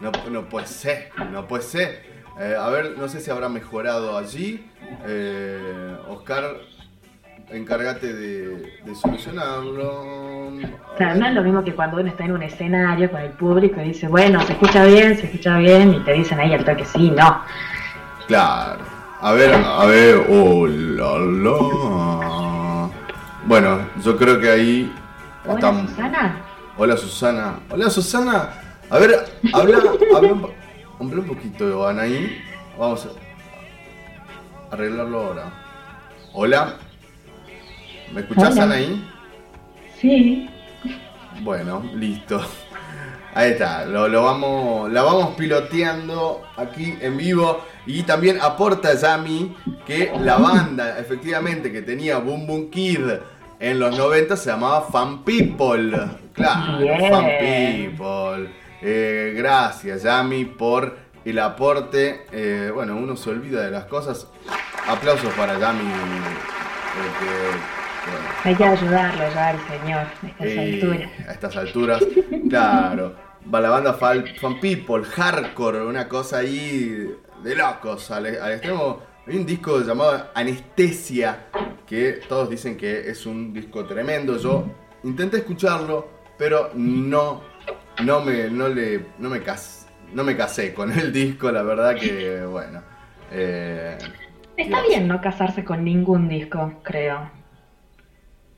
No, 0.00 0.12
no 0.30 0.48
puede 0.48 0.66
ser, 0.66 1.10
no 1.30 1.46
puede 1.46 1.62
ser. 1.62 2.18
Eh, 2.40 2.54
a 2.58 2.68
ver, 2.68 2.96
no 2.98 3.08
sé 3.08 3.20
si 3.20 3.30
habrá 3.30 3.48
mejorado 3.48 4.16
allí. 4.18 4.68
Oscar, 6.08 6.56
encárgate 7.50 8.12
de, 8.12 8.80
de 8.84 8.94
solucionarlo. 8.94 10.52
Claro, 10.96 11.20
no 11.20 11.26
es 11.26 11.34
lo 11.34 11.42
mismo 11.42 11.64
que 11.64 11.74
cuando 11.74 11.98
uno 11.98 12.08
está 12.08 12.24
en 12.24 12.32
un 12.32 12.42
escenario 12.42 13.10
con 13.10 13.20
el 13.20 13.30
público 13.30 13.80
y 13.80 13.88
dice, 13.88 14.08
bueno, 14.08 14.40
se 14.42 14.52
escucha 14.52 14.84
bien, 14.84 15.16
se 15.16 15.26
escucha 15.26 15.58
bien, 15.58 15.94
y 15.94 16.00
te 16.00 16.12
dicen 16.12 16.40
ahí 16.40 16.52
al 16.52 16.64
toque 16.64 16.84
sí, 16.84 17.10
no. 17.10 17.42
Claro. 18.26 18.80
A 19.20 19.32
ver, 19.32 19.52
a 19.52 19.84
ver. 19.86 20.26
Hola, 20.28 21.18
la. 21.18 22.90
Bueno, 23.46 23.80
yo 24.04 24.16
creo 24.16 24.38
que 24.38 24.50
ahí 24.50 24.92
Hola, 25.44 25.54
estamos. 25.54 25.90
Susana. 25.90 26.36
Hola 26.76 26.96
Susana. 26.96 27.54
Hola 27.70 27.90
Susana. 27.90 28.48
A 28.90 28.98
ver, 28.98 29.24
habla, 29.52 29.78
habla 30.14 30.32
un, 30.32 30.50
habla 31.00 31.20
un 31.20 31.26
poquito, 31.26 31.88
Anaí. 31.88 32.40
Vamos 32.78 33.06
a 33.06 34.74
arreglarlo 34.74 35.18
ahora. 35.18 35.44
Hola. 36.32 36.76
¿Me 38.12 38.20
escuchás, 38.22 38.52
Hola. 38.54 38.62
Anaí? 38.64 39.04
Sí. 40.00 40.48
Bueno, 41.42 41.82
listo. 41.94 42.40
Ahí 43.34 43.52
está, 43.52 43.84
lo, 43.84 44.08
lo 44.08 44.22
vamos, 44.24 44.90
la 44.90 45.02
vamos 45.02 45.34
piloteando 45.36 46.42
aquí 46.56 46.96
en 47.00 47.16
vivo. 47.16 47.62
Y 47.86 48.02
también 48.02 48.38
aporta 48.40 48.94
Yami 48.94 49.54
que 49.86 50.12
la 50.20 50.36
banda, 50.38 50.98
efectivamente, 50.98 51.70
que 51.70 51.82
tenía 51.82 52.18
Boom 52.18 52.46
Boom 52.46 52.70
Kid 52.70 53.00
en 53.60 53.78
los 53.80 53.96
90 53.96 54.36
se 54.36 54.50
llamaba 54.50 54.82
Fan 54.82 55.24
People. 55.24 55.92
Claro. 56.32 56.78
Fan 57.10 57.26
People. 57.40 58.50
Eh, 58.80 59.34
gracias, 59.36 60.02
Yami, 60.04 60.44
por 60.44 60.96
el 61.24 61.38
aporte. 61.38 62.26
Eh, 62.32 62.70
bueno, 62.72 62.96
uno 62.96 63.16
se 63.16 63.30
olvida 63.30 63.62
de 63.62 63.70
las 63.70 63.84
cosas. 63.86 64.26
Aplausos 64.86 65.32
para 65.34 65.58
Yami. 65.58 65.80
eh, 65.84 67.10
que, 67.20 67.77
bueno, 68.10 68.28
Hay 68.44 68.54
que 68.54 68.64
ayudarlo 68.64 69.24
ya 69.34 69.48
al 69.48 69.58
señor 69.68 69.98
a 70.00 70.26
estas 70.26 70.46
eh, 70.46 70.80
alturas. 70.82 71.10
a 71.28 71.32
estas 71.32 71.56
alturas, 71.56 72.06
claro. 72.48 73.14
Va 73.52 73.60
la 73.60 73.70
banda 73.70 73.94
Fan, 73.94 74.24
People, 74.60 75.04
hardcore, 75.04 75.82
una 75.84 76.08
cosa 76.08 76.38
ahí 76.38 77.14
de 77.42 77.54
locos 77.56 78.10
al, 78.10 78.26
al 78.26 78.52
extremo. 78.52 79.00
Hay 79.26 79.36
un 79.36 79.46
disco 79.46 79.80
llamado 79.80 80.28
Anestesia, 80.34 81.46
que 81.86 82.20
todos 82.28 82.50
dicen 82.50 82.76
que 82.76 83.08
es 83.10 83.24
un 83.26 83.52
disco 83.52 83.84
tremendo. 83.86 84.36
Yo 84.38 84.66
intenté 85.04 85.38
escucharlo, 85.38 86.08
pero 86.36 86.70
no, 86.74 87.42
no 88.04 88.20
me, 88.20 88.50
no 88.50 88.68
le, 88.68 89.06
no 89.18 89.28
me 89.30 89.42
cas- 89.42 89.86
no 90.12 90.24
me 90.24 90.36
casé 90.36 90.72
con 90.74 90.90
el 90.92 91.12
disco, 91.12 91.50
la 91.52 91.62
verdad 91.62 91.94
que, 91.96 92.44
bueno. 92.46 92.82
eh, 93.30 93.96
Está 94.56 94.82
bien 94.82 95.06
no 95.06 95.20
casarse 95.20 95.62
con 95.64 95.84
ningún 95.84 96.28
disco, 96.28 96.80
creo. 96.82 97.30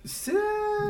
Sí, 0.05 0.33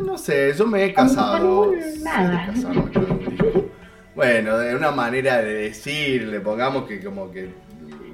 no 0.04 0.16
sé, 0.16 0.52
yo 0.56 0.66
me 0.66 0.84
he 0.84 0.94
casado. 0.94 1.72
Nada. 2.02 2.52
Sí, 2.54 2.64
disco. 2.64 3.70
Bueno, 4.14 4.58
de 4.58 4.74
una 4.76 4.90
manera 4.90 5.40
de 5.42 5.54
decirle, 5.54 6.40
pongamos 6.40 6.84
que 6.86 7.02
como 7.02 7.30
que. 7.30 7.50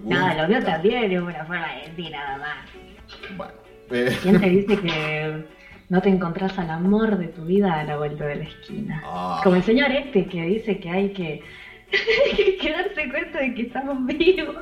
No, 0.05 0.35
lo 0.35 0.49
mío 0.49 0.65
también 0.65 1.11
es 1.11 1.21
una 1.21 1.45
forma 1.45 1.67
de 1.75 1.91
decir 1.91 2.13
nada 2.13 2.39
más. 2.39 3.37
Bueno. 3.37 3.53
eh, 3.91 4.17
¿Quién 4.23 4.41
te 4.41 4.49
dice 4.49 4.81
que 4.81 5.45
no 5.89 6.01
te 6.01 6.09
encontrás 6.09 6.59
al 6.59 6.71
amor 6.71 7.19
de 7.19 7.29
tu 7.29 7.45
vida 7.45 7.81
a 7.81 7.85
la 7.85 7.97
vuelta 7.97 8.25
de 8.27 8.37
la 8.37 8.45
esquina? 8.45 9.03
Ah. 9.05 9.41
Como 9.43 9.57
el 9.57 9.65
señor 9.65 9.91
este 9.91 10.27
que 10.27 10.43
dice 10.43 10.79
que 10.79 10.91
hay 10.91 11.13
que, 11.13 11.43
que 12.61 12.71
darse 12.71 13.09
cuenta 13.09 13.39
de 13.41 13.55
que 13.55 13.63
estamos 13.63 14.07
vivos. 14.07 14.57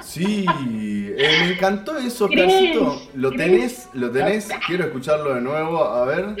Sí, 0.00 0.44
eh, 0.48 1.38
me 1.40 1.52
encantó 1.52 1.96
eso, 1.98 2.28
Carcito. 2.28 3.02
¿Lo 3.14 3.32
tenés? 3.32 3.88
¿Lo 3.94 4.10
tenés? 4.10 4.48
Quiero 4.66 4.84
escucharlo 4.84 5.34
de 5.34 5.40
nuevo, 5.40 5.84
a 5.84 6.04
ver. 6.04 6.36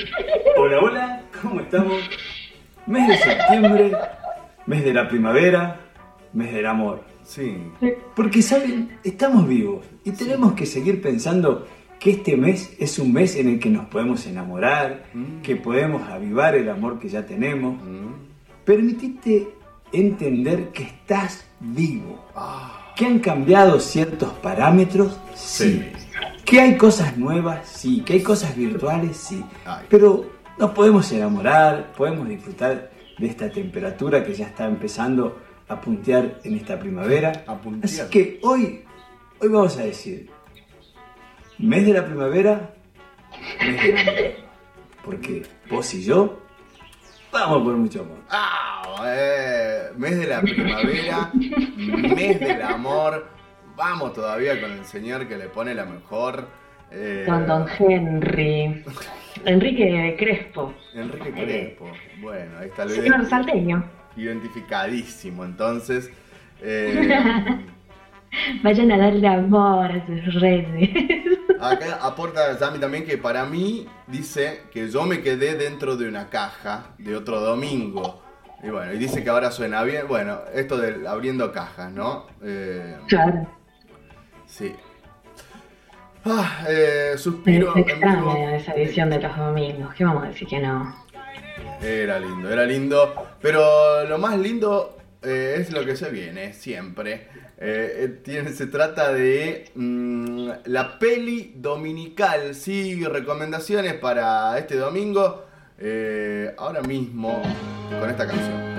Hola, 0.56 0.78
hola, 0.80 1.22
¿cómo 1.40 1.60
estamos? 1.60 1.96
Mes 2.86 3.08
de 3.08 3.16
septiembre, 3.18 3.92
mes 4.66 4.84
de 4.84 4.94
la 4.94 5.08
primavera, 5.08 5.80
mes 6.32 6.52
del 6.52 6.66
amor. 6.66 7.04
Sí. 7.24 7.56
Porque, 8.14 8.42
¿saben? 8.42 8.98
Estamos 9.02 9.48
vivos 9.48 9.84
y 10.04 10.12
tenemos 10.12 10.54
que 10.54 10.66
seguir 10.66 11.02
pensando 11.02 11.66
que 11.98 12.10
este 12.10 12.36
mes 12.36 12.76
es 12.78 12.98
un 12.98 13.12
mes 13.12 13.36
en 13.36 13.48
el 13.48 13.58
que 13.58 13.70
nos 13.70 13.86
podemos 13.86 14.26
enamorar, 14.26 15.04
que 15.42 15.56
podemos 15.56 16.08
avivar 16.08 16.54
el 16.54 16.68
amor 16.68 16.98
que 16.98 17.08
ya 17.08 17.26
tenemos. 17.26 17.76
Permitite 18.64 19.55
entender 20.00 20.70
que 20.70 20.84
estás 20.84 21.46
vivo. 21.60 22.24
Que 22.94 23.06
han 23.06 23.18
cambiado 23.18 23.78
ciertos 23.80 24.32
parámetros, 24.34 25.18
sí. 25.34 25.92
Que 26.44 26.60
hay 26.60 26.76
cosas 26.76 27.16
nuevas, 27.16 27.68
sí. 27.68 28.02
Que 28.02 28.14
hay 28.14 28.22
cosas 28.22 28.56
virtuales, 28.56 29.16
sí. 29.16 29.44
Pero 29.88 30.30
nos 30.58 30.70
podemos 30.70 31.10
enamorar, 31.12 31.92
podemos 31.92 32.28
disfrutar 32.28 32.90
de 33.18 33.26
esta 33.26 33.50
temperatura 33.50 34.24
que 34.24 34.34
ya 34.34 34.46
está 34.46 34.66
empezando 34.66 35.38
a 35.68 35.80
puntear 35.80 36.40
en 36.44 36.56
esta 36.56 36.78
primavera. 36.78 37.44
Así 37.82 38.02
que 38.10 38.38
hoy, 38.42 38.84
hoy 39.40 39.48
vamos 39.48 39.76
a 39.78 39.82
decir, 39.82 40.30
mes 41.58 41.86
de 41.86 41.92
la 41.92 42.04
primavera, 42.04 42.74
mes 43.60 43.82
del 43.82 43.98
amor. 43.98 44.14
Porque 45.04 45.44
vos 45.70 45.94
y 45.94 46.02
yo 46.02 46.45
vamos 47.32 47.62
por 47.62 47.76
mucho 47.76 48.00
amor. 48.00 48.18
Ah, 48.30 49.04
eh, 49.06 49.90
mes 49.96 50.18
de 50.18 50.26
la 50.26 50.40
primavera, 50.40 51.30
mes 51.34 52.40
del 52.40 52.62
amor. 52.62 53.26
Vamos 53.76 54.12
todavía 54.14 54.60
con 54.60 54.72
el 54.72 54.84
señor 54.84 55.26
que 55.28 55.36
le 55.36 55.46
pone 55.48 55.74
la 55.74 55.84
mejor. 55.84 56.48
eh, 56.90 57.24
Con 57.26 57.46
Don 57.46 57.66
Henry. 57.78 58.82
Enrique 59.44 60.16
Crespo. 60.18 60.72
Enrique 60.94 61.30
Crespo. 61.32 61.90
Bueno, 62.20 62.58
ahí 62.58 62.68
está 62.68 62.84
el 62.84 62.90
Señor 62.90 63.26
salteño. 63.26 63.84
Identificadísimo, 64.16 65.44
entonces. 65.44 66.10
eh, 66.62 67.58
Vayan 68.62 68.92
a 68.92 68.98
darle 68.98 69.28
amor 69.28 69.90
a 69.92 70.06
sus 70.06 70.40
redes. 70.40 70.90
Acá 71.60 71.98
aporta 72.02 72.56
Sammy 72.58 72.78
también 72.78 73.04
que 73.04 73.18
para 73.18 73.44
mí 73.44 73.86
dice 74.06 74.62
que 74.72 74.88
yo 74.88 75.04
me 75.04 75.22
quedé 75.22 75.54
dentro 75.54 75.96
de 75.96 76.08
una 76.08 76.28
caja 76.30 76.94
de 76.98 77.16
otro 77.16 77.40
domingo. 77.40 78.22
Y 78.62 78.70
bueno, 78.70 78.92
y 78.92 78.98
dice 78.98 79.22
que 79.22 79.30
ahora 79.30 79.50
suena 79.50 79.82
bien. 79.82 80.08
Bueno, 80.08 80.40
esto 80.54 80.76
de 80.78 81.06
abriendo 81.06 81.52
cajas, 81.52 81.92
¿no? 81.92 82.26
Eh, 82.42 82.96
Claro. 83.08 83.46
sí. 84.46 84.74
Ah, 86.24 86.64
eh, 86.68 87.14
suspiro. 87.16 87.72
Vivo. 87.74 87.86
extraña 87.88 88.56
esa 88.56 88.74
edición 88.74 89.10
de 89.10 89.20
los 89.20 89.36
domingos. 89.36 89.94
¿Qué 89.94 90.04
vamos 90.04 90.24
a 90.24 90.28
decir 90.28 90.48
que 90.48 90.58
no? 90.58 90.96
Era 91.80 92.18
lindo, 92.18 92.50
era 92.50 92.64
lindo. 92.64 93.14
Pero 93.40 94.04
lo 94.08 94.18
más 94.18 94.36
lindo 94.38 94.96
eh, 95.22 95.56
es 95.58 95.72
lo 95.72 95.84
que 95.84 95.94
se 95.94 96.10
viene, 96.10 96.52
siempre. 96.52 97.28
Eh, 97.58 98.04
eh, 98.04 98.08
tiene, 98.22 98.52
se 98.52 98.66
trata 98.66 99.12
de 99.12 99.70
mm, 99.74 100.48
la 100.66 100.98
peli 100.98 101.54
dominical. 101.56 102.54
Sí, 102.54 103.04
recomendaciones 103.04 103.94
para 103.94 104.58
este 104.58 104.76
domingo. 104.76 105.44
eh, 105.78 106.54
ahora 106.56 106.80
mismo 106.82 107.42
con 108.00 108.08
esta 108.08 108.26
canción. 108.26 108.76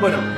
Bueno, 0.00 0.35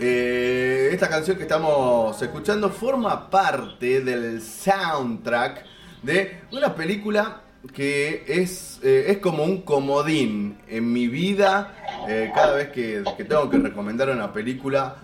Eh, 0.00 0.90
esta 0.92 1.08
canción 1.08 1.36
que 1.36 1.42
estamos 1.42 2.22
escuchando 2.22 2.70
forma 2.70 3.28
parte 3.28 4.00
del 4.00 4.40
soundtrack 4.40 5.64
de 6.04 6.42
una 6.52 6.72
película 6.72 7.42
que 7.74 8.22
es, 8.28 8.78
eh, 8.84 9.06
es 9.08 9.18
como 9.18 9.42
un 9.42 9.62
comodín 9.62 10.58
en 10.68 10.92
mi 10.92 11.08
vida. 11.08 11.74
Eh, 12.08 12.30
cada 12.32 12.54
vez 12.54 12.68
que, 12.68 13.02
tengo 13.28 13.50
que 13.50 13.58
recomendar 13.58 14.08
una 14.10 14.32
película, 14.32 14.98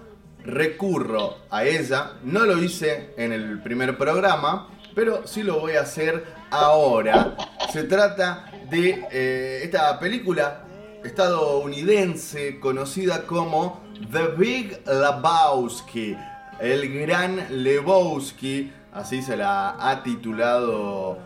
recurro 0.44 1.38
a 1.50 1.64
ella. 1.64 2.12
No 2.22 2.46
lo 2.46 2.62
hice 2.62 3.14
en 3.16 3.32
el 3.32 3.60
primer 3.62 3.98
programa, 3.98 4.68
pero 4.94 5.26
sí 5.26 5.42
lo 5.42 5.58
voy 5.58 5.72
a 5.72 5.80
hacer 5.80 6.24
ahora. 6.50 7.36
Se 7.72 7.82
trata 7.82 8.48
de 8.70 9.60
esta 9.64 9.98
película 9.98 10.64
estadounidense 11.02 12.60
conocida 12.60 13.26
como 13.26 13.83
The 13.94 14.26
Big 14.36 14.80
Lebowski. 14.86 16.16
El 16.60 17.00
gran 17.00 17.62
Lebowski, 17.62 18.72
así 18.92 19.22
se 19.22 19.36
la 19.36 19.76
ha 19.78 20.02
titulado 20.02 21.18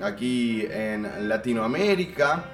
aquí 0.00 0.64
en 0.70 1.28
Latinoamérica. 1.28 2.44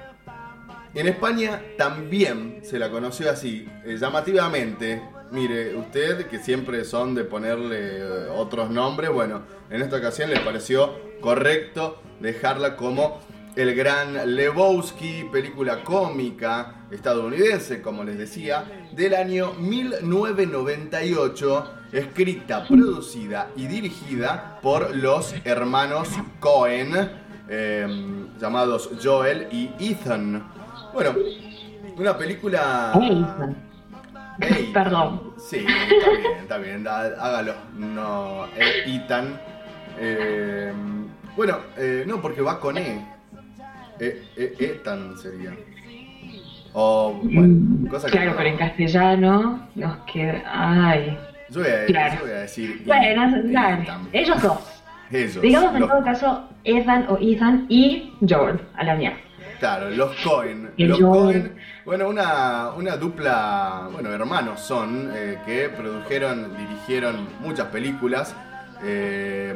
En 0.93 1.07
España 1.07 1.61
también 1.77 2.61
se 2.63 2.79
la 2.79 2.89
conoció 2.89 3.29
así, 3.29 3.67
eh, 3.85 3.97
llamativamente. 3.99 5.03
Mire, 5.31 5.75
usted 5.75 6.25
que 6.27 6.39
siempre 6.39 6.83
son 6.83 7.13
de 7.13 7.23
ponerle 7.23 7.99
eh, 7.99 8.27
otros 8.35 8.71
nombres, 8.71 9.11
bueno, 9.11 9.43
en 9.69 9.83
esta 9.83 9.97
ocasión 9.97 10.31
le 10.31 10.39
pareció 10.39 10.95
correcto 11.21 12.01
dejarla 12.19 12.75
como 12.75 13.19
El 13.59 13.75
Gran 13.75 14.35
Lebowski, 14.37 15.25
película 15.29 15.83
cómica 15.83 16.75
estadounidense, 16.91 17.81
como 17.81 18.05
les 18.05 18.17
decía, 18.17 18.63
del 18.93 19.13
año 19.13 19.51
1998, 19.59 21.69
escrita, 21.91 22.65
producida 22.65 23.49
y 23.57 23.67
dirigida 23.67 24.59
por 24.61 24.95
los 24.95 25.35
hermanos 25.43 26.07
Cohen, 26.39 26.93
eh, 27.49 27.85
llamados 28.39 28.91
Joel 29.03 29.49
y 29.51 29.71
Ethan. 29.77 30.41
Bueno, 30.93 31.15
una 31.97 32.17
película... 32.17 32.93
Ethan. 32.95 33.57
Perdón. 34.73 35.33
Sí, 35.37 35.65
está 35.67 36.09
bien, 36.11 36.31
está 36.39 36.57
bien, 36.59 36.87
há- 36.87 37.13
hágalo. 37.19 37.55
No, 37.75 38.45
eh, 38.55 38.83
Ethan. 38.85 39.37
Eh, 39.99 40.71
bueno, 41.35 41.57
eh, 41.75 42.05
no, 42.07 42.21
porque 42.21 42.39
va 42.41 42.57
con 42.57 42.77
E. 42.77 43.18
Eh, 43.99 44.23
eh, 44.37 44.55
Ethan 44.59 45.17
sería. 45.17 45.51
O, 46.73 47.19
bueno, 47.23 47.89
cosa 47.89 48.07
que. 48.07 48.11
Claro, 48.13 48.33
pero 48.37 48.49
en 48.49 48.57
castellano 48.57 49.67
nos 49.75 49.97
queda. 50.11 50.43
Ay. 50.47 51.17
Yo 51.49 51.61
voy 51.61 51.69
a, 51.71 51.85
Claro. 51.87 52.15
yo 52.19 52.21
voy 52.25 52.31
a 52.31 52.39
decir. 52.41 52.83
Bueno, 52.85 53.31
dale. 53.45 53.87
Ellos 54.13 54.41
dos. 54.41 54.81
Ellos. 55.11 55.41
Digamos 55.41 55.73
en 55.73 55.79
los- 55.81 55.89
todo 55.89 56.03
caso 56.03 56.49
Ethan 56.63 57.07
o 57.09 57.17
Ethan 57.19 57.65
y 57.69 58.13
Joel 58.27 58.59
a 58.75 58.83
la 58.83 58.95
mierda. 58.95 59.17
Claro, 59.59 59.89
los 59.89 60.15
Cohen. 60.23 60.69
El 60.77 60.89
Los 60.89 60.99
Joel. 61.01 61.11
Cohen, 61.41 61.55
bueno, 61.83 62.07
una, 62.07 62.69
una 62.77 62.95
dupla, 62.95 63.89
bueno, 63.91 64.09
hermanos 64.13 64.61
son, 64.61 65.11
eh, 65.13 65.37
que 65.45 65.67
produjeron, 65.69 66.55
dirigieron 66.55 67.27
muchas 67.41 67.65
películas. 67.67 68.35
eh, 68.81 69.53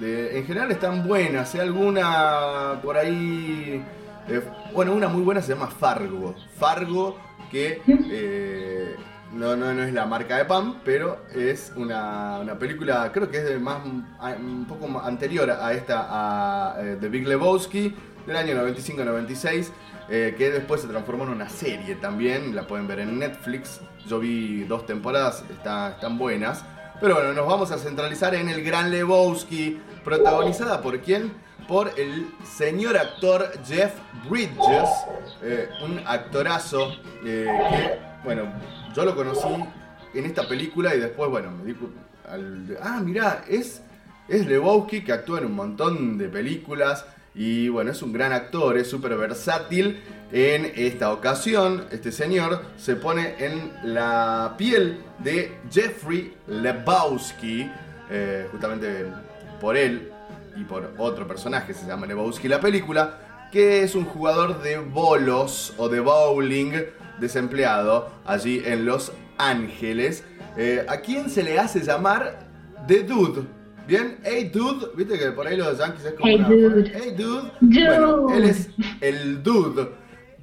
en 0.00 0.46
general 0.46 0.70
están 0.70 1.06
buenas, 1.06 1.54
hay 1.54 1.60
alguna 1.60 2.80
por 2.82 2.96
ahí... 2.96 3.84
eh, 4.28 4.42
bueno, 4.72 4.92
una 4.94 5.08
muy 5.08 5.22
buena 5.22 5.42
se 5.42 5.54
llama 5.54 5.68
Fargo. 5.68 6.34
Fargo 6.58 7.18
que 7.50 7.80
eh, 7.86 8.94
no, 9.32 9.56
no, 9.56 9.72
no 9.72 9.82
es 9.82 9.92
la 9.92 10.06
marca 10.06 10.36
de 10.36 10.44
pan, 10.44 10.80
pero 10.84 11.22
es 11.34 11.72
una, 11.76 12.38
una 12.40 12.58
película, 12.58 13.10
creo 13.12 13.30
que 13.30 13.38
es 13.38 13.44
de 13.44 13.58
más, 13.58 13.78
un 13.84 14.66
poco 14.68 15.00
anterior 15.00 15.50
a 15.50 15.72
esta, 15.72 16.06
a 16.10 16.76
eh, 16.82 16.96
The 17.00 17.08
Big 17.08 17.26
Lebowski, 17.26 17.94
del 18.26 18.36
año 18.36 18.54
95-96, 18.56 19.70
eh, 20.10 20.34
que 20.36 20.50
después 20.50 20.80
se 20.82 20.88
transformó 20.88 21.24
en 21.24 21.30
una 21.30 21.48
serie 21.48 21.94
también, 21.94 22.54
la 22.54 22.66
pueden 22.66 22.86
ver 22.86 23.00
en 23.00 23.18
Netflix, 23.18 23.80
yo 24.06 24.18
vi 24.18 24.64
dos 24.64 24.84
temporadas, 24.86 25.44
está- 25.50 25.90
están 25.90 26.18
buenas, 26.18 26.64
pero 27.00 27.14
bueno, 27.14 27.32
nos 27.32 27.46
vamos 27.46 27.70
a 27.70 27.78
centralizar 27.78 28.34
en 28.34 28.48
el 28.48 28.62
Gran 28.64 28.90
Lebowski, 28.90 29.80
protagonizada 30.04 30.80
por 30.82 31.00
quién? 31.00 31.32
por 31.66 31.90
el 31.98 32.26
señor 32.56 32.96
actor 32.96 33.52
Jeff 33.66 33.92
Bridges, 34.30 34.88
eh, 35.42 35.68
un 35.84 35.98
actorazo 36.06 36.92
eh, 37.26 37.46
que, 37.70 37.98
bueno, 38.24 38.44
yo 38.96 39.04
lo 39.04 39.14
conocí 39.14 39.46
en 40.14 40.24
esta 40.24 40.48
película 40.48 40.94
y 40.94 41.00
después, 41.00 41.28
bueno, 41.30 41.50
me 41.50 41.64
dijo, 41.66 41.90
al- 42.26 42.78
ah, 42.82 43.00
mirá, 43.04 43.44
es, 43.46 43.82
es 44.28 44.46
Lebowski 44.46 45.04
que 45.04 45.12
actúa 45.12 45.40
en 45.40 45.44
un 45.46 45.56
montón 45.56 46.16
de 46.16 46.28
películas 46.30 47.04
y 47.38 47.68
bueno, 47.68 47.92
es 47.92 48.02
un 48.02 48.12
gran 48.12 48.32
actor, 48.32 48.76
es 48.76 48.90
súper 48.90 49.16
versátil. 49.16 50.02
En 50.32 50.72
esta 50.74 51.12
ocasión, 51.12 51.84
este 51.92 52.10
señor 52.10 52.64
se 52.76 52.96
pone 52.96 53.36
en 53.38 53.72
la 53.84 54.56
piel 54.58 54.98
de 55.20 55.56
Jeffrey 55.70 56.34
Lebowski, 56.48 57.70
eh, 58.10 58.48
justamente 58.50 59.06
por 59.60 59.76
él 59.76 60.10
y 60.56 60.64
por 60.64 60.92
otro 60.98 61.28
personaje, 61.28 61.72
se 61.72 61.86
llama 61.86 62.06
Lebowski 62.06 62.48
la 62.48 62.60
película, 62.60 63.48
que 63.52 63.84
es 63.84 63.94
un 63.94 64.04
jugador 64.04 64.60
de 64.60 64.78
bolos 64.78 65.74
o 65.78 65.88
de 65.88 66.00
bowling 66.00 66.72
desempleado 67.20 68.10
allí 68.26 68.62
en 68.66 68.84
Los 68.84 69.12
Ángeles, 69.38 70.24
eh, 70.56 70.84
a 70.88 70.96
quien 70.96 71.30
se 71.30 71.44
le 71.44 71.60
hace 71.60 71.82
llamar 71.82 72.48
The 72.88 73.04
Dude. 73.04 73.57
Bien, 73.88 74.18
hey 74.22 74.50
dude, 74.52 74.88
viste 74.94 75.18
que 75.18 75.30
por 75.32 75.46
ahí 75.46 75.56
los 75.56 75.78
yankees 75.78 76.04
es 76.04 76.12
como 76.12 76.26
Hey, 76.28 76.36
una- 76.36 76.48
dude. 76.48 76.92
Hey 76.94 77.14
dude. 77.16 77.50
Dude. 77.60 77.86
Bueno, 77.86 78.26
él 78.34 78.44
es 78.44 78.68
el 79.00 79.42
dude. 79.42 79.88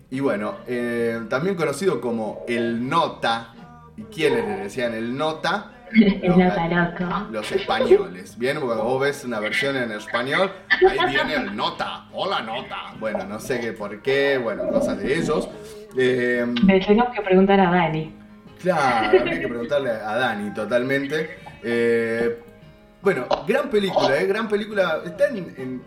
Y 0.09 0.19
bueno, 0.19 0.55
eh, 0.67 1.21
también 1.29 1.55
conocido 1.55 2.01
como 2.01 2.43
el 2.47 2.89
nota. 2.89 3.53
¿Y 3.97 4.01
quiénes 4.03 4.45
le 4.45 4.57
decían 4.63 4.93
el 4.95 5.15
nota? 5.15 5.71
El 5.93 6.29
No, 6.31 6.37
nota 6.37 6.67
loco. 6.67 7.27
Los 7.31 7.51
españoles. 7.51 8.37
Bien, 8.39 8.59
cuando 8.59 8.83
vos 8.83 8.99
ves 8.99 9.23
una 9.23 9.39
versión 9.39 9.77
en 9.77 9.91
español, 9.91 10.51
ahí 10.89 10.97
viene 11.13 11.35
el 11.35 11.55
nota. 11.55 12.07
Hola 12.11 12.41
nota. 12.41 12.95
Bueno, 12.99 13.23
no 13.25 13.39
sé 13.39 13.59
qué 13.61 13.71
por 13.71 14.01
qué, 14.01 14.39
bueno, 14.41 14.67
cosas 14.69 14.97
de 14.97 15.15
ellos. 15.19 15.47
Eh, 15.95 16.43
tenemos 16.85 17.13
que 17.13 17.21
preguntar 17.21 17.59
a 17.59 17.69
Dani. 17.69 18.13
Claro, 18.59 19.19
habría 19.19 19.39
que 19.39 19.47
preguntarle 19.47 19.91
a 19.91 20.15
Dani 20.17 20.53
totalmente. 20.55 21.37
Eh, 21.63 22.39
bueno, 23.05 23.25
gran 23.47 23.69
película, 23.69 24.19
¿eh? 24.19 24.25
Gran 24.25 24.49
película. 24.49 25.01
Está 25.05 25.29
en, 25.29 25.37
en- 25.57 25.81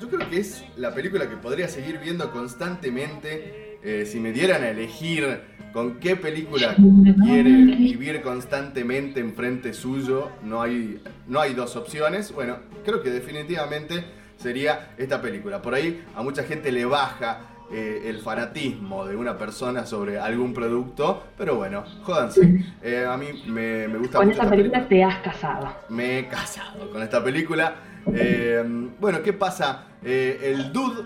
Yo 0.00 0.08
creo 0.08 0.30
que 0.30 0.38
es 0.38 0.64
la 0.78 0.94
película 0.94 1.28
que 1.28 1.36
podría 1.36 1.68
seguir 1.68 1.98
viendo 1.98 2.30
constantemente. 2.32 3.78
eh, 3.82 4.04
si 4.06 4.20
me 4.20 4.30
dieran 4.32 4.62
a 4.62 4.68
elegir 4.70 5.40
con 5.72 5.98
qué 6.00 6.14
película 6.16 6.74
quiere 7.24 7.50
vivir 7.50 8.20
constantemente 8.22 9.20
enfrente 9.20 9.72
suyo, 9.72 10.30
no 10.44 10.60
hay, 10.62 11.02
no 11.26 11.40
hay 11.40 11.54
dos 11.54 11.76
opciones. 11.76 12.32
Bueno, 12.32 12.58
creo 12.84 13.02
que 13.02 13.10
definitivamente 13.10 14.04
sería 14.36 14.94
esta 14.98 15.20
película. 15.22 15.60
Por 15.62 15.74
ahí 15.74 16.02
a 16.14 16.22
mucha 16.22 16.42
gente 16.44 16.70
le 16.72 16.84
baja 16.84 17.40
eh, 17.70 18.02
el 18.06 18.18
fanatismo 18.20 19.06
de 19.06 19.16
una 19.16 19.38
persona 19.38 19.86
sobre 19.86 20.18
algún 20.18 20.52
producto, 20.52 21.24
pero 21.36 21.56
bueno, 21.56 21.84
jódanse. 22.02 22.52
Eh, 22.82 23.06
a 23.08 23.16
mí 23.16 23.26
me, 23.46 23.88
me 23.88 23.98
gusta 23.98 24.18
Con 24.18 24.26
mucho 24.26 24.32
esta 24.32 24.44
esta 24.44 24.48
película 24.48 24.88
te 24.88 25.04
has 25.04 25.18
casado. 25.20 25.76
me 25.88 26.18
he 26.20 26.28
casado 26.28 26.90
con 26.90 27.02
esta 27.02 27.22
película. 27.22 27.76
Eh, 28.12 28.62
bueno, 28.98 29.22
¿qué 29.22 29.32
pasa? 29.32 29.86
El 30.02 30.72
dude 30.72 31.02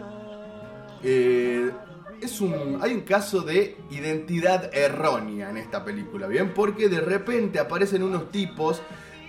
eh, 1.02 1.70
es 2.20 2.40
un. 2.40 2.78
Hay 2.80 2.92
un 2.94 3.02
caso 3.02 3.42
de 3.42 3.84
identidad 3.90 4.70
errónea 4.74 5.50
en 5.50 5.56
esta 5.58 5.84
película, 5.84 6.26
¿bien? 6.26 6.54
Porque 6.54 6.88
de 6.88 7.00
repente 7.00 7.58
aparecen 7.58 8.02
unos 8.02 8.30
tipos. 8.30 8.82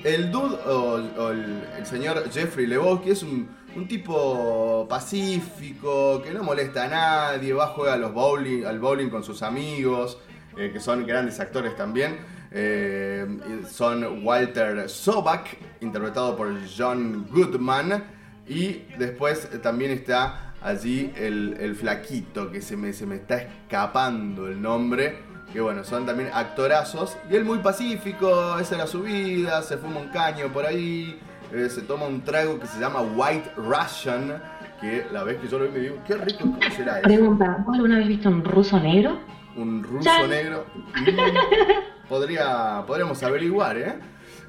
El 0.04 0.32
dude 0.32 0.56
o, 0.68 1.02
o 1.18 1.32
el, 1.32 1.68
el 1.78 1.86
señor 1.86 2.30
Jeffrey 2.32 2.68
Lebowski 2.68 3.10
es 3.10 3.24
un, 3.24 3.50
un 3.76 3.88
tipo 3.88 4.88
pacífico, 4.90 6.22
que 6.22 6.32
no 6.32 6.44
molesta 6.44 6.86
a 6.86 6.88
nadie, 6.88 7.54
va 7.54 7.66
a 7.66 7.68
jugar 7.68 8.00
bowling, 8.12 8.64
al 8.64 8.80
bowling 8.80 9.10
con 9.10 9.24
sus 9.24 9.42
amigos, 9.44 10.18
eh, 10.58 10.72
que 10.72 10.80
son 10.80 11.06
grandes 11.06 11.40
actores 11.40 11.76
también. 11.76 12.18
Eh, 12.52 13.28
son 13.70 14.26
Walter 14.26 14.90
Sobak, 14.90 15.58
interpretado 15.82 16.38
por 16.38 16.54
John 16.76 17.28
Goodman, 17.30 18.04
y 18.48 18.84
después 18.98 19.50
también 19.62 19.92
está 19.92 20.54
allí 20.62 21.12
el, 21.18 21.58
el 21.60 21.76
flaquito, 21.76 22.50
que 22.52 22.62
se 22.62 22.78
me, 22.78 22.94
se 22.94 23.06
me 23.06 23.16
está 23.16 23.42
escapando 23.42 24.48
el 24.48 24.62
nombre, 24.62 25.20
que 25.52 25.60
bueno, 25.60 25.84
son 25.84 26.06
también 26.06 26.30
actorazos, 26.34 27.18
y 27.30 27.36
él 27.36 27.44
muy 27.44 27.60
pacífico, 27.60 28.58
esa 28.58 28.76
era 28.76 28.88
su 28.88 29.02
vida, 29.02 29.62
se 29.62 29.78
fuma 29.78 30.00
un 30.00 30.10
caño 30.10 30.52
por 30.54 30.66
ahí, 30.66 31.20
eh, 31.56 31.70
se 31.70 31.82
toma 31.82 32.06
un 32.06 32.22
trago 32.22 32.60
que 32.60 32.68
se 32.68 32.80
llama 32.80 33.02
White 33.02 33.52
Russian, 33.56 34.42
que 34.82 35.06
la 35.12 35.24
vez 35.24 35.38
que 35.38 35.48
yo 35.48 35.60
lo 35.60 35.66
vi 35.66 35.72
me 35.72 35.80
digo, 35.80 35.98
qué 36.06 36.16
rico, 36.16 36.40
¿cómo 36.42 36.60
será 36.76 37.00
eso? 37.00 37.08
Pregunta, 37.08 37.64
¿vos 37.66 37.76
alguna 37.76 37.98
vez 37.98 38.08
viste 38.08 38.28
un 38.28 38.44
ruso 38.44 38.80
negro? 38.80 39.20
un 39.58 39.84
ruso 39.84 40.28
negro. 40.28 40.66
Mm, 40.96 42.08
podría, 42.10 42.84
podríamos 42.86 43.22
averiguar, 43.24 43.78
¿eh? 43.78 43.96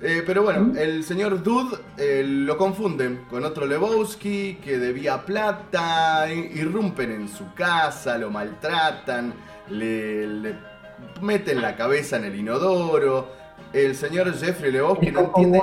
Eh, 0.02 0.22
pero 0.26 0.42
bueno, 0.42 0.78
el 0.78 1.04
señor 1.04 1.42
Dude 1.42 1.78
eh, 1.96 2.22
lo 2.26 2.58
confunden 2.58 3.24
con 3.30 3.44
otro 3.44 3.66
Lebowski 3.66 4.58
que 4.62 4.78
debía 4.78 5.24
plata, 5.24 6.30
irrumpen 6.30 7.12
en 7.12 7.28
su 7.28 7.54
casa, 7.54 8.18
lo 8.18 8.30
maltratan, 8.30 9.32
le, 9.70 10.26
le 10.26 10.54
meten 11.22 11.62
la 11.62 11.76
cabeza 11.76 12.16
en 12.16 12.24
el 12.24 12.36
inodoro. 12.36 13.45
El 13.72 13.94
señor 13.94 14.32
Jeffrey 14.36 14.72
Lebowski 14.72 15.10
no 15.10 15.20
entiende 15.20 15.62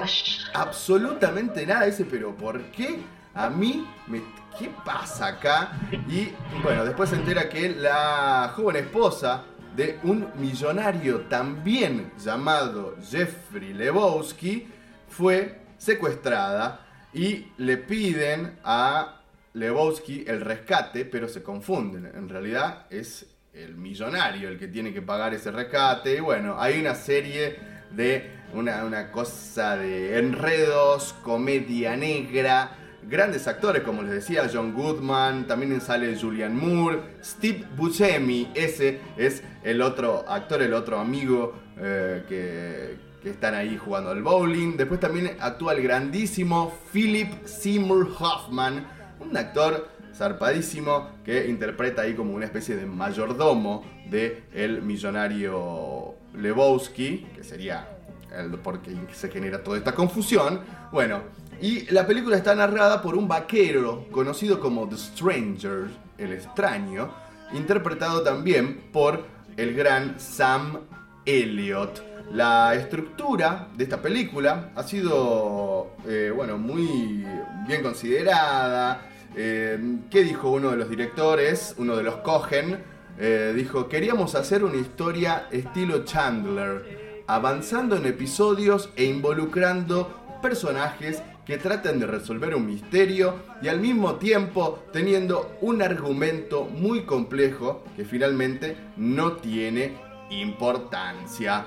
absolutamente 0.53 1.65
nada. 1.65 1.85
Dice, 1.85 2.05
pero 2.05 2.35
¿por 2.35 2.61
qué 2.71 2.99
a 3.33 3.49
mí 3.49 3.87
me... 4.07 4.21
¿Qué 4.57 4.69
pasa 4.85 5.27
acá? 5.27 5.71
Y 6.07 6.29
bueno, 6.61 6.85
después 6.85 7.09
se 7.09 7.15
entera 7.15 7.49
que 7.49 7.69
la 7.69 8.53
joven 8.55 8.75
esposa 8.75 9.45
de 9.75 9.97
un 10.03 10.27
millonario 10.35 11.21
también 11.21 12.11
llamado 12.23 12.95
Jeffrey 13.01 13.73
Lebowski 13.73 14.67
fue 15.09 15.59
secuestrada 15.79 16.85
y 17.13 17.47
le 17.57 17.77
piden 17.77 18.59
a 18.63 19.21
Lebowski 19.53 20.23
el 20.27 20.41
rescate, 20.41 21.05
pero 21.05 21.27
se 21.27 21.41
confunden. 21.41 22.05
En 22.05 22.29
realidad 22.29 22.85
es 22.91 23.25
el 23.53 23.75
millonario 23.75 24.49
el 24.49 24.57
que 24.57 24.67
tiene 24.67 24.93
que 24.93 25.01
pagar 25.01 25.33
ese 25.33 25.51
rescate. 25.51 26.17
Y 26.17 26.19
bueno, 26.19 26.59
hay 26.59 26.79
una 26.79 26.95
serie 26.95 27.72
de 27.95 28.31
una, 28.53 28.83
una 28.85 29.11
cosa 29.11 29.75
de 29.77 30.17
enredos, 30.17 31.13
comedia 31.23 31.95
negra. 31.95 32.77
Grandes 33.03 33.47
actores, 33.47 33.83
como 33.83 34.01
les 34.01 34.11
decía, 34.11 34.49
John 34.51 34.73
Goodman, 34.73 35.45
también 35.45 35.81
sale 35.81 36.17
Julian 36.17 36.55
Moore, 36.55 36.99
Steve 37.21 37.65
Buscemi, 37.75 38.49
ese 38.53 39.01
es 39.17 39.43
el 39.63 39.81
otro 39.81 40.23
actor, 40.27 40.61
el 40.61 40.73
otro 40.73 40.99
amigo 40.99 41.53
eh, 41.77 42.23
que, 42.29 42.97
que 43.21 43.29
están 43.31 43.55
ahí 43.55 43.77
jugando 43.77 44.11
al 44.11 44.23
bowling. 44.23 44.77
Después 44.77 45.01
también 45.01 45.35
actúa 45.39 45.73
el 45.73 45.83
grandísimo 45.83 46.73
Philip 46.93 47.45
Seymour 47.45 48.07
Hoffman, 48.17 48.87
un 49.19 49.35
actor 49.35 49.89
zarpadísimo 50.13 51.09
que 51.25 51.47
interpreta 51.47 52.03
ahí 52.03 52.13
como 52.13 52.33
una 52.33 52.45
especie 52.45 52.75
de 52.75 52.85
mayordomo 52.85 53.83
de 54.09 54.43
el 54.53 54.81
millonario 54.81 56.15
Lebowski, 56.33 57.27
que 57.35 57.43
sería 57.43 57.87
el 58.35 58.51
por 58.59 58.81
qué 58.81 58.95
se 59.13 59.29
genera 59.29 59.63
toda 59.63 59.77
esta 59.77 59.93
confusión. 59.93 60.61
Bueno, 60.91 61.21
y 61.61 61.85
la 61.91 62.05
película 62.05 62.35
está 62.35 62.55
narrada 62.55 63.01
por 63.01 63.15
un 63.15 63.27
vaquero 63.27 64.07
conocido 64.11 64.59
como 64.59 64.87
The 64.87 64.97
Stranger, 64.97 65.87
el 66.17 66.33
extraño, 66.33 67.09
interpretado 67.53 68.21
también 68.21 68.89
por 68.91 69.25
el 69.57 69.75
gran 69.75 70.19
Sam 70.19 70.79
Elliott. 71.25 72.01
La 72.31 72.73
estructura 72.73 73.67
de 73.75 73.83
esta 73.83 74.01
película 74.01 74.71
ha 74.75 74.83
sido, 74.83 75.95
eh, 76.07 76.31
bueno, 76.35 76.57
muy 76.57 77.25
bien 77.67 77.83
considerada. 77.83 79.09
Eh, 79.35 79.99
¿Qué 80.09 80.23
dijo 80.23 80.49
uno 80.49 80.71
de 80.71 80.77
los 80.77 80.89
directores, 80.89 81.75
uno 81.77 81.95
de 81.95 82.03
los 82.03 82.17
Cohen? 82.17 82.92
Eh, 83.19 83.53
dijo, 83.55 83.87
queríamos 83.87 84.35
hacer 84.35 84.63
una 84.63 84.77
historia 84.77 85.47
estilo 85.51 86.03
Chandler, 86.03 87.23
avanzando 87.27 87.95
en 87.95 88.05
episodios 88.05 88.89
e 88.95 89.05
involucrando 89.05 90.39
personajes 90.41 91.21
que 91.45 91.57
traten 91.57 91.99
de 91.99 92.07
resolver 92.07 92.55
un 92.55 92.65
misterio 92.65 93.35
y 93.61 93.67
al 93.67 93.79
mismo 93.79 94.15
tiempo 94.15 94.83
teniendo 94.91 95.57
un 95.61 95.81
argumento 95.81 96.65
muy 96.65 97.03
complejo 97.03 97.83
que 97.95 98.05
finalmente 98.05 98.77
no 98.97 99.33
tiene 99.33 99.93
importancia. 100.29 101.65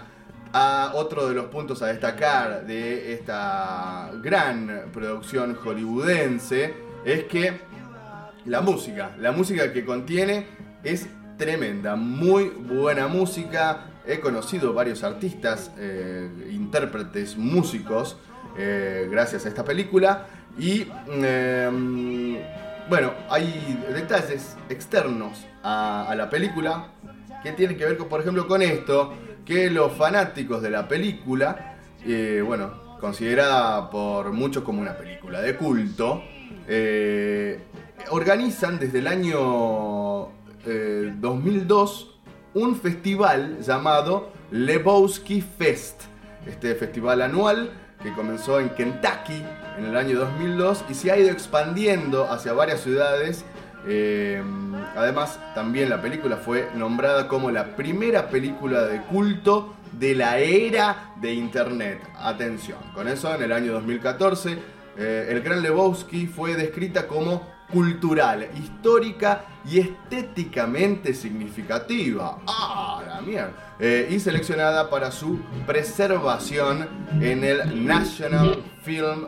Ah, 0.52 0.92
otro 0.94 1.28
de 1.28 1.34
los 1.34 1.46
puntos 1.46 1.82
a 1.82 1.86
destacar 1.88 2.66
de 2.66 3.12
esta 3.12 4.10
gran 4.22 4.86
producción 4.92 5.54
hollywoodense 5.54 6.74
es 7.04 7.24
que 7.24 7.60
la 8.46 8.62
música, 8.62 9.14
la 9.18 9.32
música 9.32 9.72
que 9.72 9.84
contiene 9.84 10.46
es 10.82 11.08
tremenda, 11.36 11.96
muy 11.96 12.48
buena 12.48 13.08
música. 13.08 13.86
He 14.06 14.20
conocido 14.20 14.72
varios 14.72 15.02
artistas, 15.02 15.72
eh, 15.78 16.28
intérpretes, 16.52 17.36
músicos, 17.36 18.16
eh, 18.56 19.08
gracias 19.10 19.44
a 19.46 19.48
esta 19.48 19.64
película. 19.64 20.26
Y 20.58 20.86
eh, 21.08 22.40
bueno, 22.88 23.12
hay 23.28 23.82
detalles 23.92 24.56
externos 24.68 25.46
a, 25.62 26.06
a 26.08 26.14
la 26.14 26.30
película 26.30 26.88
que 27.42 27.52
tienen 27.52 27.76
que 27.76 27.84
ver, 27.84 27.96
con, 27.96 28.08
por 28.08 28.20
ejemplo, 28.20 28.46
con 28.46 28.62
esto, 28.62 29.14
que 29.44 29.70
los 29.70 29.92
fanáticos 29.92 30.62
de 30.62 30.70
la 30.70 30.88
película, 30.88 31.76
eh, 32.04 32.42
bueno, 32.44 32.96
considerada 33.00 33.90
por 33.90 34.32
muchos 34.32 34.62
como 34.62 34.80
una 34.80 34.96
película 34.96 35.42
de 35.42 35.56
culto, 35.56 36.22
organizan 38.10 38.78
desde 38.78 38.98
el 38.98 39.06
año 39.06 40.35
eh, 40.66 41.12
2002 41.18 42.18
un 42.54 42.76
festival 42.76 43.60
llamado 43.60 44.32
Lebowski 44.50 45.42
Fest. 45.42 46.02
Este 46.46 46.74
festival 46.74 47.22
anual 47.22 47.70
que 48.02 48.12
comenzó 48.12 48.60
en 48.60 48.70
Kentucky 48.70 49.42
en 49.78 49.84
el 49.86 49.96
año 49.96 50.18
2002 50.18 50.84
y 50.88 50.94
se 50.94 51.10
ha 51.10 51.18
ido 51.18 51.30
expandiendo 51.30 52.30
hacia 52.30 52.52
varias 52.52 52.80
ciudades. 52.80 53.44
Eh, 53.86 54.42
además, 54.96 55.38
también 55.54 55.90
la 55.90 56.00
película 56.00 56.36
fue 56.36 56.68
nombrada 56.74 57.28
como 57.28 57.50
la 57.50 57.76
primera 57.76 58.28
película 58.28 58.82
de 58.84 59.02
culto 59.02 59.74
de 59.92 60.14
la 60.14 60.38
era 60.38 61.12
de 61.20 61.34
Internet. 61.34 62.00
Atención, 62.16 62.78
con 62.94 63.08
eso 63.08 63.34
en 63.34 63.42
el 63.42 63.52
año 63.52 63.72
2014 63.72 64.76
eh, 64.98 65.28
el 65.30 65.42
Gran 65.42 65.62
Lebowski 65.62 66.26
fue 66.26 66.54
descrita 66.54 67.06
como 67.06 67.46
cultural, 67.72 68.48
histórica 68.56 69.44
y 69.64 69.80
estéticamente 69.80 71.12
significativa. 71.14 72.38
¡Ah, 72.46 73.02
la 73.06 73.20
mierda! 73.20 73.74
Eh, 73.78 74.08
y 74.10 74.20
seleccionada 74.20 74.88
para 74.88 75.10
su 75.10 75.40
preservación 75.66 76.88
en 77.20 77.44
el 77.44 77.86
National 77.86 78.62
Film 78.82 79.26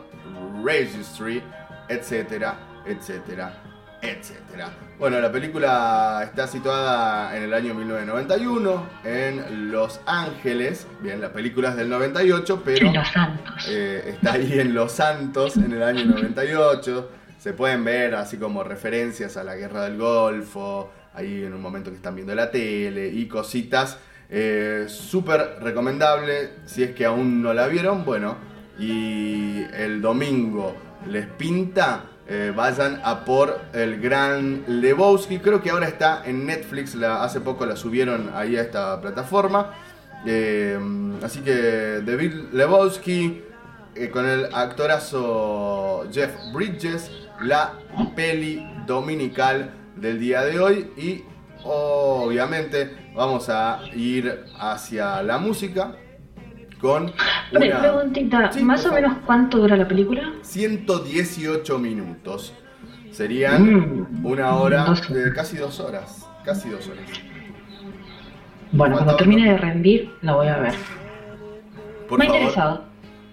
Registry, 0.63 1.43
etcétera, 1.87 2.57
etcétera, 2.85 3.53
etcétera. 4.01 4.69
Bueno, 4.97 5.19
la 5.19 5.31
película 5.31 6.21
está 6.23 6.47
situada 6.47 7.35
en 7.37 7.43
el 7.43 7.53
año 7.53 7.73
1991 7.73 8.83
en 9.03 9.71
Los 9.71 9.99
Ángeles. 10.05 10.87
Bien, 11.01 11.21
la 11.21 11.31
película 11.31 11.69
es 11.69 11.75
del 11.75 11.89
98, 11.89 12.61
pero 12.65 12.87
En 12.87 12.93
Los 12.93 13.07
Santos. 13.09 13.65
eh, 13.69 14.03
está 14.15 14.33
ahí 14.33 14.59
en 14.59 14.73
Los 14.73 14.91
Santos 14.93 15.57
en 15.57 15.71
el 15.73 15.83
año 15.83 16.05
98. 16.05 17.11
Se 17.39 17.53
pueden 17.53 17.85
ver 17.85 18.15
así 18.15 18.37
como 18.37 18.63
referencias 18.63 19.37
a 19.37 19.45
la 19.45 19.55
guerra 19.55 19.85
del 19.85 19.97
Golfo, 19.97 20.91
ahí 21.13 21.45
en 21.45 21.53
un 21.53 21.61
momento 21.61 21.89
que 21.89 21.95
están 21.95 22.13
viendo 22.13 22.35
la 22.35 22.51
tele 22.51 23.07
y 23.07 23.27
cositas. 23.27 23.97
Eh, 24.29 24.85
Súper 24.89 25.57
recomendable, 25.61 26.49
si 26.65 26.83
es 26.83 26.93
que 26.93 27.05
aún 27.05 27.41
no 27.41 27.53
la 27.53 27.67
vieron, 27.67 28.03
bueno, 28.03 28.35
y 28.77 29.63
el 29.73 30.01
domingo 30.01 30.75
les 31.07 31.27
pinta, 31.27 32.03
eh, 32.27 32.51
vayan 32.53 32.99
a 33.05 33.23
por 33.23 33.57
el 33.73 34.01
Gran 34.01 34.65
Lebowski. 34.67 35.39
Creo 35.39 35.61
que 35.61 35.69
ahora 35.69 35.87
está 35.87 36.23
en 36.25 36.45
Netflix, 36.45 36.93
la, 36.93 37.23
hace 37.23 37.39
poco 37.39 37.65
la 37.65 37.77
subieron 37.77 38.31
ahí 38.35 38.57
a 38.57 38.61
esta 38.61 38.99
plataforma. 38.99 39.73
Eh, 40.25 40.77
así 41.23 41.39
que 41.39 42.01
David 42.05 42.33
Lebowski 42.51 43.43
eh, 43.95 44.09
con 44.09 44.25
el 44.25 44.45
actorazo 44.53 46.07
Jeff 46.11 46.31
Bridges, 46.53 47.09
la 47.41 47.73
peli 48.15 48.65
dominical 48.85 49.71
del 49.95 50.19
día 50.19 50.41
de 50.43 50.59
hoy 50.59 50.91
y 50.97 51.23
obviamente 51.63 53.11
vamos 53.15 53.49
a 53.49 53.81
ir 53.93 54.45
hacia 54.59 55.21
la 55.23 55.37
música 55.37 55.95
con 56.79 57.11
una 57.51 57.79
preguntita, 57.81 58.51
Sí, 58.51 58.63
¿más 58.63 58.85
o 58.85 58.93
menos 58.93 59.17
cuánto 59.25 59.57
dura 59.57 59.75
la 59.75 59.87
película? 59.87 60.33
118 60.41 61.77
minutos. 61.77 62.53
Serían 63.11 63.63
Mm, 63.63 64.25
una 64.25 64.55
hora, 64.55 64.85
dos 64.85 65.01
eh, 65.09 65.31
casi 65.35 65.57
dos 65.57 65.79
horas, 65.81 66.25
casi 66.45 66.69
dos 66.69 66.87
horas. 66.87 67.03
Bueno, 68.71 68.95
cuando 68.95 69.15
termine 69.17 69.51
de 69.51 69.57
rendir, 69.57 70.13
la 70.21 70.35
voy 70.35 70.47
a 70.47 70.57
ver. 70.59 70.73
Por 72.07 72.19
Me 72.19 72.25
ha 72.25 72.27
favor, 72.27 72.41
interesado. 72.41 72.83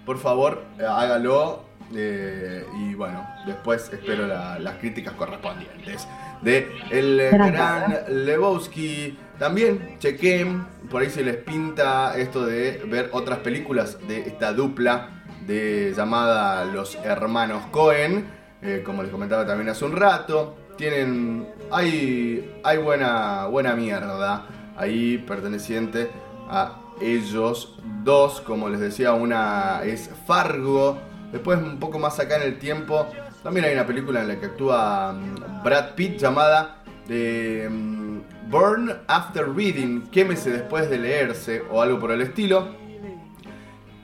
por 0.05 0.17
favor, 0.17 0.65
hágalo. 0.79 1.63
Eh, 1.95 2.65
y 2.79 2.93
bueno, 2.95 3.27
después 3.45 3.89
espero 3.93 4.27
la- 4.27 4.59
las 4.59 4.75
críticas 4.75 5.13
correspondientes. 5.13 6.07
De 6.41 6.69
el 6.91 7.29
gran 7.31 7.95
Lebowski. 8.09 9.17
También 9.39 9.97
chequen, 9.99 10.65
por 10.89 11.01
ahí 11.01 11.09
se 11.09 11.23
les 11.23 11.37
pinta 11.37 12.17
esto 12.17 12.45
de 12.45 12.83
ver 12.87 13.09
otras 13.13 13.39
películas 13.39 13.97
de 14.07 14.21
esta 14.21 14.51
dupla 14.53 15.09
de 15.45 15.93
llamada 15.95 16.65
Los 16.65 16.95
Hermanos 17.03 17.63
Cohen. 17.71 18.25
eh, 18.61 18.81
como 18.83 19.03
les 19.03 19.11
comentaba 19.11 19.45
también 19.45 19.69
hace 19.69 19.85
un 19.85 19.95
rato. 19.95 20.55
Tienen. 20.77 21.47
Hay. 21.71 22.59
Hay 22.63 22.77
buena. 22.79 23.45
buena 23.47 23.75
mierda. 23.75 24.45
Ahí 24.75 25.17
perteneciente 25.19 26.09
a 26.49 26.79
ellos 27.01 27.79
dos. 28.03 28.41
Como 28.41 28.69
les 28.69 28.79
decía, 28.79 29.13
una 29.13 29.81
es 29.83 30.09
Fargo. 30.25 30.97
Después, 31.31 31.59
un 31.59 31.79
poco 31.79 31.99
más 31.99 32.19
acá 32.19 32.37
en 32.37 32.43
el 32.43 32.59
tiempo, 32.59 33.07
también 33.43 33.65
hay 33.65 33.73
una 33.73 33.85
película 33.85 34.21
en 34.21 34.29
la 34.29 34.39
que 34.39 34.47
actúa 34.47 35.13
mm, 35.13 35.63
Brad 35.63 35.95
Pitt 35.95 36.17
llamada 36.17 36.83
mm, 37.07 38.19
Burn 38.49 38.93
After 39.07 39.47
Reading, 39.53 40.07
quémese 40.11 40.51
después 40.51 40.89
de 40.89 40.97
leerse 40.97 41.63
o 41.69 41.81
algo 41.81 41.99
por 41.99 42.11
el 42.11 42.21
estilo. 42.21 42.75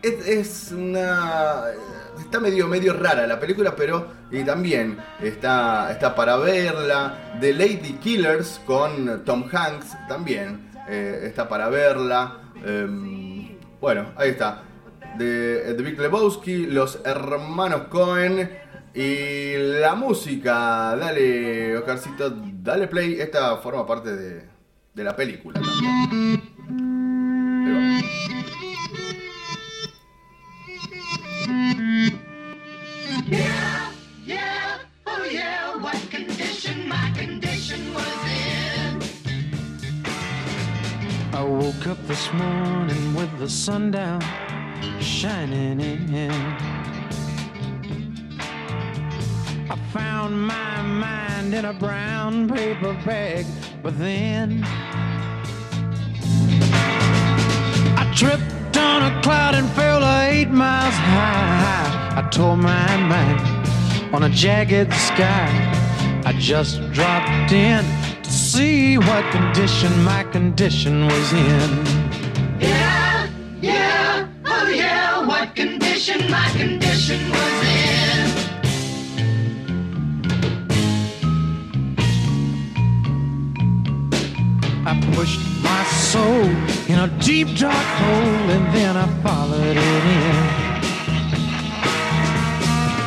Es, 0.02 0.28
es 0.28 0.72
una. 0.72 1.64
Está 2.20 2.40
medio, 2.40 2.68
medio 2.68 2.94
rara 2.94 3.26
la 3.26 3.40
película, 3.40 3.76
pero 3.76 4.08
y 4.30 4.44
también 4.44 4.98
está, 5.22 5.92
está 5.92 6.16
para 6.16 6.38
verla. 6.38 7.38
The 7.40 7.54
Lady 7.54 7.98
Killers 8.02 8.60
con 8.66 9.24
Tom 9.24 9.46
Hanks 9.52 9.96
también 10.08 10.70
eh, 10.90 11.22
está 11.24 11.48
para 11.48 11.70
verla. 11.70 12.40
Em, 12.66 13.58
bueno, 13.80 14.12
ahí 14.16 14.32
está. 14.32 14.64
De 15.18 15.74
The 15.76 15.84
Big 15.84 16.00
Lebowski, 16.00 16.66
los 16.66 17.00
hermanos 17.06 17.84
Cohen 17.90 18.50
y 18.94 19.54
la 19.80 19.96
música. 19.96 20.96
Dale, 20.96 21.78
Oscarcito, 21.78 22.30
dale 22.30 22.88
play. 22.88 23.20
Esta 23.20 23.58
forma 23.58 23.86
parte 23.86 24.16
de, 24.16 24.50
de 24.94 25.04
la 25.04 25.16
película 25.16 25.62
también. 25.62 26.42
Ahí 27.66 27.72
va. 27.72 27.80
Yeah, 33.26 33.92
yeah, 34.26 34.80
oh 35.06 35.24
yeah, 35.32 35.78
what 35.80 35.96
condition 36.10 36.88
my 36.88 37.12
condition 37.16 37.94
was 37.94 38.06
in. 38.28 39.00
I 41.34 41.44
woke 41.44 41.88
up 41.88 41.98
this 42.08 42.32
morning 42.34 43.16
with 43.16 43.30
the 43.40 43.48
sun 43.48 43.92
down 43.92 44.22
shining 45.00 45.80
in. 45.80 46.32
I 49.70 49.78
found 49.92 50.42
my 50.42 50.82
mind 50.82 51.54
in 51.54 51.66
a 51.66 51.74
brown 51.74 52.50
paper 52.50 52.94
bag, 53.06 53.46
but 53.82 53.98
then 54.00 54.64
I 57.96 58.12
tripped 58.16 58.78
on 58.78 59.04
a 59.04 59.22
cloud 59.22 59.56
and 59.56 59.70
fell 59.72 60.04
eight 60.24 60.50
miles 60.50 60.96
high. 60.96 62.14
I 62.16 62.30
tore 62.30 62.58
my 62.58 62.98
mind 62.98 63.42
on 64.14 64.24
a 64.24 64.30
jagged 64.30 64.94
sky. 64.94 65.50
I 66.26 66.34
just 66.40 66.80
dropped 66.92 67.52
in 67.52 67.84
to 68.24 68.32
see 68.32 68.98
what 68.98 69.24
condition 69.32 69.92
my 70.04 70.24
condition 70.26 71.06
was 71.08 71.34
in. 71.34 71.86
Yeah, 72.60 73.03
condition 75.56 76.32
my 76.32 76.50
condition 76.58 77.30
was 77.30 77.54
in. 77.64 78.22
I 84.86 84.94
pushed 85.16 85.40
my 85.62 85.84
soul 85.84 86.46
in 86.92 86.98
a 87.00 87.08
deep 87.20 87.48
dark 87.58 87.88
hole 88.02 88.50
and 88.56 88.66
then 88.74 88.98
I 88.98 89.08
followed 89.22 89.78
it 89.78 90.06
in. 90.20 90.64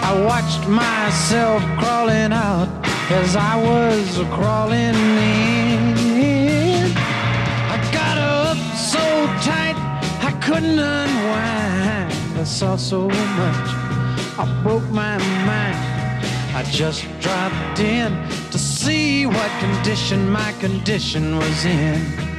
I 0.09 0.13
watched 0.25 0.69
myself 0.69 1.63
crawling 1.79 2.33
out 2.33 2.69
as 3.11 3.35
I 3.35 3.57
was 3.57 4.19
crawling 4.37 4.95
in. 5.75 6.93
I 7.75 7.77
got 7.93 8.19
up 8.19 8.57
so 8.77 9.03
tight 9.43 9.77
I 10.23 10.31
couldn't 10.41 10.79
unwind. 10.79 11.76
I 12.39 12.45
saw 12.45 12.77
so 12.77 13.09
much, 13.09 13.69
I 14.39 14.61
broke 14.63 14.85
my 14.91 15.17
mind. 15.47 15.77
I 16.55 16.63
just 16.71 17.05
dropped 17.21 17.81
in 17.81 18.13
to 18.51 18.59
see 18.59 19.25
what 19.25 19.51
condition 19.59 20.29
my 20.29 20.53
condition 20.61 21.37
was 21.37 21.65
in. 21.65 22.36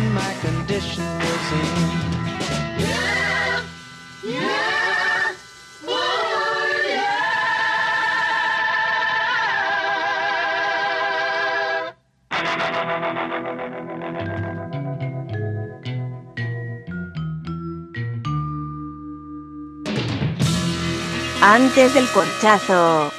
my 0.00 0.34
condition 0.42 1.04
in. 1.04 2.04
Antes 21.40 21.92
del 21.92 22.10
corchazo. 22.10 23.13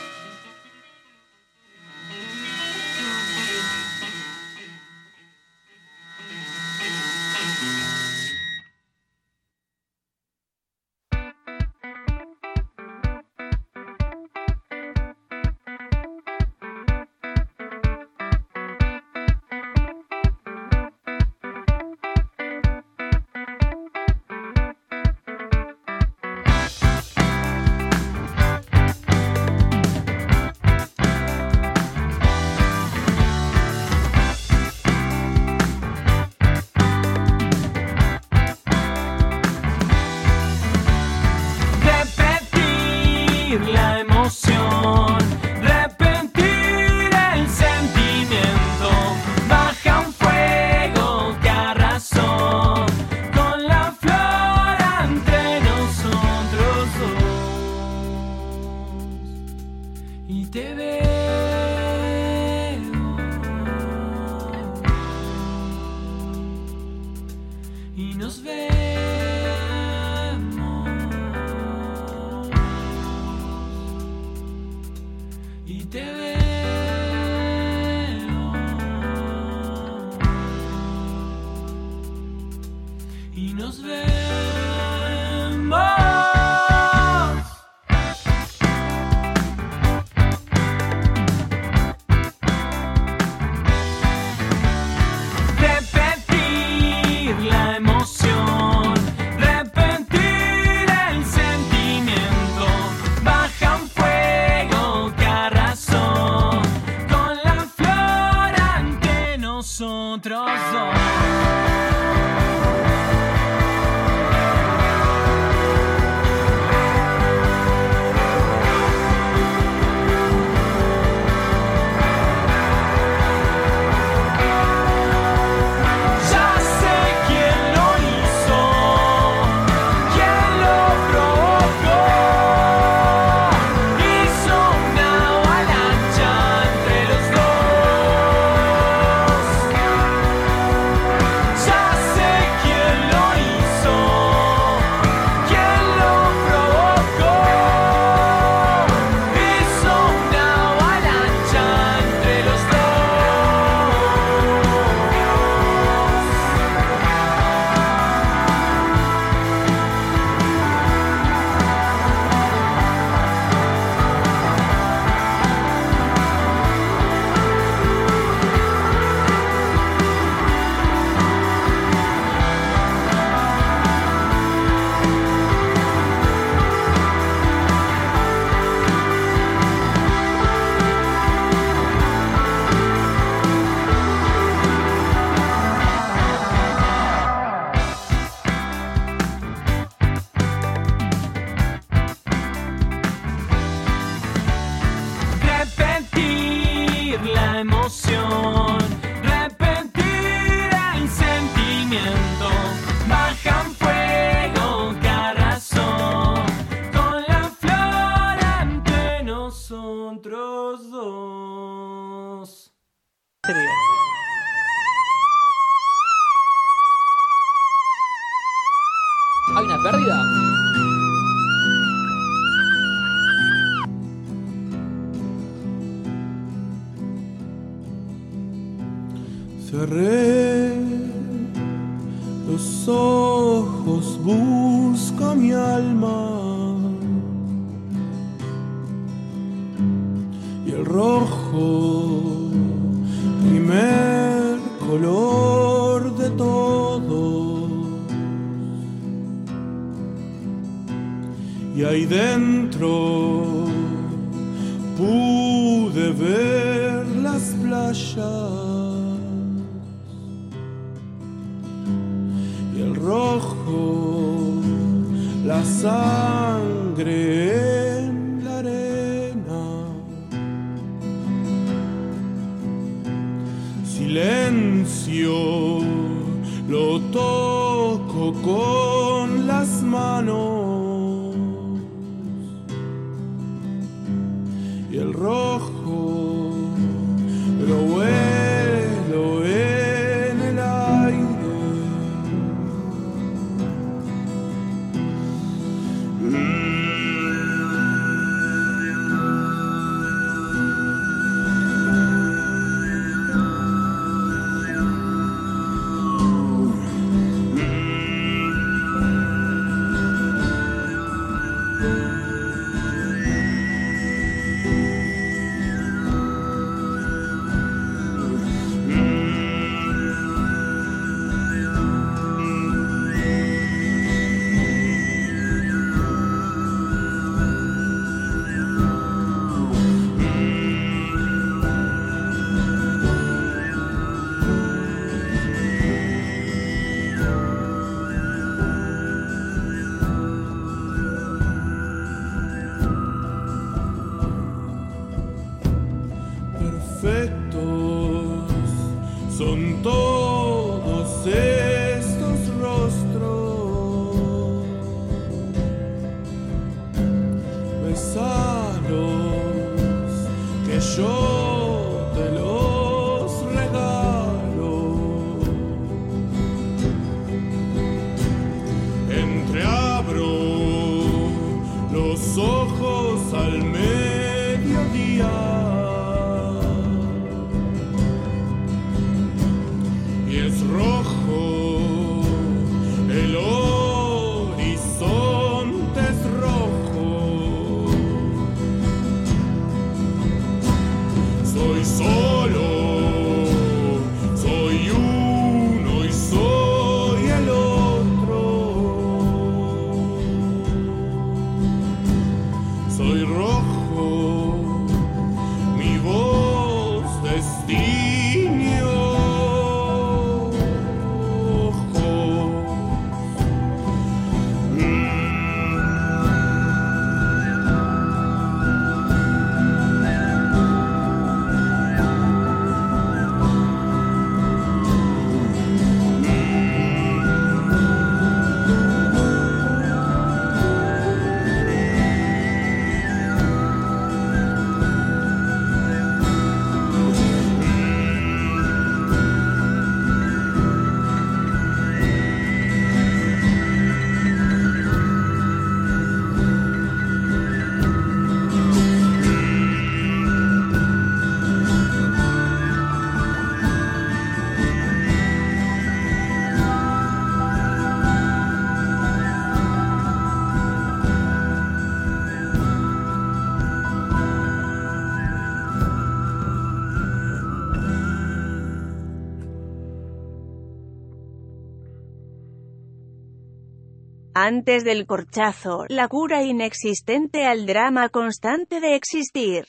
antes 474.46 474.84
del 474.84 475.08
corchazo, 475.08 475.86
la 475.90 476.08
cura 476.08 476.44
inexistente 476.44 477.48
al 477.48 477.66
drama 477.66 478.10
constante 478.10 478.80
de 478.80 478.96
existir. 478.96 479.66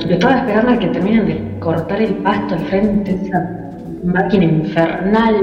Tranquilo. 0.00 0.14
Estaba 0.14 0.38
esperando 0.38 0.72
a 0.72 0.78
que 0.78 0.86
terminen 0.88 1.26
de 1.26 1.58
cortar 1.60 2.00
el 2.00 2.14
pasto 2.16 2.54
al 2.54 2.60
frente 2.66 3.14
de 3.14 3.26
esa 3.26 3.70
máquina 4.02 4.44
infernal. 4.44 5.34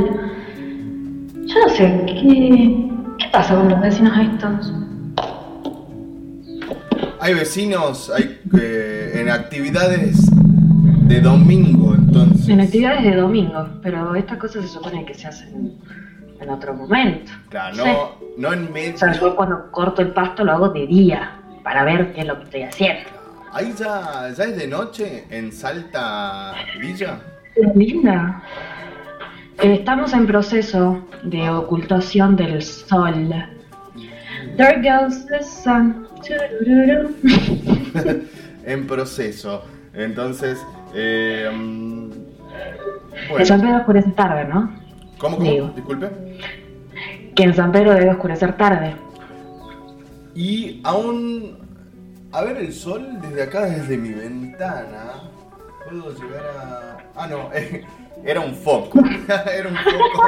Yo 1.46 1.56
no 1.62 1.70
sé, 1.70 2.04
¿qué, 2.08 2.90
qué 3.20 3.26
pasa 3.32 3.56
con 3.56 3.70
los 3.70 3.80
vecinos 3.82 4.14
estos? 4.18 4.74
Hay 7.20 7.34
vecinos 7.34 8.12
hay, 8.16 8.40
eh, 8.60 9.12
en 9.16 9.30
actividades 9.30 10.30
de 11.08 11.22
domingo, 11.22 11.96
entonces. 11.96 12.50
En 12.50 12.62
actividades 12.62 13.04
de 13.04 13.16
domingo, 13.16 13.68
pero 13.82 14.16
estas 14.16 14.38
cosas 14.38 14.64
se 14.64 14.70
supone 14.70 15.06
que 15.06 15.14
se 15.14 15.28
hacen 15.28 15.74
en 16.40 16.50
otro 16.50 16.74
momento. 16.74 17.32
Claro, 17.50 17.78
no, 17.78 18.12
no 18.38 18.54
en 18.54 18.72
medio. 18.72 18.96
O 18.96 18.98
sea, 18.98 19.14
yo 19.14 19.36
cuando 19.36 19.72
corto 19.72 20.02
el 20.02 20.10
pasto 20.10 20.44
lo 20.44 20.52
hago 20.52 20.70
de 20.70 20.86
día, 20.86 21.42
para 21.64 21.84
ver 21.84 22.14
qué 22.14 22.22
es 22.22 22.28
lo 22.28 22.38
que 22.38 22.44
estoy 22.46 22.64
haciendo. 22.64 23.17
Ahí 23.58 23.74
ya, 23.76 24.32
ya 24.38 24.44
es 24.44 24.56
de 24.56 24.68
noche 24.68 25.24
en 25.32 25.52
Salta 25.52 26.54
Villa. 26.80 27.20
Linda. 27.74 28.44
Eh, 29.64 29.78
estamos 29.80 30.14
en 30.14 30.28
proceso 30.28 31.08
de 31.24 31.50
ocultación 31.50 32.36
del 32.36 32.62
sol. 32.62 33.34
There 34.58 34.80
goes 34.80 35.26
the 35.26 35.42
sun. 35.42 36.08
En 38.64 38.86
proceso. 38.86 39.64
Entonces, 39.92 40.64
eh, 40.94 41.50
mm, 41.52 42.12
En 43.40 43.46
San 43.48 43.58
bueno. 43.58 43.64
Pedro 43.64 43.78
oscurece 43.80 44.12
tarde, 44.12 44.46
¿no? 44.46 44.72
¿Cómo, 45.18 45.38
cómo? 45.38 45.50
Digo. 45.50 45.72
Disculpe. 45.76 46.12
Que 47.34 47.42
en 47.42 47.56
San 47.56 47.72
Pedro 47.72 47.96
debe 47.96 48.12
oscurecer 48.12 48.56
tarde. 48.56 48.94
Y 50.36 50.80
aún 50.84 51.66
a 52.38 52.44
ver 52.44 52.58
el 52.58 52.74
sol 52.74 53.20
desde 53.22 53.44
acá, 53.44 53.66
desde 53.66 53.98
mi 53.98 54.10
ventana, 54.12 55.14
puedo 55.90 56.12
llegar 56.14 56.46
a... 56.58 56.98
Ah, 57.16 57.28
no, 57.28 57.50
eh, 57.54 57.84
era 58.24 58.40
un 58.42 58.54
foco. 58.54 59.00
era 59.58 59.70
un 59.70 59.76
foco. 59.76 60.24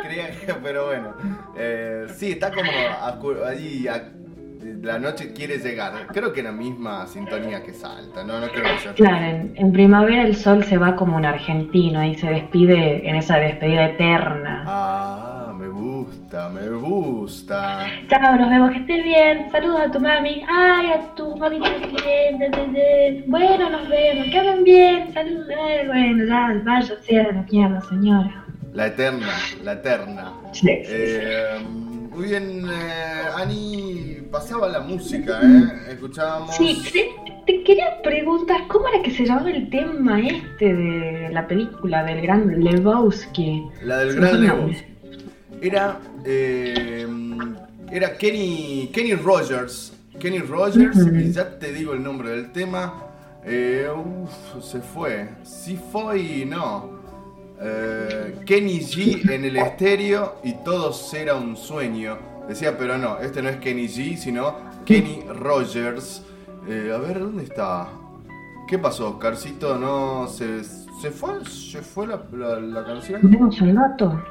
Creía 0.02 0.30
que, 0.30 0.54
pero 0.62 0.86
bueno. 0.86 1.14
Eh, 1.56 2.06
sí, 2.14 2.32
está 2.32 2.50
como 2.50 2.70
acu- 2.70 3.44
ahí, 3.44 3.86
a- 3.88 4.10
la 4.82 4.98
noche 4.98 5.32
quiere 5.32 5.58
llegar. 5.58 6.06
Creo 6.08 6.32
que 6.32 6.40
en 6.40 6.46
la 6.46 6.52
misma 6.52 7.06
sintonía 7.06 7.62
que 7.62 7.72
Salta, 7.72 8.24
no, 8.24 8.40
no 8.40 8.48
creo 8.48 8.64
que 8.64 8.78
sea... 8.82 8.94
Claro, 8.94 9.24
en, 9.24 9.52
en 9.56 9.72
primavera 9.72 10.22
el 10.22 10.34
sol 10.34 10.64
se 10.64 10.76
va 10.78 10.96
como 10.96 11.16
un 11.16 11.24
argentino 11.24 12.02
y 12.04 12.14
se 12.16 12.26
despide 12.28 13.08
en 13.08 13.16
esa 13.16 13.36
despedida 13.36 13.84
eterna. 13.86 14.64
Ah, 14.66 15.35
gusta, 15.76 16.48
me 16.48 16.68
gusta. 16.68 17.86
Chao, 18.08 18.36
nos 18.36 18.50
vemos, 18.50 18.70
que 18.72 18.78
estés 18.78 19.04
bien. 19.04 19.50
Saludos 19.52 19.80
a 19.80 19.90
tu 19.90 20.00
mami. 20.00 20.42
Ay, 20.48 20.86
a 20.92 21.14
tu 21.14 21.36
mami 21.36 21.60
también. 21.60 23.24
Bueno, 23.26 23.70
nos 23.70 23.88
vemos. 23.88 24.26
Que 24.30 24.38
hagan 24.38 24.64
bien. 24.64 25.12
Saludos. 25.12 25.46
Bueno, 25.86 26.24
ya, 26.24 26.62
vaya, 26.64 26.94
sea 27.02 27.22
la 27.32 27.42
mierda, 27.50 27.80
señora. 27.82 28.44
La 28.72 28.86
eterna, 28.88 29.32
la 29.64 29.72
eterna. 29.72 30.32
Sí, 30.52 30.68
Eh, 30.70 31.58
muy 32.10 32.26
bien, 32.28 32.64
eh, 32.70 33.22
Ani, 33.36 34.18
pasaba 34.30 34.68
la 34.68 34.80
música, 34.80 35.40
¿eh? 35.42 35.92
Escuchábamos... 35.92 36.54
Sí, 36.56 36.74
sí, 36.92 37.04
te 37.46 37.62
quería 37.62 38.02
preguntar, 38.02 38.66
¿cómo 38.68 38.88
era 38.88 39.02
que 39.02 39.10
se 39.12 39.24
llamaba 39.24 39.50
el 39.50 39.70
tema 39.70 40.20
este 40.20 40.74
de 40.74 41.28
la 41.32 41.46
película 41.46 42.04
del 42.04 42.20
gran 42.20 42.62
Lebowski? 42.62 43.64
La 43.82 43.98
del 43.98 44.14
me 44.14 44.20
gran. 44.20 44.40
Lebowski. 44.42 44.95
Era, 45.60 45.98
eh, 46.24 47.06
era 47.90 48.16
Kenny, 48.16 48.90
Kenny 48.92 49.14
Rogers. 49.14 49.92
Kenny 50.18 50.38
Rogers, 50.38 50.96
y 50.96 51.32
ya 51.32 51.58
te 51.58 51.72
digo 51.72 51.92
el 51.92 52.02
nombre 52.02 52.30
del 52.30 52.50
tema. 52.52 53.02
Eh, 53.44 53.86
uf, 53.94 54.64
se 54.64 54.80
fue. 54.80 55.28
Sí 55.42 55.78
fue 55.92 56.18
y 56.20 56.44
no. 56.46 56.90
Eh, 57.60 58.36
Kenny 58.44 58.80
G 58.80 59.30
en 59.30 59.44
el 59.44 59.56
estéreo 59.56 60.36
y 60.42 60.52
todos 60.64 61.12
era 61.14 61.34
un 61.34 61.56
sueño. 61.56 62.18
Decía, 62.48 62.76
pero 62.78 62.96
no, 62.98 63.18
este 63.18 63.42
no 63.42 63.48
es 63.48 63.56
Kenny 63.56 63.86
G, 63.88 64.16
sino 64.16 64.54
Kenny 64.84 65.22
Rogers. 65.34 66.22
Eh, 66.68 66.92
a 66.94 66.98
ver, 66.98 67.20
¿dónde 67.20 67.44
está? 67.44 67.88
¿Qué 68.68 68.78
pasó, 68.78 69.10
Oscarcito? 69.10 69.76
¿No 69.78 70.26
se, 70.28 70.64
se 70.64 71.10
fue? 71.10 71.44
¿Se 71.44 71.82
fue 71.82 72.06
la, 72.06 72.20
la- 72.32 72.58
la 72.60 72.84
canción? 72.84 73.20
¿Tenemos 73.20 73.60
el 73.60 73.74
dato? 73.74 74.22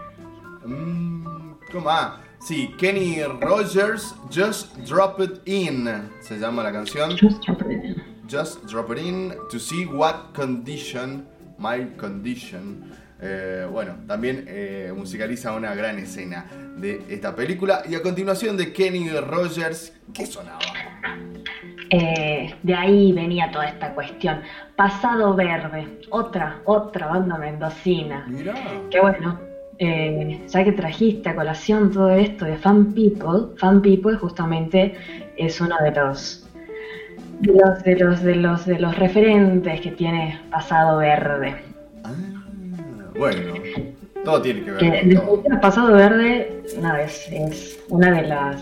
Mm, 0.65 1.25
¿Cómo? 1.71 1.89
Ah, 1.89 2.21
sí, 2.39 2.73
Kenny 2.77 3.21
Rogers, 3.23 4.15
Just 4.33 4.75
Drop 4.77 5.19
It 5.19 5.47
In, 5.47 5.87
se 6.21 6.39
llama 6.39 6.63
la 6.63 6.71
canción. 6.71 7.11
Just 7.11 7.45
Drop 7.45 7.61
It 7.61 7.83
In. 7.83 8.03
Just 8.29 8.65
Drop 8.65 8.91
It 8.91 8.99
In 8.99 9.33
to 9.51 9.59
see 9.59 9.85
what 9.85 10.33
condition, 10.33 11.27
my 11.57 11.85
condition. 11.97 12.91
Eh, 13.21 13.67
bueno, 13.71 13.95
también 14.07 14.45
eh, 14.47 14.91
musicaliza 14.95 15.53
una 15.53 15.73
gran 15.73 15.97
escena 15.99 16.45
de 16.77 17.05
esta 17.09 17.35
película. 17.35 17.83
Y 17.87 17.95
a 17.95 18.01
continuación 18.01 18.57
de 18.57 18.73
Kenny 18.73 19.09
Rogers, 19.09 19.93
¿qué 20.13 20.25
sonaba? 20.25 20.59
Eh, 21.89 22.55
de 22.63 22.75
ahí 22.75 23.13
venía 23.13 23.51
toda 23.51 23.67
esta 23.67 23.93
cuestión. 23.93 24.41
Pasado 24.75 25.35
Verde, 25.35 25.99
otra, 26.09 26.61
otra 26.65 27.07
banda 27.07 27.37
mendocina. 27.37 28.25
Mirá. 28.27 28.55
Que 28.89 28.99
bueno, 28.99 29.39
eh, 29.77 30.41
ya 30.47 30.63
que 30.63 30.71
trajiste 30.71 31.29
a 31.29 31.35
colación 31.35 31.91
todo 31.91 32.09
esto 32.11 32.45
de 32.45 32.57
Fan 32.57 32.93
People, 32.93 33.55
Fan 33.57 33.81
People 33.81 34.15
justamente 34.15 34.93
es 35.37 35.59
uno 35.59 35.75
de 35.83 35.91
los 35.91 36.47
de 37.41 37.53
los 37.53 37.83
de 37.83 37.95
los 37.97 38.23
de 38.23 38.35
los, 38.35 38.65
de 38.65 38.79
los 38.79 38.97
referentes 38.97 39.81
que 39.81 39.91
tiene 39.91 40.39
Pasado 40.49 40.99
Verde. 40.99 41.55
Bueno, 43.17 43.53
todo 44.23 44.41
tiene 44.41 44.63
que 44.63 44.71
ver 44.71 44.79
Que 44.79 45.15
con 45.15 45.43
todo. 45.43 45.61
Pasado 45.61 45.93
Verde 45.93 46.63
nada, 46.81 47.01
es, 47.01 47.29
es 47.31 47.79
una 47.89 48.11
de 48.11 48.27
las 48.27 48.61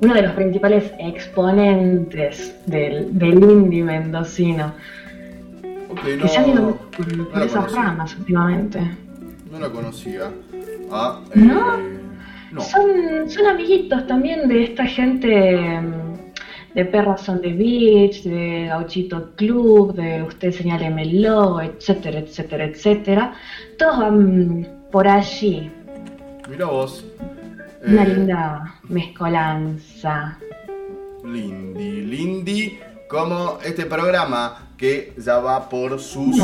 uno 0.00 0.14
de 0.14 0.22
los 0.22 0.32
principales 0.32 0.92
exponentes 0.98 2.54
del, 2.66 3.16
del 3.18 3.34
indie 3.34 3.82
mendocino. 3.82 4.72
Que 6.04 6.28
se 6.28 6.38
han 6.38 6.50
ido 6.50 6.76
por, 6.76 7.16
no 7.16 7.28
por 7.28 7.42
esas 7.42 7.72
ramas 7.72 8.16
últimamente. 8.16 8.80
No 9.54 9.60
la 9.60 9.72
conocía. 9.72 10.30
Ah, 10.90 11.20
eh, 11.34 11.38
¿No? 11.40 11.78
no. 12.52 12.60
Son, 12.60 13.28
son 13.28 13.46
amiguitos 13.46 14.06
también 14.06 14.48
de 14.48 14.64
esta 14.64 14.84
gente 14.86 15.80
mm, 15.80 16.74
de 16.74 16.84
Perras 16.86 17.28
on 17.28 17.40
the 17.40 17.52
Beach, 17.52 18.22
de 18.24 18.66
Gauchito 18.68 19.30
Club, 19.36 19.94
de 19.94 20.22
Usted 20.24 20.50
Señálemelo, 20.52 21.60
etcétera, 21.60 22.18
etcétera, 22.18 22.64
etcétera. 22.64 23.34
Todos 23.78 23.98
van 24.00 24.68
por 24.90 25.06
allí. 25.06 25.70
Mira 26.50 26.66
vos. 26.66 27.04
Una 27.86 28.02
Eh, 28.02 28.08
linda 28.14 28.74
mezcolanza. 28.88 30.38
Lindy, 31.24 32.02
Lindy, 32.02 32.78
como 33.08 33.58
este 33.64 33.86
programa 33.86 34.63
que 34.76 35.12
ya 35.18 35.38
va 35.38 35.68
por 35.68 36.00
sus 36.00 36.36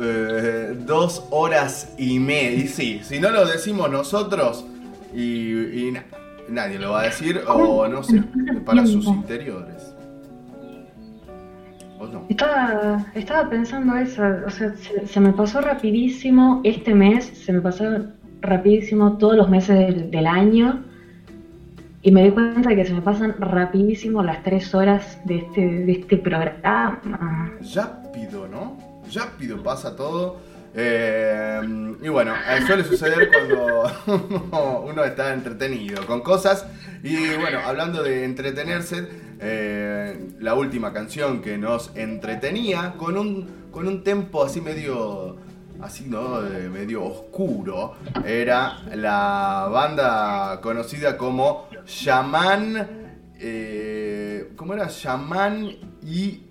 eh, 0.00 0.76
dos 0.86 1.24
horas 1.30 1.92
y 1.98 2.18
media. 2.18 2.64
Y 2.64 2.68
sí, 2.68 3.00
si 3.02 3.20
no 3.20 3.30
lo 3.30 3.46
decimos 3.46 3.90
nosotros, 3.90 4.64
y, 5.14 5.86
y 5.86 5.92
na- 5.92 6.04
nadie 6.48 6.78
lo 6.78 6.92
va 6.92 7.00
a 7.00 7.04
decir, 7.04 7.40
o 7.46 7.86
no 7.88 8.02
sé, 8.02 8.22
para 8.64 8.84
sus 8.86 9.06
interiores. 9.06 9.94
¿O 11.98 12.06
no? 12.06 12.24
Estaba, 12.28 13.06
estaba 13.14 13.48
pensando 13.50 13.94
eso, 13.96 14.22
o 14.46 14.50
sea, 14.50 14.74
se, 14.76 15.06
se 15.06 15.20
me 15.20 15.32
pasó 15.32 15.60
rapidísimo 15.60 16.60
este 16.64 16.94
mes, 16.94 17.26
se 17.26 17.52
me 17.52 17.60
pasaron 17.60 18.14
rapidísimo 18.40 19.18
todos 19.18 19.36
los 19.36 19.50
meses 19.50 19.78
del, 19.78 20.10
del 20.10 20.26
año 20.26 20.82
y 22.02 22.10
me 22.12 22.24
di 22.24 22.30
cuenta 22.30 22.74
que 22.74 22.84
se 22.84 22.94
me 22.94 23.02
pasan 23.02 23.36
rapidísimo 23.38 24.22
las 24.22 24.42
tres 24.42 24.74
horas 24.74 25.18
de 25.24 25.38
este, 25.38 25.60
de 25.60 25.92
este 25.92 26.16
programa. 26.16 27.52
Rápido, 27.74 28.48
¿no? 28.48 28.78
Rápido 29.12 29.62
pasa 29.62 29.94
todo. 29.96 30.38
Eh, 30.72 31.60
y 32.00 32.08
bueno, 32.08 32.32
eh, 32.34 32.62
suele 32.66 32.84
suceder 32.84 33.28
cuando 33.28 34.84
uno 34.86 35.04
está 35.04 35.34
entretenido 35.34 36.06
con 36.06 36.20
cosas. 36.22 36.66
Y 37.02 37.16
bueno, 37.36 37.58
hablando 37.64 38.02
de 38.02 38.24
entretenerse, 38.24 39.06
eh, 39.40 40.28
la 40.38 40.54
última 40.54 40.92
canción 40.92 41.42
que 41.42 41.58
nos 41.58 41.94
entretenía 41.96 42.94
con 42.96 43.16
un, 43.16 43.68
con 43.70 43.88
un 43.88 44.04
tempo 44.04 44.44
así 44.44 44.60
medio, 44.60 45.36
así, 45.82 46.04
¿no? 46.08 46.40
De 46.42 46.68
medio 46.68 47.04
oscuro, 47.04 47.96
era 48.24 48.80
la 48.94 49.68
banda 49.70 50.60
conocida 50.60 51.16
como 51.16 51.68
Shaman. 51.86 52.88
Eh, 53.38 54.52
¿Cómo 54.56 54.74
era? 54.74 54.88
Shaman 54.88 55.70
y 56.02 56.42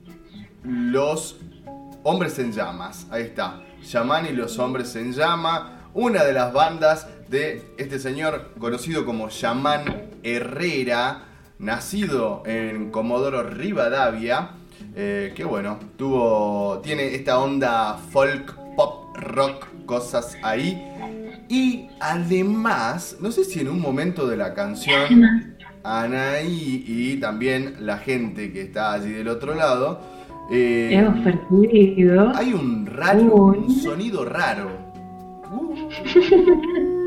los 0.63 1.37
Hombres 2.03 2.39
en 2.39 2.51
Llamas. 2.51 3.07
Ahí 3.11 3.23
está. 3.23 3.61
Shaman 3.83 4.25
y 4.27 4.33
los 4.33 4.57
Hombres 4.59 4.95
en 4.95 5.13
Llama. 5.13 5.89
Una 5.93 6.23
de 6.23 6.33
las 6.33 6.53
bandas 6.53 7.07
de 7.29 7.73
este 7.77 7.99
señor 7.99 8.53
conocido 8.59 9.05
como 9.05 9.29
Shaman 9.29 10.09
Herrera, 10.23 11.25
nacido 11.59 12.43
en 12.45 12.91
Comodoro 12.91 13.43
Rivadavia. 13.43 14.51
eh, 14.95 15.33
que 15.35 15.43
bueno, 15.43 15.77
tuvo, 15.97 16.79
tiene 16.79 17.13
esta 17.15 17.39
onda 17.39 17.97
folk, 18.11 18.55
rock, 19.19 19.67
cosas 19.85 20.37
ahí. 20.43 20.81
Y 21.47 21.87
además, 21.99 23.17
no 23.19 23.31
sé 23.31 23.43
si 23.43 23.59
en 23.59 23.69
un 23.69 23.79
momento 23.81 24.27
de 24.27 24.37
la 24.37 24.53
canción, 24.53 25.55
Anaí 25.83 26.83
y 26.87 27.17
también 27.17 27.77
la 27.79 27.97
gente 27.97 28.51
que 28.51 28.61
está 28.61 28.93
allí 28.93 29.11
del 29.11 29.27
otro 29.27 29.55
lado, 29.55 29.99
eh, 30.51 30.89
Hemos 30.91 31.23
percibido. 31.23 32.31
hay 32.35 32.53
un 32.53 32.85
raro, 32.85 33.35
un 33.35 33.71
sonido 33.71 34.25
raro. 34.25 34.69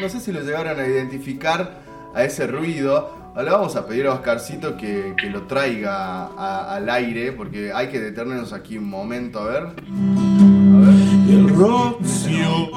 No 0.00 0.08
sé 0.08 0.20
si 0.20 0.30
lo 0.30 0.40
llegaron 0.42 0.78
a 0.78 0.86
identificar 0.86 1.80
a 2.14 2.22
ese 2.22 2.46
ruido. 2.46 3.17
Le 3.36 3.50
vamos 3.50 3.76
a 3.76 3.86
pedir 3.86 4.06
a 4.08 4.14
Oscarcito 4.14 4.76
que, 4.76 5.14
que 5.16 5.30
lo 5.30 5.42
traiga 5.42 6.24
a- 6.36 6.74
al 6.74 6.90
aire, 6.90 7.30
porque 7.32 7.72
hay 7.72 7.88
que 7.88 8.00
detenernos 8.00 8.52
aquí 8.52 8.76
un 8.76 8.88
momento, 8.88 9.38
a 9.40 9.44
ver. 9.44 9.62
A 9.62 9.66
ver. 9.68 10.94
El 11.30 11.48
rocío 11.48 12.68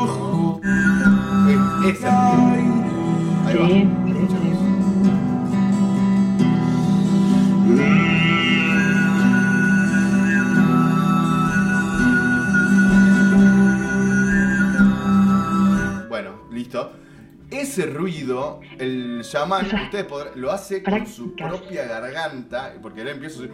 Es- 1.50 1.96
ese. 1.98 2.08
Ahí 2.08 3.56
va. 3.58 4.72
Bueno, 16.10 16.32
listo. 16.52 16.92
Ese 17.52 17.86
ruido, 17.86 18.62
el 18.80 19.22
chamán, 19.24 19.66
ustedes 19.66 20.06
podrán- 20.06 20.34
lo 20.36 20.52
hace 20.52 20.82
con 20.82 21.06
su 21.06 21.36
propia 21.36 21.86
garganta, 21.86 22.74
porque 22.82 23.02
él 23.02 23.10
empieza 23.10 23.42
así. 23.44 23.50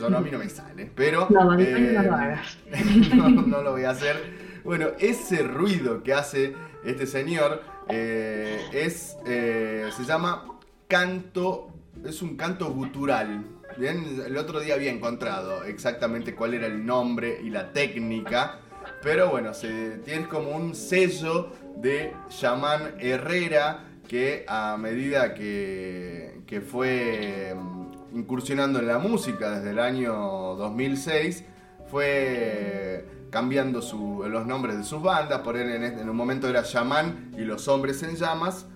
Yo 0.00 0.08
no, 0.08 0.18
a 0.18 0.20
mí 0.20 0.30
no 0.30 0.38
me 0.38 0.48
sale, 0.48 0.90
pero. 0.94 1.26
No, 1.30 1.58
eh, 1.58 1.92
no 1.94 2.02
lo 2.02 2.14
hagas. 2.14 2.58
no, 3.14 3.28
no 3.28 3.62
lo 3.62 3.72
voy 3.72 3.84
a 3.84 3.90
hacer. 3.90 4.60
Bueno, 4.64 4.88
ese 4.98 5.42
ruido 5.42 6.02
que 6.02 6.12
hace 6.12 6.54
este 6.84 7.06
señor 7.06 7.62
eh, 7.88 8.60
es, 8.72 9.16
eh, 9.26 9.88
se 9.96 10.04
llama 10.04 10.44
canto, 10.88 11.70
es 12.04 12.22
un 12.22 12.36
canto 12.36 12.70
gutural. 12.72 13.44
Bien, 13.76 14.22
el 14.26 14.36
otro 14.36 14.60
día 14.60 14.74
había 14.74 14.90
encontrado 14.92 15.64
exactamente 15.64 16.34
cuál 16.34 16.54
era 16.54 16.66
el 16.66 16.84
nombre 16.84 17.40
y 17.42 17.50
la 17.50 17.72
técnica, 17.72 18.58
pero 19.02 19.30
bueno, 19.30 19.54
se, 19.54 19.98
tiene 20.04 20.26
como 20.28 20.50
un 20.50 20.74
sello 20.74 21.52
de 21.76 22.12
Shaman 22.30 22.94
Herrera 22.98 23.84
que 24.08 24.44
a 24.48 24.76
medida 24.78 25.34
que, 25.34 26.40
que 26.46 26.60
fue 26.60 27.54
mm, 27.56 28.16
incursionando 28.18 28.78
en 28.80 28.86
la 28.88 28.98
música 28.98 29.50
desde 29.58 29.70
el 29.70 29.78
año 29.78 30.12
2006, 30.56 31.44
fue 31.90 33.04
cambiando 33.30 33.80
los 34.28 34.46
nombres 34.46 34.76
de 34.78 34.84
sus 34.84 35.02
bandas, 35.02 35.40
por 35.40 35.56
él 35.56 35.70
en, 35.70 35.84
este- 35.84 36.00
en 36.00 36.08
un 36.10 36.16
momento 36.16 36.48
era 36.48 36.62
Shaman 36.62 37.32
y 37.38 37.42
los 37.42 37.68
hombres 37.68 38.02
en 38.02 38.16
llamas, 38.16 38.66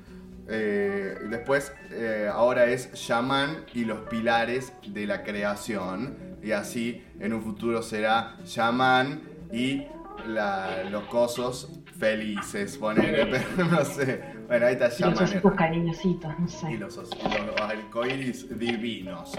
eh, 0.48 1.16
después 1.30 1.72
eh, 1.90 2.28
ahora 2.32 2.66
es 2.66 2.92
Shaman 2.92 3.64
y 3.74 3.84
los 3.84 4.00
pilares 4.08 4.72
de 4.86 5.06
la 5.06 5.24
creación, 5.24 6.16
y 6.42 6.52
así 6.52 7.02
en 7.18 7.32
un 7.32 7.42
futuro 7.42 7.82
será 7.82 8.36
Shaman 8.44 9.22
y 9.52 9.82
la- 10.26 10.84
los 10.90 11.04
cosos 11.04 11.68
felices, 11.98 12.76
ponele, 12.78 13.26
pero 13.26 13.64
no 13.70 13.84
sé, 13.84 14.22
bueno 14.48 14.66
ahí 14.66 14.72
está 14.74 14.88
Y 14.98 15.10
los 15.10 15.20
ositos 15.20 15.54
cariñositos, 15.54 16.38
no 16.38 16.48
sé. 16.48 16.72
Y 16.72 16.76
los, 16.76 16.96
os- 16.98 17.10
los 17.10 17.60
arcoíris 17.60 18.58
divinos. 18.58 19.32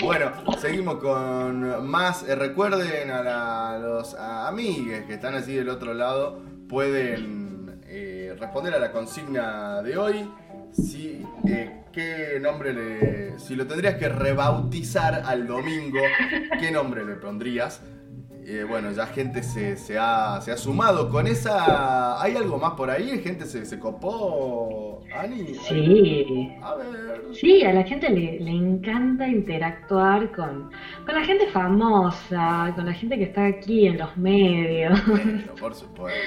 Bueno, 0.00 0.32
seguimos 0.58 0.96
con 0.96 1.86
más. 1.86 2.24
Eh, 2.28 2.34
recuerden 2.34 3.10
a, 3.10 3.22
la- 3.22 3.70
a 3.74 3.78
los 3.78 4.14
a- 4.14 4.48
amigues 4.48 5.04
que 5.06 5.14
están 5.14 5.34
allí 5.34 5.54
del 5.54 5.68
otro 5.68 5.94
lado, 5.94 6.42
pueden 6.68 7.80
eh, 7.86 8.34
responder 8.38 8.74
a 8.74 8.78
la 8.78 8.92
consigna 8.92 9.82
de 9.82 9.96
hoy. 9.96 10.30
Si, 10.72 11.22
eh, 11.46 11.80
¿Qué 11.92 12.38
nombre 12.40 12.72
le. 12.72 13.38
Si 13.38 13.54
lo 13.54 13.66
tendrías 13.68 13.94
que 13.94 14.08
rebautizar 14.08 15.22
al 15.24 15.46
domingo, 15.46 16.00
¿qué 16.58 16.72
nombre 16.72 17.04
le 17.04 17.14
pondrías? 17.14 17.80
Eh, 18.46 18.64
bueno, 18.68 18.92
ya 18.92 19.06
gente 19.06 19.42
se, 19.42 19.76
se 19.76 19.98
ha, 19.98 20.38
se 20.40 20.52
ha 20.52 20.56
sumado 20.56 21.08
con 21.08 21.26
esa. 21.26 22.22
¿Hay 22.22 22.36
algo 22.36 22.58
más 22.58 22.72
por 22.74 22.90
ahí? 22.90 23.18
¿Gente 23.22 23.46
se, 23.46 23.64
se 23.64 23.78
copó? 23.78 25.02
Ani? 25.14 25.54
Sí. 25.54 26.52
A 26.62 26.74
ver. 26.74 27.22
Sí, 27.32 27.64
a 27.64 27.72
la 27.72 27.82
gente 27.84 28.10
le, 28.10 28.38
le 28.40 28.50
encanta 28.50 29.26
interactuar 29.26 30.30
con, 30.32 30.70
con 31.06 31.14
la 31.14 31.24
gente 31.24 31.46
famosa, 31.48 32.72
con 32.74 32.84
la 32.86 32.92
gente 32.92 33.16
que 33.16 33.24
está 33.24 33.46
aquí 33.46 33.86
en 33.86 33.98
los 33.98 34.16
medios. 34.16 35.00
Pero, 35.06 35.54
por 35.54 35.74
supuesto. 35.74 36.18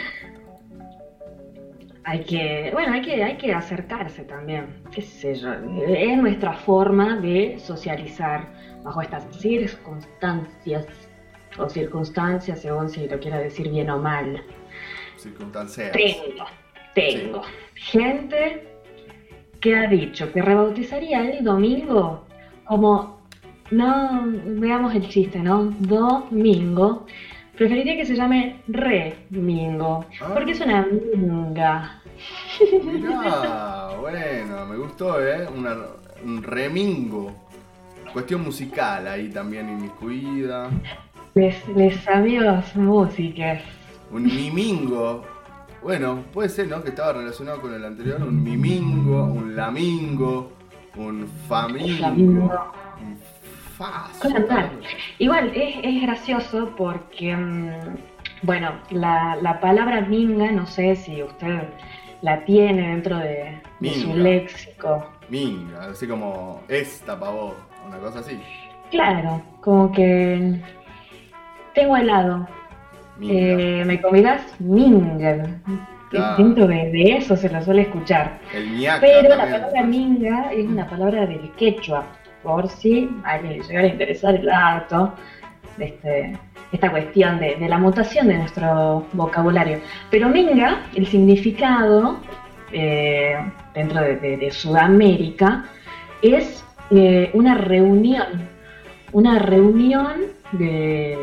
Hay 2.04 2.24
que, 2.24 2.70
bueno, 2.72 2.94
hay 2.94 3.02
que, 3.02 3.22
hay 3.22 3.36
que 3.38 3.54
acercarse 3.54 4.24
también, 4.24 4.82
qué 4.92 5.02
sé 5.02 5.36
yo. 5.36 5.52
Es 5.88 6.18
nuestra 6.18 6.54
forma 6.54 7.18
de 7.18 7.60
socializar 7.60 8.48
bajo 8.82 9.02
estas 9.02 9.26
circunstancias, 9.38 10.86
o 11.58 11.70
circunstancias, 11.70 12.62
según 12.62 12.90
si 12.90 13.08
lo 13.08 13.20
quiera 13.20 13.40
decir 13.40 13.70
bien 13.70 13.90
o 13.90 13.98
mal. 14.00 14.44
Circunstancias. 15.18 15.92
Tengo, 15.92 16.46
tengo 16.94 17.42
gente 17.76 18.68
que 19.60 19.76
ha 19.76 19.88
dicho 19.88 20.32
que 20.32 20.42
rebautizaría 20.42 21.30
el 21.30 21.44
domingo 21.44 22.26
como, 22.66 23.22
no, 23.72 24.24
veamos 24.26 24.94
el 24.96 25.08
chiste, 25.10 25.40
¿no? 25.40 25.66
Domingo. 25.80 27.06
Preferiría 27.56 27.96
que 27.96 28.06
se 28.06 28.16
llame 28.16 28.62
Remingo, 28.68 30.06
porque 30.34 30.52
es 30.52 30.62
una 30.62 30.86
minga. 30.86 32.02
Mirá, 32.84 33.90
bueno, 34.00 34.66
me 34.68 34.78
gustó, 34.78 35.20
¿eh? 35.26 35.48
Una- 35.56 35.76
un 36.24 36.44
remingo. 36.44 37.36
Cuestión 38.14 38.44
musical 38.44 39.08
ahí 39.08 39.30
también 39.30 39.70
inmiscuida. 39.70 40.70
Les, 41.38 41.68
les 41.76 42.08
amigos 42.08 42.76
músicas. 42.76 43.62
Un 44.10 44.24
mimingo. 44.24 45.24
Bueno, 45.84 46.24
puede 46.34 46.50
ser, 46.50 46.68
¿no? 46.68 46.82
Que 46.82 46.90
estaba 46.90 47.14
relacionado 47.14 47.62
con 47.62 47.76
el 47.76 47.86
anterior. 47.86 48.24
Un 48.24 48.44
mimingo, 48.44 49.24
un 49.26 49.56
lamingo, 49.56 50.52
un 50.96 51.28
famingo. 51.48 52.74
Un 54.24 54.36
andar. 54.36 54.72
Igual 55.20 55.52
es, 55.54 55.76
es 55.84 56.02
gracioso 56.02 56.74
porque, 56.76 57.36
mm, 57.36 57.98
bueno, 58.42 58.72
la, 58.90 59.38
la 59.40 59.60
palabra 59.60 60.02
minga, 60.02 60.52
no 60.52 60.66
sé 60.66 60.96
si 60.96 61.22
usted 61.22 61.70
la 62.24 62.44
tiene 62.46 62.90
dentro 62.90 63.16
de, 63.20 63.62
de 63.80 63.94
su 63.94 64.16
léxico. 64.16 65.06
Minga, 65.30 65.92
así 65.92 66.08
como 66.08 66.64
esta 66.68 67.20
pavó, 67.20 67.54
una 67.88 68.00
cosa 68.00 68.22
así. 68.22 68.40
Claro, 68.90 69.42
como 69.62 69.92
que 69.92 70.60
tengo 71.78 71.96
helado. 71.98 72.48
Eh, 73.22 73.84
¿Me 73.86 74.02
convidas? 74.02 74.42
Minga. 74.60 75.46
Claro. 76.10 76.38
Dentro 76.44 76.68
de, 76.68 76.90
de 76.92 77.04
eso 77.18 77.36
se 77.36 77.50
lo 77.50 77.62
suele 77.62 77.82
escuchar. 77.84 78.40
El 78.54 78.80
Pero 79.02 79.30
la 79.36 79.44
palabra 79.44 79.84
minga 79.84 80.52
es 80.54 80.66
una 80.66 80.88
palabra 80.90 81.26
del 81.26 81.52
quechua, 81.58 82.06
por 82.44 82.70
si 82.70 83.10
a 83.26 83.32
alguien 83.32 83.58
le 83.58 83.64
llegara 83.64 83.88
a 83.88 83.92
interesar 83.92 84.36
el 84.36 84.46
dato 84.46 85.14
de 85.78 85.86
este, 85.86 86.38
esta 86.72 86.90
cuestión 86.92 87.40
de, 87.40 87.56
de 87.58 87.68
la 87.68 87.78
mutación 87.78 88.28
de 88.30 88.38
nuestro 88.38 89.06
vocabulario. 89.14 89.80
Pero 90.10 90.30
minga, 90.30 90.84
el 90.96 91.06
significado 91.08 92.20
eh, 92.72 93.36
dentro 93.74 94.00
de, 94.02 94.16
de- 94.16 94.38
de 94.38 94.52
Sudamérica 94.52 95.66
es 96.22 96.64
eh, 96.92 97.32
una 97.34 97.54
reunión, 97.56 98.28
una 99.12 99.40
reunión 99.40 100.14
de, 100.54 101.18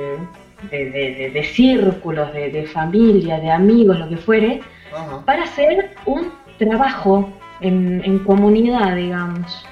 de- 0.71 0.91
de- 0.91 1.31
de- 1.31 1.45
círculos, 1.45 2.33
de, 2.33 2.51
de 2.51 2.67
familia, 2.67 3.39
de 3.41 3.51
amigos, 3.51 3.99
lo 3.99 4.09
que 4.09 4.17
fuere, 4.17 4.61
Ajá. 4.95 5.25
para 5.25 5.45
hacer 5.45 5.95
un 6.07 6.33
trabajo 6.59 7.31
en, 7.61 8.03
en 8.05 8.19
comunidad, 8.21 8.97
digamos, 8.97 9.67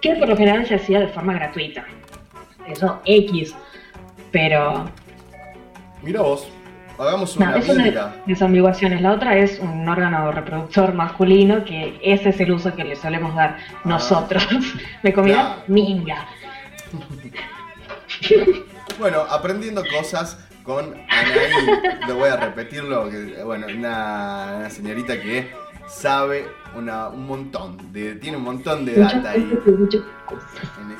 que 0.00 0.14
por 0.16 0.28
lo 0.28 0.36
general 0.36 0.66
se 0.66 0.74
hacía 0.76 1.00
de 1.00 1.08
forma 1.08 1.34
gratuita. 1.34 1.84
Eso 2.68 3.00
X, 3.04 3.54
pero 4.32 4.84
Mira 6.02 6.20
vos, 6.22 6.48
hagamos 6.98 7.38
no, 7.38 7.46
una 7.46 7.56
es 7.58 7.68
una 7.68 7.84
de. 7.84 7.92
La 9.02 9.12
otra 9.12 9.36
es 9.36 9.58
un 9.60 9.88
órgano 9.88 10.30
reproductor 10.32 10.92
masculino, 10.94 11.64
que 11.64 11.98
ese 12.02 12.28
es 12.30 12.40
el 12.40 12.52
uso 12.52 12.74
que 12.74 12.84
le 12.84 12.96
solemos 12.96 13.34
dar 13.34 13.56
nosotros. 13.84 14.46
Me 15.02 15.12
comida 15.12 15.34
Claro. 15.34 15.62
minga. 15.68 16.26
Bueno, 18.98 19.20
aprendiendo 19.28 19.82
cosas 19.94 20.38
con 20.62 20.94
Anaí, 21.08 21.52
lo 22.08 22.16
voy 22.16 22.28
a 22.30 22.36
repetirlo, 22.36 23.08
que, 23.10 23.42
bueno, 23.44 23.66
una, 23.66 24.54
una 24.58 24.70
señorita 24.70 25.20
que 25.20 25.50
sabe 25.86 26.46
una- 26.74 27.08
un 27.08 27.26
montón, 27.26 27.92
de, 27.92 28.16
tiene 28.16 28.36
un 28.38 28.44
montón 28.44 28.84
de 28.84 28.96
data 28.96 29.30
ahí 29.30 29.58
Muchas 29.66 30.02
cosas. 30.26 30.48
en 30.80 30.96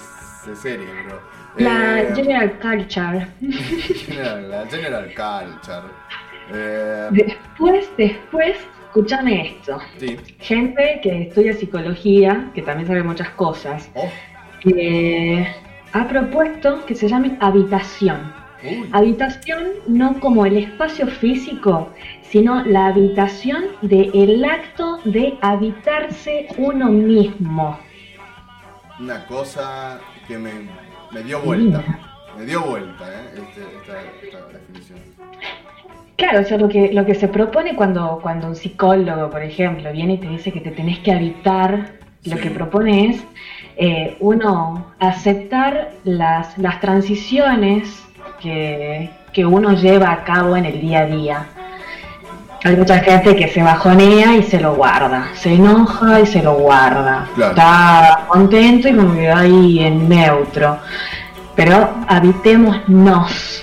de 0.51 0.57
cerebro. 0.57 1.21
La 1.57 2.03
Eh, 2.03 2.13
General 2.15 2.53
Culture. 2.61 3.27
General- 3.41 4.51
la 4.51 4.67
General 4.67 5.05
Culture. 5.07 5.93
Eh, 6.53 7.09
Después, 7.11 7.89
después, 7.97 8.57
escúchame 8.87 9.49
esto. 9.57 9.81
sí. 9.99 10.17
Gente 10.39 11.01
que 11.03 11.23
estudia 11.23 11.55
psicología, 11.55 12.51
que 12.55 12.63
también 12.63 12.87
sabe 12.87 13.03
muchas 13.03 13.31
cosas, 13.31 13.91
Oh. 13.95 14.09
que 14.61 15.49
ha 15.93 16.09
propuesto 16.09 16.85
que 16.87 16.95
se 16.95 17.09
llame 17.09 17.37
habitación. 17.41 18.33
Uy. 18.63 18.89
Habitación 18.93 19.65
no 19.87 20.19
como 20.21 20.47
el 20.47 20.57
espacio 20.57 21.07
físico, 21.07 21.91
sino 22.23 22.65
la 22.65 22.87
habitación 22.87 23.65
del 23.83 24.45
acto 24.45 24.99
de 25.05 25.39
habitarse 25.41 26.49
uno 26.57 26.91
mismo. 26.91 27.79
Una 28.99 29.27
cosa 29.27 30.01
que 30.27 30.39
me, 30.39 30.53
me 31.13 31.23
dio 31.23 31.41
vuelta. 31.41 31.85
Me 32.37 32.45
dio 32.45 32.63
vuelta, 32.63 33.05
¿eh? 33.09 33.29
Este- 33.35 33.77
esta, 33.79 34.03
esta 34.23 34.53
definición. 34.53 34.99
Claro, 36.17 36.41
o 36.41 36.45
sea, 36.45 36.57
lo 36.57 36.69
que, 36.69 36.93
lo 36.93 37.05
que 37.05 37.15
se 37.15 37.29
propone 37.29 37.77
cuando, 37.77 38.21
cuando 38.23 38.47
un 38.49 38.57
psicólogo, 38.57 39.31
por 39.31 39.43
ejemplo, 39.43 39.93
viene 39.93 40.15
y 40.15 40.19
te 40.19 40.29
dice 40.29 40.51
que 40.51 40.61
te 40.61 40.71
tenés 40.71 40.99
que 41.01 41.13
habitar, 41.13 41.93
lo 42.25 42.37
que 42.39 42.51
propone 42.51 43.11
es, 43.11 43.25
eh, 43.77 44.17
uno, 44.21 44.87
aceptar 44.99 45.91
las, 46.05 46.57
las 46.59 46.81
transiciones 46.81 48.03
que, 48.41 49.11
que 49.33 49.45
uno 49.45 49.73
lleva 49.73 50.13
a 50.13 50.25
cabo 50.25 50.57
en 50.57 50.65
el 50.67 50.81
día 50.81 51.01
a 51.01 51.07
día. 51.07 51.47
Hay 52.65 52.75
mucha 52.75 52.99
gente 52.99 53.37
que 53.37 53.49
se 53.49 53.63
bajonea 53.63 54.35
y 54.37 54.43
se 54.43 54.59
lo 54.61 54.75
guarda, 54.75 55.29
se 55.35 55.55
enoja 55.55 56.21
y 56.21 56.27
se 56.27 56.43
lo 56.43 56.55
guarda, 56.55 57.27
Claro. 57.35 57.51
está 57.53 58.25
contento 58.29 58.89
y 58.89 58.97
como 58.97 59.15
que 59.15 59.31
ahí 59.31 59.85
en 59.85 60.09
neutro. 60.09 60.79
Pero 61.55 61.91
habitémonos, 62.09 63.63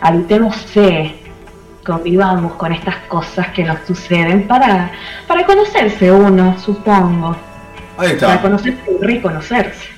habitémosse, 0.00 1.14
convivamos 1.84 2.52
con 2.54 2.72
estas 2.72 2.96
cosas 3.08 3.48
que 3.48 3.64
nos 3.64 3.80
suceden 3.86 4.46
para, 4.46 4.90
para 5.26 5.44
conocerse 5.44 6.12
uno, 6.12 6.56
supongo. 6.58 7.34
Ahí 7.96 8.14
Para 8.16 8.34
está. 8.34 8.42
conocerse 8.42 8.80
y 9.00 9.04
reconocerse. 9.04 9.88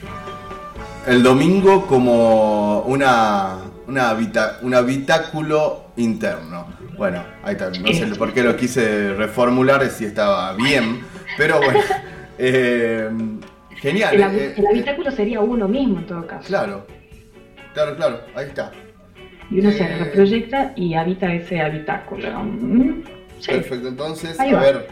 El 1.06 1.22
domingo 1.22 1.86
como 1.86 2.80
una, 2.80 3.58
una 3.86 4.10
habita- 4.10 4.58
un 4.62 4.74
habitáculo 4.74 5.86
interno. 5.96 6.66
Bueno, 6.98 7.22
ahí 7.42 7.52
está. 7.52 7.70
No 7.70 7.92
sé 7.92 8.06
por 8.18 8.32
qué 8.32 8.42
lo 8.42 8.56
quise 8.56 9.14
reformular 9.14 9.88
si 9.90 10.04
estaba 10.06 10.52
bien, 10.54 11.02
pero 11.36 11.58
bueno. 11.60 11.80
Eh, 12.38 13.08
genial. 13.76 14.14
El, 14.14 14.20
eh, 14.38 14.54
el 14.58 14.66
habitáculo 14.66 15.10
sería 15.10 15.40
uno 15.40 15.66
mismo 15.66 16.00
en 16.00 16.06
todo 16.06 16.26
caso. 16.26 16.46
claro. 16.46 16.86
Claro, 17.72 17.96
claro. 17.96 18.20
Ahí 18.34 18.48
está. 18.48 18.72
Y 19.50 19.60
uno 19.60 19.70
se 19.70 19.84
Eh, 19.84 19.96
reproyecta 20.00 20.72
y 20.76 20.92
habita 20.92 21.32
ese 21.32 21.62
habitáculo. 21.62 22.28
Mm, 22.44 23.04
sí. 23.40 23.52
Perfecto, 23.52 23.88
entonces, 23.88 24.38
a 24.38 24.44
ver, 24.44 24.88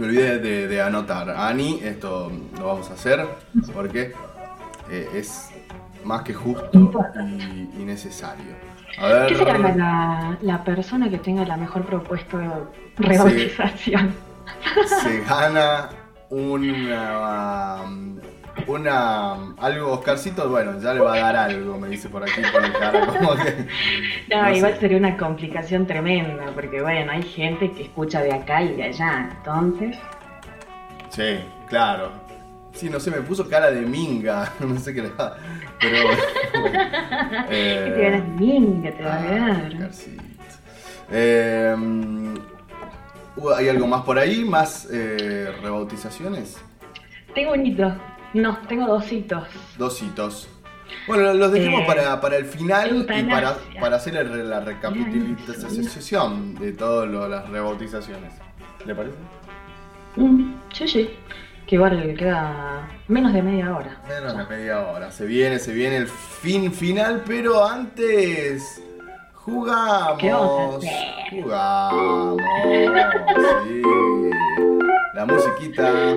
me 0.00 0.06
olvidé 0.06 0.38
de, 0.38 0.66
de 0.66 0.80
anotar. 0.80 1.28
Ani, 1.28 1.78
esto 1.82 2.32
lo 2.58 2.66
vamos 2.66 2.90
a 2.90 2.94
hacer 2.94 3.26
porque 3.74 4.14
eh, 4.90 5.08
es 5.14 5.50
más 6.04 6.22
que 6.22 6.32
justo 6.32 6.70
y, 6.74 7.82
y 7.82 7.84
necesario. 7.84 8.46
A 8.98 9.06
ver, 9.06 9.26
¿Qué 9.28 9.36
será 9.36 9.58
la, 9.58 10.38
la, 10.40 10.64
persona 10.64 11.10
que 11.10 11.18
tenga 11.18 11.44
la 11.44 11.58
mejor 11.58 11.84
propuesta 11.84 12.38
de 12.38 12.48
rebautización? 12.96 14.14
se 15.02 15.20
gana 15.20 15.90
una. 16.30 17.84
Una. 18.66 19.54
Algo, 19.58 19.92
Oscarcito, 19.92 20.48
bueno, 20.48 20.80
ya 20.80 20.94
le 20.94 21.00
va 21.00 21.14
a 21.14 21.18
dar 21.18 21.36
algo, 21.36 21.78
me 21.78 21.88
dice 21.88 22.08
por 22.08 22.22
aquí, 22.22 22.40
por 22.52 22.64
el 22.64 22.72
cara, 22.72 23.06
como 23.06 23.34
que. 23.36 23.66
No, 24.30 24.42
no 24.42 24.56
igual 24.56 24.74
sé. 24.74 24.80
sería 24.80 24.98
una 24.98 25.16
complicación 25.16 25.86
tremenda, 25.86 26.46
porque 26.54 26.80
bueno, 26.80 27.12
hay 27.12 27.22
gente 27.22 27.70
que 27.72 27.82
escucha 27.82 28.22
de 28.22 28.32
acá 28.32 28.62
y 28.62 28.76
de 28.76 28.84
allá, 28.84 29.30
entonces... 29.36 29.96
Sí, 31.10 31.40
claro. 31.68 32.12
Sí, 32.72 32.88
no 32.88 33.00
sé, 33.00 33.10
me 33.10 33.20
puso 33.22 33.48
cara 33.48 33.70
de 33.70 33.80
minga, 33.82 34.52
no 34.60 34.78
sé 34.78 34.94
qué 34.94 35.02
le 35.02 35.10
da. 35.10 35.36
Pero. 35.80 35.96
Eh, 37.52 37.84
¿Qué 37.84 37.90
te 37.92 38.02
ganas 38.02 38.28
minga, 38.38 38.90
te 38.92 39.04
va 39.04 39.14
a 39.14 39.18
ah, 39.18 39.22
quedar? 39.22 39.72
Oscarcito. 39.72 40.22
Eh, 41.10 41.74
mm, 41.76 42.34
¿Hay 43.56 43.68
algo 43.68 43.86
más 43.86 44.02
por 44.02 44.18
ahí? 44.18 44.44
¿Más 44.44 44.88
eh, 44.92 45.52
rebautizaciones? 45.62 46.58
Tengo 47.34 47.52
un 47.52 47.66
hito. 47.66 47.92
No, 48.34 48.58
tengo 48.68 48.86
dos 48.86 49.10
hitos. 49.12 49.48
Dos 49.76 50.02
hitos. 50.02 50.48
Bueno, 51.06 51.32
los 51.34 51.52
dejemos 51.52 51.82
Eh, 51.82 51.86
para, 51.86 52.20
para 52.20 52.36
el 52.36 52.44
final 52.46 52.96
y 53.08 53.22
para, 53.28 53.56
para 53.80 53.96
hacer 53.96 54.16
el- 54.16 54.50
la 54.50 54.60
recapitulación 54.60 56.54
de 56.56 56.72
todas 56.72 57.08
las 57.30 57.48
rebautizaciones. 57.48 58.32
¿Le 58.84 58.94
parece? 58.94 59.16
Mm, 60.16 60.54
sí, 60.72 60.88
sí. 60.88 61.10
Que 61.66 61.76
igual 61.76 62.14
queda 62.18 62.88
menos 63.06 63.32
de 63.32 63.42
media 63.42 63.72
hora. 63.76 64.00
Menos 64.08 64.36
de 64.36 64.44
media 64.56 64.80
hora. 64.80 65.12
Se 65.12 65.24
viene, 65.26 65.58
se 65.60 65.72
viene 65.72 65.96
el 65.98 66.08
fin 66.08 66.72
final, 66.72 67.22
pero 67.26 67.64
antes. 67.64 68.82
Jugamos. 69.34 70.84
Jugamos. 71.30 72.42
Sí. 73.68 73.82
La 75.14 75.26
musiquita. 75.26 76.16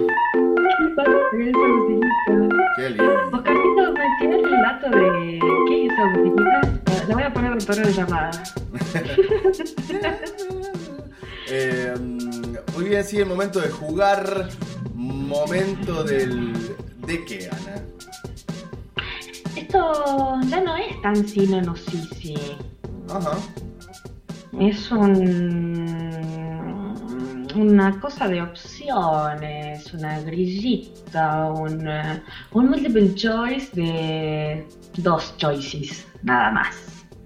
Qué 2.75 2.89
lindo. 2.89 3.13
Oscarcito, 3.31 3.93
¿me 3.93 4.17
tienes 4.19 4.43
el 4.43 4.61
dato 4.61 4.89
de 4.89 5.39
qué 5.67 5.85
es 5.85 5.91
esa 5.93 6.05
musiquita? 6.07 7.05
La 7.07 7.15
voy 7.15 7.23
a 7.23 7.33
poner 7.33 7.51
en 7.53 7.59
tono 7.59 7.81
de 7.81 7.93
llamada. 7.93 8.31
Eh, 11.55 11.93
muy 12.73 12.85
bien, 12.85 13.03
sí, 13.03 13.19
el 13.19 13.27
momento 13.27 13.59
de 13.59 13.69
jugar. 13.69 14.49
Momento 14.95 16.03
del. 16.03 16.53
¿De 17.05 17.23
qué, 17.25 17.49
Ana? 17.51 17.83
Esto 19.55 20.39
ya 20.47 20.61
no 20.61 20.75
es 20.77 20.99
tan 21.01 21.27
sino 21.27 21.61
no 21.61 21.75
sí, 21.75 22.09
sí. 22.19 22.35
Ajá. 23.09 23.37
Es 24.59 24.89
un 24.89 26.72
una 27.55 27.99
cosa 27.99 28.27
de 28.27 28.41
opciones, 28.41 29.93
una 29.93 30.19
grillita, 30.21 31.51
un, 31.51 31.87
eh, 31.87 32.21
un 32.51 32.69
multiple 32.69 33.13
choice 33.15 33.69
de 33.73 34.67
dos 34.97 35.35
choices, 35.37 36.07
nada 36.23 36.51
más. 36.51 36.75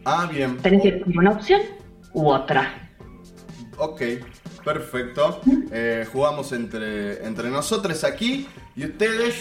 Ah, 0.05 0.27
bien. 0.31 0.57
Tenés 0.57 0.81
que 0.81 0.87
elegir 0.89 1.17
una 1.17 1.31
opción 1.31 1.61
u 2.13 2.29
otra. 2.29 2.89
Ok, 3.77 4.01
perfecto. 4.63 5.41
Eh, 5.71 6.05
jugamos 6.11 6.51
entre, 6.51 7.25
entre 7.25 7.49
nosotros 7.49 8.03
aquí 8.03 8.47
y 8.75 8.85
ustedes. 8.85 9.35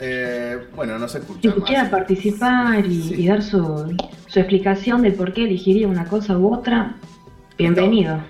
eh, 0.00 0.66
bueno, 0.74 0.98
no 0.98 1.08
se 1.08 1.18
Si 1.18 1.24
escuchan 1.24 1.58
más. 1.58 1.66
quiera 1.68 1.90
participar 1.90 2.86
y, 2.86 3.14
y 3.14 3.26
dar 3.28 3.42
su, 3.42 3.96
su 4.26 4.38
explicación 4.38 5.02
del 5.02 5.14
por 5.14 5.32
qué 5.32 5.44
elegiría 5.44 5.88
una 5.88 6.04
cosa 6.06 6.38
u 6.38 6.54
otra, 6.54 6.96
bienvenido. 7.58 8.20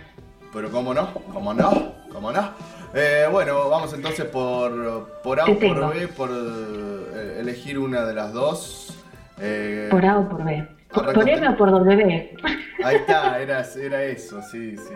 Pero 0.57 0.71
cómo 0.71 0.95
no, 0.95 1.13
cómo 1.35 1.53
no, 1.53 1.93
cómo 2.11 2.33
no. 2.33 2.49
Eh, 2.95 3.29
bueno, 3.31 3.69
vamos 3.69 3.93
entonces 3.93 4.25
por, 4.25 5.21
por 5.23 5.39
A 5.39 5.45
o 5.45 5.59
por. 5.59 5.95
B, 5.95 6.09
por 6.09 6.31
eh, 6.33 7.37
elegir 7.41 7.79
una 7.79 8.07
de 8.07 8.15
las 8.15 8.33
dos. 8.33 8.97
Eh, 9.39 9.89
Por 9.91 10.07
A 10.07 10.19
o 10.19 10.27
por 10.27 10.43
B. 10.45 10.67
Por, 10.91 11.13
por 11.13 11.29
M 11.29 11.47
o 11.47 11.57
por 11.59 11.71
W. 11.71 12.37
Ahí 12.83 12.97
está, 12.97 13.39
era, 13.43 13.67
era 13.79 14.03
eso, 14.05 14.41
sí, 14.51 14.79
sí. 14.79 14.95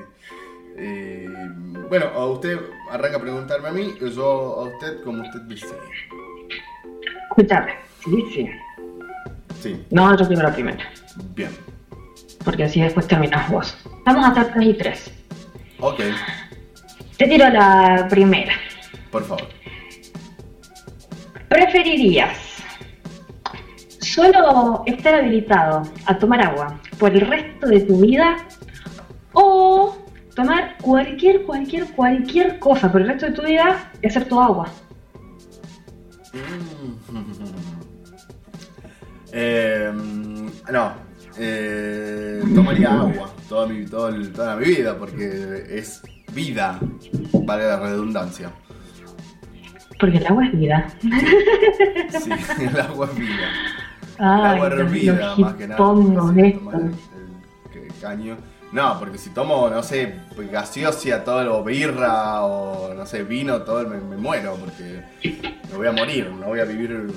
Eh, 0.79 1.29
bueno, 1.91 2.07
a 2.07 2.25
usted 2.25 2.59
arranca 2.91 3.19
a 3.19 3.21
preguntarme 3.21 3.69
a 3.69 3.73
mí, 3.73 3.93
yo 4.01 4.61
a 4.61 4.63
usted 4.63 5.03
como 5.05 5.21
usted 5.21 5.41
desee. 5.43 5.69
Escúchame. 7.29 7.75
Sí, 8.03 8.25
sí. 8.33 8.51
Sí, 9.61 9.87
No, 9.91 10.17
yo 10.17 10.27
quiero 10.27 10.43
la 10.45 10.55
primera. 10.55 10.89
bien. 11.35 11.51
Porque 12.47 12.65
así 12.65 12.81
después 12.81 13.07
terminas 13.07 13.51
vos. 13.51 13.77
Vamos 14.07 14.25
a 14.25 14.29
hacer 14.31 14.55
3 14.55 14.67
y 14.67 14.73
3. 14.73 15.20
Ok, 15.81 16.01
Te 17.17 17.27
tiro 17.27 17.49
la 17.49 18.07
primera. 18.09 18.53
por 19.11 19.25
favor. 19.25 19.49
¿Preferirías 21.49 22.39
solo 24.01 24.83
estar 24.87 25.15
habilitado 25.15 25.83
a 26.07 26.19
tomar 26.19 26.41
agua 26.47 26.81
por 26.99 27.13
el 27.13 27.21
resto 27.23 27.67
de 27.67 27.81
tu 27.81 28.01
vida 28.01 28.37
o 29.33 29.97
tomar 30.35 30.77
cualquier, 30.81 31.43
cualquier, 31.43 31.87
cualquier 31.93 32.59
cosa 32.59 32.91
por 32.91 33.01
el 33.03 33.09
resto 33.09 33.27
de 33.27 33.33
tu 33.33 33.43
vida 33.43 33.91
excepto 34.03 34.41
agua? 34.41 34.69
Eh, 39.33 39.93
no, 40.73 40.93
eh, 41.39 42.43
tomaría 42.55 42.91
agua 43.01 43.33
toda 43.49 43.67
mi, 43.67 43.85
todo 43.87 44.09
el- 44.09 44.33
toda 44.33 44.57
mi 44.57 44.65
vida 44.67 44.97
porque 44.97 45.65
es 45.71 46.03
vida, 46.33 46.79
vale 47.45 47.65
la 47.67 47.79
redundancia. 47.81 48.51
Porque 49.99 50.17
el 50.19 50.27
agua 50.27 50.47
es 50.47 50.53
vida. 50.53 50.89
Sí, 51.01 52.31
el 52.65 52.81
agua 52.81 53.07
es 53.13 53.19
vida. 53.19 53.49
El 54.19 54.25
Ay, 54.25 54.55
agua 54.57 54.69
los, 54.71 54.81
hervida, 54.81 55.35
más 55.37 55.55
que 55.55 55.67
nada. 55.69 55.77
el- 56.75 56.95
el- 57.75 57.83
el 57.87 57.93
caño. 58.01 58.37
No, 58.73 58.99
porque 59.01 59.19
si 59.19 59.31
tomo, 59.31 59.69
no 59.69 59.83
sé, 59.83 60.15
gaseosa, 60.53 61.25
todo, 61.25 61.59
o 61.59 61.65
birra, 61.65 62.43
o 62.45 62.95
no 62.95 63.05
sé, 63.05 63.25
vino, 63.25 63.63
todo, 63.63 63.87
me, 63.89 63.97
me 63.99 64.17
muero, 64.17 64.55
porque 64.55 65.03
me 65.71 65.77
voy 65.77 65.89
a 65.89 65.93
morir, 65.93 66.31
no 66.39 66.47
voy 66.47 66.61
a 66.61 66.65
vivir, 66.65 67.09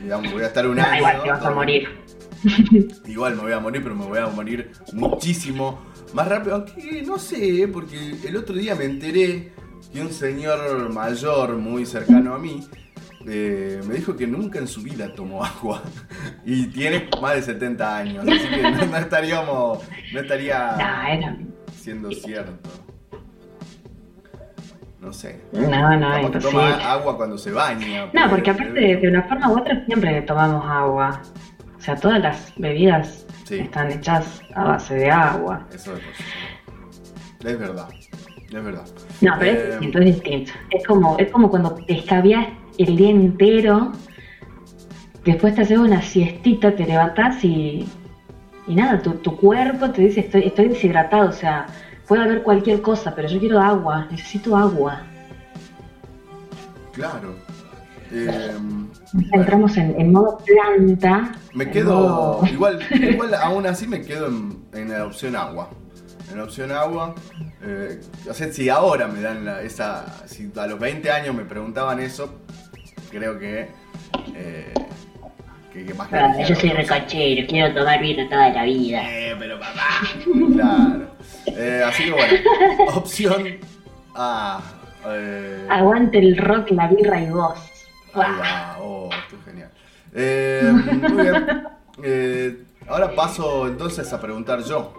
digamos, 0.00 0.32
voy 0.32 0.42
a 0.44 0.46
estar 0.46 0.64
un 0.66 0.76
No, 0.76 0.82
año. 0.84 0.96
igual 0.98 1.22
te 1.24 1.30
vas 1.30 1.44
a 1.44 1.50
morir. 1.50 1.88
Igual 3.06 3.36
me 3.36 3.42
voy 3.42 3.52
a 3.52 3.60
morir, 3.60 3.82
pero 3.82 3.94
me 3.94 4.04
voy 4.06 4.18
a 4.18 4.26
morir 4.26 4.70
muchísimo 4.92 5.80
más 6.12 6.28
rápido. 6.28 6.56
Aunque 6.56 7.02
no 7.06 7.18
sé, 7.18 7.68
porque 7.72 8.16
el 8.26 8.36
otro 8.36 8.54
día 8.54 8.74
me 8.74 8.84
enteré 8.84 9.52
que 9.92 10.00
un 10.00 10.10
señor 10.12 10.92
mayor 10.92 11.56
muy 11.56 11.86
cercano 11.86 12.34
a 12.34 12.38
mí 12.38 12.66
eh, 13.26 13.80
me 13.86 13.94
dijo 13.94 14.14
que 14.16 14.26
nunca 14.26 14.58
en 14.58 14.66
su 14.68 14.82
vida 14.82 15.12
tomó 15.14 15.44
agua. 15.44 15.82
Y 16.46 16.66
tiene 16.66 17.08
más 17.22 17.36
de 17.36 17.42
70 17.42 17.96
años. 17.96 18.24
Así 18.28 18.48
que 18.48 18.62
no, 18.62 18.86
no 18.86 18.96
estaríamos. 18.98 19.78
No 20.12 20.20
estaría 20.20 20.72
No, 20.72 21.08
era- 21.08 21.36
siendo 21.74 22.10
cierto. 22.12 22.52
No 25.00 25.12
sé. 25.12 25.40
No, 25.52 25.60
no, 25.98 26.10
Capaz 26.12 26.30
que 26.32 26.38
toma 26.38 26.74
agua 26.92 27.16
cuando 27.16 27.36
se 27.36 27.50
baña. 27.52 28.06
No, 28.12 28.30
porque 28.30 28.50
aparte 28.50 28.72
de, 28.72 28.96
de 28.96 29.08
una 29.08 29.22
forma 29.24 29.50
u 29.52 29.58
otra 29.58 29.84
siempre 29.86 30.22
tomamos 30.22 30.64
agua. 30.66 31.20
O 31.84 31.86
sea, 31.86 31.96
todas 31.96 32.18
las 32.22 32.50
bebidas 32.56 33.26
Sí. 33.44 33.56
están 33.58 33.92
hechas 33.92 34.40
a 34.54 34.64
base 34.64 34.94
de 34.94 35.10
agua. 35.10 35.66
Eso 35.70 35.94
sí. 35.96 36.02
Es 37.46 37.58
verdad. 37.58 37.88
Es 38.46 38.64
verdad. 38.64 38.84
No, 39.20 39.34
pero 39.38 39.50
Eh, 39.52 39.54
es 39.64 39.68
distinto, 39.80 39.98
es 39.98 40.04
distinto. 40.06 40.52
Es 40.70 40.86
como, 40.86 41.18
es 41.18 41.30
como 41.30 41.50
cuando 41.50 41.74
te 41.74 41.92
escabias 41.98 42.46
el 42.78 42.96
día 42.96 43.10
entero, 43.10 43.92
después 45.26 45.54
te 45.56 45.60
haces 45.60 45.76
una 45.76 46.00
siestita, 46.00 46.74
te 46.74 46.86
levantás 46.86 47.44
y, 47.44 47.86
y 48.66 48.74
nada, 48.74 49.02
tu, 49.02 49.10
tu 49.16 49.36
cuerpo 49.36 49.90
te 49.90 50.00
dice 50.00 50.20
estoy, 50.20 50.44
estoy 50.46 50.68
deshidratado, 50.68 51.28
o 51.28 51.32
sea, 51.32 51.66
puede 52.08 52.22
haber 52.22 52.42
cualquier 52.44 52.80
cosa, 52.80 53.14
pero 53.14 53.28
yo 53.28 53.38
quiero 53.38 53.60
agua, 53.60 54.06
necesito 54.10 54.56
agua. 54.56 55.02
Claro. 56.94 57.34
Eh, 58.14 58.52
Entramos 59.32 59.76
en, 59.76 60.00
en 60.00 60.12
modo 60.12 60.38
planta. 60.38 61.32
me 61.52 61.70
quedo. 61.70 61.94
modo- 61.94 62.46
Igual, 62.52 62.78
igual 62.90 63.34
aún 63.34 63.66
así 63.66 63.86
me 63.86 64.02
quedo 64.02 64.26
en, 64.28 64.64
en 64.72 64.90
la 64.90 65.04
opción 65.04 65.34
agua. 65.36 65.68
En 66.30 66.38
la 66.38 66.44
opción 66.44 66.70
agua. 66.72 67.14
eh, 67.62 68.00
o 68.28 68.32
sea, 68.34 68.52
si 68.52 68.68
ahora 68.68 69.06
me 69.08 69.20
dan 69.20 69.44
la- 69.44 69.62
esa. 69.62 70.04
Si 70.26 70.50
a 70.56 70.66
los 70.66 70.78
20 70.78 71.10
años 71.10 71.34
me 71.34 71.44
preguntaban 71.44 72.00
eso, 72.00 72.40
creo 73.10 73.38
que. 73.38 73.68
eh, 74.34 74.72
que, 75.72 75.84
que 75.84 75.94
más 75.94 76.08
que 76.08 76.16
Ah, 76.16 76.32
yo 76.48 76.54
soy 76.54 76.70
recochero, 76.70 77.46
quiero 77.48 77.74
tomar 77.74 78.00
vino 78.00 78.28
toda 78.28 78.48
la 78.50 78.62
vida. 78.64 79.02
Eh, 79.10 79.34
pero 79.38 79.58
papá. 79.58 79.82
Claro. 80.54 81.06
Eh, 81.46 81.82
así 81.84 82.04
que 82.04 82.12
bueno. 82.12 82.34
Opción 82.94 83.44
A. 84.14 84.60
eh, 85.08 85.66
Aguante 85.68 86.18
el 86.18 86.36
rock, 86.36 86.70
la 86.70 86.86
birra 86.88 87.20
y 87.20 87.28
vos. 87.30 87.58
Va, 88.16 88.76
oh, 88.80 89.10
genial. 89.44 89.70
Eh, 90.12 90.70
muy 91.10 91.22
bien. 91.22 91.64
Eh, 92.02 92.64
ahora 92.88 93.14
paso 93.14 93.66
entonces 93.68 94.12
a 94.12 94.20
preguntar 94.20 94.62
yo. 94.62 94.92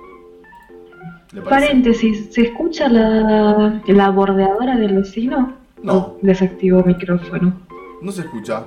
Paréntesis, 1.44 2.34
¿se 2.34 2.44
escucha 2.44 2.88
la, 2.88 3.82
la 3.86 4.10
bordeadora 4.10 4.78
del 4.78 4.96
vecino? 4.96 5.58
No. 5.84 5.94
¿O 5.94 6.20
desactivó 6.22 6.84
micrófono? 6.84 7.62
No 8.02 8.12
se 8.12 8.22
escucha. 8.22 8.64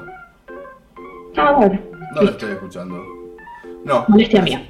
Ah, 1.37 1.53
bueno. 1.53 1.81
No 2.15 2.23
lo 2.23 2.31
estoy 2.31 2.53
escuchando. 2.53 3.03
No. 3.85 4.05
Molestia 4.09 4.43
mía. 4.43 4.69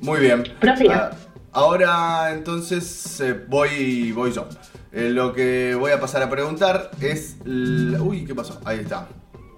Muy 0.00 0.20
bien. 0.20 0.44
Ah, 0.90 1.10
ahora 1.52 2.32
entonces 2.32 3.20
eh, 3.20 3.44
voy, 3.48 4.12
voy 4.12 4.32
yo. 4.32 4.46
Eh, 4.92 5.10
lo 5.10 5.32
que 5.32 5.76
voy 5.78 5.92
a 5.92 6.00
pasar 6.00 6.22
a 6.22 6.30
preguntar 6.30 6.90
es... 7.00 7.36
Uy, 7.44 8.24
¿qué 8.24 8.34
pasó? 8.34 8.60
Ahí 8.64 8.80
está. 8.80 9.08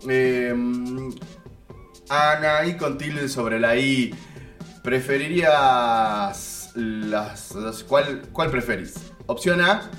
Eh, 0.08 0.54
Ana, 2.08 2.64
y 2.66 2.76
con 2.76 2.98
tilde 2.98 3.28
sobre 3.28 3.58
la 3.60 3.76
I. 3.76 4.14
¿Preferirías 4.82 6.72
las, 6.74 7.54
las- 7.54 7.84
¿cuál, 7.84 8.22
¿Cuál 8.32 8.50
preferís? 8.50 8.94
Opción 9.26 9.60
A, 9.60 9.90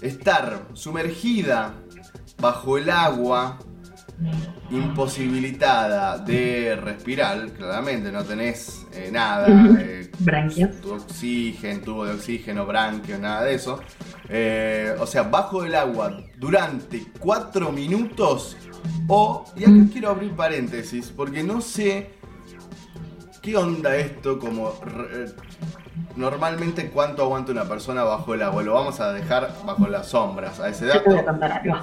estar 0.00 0.68
sumergida 0.74 1.74
bajo 2.40 2.78
el 2.78 2.88
agua, 2.90 3.58
imposibilitada 4.70 6.18
de 6.18 6.76
respirar, 6.76 7.50
claramente 7.52 8.10
no 8.12 8.24
tenés 8.24 8.86
eh, 8.92 9.10
nada, 9.12 9.46
eh, 9.80 10.10
tu 10.82 10.92
oxígeno, 10.92 11.80
tubo 11.82 12.04
de 12.04 12.12
oxígeno, 12.14 12.66
branquio, 12.66 13.18
nada 13.18 13.44
de 13.44 13.54
eso. 13.54 13.80
Eh, 14.28 14.94
o 15.00 15.06
sea, 15.06 15.22
bajo 15.24 15.64
el 15.64 15.74
agua 15.74 16.20
durante 16.36 17.06
4 17.18 17.72
minutos 17.72 18.56
o, 19.08 19.44
y 19.56 19.64
acá 19.64 19.90
quiero 19.92 20.10
abrir 20.10 20.32
paréntesis, 20.34 21.12
porque 21.14 21.42
no 21.42 21.60
sé 21.60 22.10
qué 23.42 23.56
onda 23.56 23.96
esto 23.96 24.38
como... 24.38 24.72
re- 24.82 25.24
eh, 25.24 25.32
Normalmente 26.16 26.90
cuánto 26.90 27.22
aguanta 27.22 27.52
una 27.52 27.64
persona 27.64 28.02
bajo 28.02 28.34
el 28.34 28.42
agua, 28.42 28.62
lo 28.64 28.74
vamos 28.74 28.98
a 28.98 29.12
dejar 29.12 29.54
bajo 29.64 29.86
las 29.86 30.08
sombras 30.08 30.58
a 30.58 30.68
ese 30.68 30.86
Yo 30.86 30.94
dato. 30.94 31.24
contar 31.24 31.52
algo. 31.52 31.76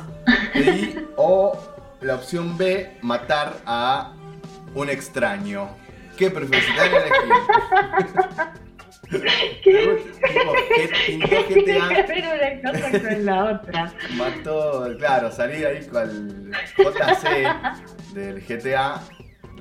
Y, 0.55 0.95
o 1.15 1.57
la 2.01 2.15
opción 2.15 2.57
B, 2.57 2.97
matar 3.01 3.53
a 3.65 4.11
un 4.73 4.89
extraño. 4.89 5.69
¿Qué 6.17 6.31
preferís? 6.31 6.65
G- 9.11 11.05
pintó 11.05 11.27
GTA, 11.27 11.89
que 11.89 12.03
ver 12.11 12.59
una 12.63 12.71
cosa 12.71 13.01
con 13.01 13.25
la 13.25 13.45
otra. 13.45 13.93
mató, 14.17 14.87
claro, 14.97 15.31
salí 15.31 15.63
ahí 15.63 15.85
con 15.85 16.01
el 16.09 16.51
JC 16.77 18.13
del 18.13 18.41
GTA. 18.41 19.01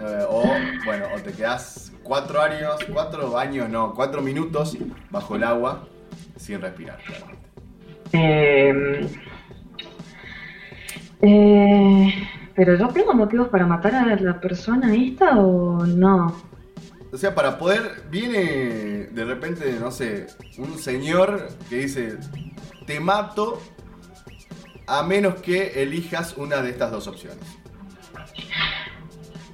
eh, 0.00 0.24
o, 0.28 0.44
bueno, 0.84 1.06
o 1.14 1.18
te 1.18 1.32
quedás 1.32 1.92
cuatro 2.02 2.40
años, 2.40 2.84
cuatro 2.92 3.38
años, 3.38 3.68
no, 3.68 3.92
cuatro 3.94 4.20
minutos 4.22 4.76
bajo 5.10 5.36
el 5.36 5.44
agua 5.44 5.86
sin 6.36 6.60
respirar, 6.60 6.98
claramente. 7.04 7.44
Eh, 8.12 9.08
eh, 11.22 12.28
pero 12.54 12.76
yo 12.76 12.88
tengo 12.88 13.14
motivos 13.14 13.48
para 13.48 13.66
matar 13.66 13.94
a 13.94 14.16
la 14.16 14.40
persona 14.40 14.94
esta 14.94 15.38
o 15.38 15.84
no. 15.86 16.53
O 17.14 17.16
sea, 17.16 17.32
para 17.32 17.58
poder, 17.58 18.02
viene 18.10 19.06
de 19.12 19.24
repente, 19.24 19.76
no 19.78 19.92
sé, 19.92 20.26
un 20.58 20.76
señor 20.76 21.46
que 21.70 21.76
dice, 21.76 22.18
te 22.88 22.98
mato 22.98 23.62
a 24.88 25.04
menos 25.04 25.36
que 25.36 25.80
elijas 25.80 26.36
una 26.36 26.60
de 26.60 26.70
estas 26.70 26.90
dos 26.90 27.06
opciones. 27.06 27.44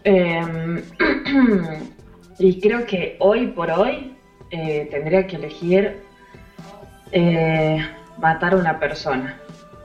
Eh, 0.05 0.83
y 2.39 2.61
creo 2.63 2.87
que 2.87 3.19
hoy 3.21 3.49
por 3.49 3.71
hoy 3.71 4.17
eh, 4.51 4.89
tendría 4.91 5.27
que 5.27 5.37
elegir 5.37 6.01
eh, 7.13 7.87
matar 8.17 8.55
a 8.55 8.57
una 8.57 8.81
persona. 8.81 9.39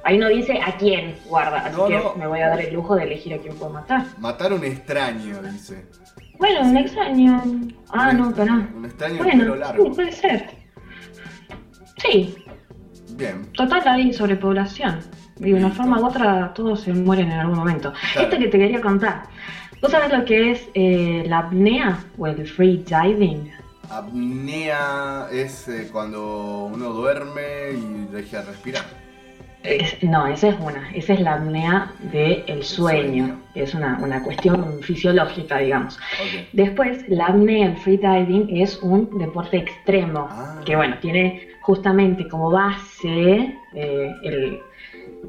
Ahí 0.06 0.18
no 0.18 0.30
dice 0.30 0.62
a 0.66 0.78
quién 0.78 1.18
guarda, 1.28 1.58
así 1.58 1.76
No, 1.76 1.88
que 1.88 1.98
no. 1.98 2.16
me 2.16 2.28
voy 2.28 2.40
a 2.40 2.48
dar 2.48 2.62
el 2.62 2.74
lujo 2.74 2.96
de 2.96 3.04
elegir 3.04 3.34
a 3.34 3.40
quién 3.40 3.54
puedo 3.56 3.74
matar. 3.74 4.06
Matar 4.18 4.54
a 4.54 4.56
un 4.56 4.64
extraño, 4.64 5.42
dice. 5.42 5.84
Bueno, 6.38 6.62
un 6.70 6.78
extraño. 6.78 7.44
Ah, 7.90 8.12
no, 8.14 8.34
pará. 8.34 8.68
Un 8.76 8.86
extraño 8.86 9.18
Bueno, 9.18 9.40
pelo 9.40 9.56
largo. 9.56 9.86
sí, 9.86 9.92
puede 9.96 10.12
ser. 10.12 10.50
Sí, 11.98 12.36
Bien. 13.18 13.46
total 13.54 13.82
hay 13.88 14.14
sobrepoblación. 14.14 15.00
De 15.38 15.54
una 15.54 15.70
forma 15.70 16.00
u 16.00 16.06
otra 16.06 16.54
todos 16.54 16.82
se 16.82 16.94
mueren 16.94 17.32
en 17.32 17.40
algún 17.40 17.58
momento. 17.58 17.92
Claro. 18.14 18.28
Esto 18.30 18.38
que 18.40 18.48
te 18.48 18.58
quería 18.58 18.82
contar. 18.82 19.24
¿Vos 19.82 19.92
sabés 19.92 20.12
lo 20.18 20.24
que 20.26 20.52
es 20.52 20.70
eh, 20.74 21.24
la 21.28 21.40
apnea 21.40 22.00
o 22.18 22.28
el 22.28 22.48
free 22.48 22.84
diving? 22.88 23.52
Apnea 23.90 25.28
es 25.32 25.68
eh, 25.68 25.90
cuando 25.92 26.66
uno 26.74 26.90
duerme 26.92 27.72
y 27.74 28.08
deja 28.12 28.40
de 28.42 28.46
respirar. 28.52 28.84
Es- 29.68 30.02
no, 30.04 30.28
esa 30.28 30.50
es 30.50 30.56
una. 30.60 30.90
Esa 30.94 31.14
es 31.14 31.20
la 31.22 31.34
apnea 31.36 31.92
del 32.12 32.64
sueño. 32.64 33.40
Es 33.56 33.74
una, 33.74 33.98
una 34.02 34.22
cuestión 34.24 34.80
fisiológica, 34.82 35.58
digamos. 35.60 35.98
Después, 36.54 37.08
la 37.10 37.28
apnea, 37.28 37.68
el 37.68 37.78
freediving, 37.78 38.58
es 38.62 38.78
un 38.82 39.18
deporte 39.18 39.58
extremo, 39.58 40.28
Ah. 40.30 40.62
que 40.66 40.76
bueno, 40.76 40.96
tiene 41.02 41.48
justamente 41.62 42.28
como 42.28 42.52
base 42.52 43.56
eh, 43.74 44.14
el, 44.24 44.60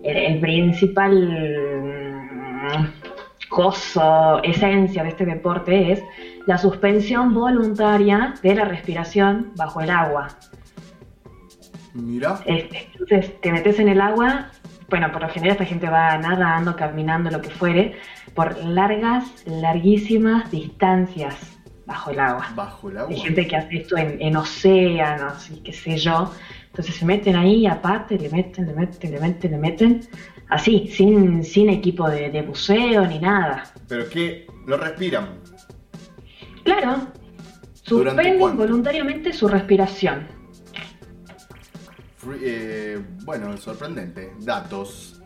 el- 0.05 0.17
el 0.17 0.41
principal 0.41 1.15
mm, 1.83 2.87
coso, 3.49 4.43
esencia 4.43 5.03
de 5.03 5.09
este 5.11 5.25
deporte 5.25 5.93
es 5.93 6.03
la 6.47 6.59
suspensión 6.59 7.33
voluntaria 7.35 8.35
de 8.43 8.55
la 8.55 8.65
respiración 8.65 9.53
bajo 9.57 9.81
el 9.81 9.91
agua. 9.91 10.29
Mira. 11.97 12.41
Este, 12.45 12.89
Entonces 12.93 13.41
te 13.41 13.53
metes 13.53 13.79
en 13.79 13.89
el 13.89 14.01
agua 14.01 14.51
bueno, 14.89 15.11
por 15.11 15.23
lo 15.23 15.29
general 15.29 15.53
esta 15.53 15.65
gente 15.65 15.89
va 15.89 16.17
nadando, 16.17 16.77
caminando, 16.77 17.31
lo 17.31 17.41
que 17.41 17.51
fuere, 17.51 17.97
por 18.35 18.57
largas, 18.65 19.45
larguísimas 19.47 20.51
distancias 20.51 21.57
bajo 21.87 22.11
el 22.11 22.21
agua. 22.21 22.49
Bajo 22.55 22.91
el 22.91 22.99
agua. 22.99 23.11
Hay 23.11 23.21
gente 23.21 23.47
que 23.47 23.57
hace 23.57 23.77
esto 23.79 23.97
en, 23.97 24.21
en 24.21 24.37
océanos 24.37 25.51
y 25.51 25.61
qué 25.63 25.73
sé 25.73 25.97
yo. 25.97 26.33
Entonces 26.67 26.95
se 26.95 27.05
meten 27.05 27.37
ahí, 27.37 27.67
aparte, 27.67 28.19
le 28.19 28.29
meten, 28.29 28.67
le 28.67 28.75
meten, 28.75 29.11
le 29.11 29.21
meten, 29.21 29.51
le 29.51 29.59
meten. 29.59 30.01
Así, 30.49 30.89
sin, 30.89 31.43
sin 31.43 31.71
equipo 31.71 32.09
de, 32.09 32.31
de 32.31 32.43
buceo 32.43 33.07
ni 33.07 33.19
nada. 33.19 33.65
Pero 33.89 34.09
que 34.09 34.47
no 34.67 34.77
respiran. 34.77 35.41
Claro, 36.65 37.09
¿Durante 37.89 38.23
suspenden 38.25 38.57
voluntariamente 38.57 39.33
su 39.33 39.49
respiración. 39.49 40.36
Eh, 42.41 42.99
bueno, 43.25 43.57
sorprendente. 43.57 44.33
Datos. 44.41 45.21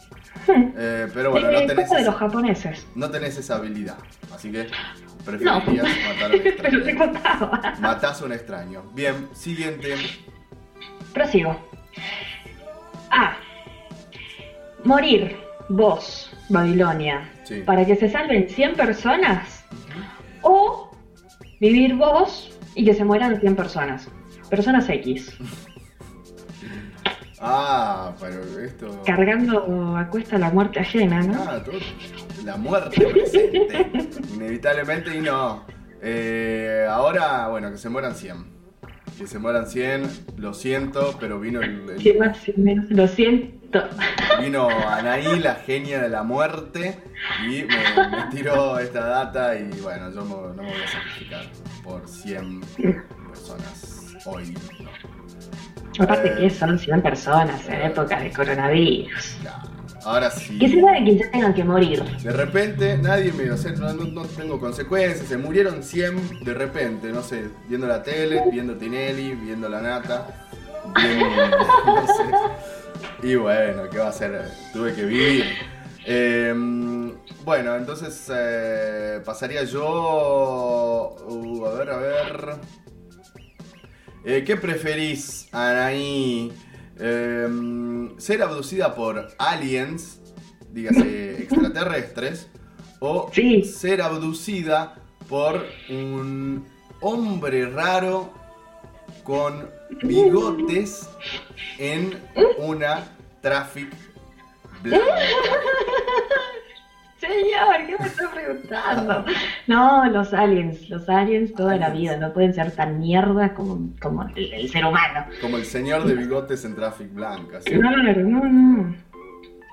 Hmm. 0.47 0.73
Eh, 0.77 1.09
pero 1.13 1.33
bueno, 1.33 1.51
no 1.51 1.59
Eh, 1.61 1.67
tenés, 1.67 1.91
de 1.91 2.03
los 2.05 2.15
japoneses. 2.15 2.87
no 2.95 3.11
tenés 3.11 3.37
esa 3.37 3.57
habilidad. 3.57 3.99
Así 4.33 4.51
que 4.53 4.65
No, 4.65 4.71
preferirías 5.25 5.87
matar 6.09 6.31
a 6.33 6.35
un 6.35 6.41
pero 6.43 6.43
te 6.43 6.49
extraño. 6.91 6.99
contaba. 6.99 7.75
Matás 7.81 8.23
a 8.23 8.25
un 8.25 8.33
extraño. 8.33 8.83
Bien, 8.95 9.29
siguiente. 9.35 9.95
Prosigo. 11.13 11.57
A. 13.11 13.37
Morir, 14.85 15.37
vos, 15.69 16.33
Babilonia, 16.49 17.29
Sí. 17.45 17.63
para 17.67 17.85
que 17.85 17.97
se 17.97 18.09
salven 18.09 18.49
100 18.49 18.75
personas. 18.77 19.65
O 20.43 20.91
vivir 21.61 21.97
vos 21.97 22.57
y 22.75 22.85
que 22.85 22.95
se 22.95 23.05
mueran 23.05 23.41
100 23.41 23.57
personas. 23.57 24.09
Personas 24.49 24.89
X. 24.89 25.37
Ah, 27.41 28.13
pero 28.21 28.43
esto. 28.61 29.03
Cargando 29.07 29.97
a 29.97 30.07
cuesta 30.09 30.37
la 30.39 30.51
muerte 30.51 30.81
ajena, 30.81 31.23
¿no? 31.23 31.43
Ah, 31.43 31.63
todo- 31.65 31.79
la 32.45 32.57
muerte 32.57 33.07
presente. 33.07 33.89
Inevitablemente 34.35 35.17
y 35.17 35.21
no. 35.21 35.65
Eh, 36.03 36.87
ahora, 36.89 37.49
bueno, 37.49 37.71
que 37.71 37.79
se 37.79 37.89
mueran 37.89 38.15
100. 38.15 38.45
Que 39.19 39.27
se 39.27 39.39
mueran 39.39 39.67
100, 39.67 40.03
lo 40.39 40.55
siento, 40.55 41.17
pero 41.21 41.39
vino 41.41 41.61
el, 41.61 41.89
el- 41.91 42.01
Sí, 42.01 42.15
más 42.19 42.49
y 42.49 42.55
menos. 42.59 42.87
Lo 42.91 43.07
siento. 43.09 43.85
vino 44.41 44.69
Anaí, 44.69 45.39
la 45.41 45.55
genia 45.57 46.01
de 46.03 46.09
la 46.09 46.23
muerte, 46.23 46.99
y 47.47 47.63
me, 47.65 47.67
me 48.11 48.31
tiró 48.31 48.79
esta 48.79 49.05
data 49.07 49.57
y 49.57 49.71
bueno, 49.81 50.11
yo 50.11 50.25
no 50.25 50.63
me 50.63 50.69
voy 50.71 50.83
a 50.83 50.89
sacrificar 50.89 51.45
por 51.85 52.09
100 52.09 52.61
personas 53.29 54.17
hoy. 54.27 54.53
No. 54.81 55.10
Aparte 55.99 56.35
que 56.37 56.51
son 56.51 56.79
100 56.79 57.03
personas 57.03 57.69
en 57.69 57.83
época 57.83 58.21
de 58.21 58.31
coronavirus. 58.33 59.37
Ahora 60.05 60.31
sí. 60.31 60.59
Que 60.59 60.69
se 60.69 60.81
sabe 60.81 61.05
que 61.05 61.17
ya 61.17 61.31
tengan 61.31 61.53
que 61.53 61.63
morir. 61.65 62.03
De 62.23 62.33
repente, 62.33 62.97
nadie 62.97 63.33
me. 63.33 63.51
O 63.51 63.57
sea, 63.57 63.73
no, 63.73 63.93
no- 63.93 64.05
no 64.05 64.23
tengo 64.23 64.59
consecuencias. 64.59 65.27
Se 65.27 65.37
murieron 65.37 65.83
100 65.83 66.43
de 66.45 66.55
repente, 66.55 67.09
no 67.13 67.23
sé, 67.23 67.49
viendo 67.69 67.87
la 67.87 68.03
tele, 68.03 68.43
viendo 68.51 68.77
Tinelli, 68.77 69.35
viendo 69.35 69.69
la 69.69 69.83
nata. 69.83 70.27
viendo- 70.95 71.27
no 71.87 72.07
sé. 72.07 73.27
Y 73.29 73.35
bueno, 73.35 73.83
¿qué 73.91 73.99
va 73.99 74.07
a 74.07 74.11
hacer? 74.11 74.43
Tuve 74.73 74.95
que 74.95 75.05
vivir. 75.05 75.45
Eh, 76.07 76.55
bueno, 77.45 77.77
entonces 77.77 78.31
eh, 78.35 79.21
pasaría 79.25 79.65
yo. 79.65 81.17
uh, 81.29 81.67
a 81.67 81.75
ver, 81.75 81.91
a 81.91 81.97
ver. 81.99 82.51
Eh, 84.25 84.45
¿Qué 84.47 84.57
preferís, 84.57 85.49
Anaí? 85.53 86.53
Em, 86.99 88.19
¿Ser 88.19 88.43
abducida 88.43 88.95
por 88.95 89.29
aliens, 89.39 90.21
dígase 90.71 91.43
extraterrestres, 91.43 92.49
o 92.99 93.31
ser 93.65 94.03
abducida 94.03 94.97
por 95.29 95.65
un 95.89 96.67
hombre 97.01 97.67
raro 97.71 98.31
con 99.25 99.71
bigotes 100.03 101.09
en 101.79 102.21
una 102.59 103.17
traffic 103.41 103.91
blanca? 104.83 105.05
Señor, 107.21 107.87
¿qué 107.87 107.97
me 107.99 108.07
está 108.07 108.31
preguntando? 108.31 109.25
No, 109.67 110.07
los 110.07 110.33
aliens, 110.33 110.89
los 110.89 111.09
aliens 111.09 111.53
toda 111.55 111.77
la 111.77 111.91
vida, 111.91 112.17
no 112.17 112.33
pueden 112.33 112.55
ser 112.55 112.73
tan 112.73 112.99
mierda 112.99 113.53
como, 113.55 113.91
como 114.01 114.23
el, 114.35 114.53
el 114.55 114.69
ser 114.71 114.85
humano. 114.87 115.27
Como 115.41 115.59
el 115.59 115.65
señor 115.65 116.05
de 116.05 116.15
bigotes 116.15 116.65
en 116.65 116.75
traffic 116.75 117.13
blanca. 117.13 117.61
¿sí? 117.61 117.73
Claro, 117.79 118.03
no, 118.25 118.45
no. 118.45 118.97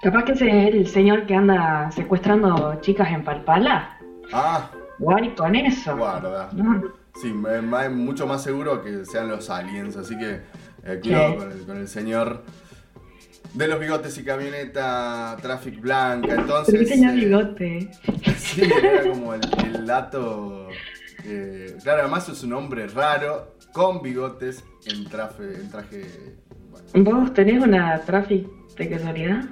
Capaz 0.03 0.25
que 0.25 0.33
ese 0.33 0.67
es 0.67 0.75
el 0.75 0.87
señor 0.87 1.25
que 1.25 1.35
anda 1.35 1.89
secuestrando 1.91 2.79
chicas 2.81 3.09
en 3.11 3.23
Palpala. 3.23 3.97
Ah, 4.33 4.69
Guay 4.99 5.29
con 5.35 5.55
eso. 5.55 5.95
guarda. 5.95 6.49
No. 6.53 6.83
Sí, 7.15 7.33
me- 7.33 7.89
mucho 7.89 8.27
más 8.27 8.43
seguro 8.43 8.83
que 8.83 9.05
sean 9.05 9.29
los 9.29 9.49
aliens, 9.49 9.95
así 9.95 10.17
que 10.17 10.41
eh, 10.83 10.99
cuidado 11.01 11.31
Sí. 11.31 11.37
con, 11.37 11.51
el, 11.51 11.65
con 11.65 11.77
el 11.77 11.87
señor 11.87 12.43
de 13.57 13.67
los 13.67 13.79
bigotes 13.79 14.17
y 14.17 14.23
camioneta 14.23 15.35
Traffic 15.41 15.79
Blanca. 15.81 16.35
Entonces, 16.35 16.79
que 16.79 16.85
tenía 16.85 17.11
eh, 17.11 17.15
bigote. 17.15 17.89
sí, 18.37 18.61
era 18.61 19.09
como 19.09 19.33
el, 19.33 19.41
el 19.65 19.85
dato. 19.85 20.67
eh, 21.25 21.75
claro, 21.83 22.01
además 22.01 22.29
es 22.29 22.43
un 22.43 22.53
hombre 22.53 22.87
raro 22.87 23.55
con 23.73 24.01
bigotes 24.01 24.63
en 24.85 25.05
traje. 25.05 25.55
En 25.55 25.69
traje 25.71 26.05
¿Vos 26.93 27.33
tenés 27.33 27.61
una 27.63 27.99
traffic 28.01 28.47
de 28.77 28.89
casualidad? 28.89 29.43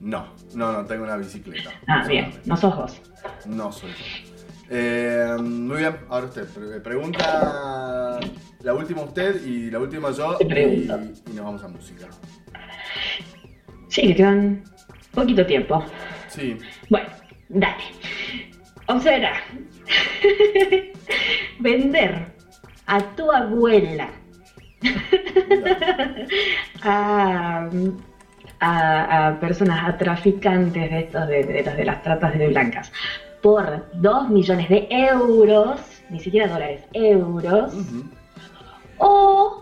no, 0.00 0.26
no, 0.54 0.72
no, 0.72 0.84
tengo 0.84 1.04
una 1.04 1.16
bicicleta. 1.16 1.70
Ah, 1.86 2.06
bien, 2.06 2.32
no 2.44 2.56
sos 2.56 2.76
vos. 2.76 3.00
No 3.46 3.72
soy 3.72 3.90
yo. 3.90 4.32
Eh, 4.70 5.36
muy 5.40 5.78
bien, 5.78 5.96
ahora 6.08 6.26
usted. 6.26 6.46
Pre- 6.48 6.80
Pregunta 6.80 8.18
la 8.62 8.74
última 8.74 9.02
usted 9.02 9.44
y 9.44 9.70
la 9.70 9.78
última 9.78 10.10
yo. 10.12 10.36
Y, 10.40 10.44
pregunto. 10.44 10.98
y 11.30 11.34
nos 11.34 11.44
vamos 11.44 11.64
a 11.64 11.68
música. 11.68 12.06
Sí, 13.88 14.02
que 14.08 14.16
quedan 14.16 14.64
poquito 15.14 15.44
tiempo. 15.46 15.84
Sí. 16.28 16.56
Bueno, 16.88 17.08
dale. 17.48 17.84
Observa. 18.86 19.32
Vender 21.60 22.26
a 22.86 23.00
tu 23.00 23.30
abuela 23.30 24.08
a, 26.82 27.68
a- 28.60 29.28
a 29.28 29.40
personas, 29.40 29.88
a 29.88 29.98
traficantes 29.98 30.90
de 30.90 30.98
estos, 31.00 31.28
de, 31.28 31.44
de 31.44 31.62
de 31.62 31.84
las 31.84 32.02
tratas 32.02 32.36
de 32.38 32.48
blancas, 32.48 32.92
por 33.42 33.86
2 33.94 34.28
millones 34.30 34.68
de 34.68 34.86
euros, 34.90 35.80
ni 36.10 36.20
siquiera 36.20 36.48
dólares, 36.48 36.82
euros, 36.92 37.74
o 38.98 39.61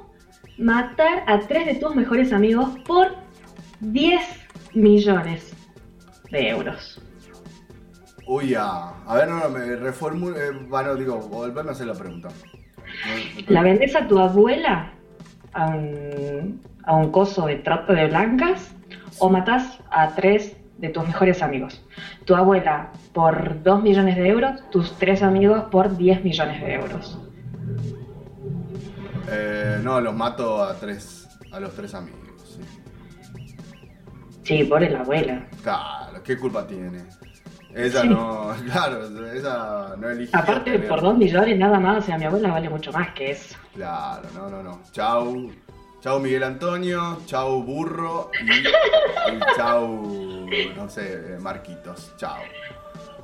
matar 0.60 1.24
a 1.26 1.38
tres 1.40 1.66
de 1.66 1.74
tus 1.76 1.94
mejores 1.96 2.32
amigos 2.32 2.68
por 2.86 3.14
10 3.80 4.20
millones 4.74 5.56
de 6.30 6.48
euros. 6.50 7.02
Uy, 8.26 8.54
a, 8.54 8.90
a 9.06 9.14
ver, 9.14 9.28
no, 9.28 9.40
no, 9.40 9.48
me 9.48 9.74
reformulo. 9.76 10.36
Eh, 10.36 10.52
bueno, 10.68 10.94
digo, 10.94 11.18
volverme 11.18 11.70
a 11.70 11.72
hacer 11.72 11.86
la 11.86 11.94
pregunta. 11.94 12.28
¿La 13.48 13.62
vendes 13.62 13.96
a 13.96 14.06
tu 14.06 14.18
abuela 14.18 14.92
a 15.52 15.66
un, 15.68 16.60
a 16.84 16.94
un 16.94 17.10
coso 17.10 17.46
de 17.46 17.56
trata 17.56 17.94
de 17.94 18.06
blancas 18.06 18.74
o 19.18 19.30
matas 19.30 19.80
a 19.90 20.14
tres 20.14 20.56
de 20.76 20.90
tus 20.90 21.06
mejores 21.06 21.42
amigos? 21.42 21.82
Tu 22.26 22.34
abuela 22.34 22.92
por 23.14 23.62
2 23.62 23.82
millones 23.82 24.16
de 24.16 24.28
euros, 24.28 24.62
tus 24.70 24.92
tres 24.98 25.22
amigos 25.22 25.64
por 25.70 25.96
10 25.96 26.22
millones 26.22 26.60
de 26.60 26.74
euros. 26.74 27.18
Eh, 29.30 29.78
no, 29.82 30.00
los 30.00 30.14
mato 30.14 30.62
a 30.62 30.74
tres, 30.74 31.28
a 31.52 31.60
los 31.60 31.72
tres 31.74 31.94
amigos. 31.94 32.20
sí. 32.44 32.60
Sí, 34.42 34.64
por 34.64 34.80
la 34.82 35.00
abuela. 35.00 35.46
Claro, 35.62 36.22
¿qué 36.24 36.36
culpa 36.36 36.66
tiene? 36.66 37.04
Ella 37.74 38.02
Sí. 38.02 38.08
no, 38.08 38.52
claro, 38.72 39.06
ella 39.32 39.94
no 39.96 40.10
eligió. 40.10 40.36
Aparte, 40.38 40.72
tener- 40.72 40.88
por 40.88 41.00
2 41.00 41.16
millones 41.18 41.56
nada 41.58 41.78
más, 41.78 41.98
o 41.98 42.06
sea, 42.06 42.18
mi 42.18 42.24
abuela 42.24 42.50
vale 42.50 42.68
mucho 42.68 42.90
más 42.92 43.12
que 43.14 43.30
eso. 43.32 43.56
Claro, 43.74 44.28
no, 44.34 44.48
no, 44.50 44.62
no. 44.62 44.80
Chau. 44.92 45.50
Chau 46.00 46.18
Miguel 46.18 46.42
Antonio, 46.44 47.20
chau 47.26 47.62
Burro 47.62 48.30
y, 48.42 48.50
y 49.34 49.40
chau, 49.54 50.46
no 50.74 50.88
sé, 50.88 51.36
Marquitos. 51.40 52.14
Chau. 52.16 52.38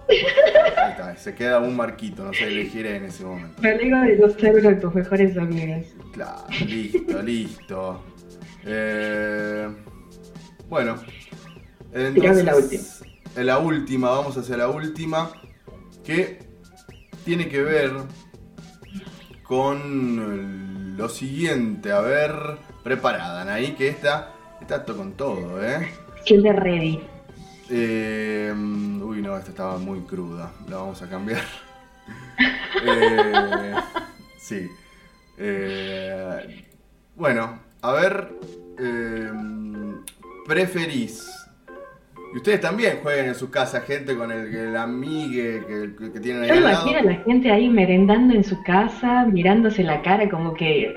Ahí 0.08 0.90
está, 0.90 1.16
se 1.16 1.34
queda 1.34 1.58
un 1.58 1.74
Marquito, 1.74 2.22
no 2.22 2.32
sé, 2.34 2.46
elegiré 2.48 2.96
en 2.96 3.06
ese 3.06 3.24
momento. 3.24 3.60
Me 3.62 3.70
alegro 3.70 4.00
de 4.02 4.16
no 4.18 4.28
ser 4.28 4.54
uno 4.56 4.68
de 4.68 4.76
tus 4.76 4.94
mejores 4.94 5.36
amigos. 5.38 5.86
Claro, 6.16 6.46
listo, 6.66 7.22
listo. 7.22 8.04
Eh, 8.64 9.68
bueno, 10.68 10.96
Tirame 11.92 12.42
la 12.42 12.52
entonces, 12.52 13.02
en 13.36 13.46
la 13.46 13.58
última, 13.58 14.10
vamos 14.10 14.36
hacia 14.36 14.56
la 14.56 14.68
última, 14.68 15.30
que 16.04 16.40
tiene 17.24 17.48
que 17.48 17.62
ver 17.62 17.92
con 19.44 20.96
lo 20.96 21.08
siguiente. 21.08 21.92
A 21.92 22.00
ver, 22.00 22.32
preparada, 22.82 23.52
ahí 23.52 23.72
que 23.72 23.88
esta, 23.88 24.32
está 24.60 24.84
to- 24.84 24.96
con 24.96 25.12
todo, 25.12 25.62
¿eh? 25.62 25.88
Kill 26.24 26.42
the 26.42 26.52
Ready. 26.52 27.00
Eh, 27.68 28.52
uy, 28.54 29.20
no, 29.22 29.36
esta 29.36 29.50
estaba 29.50 29.76
muy 29.78 30.00
cruda. 30.00 30.50
La 30.68 30.76
vamos 30.78 31.00
a 31.02 31.08
cambiar. 31.08 31.42
Eh, 32.84 33.74
sí. 34.38 34.68
Eh, 35.36 36.46
bueno, 37.14 37.60
a 37.82 37.92
ver. 37.92 38.28
eh, 38.78 39.30
¿Preferís? 40.46 41.48
Y 42.32 42.36
ustedes 42.38 42.60
también 42.60 42.98
jueguen 43.02 43.26
en 43.26 43.34
su 43.34 43.50
casa, 43.50 43.80
gente 43.80 44.16
con 44.16 44.30
el, 44.32 44.54
el 44.54 44.76
amigue 44.76 45.64
que, 45.66 46.10
que 46.12 46.20
tienen 46.20 46.42
ahí 46.44 46.52
Yo 46.52 46.54
al 46.54 46.64
lado. 46.64 46.88
imagino 46.88 46.98
a 46.98 47.02
la 47.02 47.14
gente 47.24 47.50
ahí 47.50 47.68
merendando 47.68 48.34
en 48.34 48.44
su 48.44 48.62
casa, 48.62 49.24
mirándose 49.26 49.82
la 49.84 50.02
cara 50.02 50.28
como 50.28 50.54
que... 50.54 50.94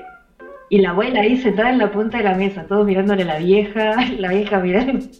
Y 0.68 0.78
la 0.78 0.90
abuela 0.90 1.20
ahí 1.22 1.36
sentada 1.38 1.70
en 1.70 1.78
la 1.78 1.90
punta 1.90 2.18
de 2.18 2.24
la 2.24 2.34
mesa, 2.36 2.66
todos 2.66 2.86
mirándole 2.86 3.22
a 3.22 3.26
la 3.26 3.38
vieja, 3.38 3.96
la 4.18 4.28
vieja 4.30 4.60
mirando... 4.60 5.06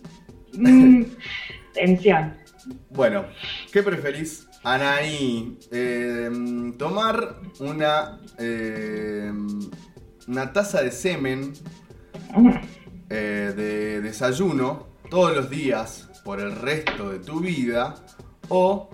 Mm, 0.53 1.05
tensión. 1.75 2.35
Bueno, 2.91 3.25
¿qué 3.73 3.85
preferís, 3.85 4.49
Anaí? 4.63 5.59
Eh, 5.71 6.31
tomar 6.79 7.37
una, 7.61 8.21
eh, 8.39 9.33
una 10.29 10.53
taza 10.53 10.83
de 10.83 10.91
semen 10.91 11.55
eh, 13.09 13.53
de 13.57 14.01
desayuno 14.03 14.89
todos 15.09 15.35
los 15.35 15.49
días 15.49 16.11
por 16.25 16.41
el 16.41 16.55
resto 16.57 17.11
de 17.11 17.21
tu 17.21 17.41
vida 17.41 17.95
o 18.49 18.91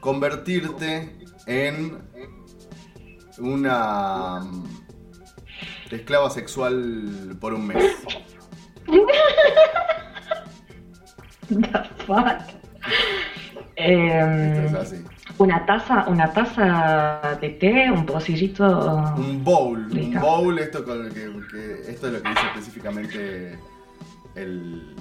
convertirte 0.00 1.16
en 1.46 1.98
una 3.38 4.40
mm, 4.40 4.64
esclava 5.90 6.28
sexual 6.30 7.36
por 7.40 7.54
un 7.54 7.66
mes. 7.68 7.84
The 11.48 11.84
fuck. 12.06 12.54
Em, 13.76 14.72
una 15.38 15.66
taza, 15.66 16.04
una 16.08 16.32
taza 16.32 17.36
de 17.40 17.48
té, 17.50 17.90
un 17.90 18.06
pocillito. 18.06 18.64
Un 19.16 19.42
bowl, 19.42 19.88
un 19.90 20.20
bowl, 20.20 20.58
esto, 20.58 20.84
con 20.84 21.08
que, 21.10 21.30
que- 21.50 21.90
esto 21.90 22.06
es 22.06 22.12
lo 22.12 22.22
que 22.22 22.28
dice 22.28 22.40
específicamente 22.54 23.58
el, 24.36 24.94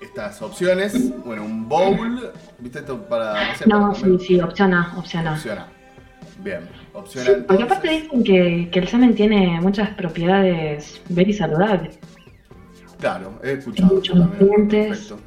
estas 0.00 0.42
opciones. 0.42 1.12
Bueno, 1.24 1.44
un 1.44 1.68
bowl, 1.68 2.30
¿viste 2.58 2.80
esto 2.80 3.00
para, 3.08 3.48
no 3.48 3.54
sé, 3.56 3.64
No, 3.68 3.92
para 3.92 3.94
sí, 4.18 4.18
sí, 4.26 4.40
opción 4.40 4.74
A, 4.74 4.94
opción 4.98 5.26
A. 5.26 5.32
Opción 5.32 5.58
A. 5.58 5.66
Bien, 6.42 6.68
opción 6.92 7.24
Sí, 7.24 7.30
A 7.32 7.46
porque 7.46 7.62
aparte 7.62 7.88
dicen 7.88 8.24
que, 8.24 8.68
que 8.70 8.78
el 8.80 8.88
semen 8.88 9.14
tiene 9.14 9.60
muchas 9.60 9.90
propiedades 9.90 11.00
very 11.08 11.32
saludables. 11.32 11.98
Claro, 12.98 13.38
he 13.42 13.52
escuchado 13.52 13.94
Muchos 13.94 14.16
nutrientes. 14.16 14.88
Perfecto. 14.88 15.18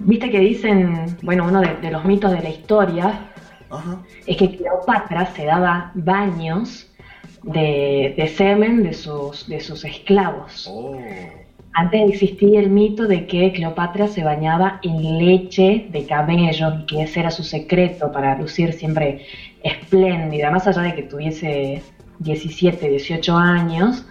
Viste 0.00 0.30
que 0.30 0.40
dicen, 0.40 1.16
bueno, 1.22 1.44
uno 1.46 1.60
de, 1.60 1.76
de 1.76 1.90
los 1.90 2.04
mitos 2.04 2.32
de 2.32 2.42
la 2.42 2.48
historia 2.48 3.30
es 4.26 4.36
que 4.36 4.56
Cleopatra 4.56 5.26
se 5.26 5.44
daba 5.44 5.92
baños 5.94 6.90
de, 7.42 8.14
de 8.16 8.28
semen 8.28 8.82
de 8.82 8.92
sus, 8.92 9.48
de 9.48 9.60
sus 9.60 9.84
esclavos. 9.84 10.68
Oh. 10.70 10.98
Antes 11.72 12.10
existía 12.10 12.58
el 12.58 12.68
mito 12.68 13.06
de 13.06 13.26
que 13.26 13.52
Cleopatra 13.52 14.08
se 14.08 14.24
bañaba 14.24 14.80
en 14.82 15.18
leche 15.18 15.86
de 15.90 16.04
camello 16.04 16.80
y 16.80 16.86
que 16.86 17.02
ese 17.02 17.20
era 17.20 17.30
su 17.30 17.44
secreto 17.44 18.10
para 18.10 18.36
lucir 18.36 18.72
siempre 18.72 19.26
espléndida, 19.62 20.50
más 20.50 20.66
allá 20.66 20.82
de 20.82 20.94
que 20.96 21.02
tuviese 21.04 21.82
17, 22.18 22.88
18 22.88 23.36
años, 23.36 24.04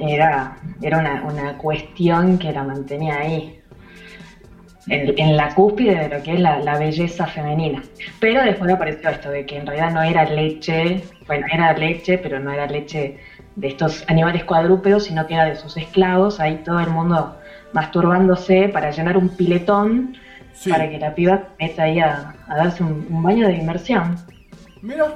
era, 0.00 0.56
era 0.82 0.98
una, 0.98 1.22
una 1.22 1.58
cuestión 1.58 2.38
que 2.38 2.52
la 2.52 2.64
mantenía 2.64 3.18
ahí, 3.18 3.60
en, 4.86 5.18
en 5.18 5.36
la 5.36 5.54
cúspide 5.54 5.94
de 5.94 6.16
lo 6.16 6.22
que 6.22 6.34
es 6.34 6.40
la, 6.40 6.58
la 6.60 6.78
belleza 6.78 7.26
femenina. 7.26 7.82
Pero 8.18 8.42
después 8.42 8.72
apareció 8.72 9.10
esto 9.10 9.30
de 9.30 9.46
que 9.46 9.58
en 9.58 9.66
realidad 9.66 9.92
no 9.92 10.02
era 10.02 10.24
leche, 10.24 11.02
bueno, 11.26 11.46
era 11.52 11.72
leche, 11.74 12.18
pero 12.18 12.40
no 12.40 12.50
era 12.52 12.66
leche 12.66 13.18
de 13.56 13.68
estos 13.68 14.04
animales 14.08 14.44
cuadrúpedos, 14.44 15.04
sino 15.04 15.26
que 15.26 15.34
era 15.34 15.44
de 15.44 15.56
sus 15.56 15.76
esclavos, 15.76 16.40
ahí 16.40 16.62
todo 16.64 16.80
el 16.80 16.90
mundo 16.90 17.36
masturbándose 17.72 18.68
para 18.68 18.90
llenar 18.90 19.16
un 19.16 19.28
piletón 19.28 20.16
para 20.68 20.90
que 20.90 20.98
la 20.98 21.14
piba 21.14 21.48
meta 21.58 21.84
ahí 21.84 22.00
a, 22.00 22.34
a 22.48 22.56
darse 22.56 22.82
un, 22.82 23.06
un 23.08 23.22
baño 23.22 23.46
de 23.46 23.54
inmersión. 23.54 24.16
Mira. 24.82 25.14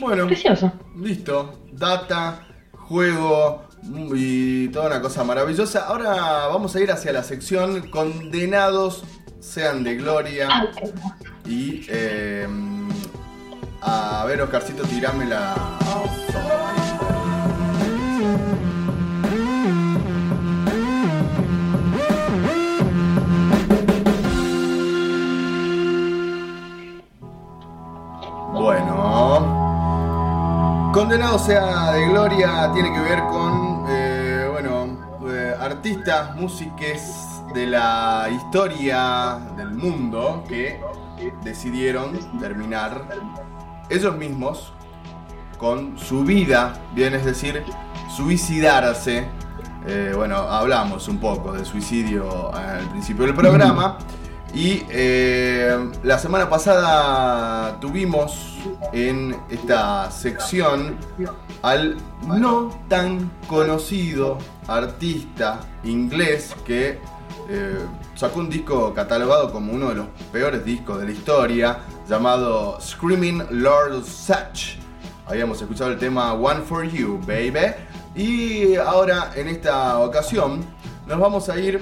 Bueno. 0.00 0.26
Precioso. 0.26 0.72
Listo. 0.96 1.58
Data, 1.72 2.40
juego 2.72 3.65
y 4.14 4.68
toda 4.68 4.86
una 4.86 5.00
cosa 5.00 5.24
maravillosa. 5.24 5.86
Ahora 5.86 6.46
vamos 6.48 6.74
a 6.76 6.80
ir 6.80 6.90
hacia 6.90 7.12
la 7.12 7.22
sección 7.22 7.88
Condenados 7.90 9.04
sean 9.40 9.84
de 9.84 9.96
gloria. 9.96 10.48
Y 11.46 11.86
eh, 11.88 12.48
a 13.80 14.24
ver, 14.26 14.42
Oscarcito, 14.42 14.82
tirame 14.84 15.26
la. 15.26 15.54
Bueno. 28.52 29.56
Condenado 30.92 31.38
sea 31.38 31.92
de 31.92 32.08
gloria 32.08 32.70
tiene 32.72 32.90
que 32.90 33.00
ver 33.00 33.20
con, 33.24 33.65
artistas, 35.86 36.34
músiques 36.34 37.14
de 37.54 37.64
la 37.66 38.28
historia 38.28 39.38
del 39.56 39.70
mundo 39.70 40.42
que 40.48 40.80
decidieron 41.44 42.18
terminar 42.40 43.06
ellos 43.88 44.16
mismos 44.16 44.72
con 45.58 45.96
su 45.96 46.24
vida, 46.24 46.74
bien 46.92 47.14
es 47.14 47.24
decir, 47.24 47.62
suicidarse. 48.16 49.28
Eh, 49.86 50.12
bueno, 50.16 50.38
hablamos 50.38 51.06
un 51.06 51.18
poco 51.18 51.52
de 51.52 51.64
suicidio 51.64 52.52
al 52.52 52.84
principio 52.90 53.24
del 53.24 53.36
programa. 53.36 53.96
Y 54.54 54.84
eh, 54.90 55.76
la 56.02 56.18
semana 56.18 56.48
pasada 56.48 57.78
tuvimos 57.80 58.56
en 58.92 59.36
esta 59.50 60.10
sección 60.10 60.96
al 61.62 61.96
no 62.26 62.70
tan 62.88 63.30
conocido 63.48 64.38
artista 64.66 65.60
inglés 65.84 66.54
que 66.64 66.98
eh, 67.48 67.78
sacó 68.14 68.40
un 68.40 68.50
disco 68.50 68.92
catalogado 68.92 69.52
como 69.52 69.72
uno 69.72 69.90
de 69.90 69.94
los 69.96 70.06
peores 70.32 70.64
discos 70.64 70.98
de 71.00 71.06
la 71.06 71.12
historia, 71.12 71.78
llamado 72.08 72.80
Screaming 72.80 73.42
Lord 73.50 74.04
Such. 74.04 74.78
Habíamos 75.26 75.60
escuchado 75.60 75.90
el 75.90 75.98
tema 75.98 76.32
One 76.34 76.62
for 76.62 76.84
You, 76.84 77.20
baby. 77.26 77.74
Y 78.14 78.76
ahora, 78.76 79.32
en 79.36 79.48
esta 79.48 79.98
ocasión, 79.98 80.64
nos 81.06 81.20
vamos 81.20 81.48
a 81.48 81.58
ir 81.60 81.80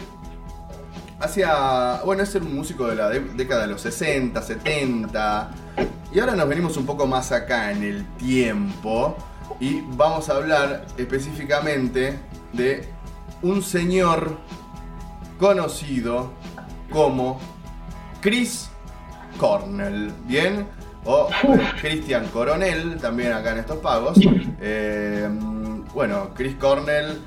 hacia. 1.25 2.03
Bueno, 2.05 2.23
es 2.23 2.35
un 2.35 2.55
músico 2.55 2.87
de 2.87 2.95
la 2.97 3.09
de- 3.09 3.21
década 3.21 3.63
de 3.63 3.69
los 3.69 3.81
60, 3.83 4.41
70. 4.43 5.51
Y 6.13 6.21
ahora 6.21 6.35
nos 6.37 6.49
venimos 6.49 6.77
un 6.77 6.87
poco 6.87 7.07
más 7.07 7.33
acá 7.33 7.71
en 7.73 7.83
el 7.83 8.05
tiempo. 8.17 9.17
Y 9.61 9.83
vamos 9.97 10.29
a 10.31 10.37
hablar 10.37 10.87
específicamente 10.97 12.19
de 12.53 12.89
un 13.43 13.63
señor 13.63 14.39
conocido 15.39 16.33
como 16.91 17.41
Chris 18.21 18.69
Cornell. 19.39 20.13
¿Bien? 20.27 20.67
O 21.07 21.29
Christian 21.81 22.27
Coronel, 22.29 22.97
también 22.99 23.33
acá 23.33 23.53
en 23.53 23.59
estos 23.59 23.79
pagos. 23.79 24.19
Eh, 24.67 25.29
bueno, 25.93 26.31
Chris 26.35 26.55
Cornell, 26.55 27.21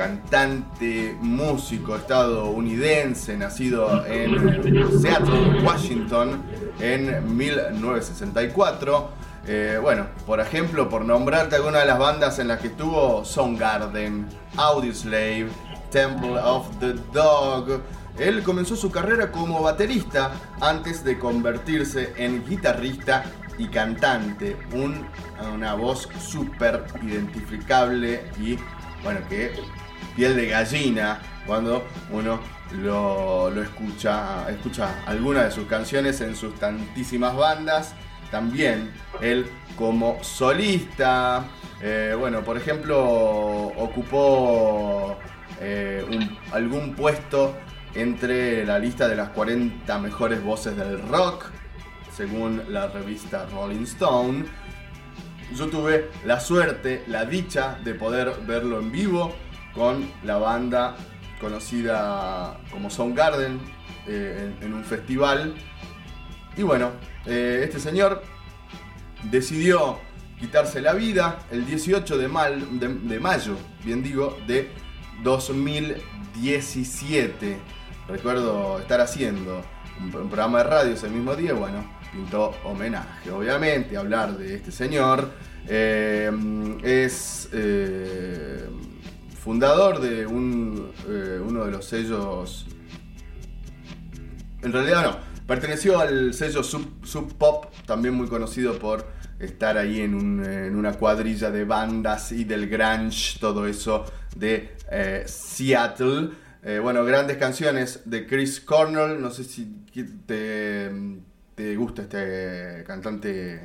cantante, 0.00 1.14
músico 1.20 1.94
estadounidense, 1.94 3.36
nacido 3.36 4.02
en 4.06 4.98
Seattle, 4.98 5.62
Washington, 5.62 6.42
en 6.80 7.36
1964. 7.36 9.10
Eh, 9.46 9.78
bueno, 9.82 10.06
por 10.26 10.40
ejemplo, 10.40 10.88
por 10.88 11.04
nombrarte 11.04 11.56
alguna 11.56 11.80
de 11.80 11.86
las 11.86 11.98
bandas 11.98 12.38
en 12.38 12.48
las 12.48 12.60
que 12.60 12.68
estuvo, 12.68 13.26
Soundgarden, 13.26 14.26
Audioslave, 14.56 15.48
Temple 15.90 16.38
of 16.38 16.66
the 16.78 16.94
Dog. 17.12 17.82
Él 18.18 18.42
comenzó 18.42 18.76
su 18.76 18.90
carrera 18.90 19.30
como 19.30 19.62
baterista 19.62 20.30
antes 20.62 21.04
de 21.04 21.18
convertirse 21.18 22.14
en 22.16 22.42
guitarrista 22.46 23.24
y 23.58 23.66
cantante. 23.68 24.56
Un- 24.72 25.04
una 25.54 25.74
voz 25.74 26.08
súper 26.18 26.84
identificable 27.02 28.22
y, 28.40 28.56
bueno, 29.02 29.20
que 29.28 29.52
piel 30.16 30.36
de 30.36 30.46
gallina 30.48 31.20
cuando 31.46 31.84
uno 32.10 32.40
lo, 32.82 33.50
escucha, 33.62 34.48
escucha 34.50 35.02
alguna 35.06 35.44
de 35.44 35.50
sus 35.50 35.66
canciones 35.66 36.20
en 36.20 36.36
sus 36.36 36.54
tantísimas 36.56 37.34
bandas. 37.36 37.94
también 38.30 38.92
él 39.20 39.44
como 39.76 40.22
solista. 40.22 41.44
Eh, 41.82 42.14
bueno, 42.16 42.42
por 42.44 42.56
ejemplo, 42.56 42.96
ocupó 43.76 45.18
eh, 45.60 46.04
un- 46.08 46.38
algún 46.52 46.94
puesto 46.94 47.56
entre 47.94 48.64
la 48.64 48.78
lista 48.78 49.08
de 49.08 49.16
las 49.16 49.30
40 49.30 49.98
mejores 49.98 50.42
voces 50.44 50.76
del 50.76 51.02
rock, 51.08 51.46
según 52.16 52.62
la 52.68 52.86
revista 52.86 53.46
Rolling 53.52 53.82
Stone. 53.82 54.44
Yo 55.56 55.66
tuve 55.66 56.08
la 56.24 56.38
suerte, 56.38 57.02
la 57.08 57.24
dicha 57.24 57.78
de 57.82 57.94
poder 57.94 58.32
verlo 58.46 58.78
en 58.78 58.92
vivo 58.92 59.34
con 59.74 60.08
la 60.24 60.36
banda 60.38 60.96
conocida 61.40 62.58
como 62.70 62.90
Soundgarden 62.90 63.58
eh, 64.06 64.52
en, 64.60 64.74
un 64.74 64.84
festival. 64.84 65.54
Y 66.56 66.62
bueno, 66.62 66.90
eh, 67.26 67.60
este 67.64 67.78
señor 67.80 68.22
decidió 69.30 69.98
quitarse 70.38 70.80
la 70.80 70.92
vida 70.94 71.38
el 71.50 71.66
18 71.66 72.16
de, 72.18 72.28
mal- 72.28 72.78
de- 72.80 73.20
mayo, 73.20 73.56
bien 73.84 74.02
digo, 74.02 74.38
de 74.46 74.70
2017. 75.22 77.58
Recuerdo 78.08 78.78
estar 78.80 79.00
haciendo 79.00 79.62
un, 80.00 80.06
un 80.06 80.10
programa 80.28 80.58
de 80.58 80.64
radio 80.64 80.92
ese 80.94 81.08
mismo 81.08 81.34
día, 81.36 81.52
bueno, 81.54 81.84
pintó 82.12 82.52
homenaje. 82.64 83.30
Obviamente, 83.30 83.96
hablar 83.96 84.36
de 84.36 84.56
este 84.56 84.72
señor 84.72 85.30
eh, 85.68 86.28
es 86.82 87.48
eh, 87.52 88.68
fundador 89.42 90.00
de 90.00 90.26
un, 90.26 90.92
eh, 91.08 91.40
uno 91.44 91.64
de 91.64 91.70
los 91.72 91.84
sellos 91.86 92.66
en 94.62 94.72
realidad 94.72 95.02
no. 95.04 95.30
Perteneció 95.46 95.98
al 95.98 96.32
sello 96.34 96.62
Sub, 96.62 97.04
Sub 97.04 97.34
Pop, 97.36 97.66
también 97.86 98.14
muy 98.14 98.28
conocido 98.28 98.78
por 98.78 99.06
estar 99.40 99.76
ahí 99.78 100.00
en, 100.00 100.14
un- 100.14 100.44
en 100.44 100.76
una 100.76 100.92
cuadrilla 100.92 101.50
de 101.50 101.64
bandas 101.64 102.30
y 102.32 102.44
del 102.44 102.68
grunge, 102.68 103.38
todo 103.40 103.66
eso 103.66 104.04
de 104.36 104.76
eh, 104.92 105.24
Seattle. 105.26 106.30
Eh, 106.62 106.78
bueno, 106.80 107.04
grandes 107.04 107.38
canciones 107.38 108.02
de 108.04 108.26
Chris 108.26 108.60
Cornell. 108.60 109.20
No 109.20 109.30
sé 109.30 109.44
si 109.44 109.64
te, 110.26 110.90
te 111.54 111.74
gusta 111.76 112.02
este 112.02 112.84
cantante. 112.86 113.60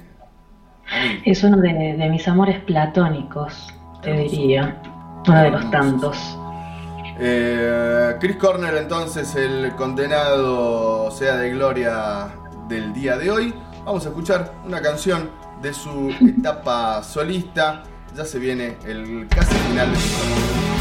Es 1.25 1.43
uno 1.43 1.57
de, 1.57 1.73
de 1.73 2.09
mis 2.09 2.27
amores 2.27 2.59
platónicos, 2.63 3.67
te 4.01 4.13
diría. 4.13 4.81
Uno 5.27 5.41
de 5.41 5.51
los 5.51 5.71
tantos. 5.71 6.17
Eh, 7.17 8.15
Chris 8.19 8.35
Cornell 8.35 8.77
entonces 8.77 9.35
el 9.35 9.73
condenado 9.75 11.09
sea 11.11 11.37
de 11.37 11.51
gloria 11.51 12.27
del 12.67 12.93
día 12.93 13.17
de 13.17 13.31
hoy. 13.31 13.53
Vamos 13.85 14.05
a 14.05 14.09
escuchar 14.09 14.53
una 14.65 14.81
canción 14.81 15.29
de 15.61 15.73
su 15.73 16.13
etapa 16.21 17.01
solista. 17.03 17.83
Ya 18.15 18.25
se 18.25 18.39
viene 18.39 18.77
el 18.85 19.27
casi 19.27 19.55
final 19.55 19.91
de 19.91 19.99
su 19.99 20.09
carrera. 20.09 20.74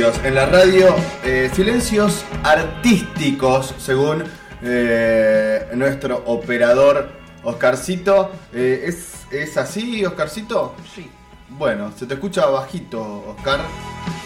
Silencios. 0.00 0.24
En 0.24 0.34
la 0.34 0.46
radio, 0.46 0.96
eh, 1.24 1.50
silencios 1.52 2.24
artísticos, 2.42 3.74
según 3.78 4.24
eh, 4.62 5.66
nuestro 5.74 6.22
operador 6.26 7.10
Oscarcito. 7.42 8.30
Eh, 8.52 8.84
¿es, 8.86 9.26
¿Es 9.30 9.56
así, 9.56 10.04
Oscarcito? 10.04 10.74
Sí. 10.94 11.10
Bueno, 11.50 11.92
se 11.96 12.06
te 12.06 12.14
escucha 12.14 12.46
bajito, 12.46 13.24
Oscar. 13.36 13.60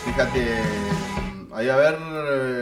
Fíjate. 0.05 0.47
Ahí 1.53 1.69
a 1.69 1.77
ver, 1.77 1.99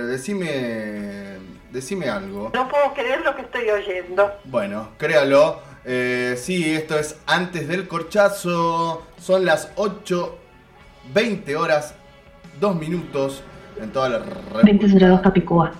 decime. 0.06 1.38
Decime 1.70 2.08
algo. 2.08 2.50
No 2.54 2.68
puedo 2.68 2.92
creer 2.94 3.22
lo 3.22 3.34
que 3.34 3.42
estoy 3.42 3.68
oyendo. 3.70 4.30
Bueno, 4.44 4.90
créalo. 4.98 5.60
Eh, 5.84 6.36
sí, 6.38 6.74
esto 6.74 6.98
es 6.98 7.16
antes 7.26 7.68
del 7.68 7.88
corchazo. 7.88 9.06
Son 9.18 9.44
las 9.44 9.74
8.20 9.76 11.56
horas, 11.56 11.94
2 12.60 12.76
minutos 12.76 13.42
en 13.80 13.90
toda 13.90 14.08
la 14.08 14.18
República. 14.18 14.78
2002 14.80 15.20
Capicúa. 15.20 15.72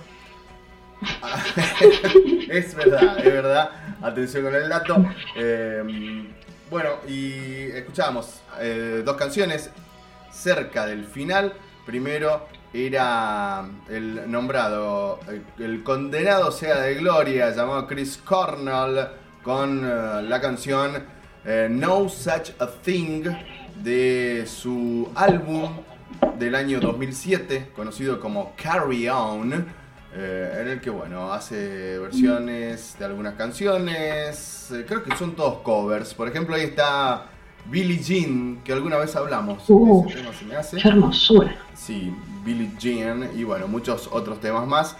es 2.49 2.75
verdad, 2.75 3.19
es 3.19 3.25
verdad. 3.25 3.69
Atención 4.01 4.43
con 4.43 4.55
el 4.55 4.69
dato. 4.69 5.05
Eh, 5.35 6.25
bueno, 6.69 6.89
y 7.07 7.63
escuchábamos 7.71 8.41
eh, 8.59 9.01
dos 9.05 9.15
canciones 9.17 9.69
cerca 10.31 10.85
del 10.85 11.05
final. 11.05 11.53
Primero 11.85 12.47
era 12.73 13.65
el 13.89 14.31
nombrado, 14.31 15.19
el, 15.27 15.63
el 15.63 15.83
condenado 15.83 16.51
sea 16.51 16.79
de 16.79 16.95
gloria, 16.95 17.51
llamado 17.51 17.85
Chris 17.85 18.17
Cornell, 18.17 19.07
con 19.43 19.85
eh, 19.85 20.21
la 20.23 20.41
canción 20.41 21.03
eh, 21.45 21.67
No 21.69 22.07
Such 22.09 22.51
a 22.59 22.67
Thing 22.67 23.25
de 23.83 24.45
su 24.47 25.09
álbum 25.13 25.69
del 26.37 26.55
año 26.55 26.79
2007, 26.79 27.69
conocido 27.75 28.19
como 28.19 28.53
Carry 28.55 29.07
On, 29.09 29.65
eh, 30.15 30.59
en 30.61 30.67
el 30.67 30.81
que, 30.81 30.89
bueno, 30.89 31.33
hace 31.33 31.97
versiones 31.99 32.95
de 32.99 33.05
algunas 33.05 33.33
canciones, 33.35 34.71
eh, 34.71 34.85
creo 34.87 35.03
que 35.03 35.15
son 35.15 35.35
todos 35.35 35.59
covers. 35.59 36.13
Por 36.13 36.27
ejemplo, 36.27 36.55
ahí 36.55 36.63
está 36.63 37.27
Billie 37.65 37.97
Jean, 37.97 38.61
que 38.63 38.73
alguna 38.73 38.97
vez 38.97 39.15
hablamos. 39.15 39.63
Uh, 39.67 40.05
Ese 40.07 40.19
tema 40.19 40.33
se 40.33 40.45
me 40.45 40.55
hace. 40.55 40.77
qué 40.77 40.87
hermosura. 40.87 41.55
Sí, 41.73 42.13
Billie 42.45 42.71
Jean 42.77 43.29
y 43.35 43.43
bueno, 43.43 43.67
muchos 43.67 44.07
otros 44.11 44.39
temas 44.39 44.67
más. 44.67 44.97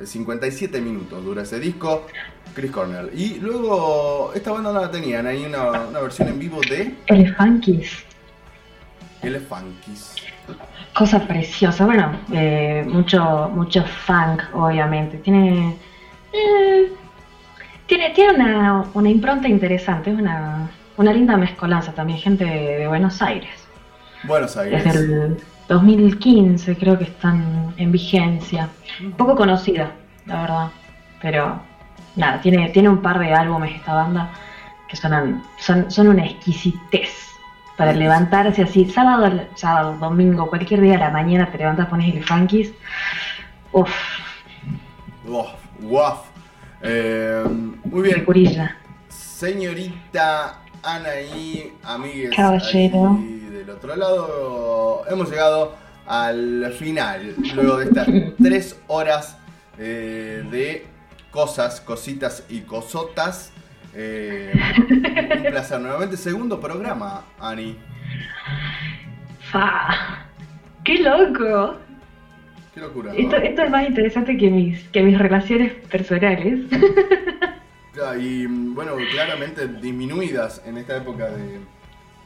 Eh, 0.00 0.06
57 0.06 0.80
minutos 0.80 1.22
dura 1.24 1.42
ese 1.42 1.60
disco, 1.60 2.06
Chris 2.54 2.70
Cornell. 2.70 3.10
Y 3.14 3.38
luego, 3.40 4.32
esta 4.34 4.50
banda 4.52 4.72
no 4.72 4.80
la 4.80 4.90
tenían, 4.90 5.26
hay 5.26 5.44
una, 5.44 5.70
una 5.70 6.00
versión 6.00 6.28
en 6.28 6.38
vivo 6.38 6.60
de 6.68 6.94
Elefanquis. 7.06 8.04
Elefanquis. 9.22 10.14
Cosa 10.94 11.26
preciosa. 11.26 11.84
Bueno, 11.84 12.12
eh, 12.32 12.84
mucho, 12.88 13.50
mucho 13.52 13.82
funk, 13.84 14.42
obviamente. 14.54 15.18
Tiene. 15.18 15.76
eh, 16.32 16.92
tiene 17.86 18.10
tiene 18.10 18.34
una, 18.34 18.84
una 18.94 19.10
impronta 19.10 19.46
interesante, 19.48 20.10
es 20.10 20.18
una, 20.18 20.70
una 20.96 21.12
linda 21.12 21.36
mezcolanza 21.36 21.92
también, 21.92 22.18
gente 22.18 22.44
de, 22.44 22.88
Buenos 22.88 23.20
Aires. 23.20 23.50
Buenos 24.24 24.56
Aires. 24.56 24.84
Desde 24.84 24.98
el 25.00 25.36
2015 25.68 26.76
creo 26.76 26.98
que 26.98 27.04
están 27.04 27.74
en 27.76 27.92
vigencia. 27.92 28.68
Poco 29.16 29.36
conocida, 29.36 29.92
la 30.26 30.40
verdad. 30.40 30.68
Pero 31.20 31.60
nada, 32.16 32.40
tiene, 32.40 32.68
tiene 32.70 32.88
un 32.88 33.02
par 33.02 33.18
de 33.18 33.32
álbumes 33.32 33.74
esta 33.74 33.94
banda 33.94 34.30
que 34.88 34.96
sonan, 34.96 35.42
son, 35.58 35.90
son 35.90 36.08
una 36.08 36.24
exquisitez. 36.24 37.23
Para 37.76 37.92
levantarse 37.92 38.62
así, 38.62 38.88
sábado, 38.90 39.46
sábado, 39.56 39.96
domingo, 39.98 40.48
cualquier 40.48 40.80
día 40.80 40.94
a 40.94 40.98
la 40.98 41.10
mañana 41.10 41.50
te 41.50 41.58
levantas, 41.58 41.88
pones 41.88 42.14
el 42.14 42.22
funkies. 42.24 42.72
Uf, 43.72 43.90
Uf, 45.26 45.48
guaf. 45.80 46.26
Eh, 46.82 47.42
muy 47.84 48.02
bien. 48.02 48.24
curilla. 48.24 48.76
Señorita 49.08 50.60
Anaí, 50.82 51.72
amigues 51.82 52.34
Caballero. 52.36 53.18
del 53.50 53.68
otro 53.70 53.96
lado, 53.96 55.02
hemos 55.10 55.28
llegado 55.30 55.74
al 56.06 56.72
final, 56.78 57.34
luego 57.54 57.78
de 57.78 57.84
estas 57.86 58.06
tres 58.42 58.78
horas 58.86 59.36
eh, 59.78 60.44
de 60.50 60.86
cosas, 61.30 61.80
cositas 61.80 62.44
y 62.48 62.60
cosotas. 62.60 63.50
Eh, 63.94 64.52
un 64.90 65.42
placer 65.50 65.80
nuevamente, 65.80 66.16
segundo 66.16 66.60
programa, 66.60 67.24
Ani. 67.40 67.76
¡Fa! 69.50 70.26
¡Qué 70.82 70.98
loco! 70.98 71.76
Qué 72.74 72.80
locura. 72.80 73.12
¿no? 73.12 73.18
Esto, 73.18 73.36
esto 73.36 73.62
es 73.62 73.70
más 73.70 73.88
interesante 73.88 74.36
que 74.36 74.50
mis, 74.50 74.82
que 74.88 75.02
mis 75.02 75.18
relaciones 75.18 75.72
personales. 75.90 76.60
Y 78.20 78.46
bueno, 78.46 78.96
claramente 79.12 79.68
disminuidas 79.68 80.60
en 80.66 80.78
esta 80.78 80.96
época 80.96 81.30
de, 81.30 81.60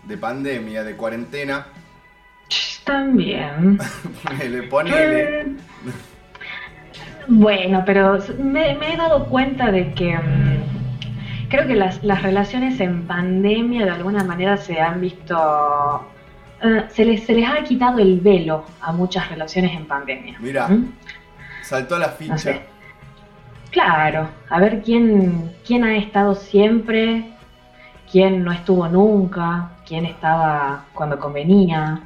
de 0.04 0.16
pandemia, 0.16 0.82
de 0.82 0.96
cuarentena. 0.96 1.66
También. 2.84 3.78
Ponele, 4.24 4.62
ponele. 4.62 5.46
Bueno, 7.26 7.82
pero 7.84 8.18
me, 8.38 8.74
me 8.76 8.94
he 8.94 8.96
dado 8.96 9.26
cuenta 9.26 9.70
de 9.70 9.92
que 9.92 10.16
mm, 10.16 10.87
creo 11.48 11.66
que 11.66 11.74
las, 11.74 12.02
las 12.04 12.22
relaciones 12.22 12.80
en 12.80 13.06
pandemia 13.06 13.84
de 13.84 13.90
alguna 13.90 14.24
manera 14.24 14.56
se 14.56 14.80
han 14.80 15.00
visto... 15.00 16.06
eh, 16.62 16.84
se, 16.88 17.04
les, 17.04 17.24
se 17.24 17.34
les 17.34 17.48
ha 17.48 17.62
quitado 17.64 17.98
el 17.98 18.20
velo 18.20 18.64
a 18.80 18.92
muchas 18.92 19.28
relaciones 19.30 19.72
en 19.72 19.86
pandemia. 19.86 20.36
Mira, 20.40 20.68
¿Mm? 20.68 20.92
saltó 21.62 21.98
la 21.98 22.08
ficha. 22.10 22.32
No 22.32 22.38
sé. 22.38 22.60
Claro, 23.70 24.28
a 24.48 24.60
ver 24.60 24.82
quién, 24.82 25.52
quién 25.66 25.84
ha 25.84 25.96
estado 25.96 26.34
siempre, 26.34 27.30
quién 28.10 28.42
no 28.42 28.50
estuvo 28.50 28.88
nunca, 28.88 29.72
quién 29.86 30.06
estaba 30.06 30.84
cuando 30.94 31.18
convenía, 31.18 32.00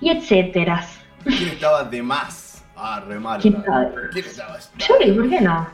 y 0.00 0.10
etcétera. 0.10 0.84
¿Quién 1.24 1.48
estaba 1.50 1.82
de 1.84 2.02
más? 2.02 2.64
Ah, 2.76 3.02
re 3.06 3.18
malo. 3.18 3.40
¿Quién 3.40 3.54
¿Quién 4.12 4.24
estaba? 4.24 4.60
Sí, 4.60 5.12
¿por 5.12 5.28
qué 5.28 5.40
no? 5.40 5.66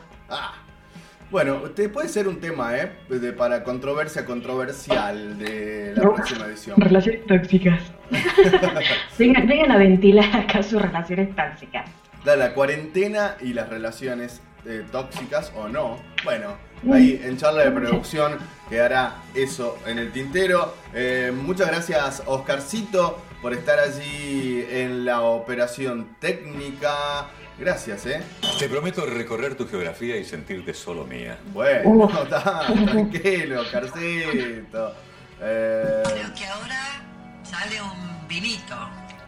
Bueno, 1.31 1.61
te 1.73 1.87
puede 1.87 2.09
ser 2.09 2.27
un 2.27 2.41
tema, 2.41 2.77
¿eh? 2.77 2.91
De, 3.07 3.31
para 3.31 3.63
controversia 3.63 4.25
controversial 4.25 5.37
de 5.39 5.93
la 5.95 6.03
No. 6.03 6.13
próxima 6.13 6.45
edición. 6.45 6.79
Relaciones 6.79 7.25
tóxicas. 7.25 7.81
vengan, 9.17 9.47
vengan 9.47 9.71
a 9.71 9.77
ventilar 9.77 10.35
acá 10.35 10.61
sus 10.61 10.81
relaciones 10.81 11.33
tóxicas. 11.33 11.89
Da 12.25 12.35
la 12.35 12.53
cuarentena 12.53 13.37
y 13.39 13.53
las 13.53 13.69
relaciones 13.69 14.41
eh, 14.65 14.83
tóxicas 14.91 15.53
o 15.55 15.69
no. 15.69 15.97
Bueno, 16.25 16.57
ahí 16.91 17.19
en 17.23 17.37
charla 17.37 17.63
de 17.63 17.71
producción 17.71 18.37
quedará 18.69 19.15
eso 19.33 19.77
en 19.87 19.99
el 19.99 20.11
tintero. 20.11 20.75
Eh, 20.93 21.31
muchas 21.33 21.67
gracias, 21.69 22.23
Oscarcito, 22.25 23.21
por 23.41 23.53
estar 23.53 23.79
allí 23.79 24.65
en 24.69 25.05
la 25.05 25.21
operación 25.21 26.09
técnica. 26.19 27.27
Gracias, 27.61 28.07
¿eh? 28.07 28.19
Te 28.57 28.67
prometo 28.67 29.05
recorrer 29.05 29.53
tu 29.53 29.67
geografía 29.67 30.17
y 30.17 30.25
sentirte 30.25 30.73
solo 30.73 31.05
mía. 31.05 31.37
Bueno, 31.53 31.89
Uf. 31.91 32.11
está, 32.23 32.65
tranquilo, 32.85 33.61
Oscarcito. 33.61 34.95
Eh, 35.39 36.03
que 36.35 36.45
ahora 36.47 37.03
sale 37.43 37.79
un 37.79 38.27
vinito. 38.27 38.75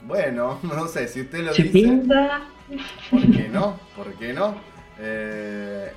bueno, 0.01 0.59
no 0.63 0.87
sé, 0.87 1.07
si 1.07 1.21
usted 1.21 1.43
lo 1.43 1.53
Se 1.53 1.61
dice. 1.61 1.73
pinta. 1.73 2.41
¿Por 3.11 3.21
qué 3.21 3.49
no? 3.49 3.79
¿Por 3.95 4.13
qué 4.15 4.33
no? 4.33 4.55
Eh, 4.99 5.91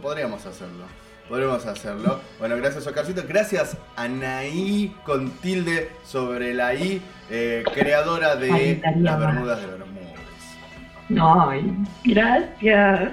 podríamos 0.00 0.46
hacerlo. 0.46 0.84
Podríamos 1.28 1.66
hacerlo. 1.66 2.20
Bueno, 2.38 2.56
gracias 2.56 2.86
Oscarcito. 2.86 3.24
Gracias 3.26 3.76
Anaí 3.96 4.94
con 5.04 5.30
tilde 5.38 5.90
sobre 6.04 6.54
la 6.54 6.72
I, 6.74 7.02
eh, 7.30 7.64
creadora 7.74 8.36
de 8.36 8.80
las. 9.00 9.18
Bermudas 9.18 9.60
de 9.60 9.66
Bermudas. 9.66 9.93
Ay, 11.20 11.72
gracias. 12.04 13.10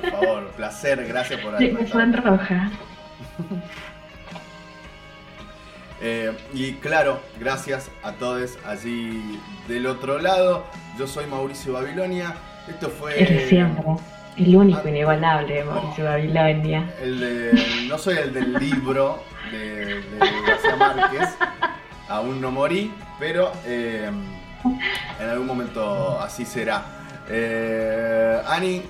Por 0.00 0.10
favor, 0.10 0.50
placer, 0.56 1.06
gracias 1.06 1.40
por 1.40 1.54
haber 1.54 1.86
fue 1.86 2.06
roja. 2.06 2.70
Eh, 6.00 6.32
y 6.54 6.74
claro, 6.74 7.20
gracias 7.40 7.90
a 8.04 8.12
todos 8.12 8.56
allí 8.64 9.40
del 9.66 9.86
otro 9.86 10.20
lado. 10.20 10.64
Yo 10.96 11.08
soy 11.08 11.26
Mauricio 11.26 11.72
Babilonia. 11.72 12.34
Esto 12.68 12.88
fue 12.88 13.18
El 13.20 13.26
de 13.26 13.48
siempre. 13.48 13.84
El 14.36 14.54
único 14.54 14.86
inigualable, 14.86 15.64
Mauricio 15.64 16.04
Babilonia. 16.04 16.88
el 17.02 17.18
de, 17.18 17.86
no 17.88 17.98
soy 17.98 18.16
el 18.18 18.32
del 18.32 18.52
libro 18.54 19.24
de, 19.50 20.00
de 20.00 20.18
García 20.46 20.76
Márquez. 20.76 21.36
Aún 22.08 22.40
no 22.40 22.52
morí, 22.52 22.92
pero 23.18 23.50
eh, 23.66 24.08
en 25.20 25.28
algún 25.28 25.46
momento 25.46 26.20
así 26.20 26.44
será. 26.44 26.84
Eh, 27.30 28.40
Ani, 28.46 28.82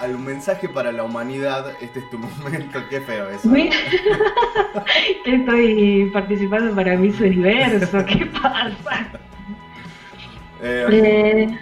algún 0.00 0.24
mensaje 0.24 0.68
para 0.68 0.90
la 0.92 1.04
humanidad. 1.04 1.66
Este 1.80 2.00
es 2.00 2.10
tu 2.10 2.18
momento. 2.42 2.80
Qué 2.90 3.00
feo 3.00 3.28
eso. 3.30 3.48
Que 5.24 5.36
estoy 5.36 6.10
participando 6.12 6.74
para 6.74 6.96
Miss 6.96 7.20
Universo, 7.20 8.04
¿qué 8.06 8.26
pasa? 8.26 9.06
Eh, 10.62 10.86
Eh, 10.90 11.58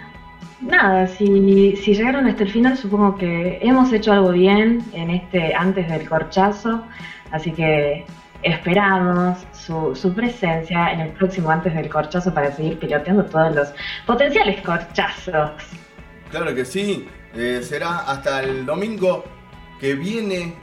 nada, 0.61 1.07
si, 1.07 1.75
si 1.77 1.93
llegaron 1.93 2.25
hasta 2.27 2.43
el 2.43 2.49
final, 2.51 2.77
supongo 2.77 3.17
que 3.17 3.59
hemos 3.61 3.91
hecho 3.93 4.13
algo 4.13 4.31
bien 4.31 4.81
en 4.93 5.09
este 5.09 5.53
antes 5.53 5.89
del 5.89 6.07
corchazo, 6.07 6.83
así 7.31 7.51
que 7.51 8.05
esperamos 8.43 9.37
su, 9.65 10.13
presencia 10.15 10.91
en 10.91 10.99
el 11.01 11.09
próximo 11.11 11.49
antes 11.49 11.73
del 11.73 11.89
corchazo 11.89 12.33
para 12.33 12.51
seguir 12.55 12.79
piloteando 12.79 13.25
todos 13.25 13.55
los 13.55 13.73
potenciales 14.05 14.61
corchazos. 14.61 15.51
Claro 16.29 16.53
que 16.53 16.65
sí. 16.65 17.07
Eh, 17.35 17.61
será 17.63 17.99
hasta 17.99 18.43
el 18.43 18.65
domingo 18.65 19.23
que 19.79 19.95
viene. 19.95 20.55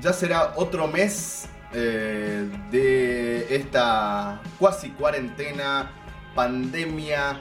Ya 0.00 0.12
será 0.12 0.52
otro 0.56 0.86
mes 0.86 1.48
eh, 1.72 2.48
de 2.70 3.54
esta 3.54 4.40
cuasi 4.58 4.90
cuarentena, 4.90 5.90
pandemia, 6.34 7.40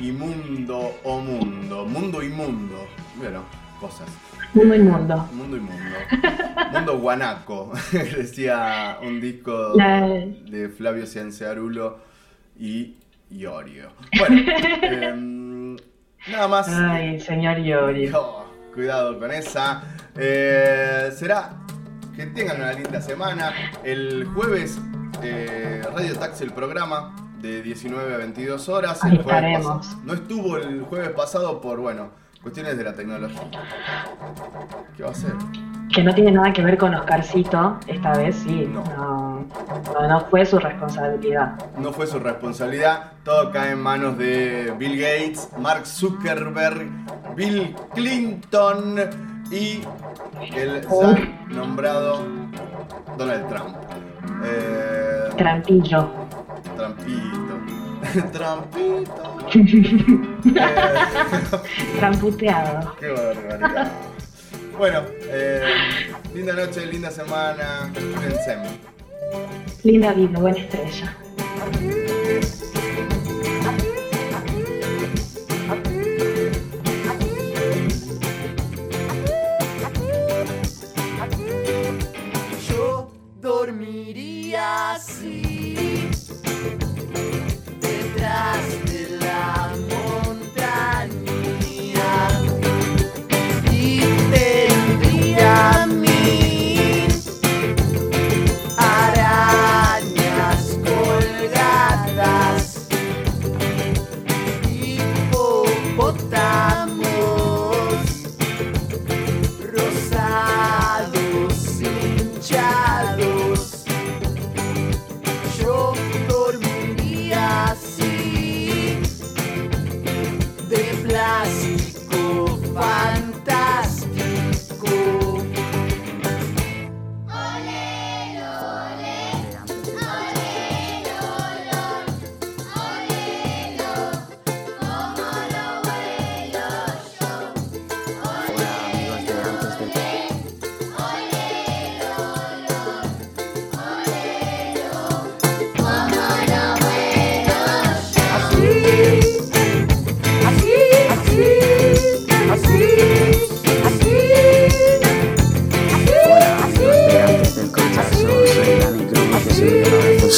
inmundo 0.00 0.96
o 1.02 1.18
mundo. 1.18 1.84
Mundo 1.86 2.22
y 2.22 2.28
mundo. 2.28 2.86
Bueno, 3.16 3.44
cosas. 3.80 4.08
Mundo 4.54 4.74
inmundo. 4.74 5.16
Mundo 5.32 5.56
y 5.56 5.60
mundo. 5.60 5.96
Mundo 6.72 6.98
guanaco. 6.98 7.72
Decía 7.92 8.98
un 9.02 9.20
disco 9.20 9.72
La- 9.76 10.00
de 10.06 10.68
Flavio 10.76 11.06
Cianciarulo 11.06 11.98
y 12.58 12.94
Iorio. 13.30 13.90
Bueno, 14.18 14.42
em, 14.82 15.76
nada 16.30 16.48
más. 16.48 16.68
Ay, 16.68 17.20
señor 17.20 17.58
Yori. 17.58 18.10
Oh, 18.14 18.44
cuidado 18.72 19.18
con 19.18 19.30
esa. 19.32 19.82
Eh, 20.16 21.10
será 21.12 21.56
que 22.14 22.26
tengan 22.26 22.58
una 22.58 22.72
linda 22.72 23.00
semana. 23.00 23.52
El 23.82 24.24
jueves, 24.34 24.78
eh, 25.22 25.82
Radio 25.92 26.14
Taxi, 26.16 26.44
el 26.44 26.52
programa, 26.52 27.16
de 27.40 27.60
19 27.60 28.14
a 28.14 28.18
22 28.18 28.68
horas. 28.68 29.02
El 29.04 29.20
jueves 29.22 29.66
no 30.04 30.14
estuvo 30.14 30.56
el 30.58 30.82
jueves 30.82 31.10
pasado 31.10 31.60
por, 31.60 31.80
bueno, 31.80 32.10
cuestiones 32.44 32.76
de 32.76 32.84
la 32.84 32.92
tecnología. 32.92 33.40
¿Qué 34.94 35.02
va 35.02 35.08
a 35.08 35.12
hacer? 35.12 35.32
Que 35.92 36.02
no 36.04 36.14
tiene 36.14 36.30
nada 36.30 36.52
que 36.52 36.60
ver 36.60 36.76
con 36.76 36.94
Oscarcito, 36.94 37.78
esta 37.86 38.16
vez 38.18 38.36
sí. 38.36 38.68
No, 38.70 38.84
no, 39.94 40.08
no 40.08 40.20
fue 40.26 40.44
su 40.44 40.58
responsabilidad. 40.58 41.54
No 41.78 41.90
fue 41.90 42.06
su 42.06 42.18
responsabilidad, 42.18 43.12
todo 43.24 43.50
cae 43.50 43.72
en 43.72 43.82
manos 43.82 44.18
de 44.18 44.74
Bill 44.78 45.00
Gates, 45.00 45.48
Mark 45.58 45.86
Zuckerberg, 45.86 46.86
Bill 47.34 47.74
Clinton 47.94 48.96
y 49.50 49.80
el 50.54 50.82
ya 50.82 51.18
nombrado 51.48 52.26
Donald 53.16 53.48
Trump. 53.48 53.74
Eh, 54.44 55.30
Trampillo. 55.38 56.10
Trampito. 56.76 58.28
Trampito. 58.32 60.20
Tramputeado. 61.98 62.96
Qué 63.00 63.08
barbaridad. 63.08 63.92
Bueno, 64.76 65.02
eh, 65.28 65.62
Linda 66.34 66.52
noche, 66.52 66.84
linda 66.86 67.10
semana. 67.10 67.90
Cuídense. 67.94 68.58
Linda 69.84 70.12
vida, 70.12 70.38
buena 70.40 70.58
estrella. 70.58 71.16
Yo 82.68 83.12
dormiría 83.40 84.92
así 84.92 85.33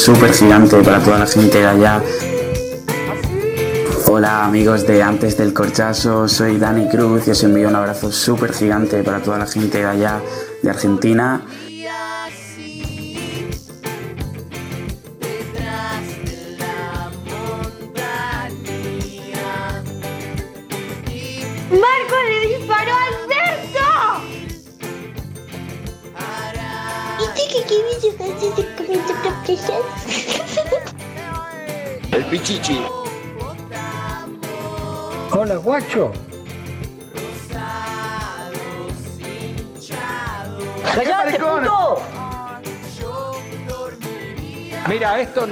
Súper 0.06 0.32
gigante 0.32 0.80
para 0.84 1.00
toda 1.00 1.18
la 1.18 1.26
gente 1.26 1.58
de 1.58 1.66
allá. 1.66 2.00
Hola 4.06 4.44
amigos 4.44 4.86
de 4.86 5.02
Antes 5.02 5.36
del 5.36 5.52
Corchazo, 5.52 6.28
soy 6.28 6.58
Dani 6.58 6.88
Cruz 6.88 7.26
y 7.26 7.32
os 7.32 7.42
envío 7.42 7.68
un 7.68 7.74
abrazo 7.74 8.12
súper 8.12 8.52
gigante 8.52 9.02
para 9.02 9.20
toda 9.20 9.38
la 9.38 9.46
gente 9.46 9.78
de 9.78 9.84
allá 9.84 10.20
de 10.62 10.70
Argentina. 10.70 11.42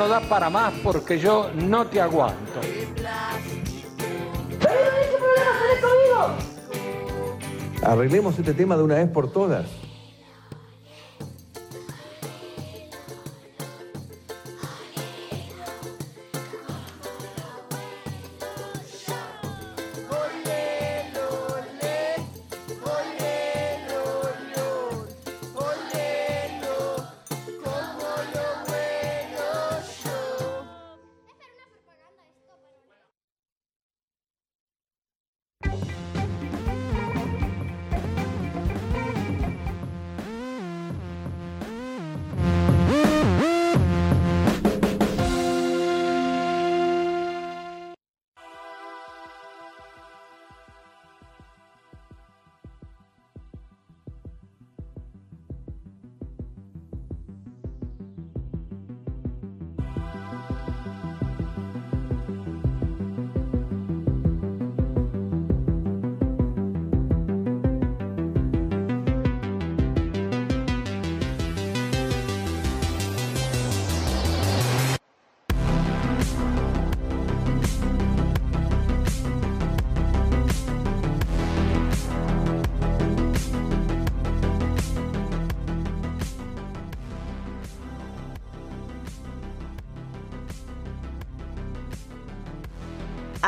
No 0.04 0.10
da 0.10 0.20
para 0.20 0.50
más 0.50 0.74
porque 0.82 1.18
yo 1.18 1.50
no 1.54 1.86
te 1.86 1.98
aguanto. 1.98 2.60
Arreglemos 7.82 8.38
este 8.38 8.52
tema 8.52 8.76
de 8.76 8.82
una 8.82 8.96
vez 8.96 9.08
por 9.08 9.32
todas. 9.32 9.83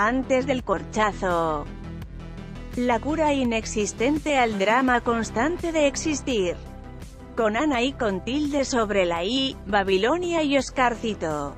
Antes 0.07 0.47
del 0.47 0.63
corchazo. 0.63 1.65
La 2.77 3.01
cura 3.01 3.33
inexistente 3.33 4.39
al 4.39 4.57
drama 4.57 5.01
constante 5.01 5.73
de 5.73 5.89
existir. 5.89 6.57
Con 7.37 7.57
Ana 7.57 7.83
y 7.83 7.93
con 7.93 8.23
tilde 8.23 8.65
sobre 8.65 9.05
la 9.05 9.25
I, 9.25 9.57
Babilonia 9.67 10.45
y 10.45 10.57
Oscarcito. 10.59 11.57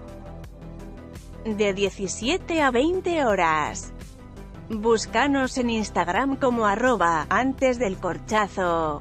De 1.44 1.74
17 1.74 2.62
a 2.62 2.70
20 2.70 3.26
horas. 3.26 3.92
Búscanos 4.70 5.58
en 5.58 5.68
Instagram 5.68 6.36
como 6.36 6.64
arroba 6.64 7.26
antes 7.28 7.78
del 7.78 7.98
corchazo. 7.98 9.00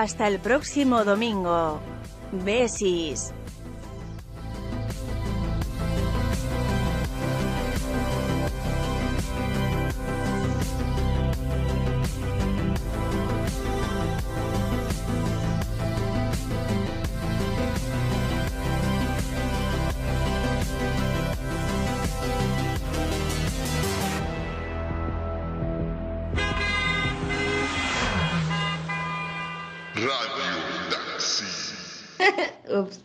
Hasta 0.00 0.28
el 0.28 0.38
próximo 0.38 1.04
domingo. 1.04 1.78
Besis. 2.32 3.34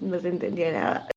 No 0.02 0.20
se 0.20 0.30
entendió 0.30 0.72
nada. 0.72 1.08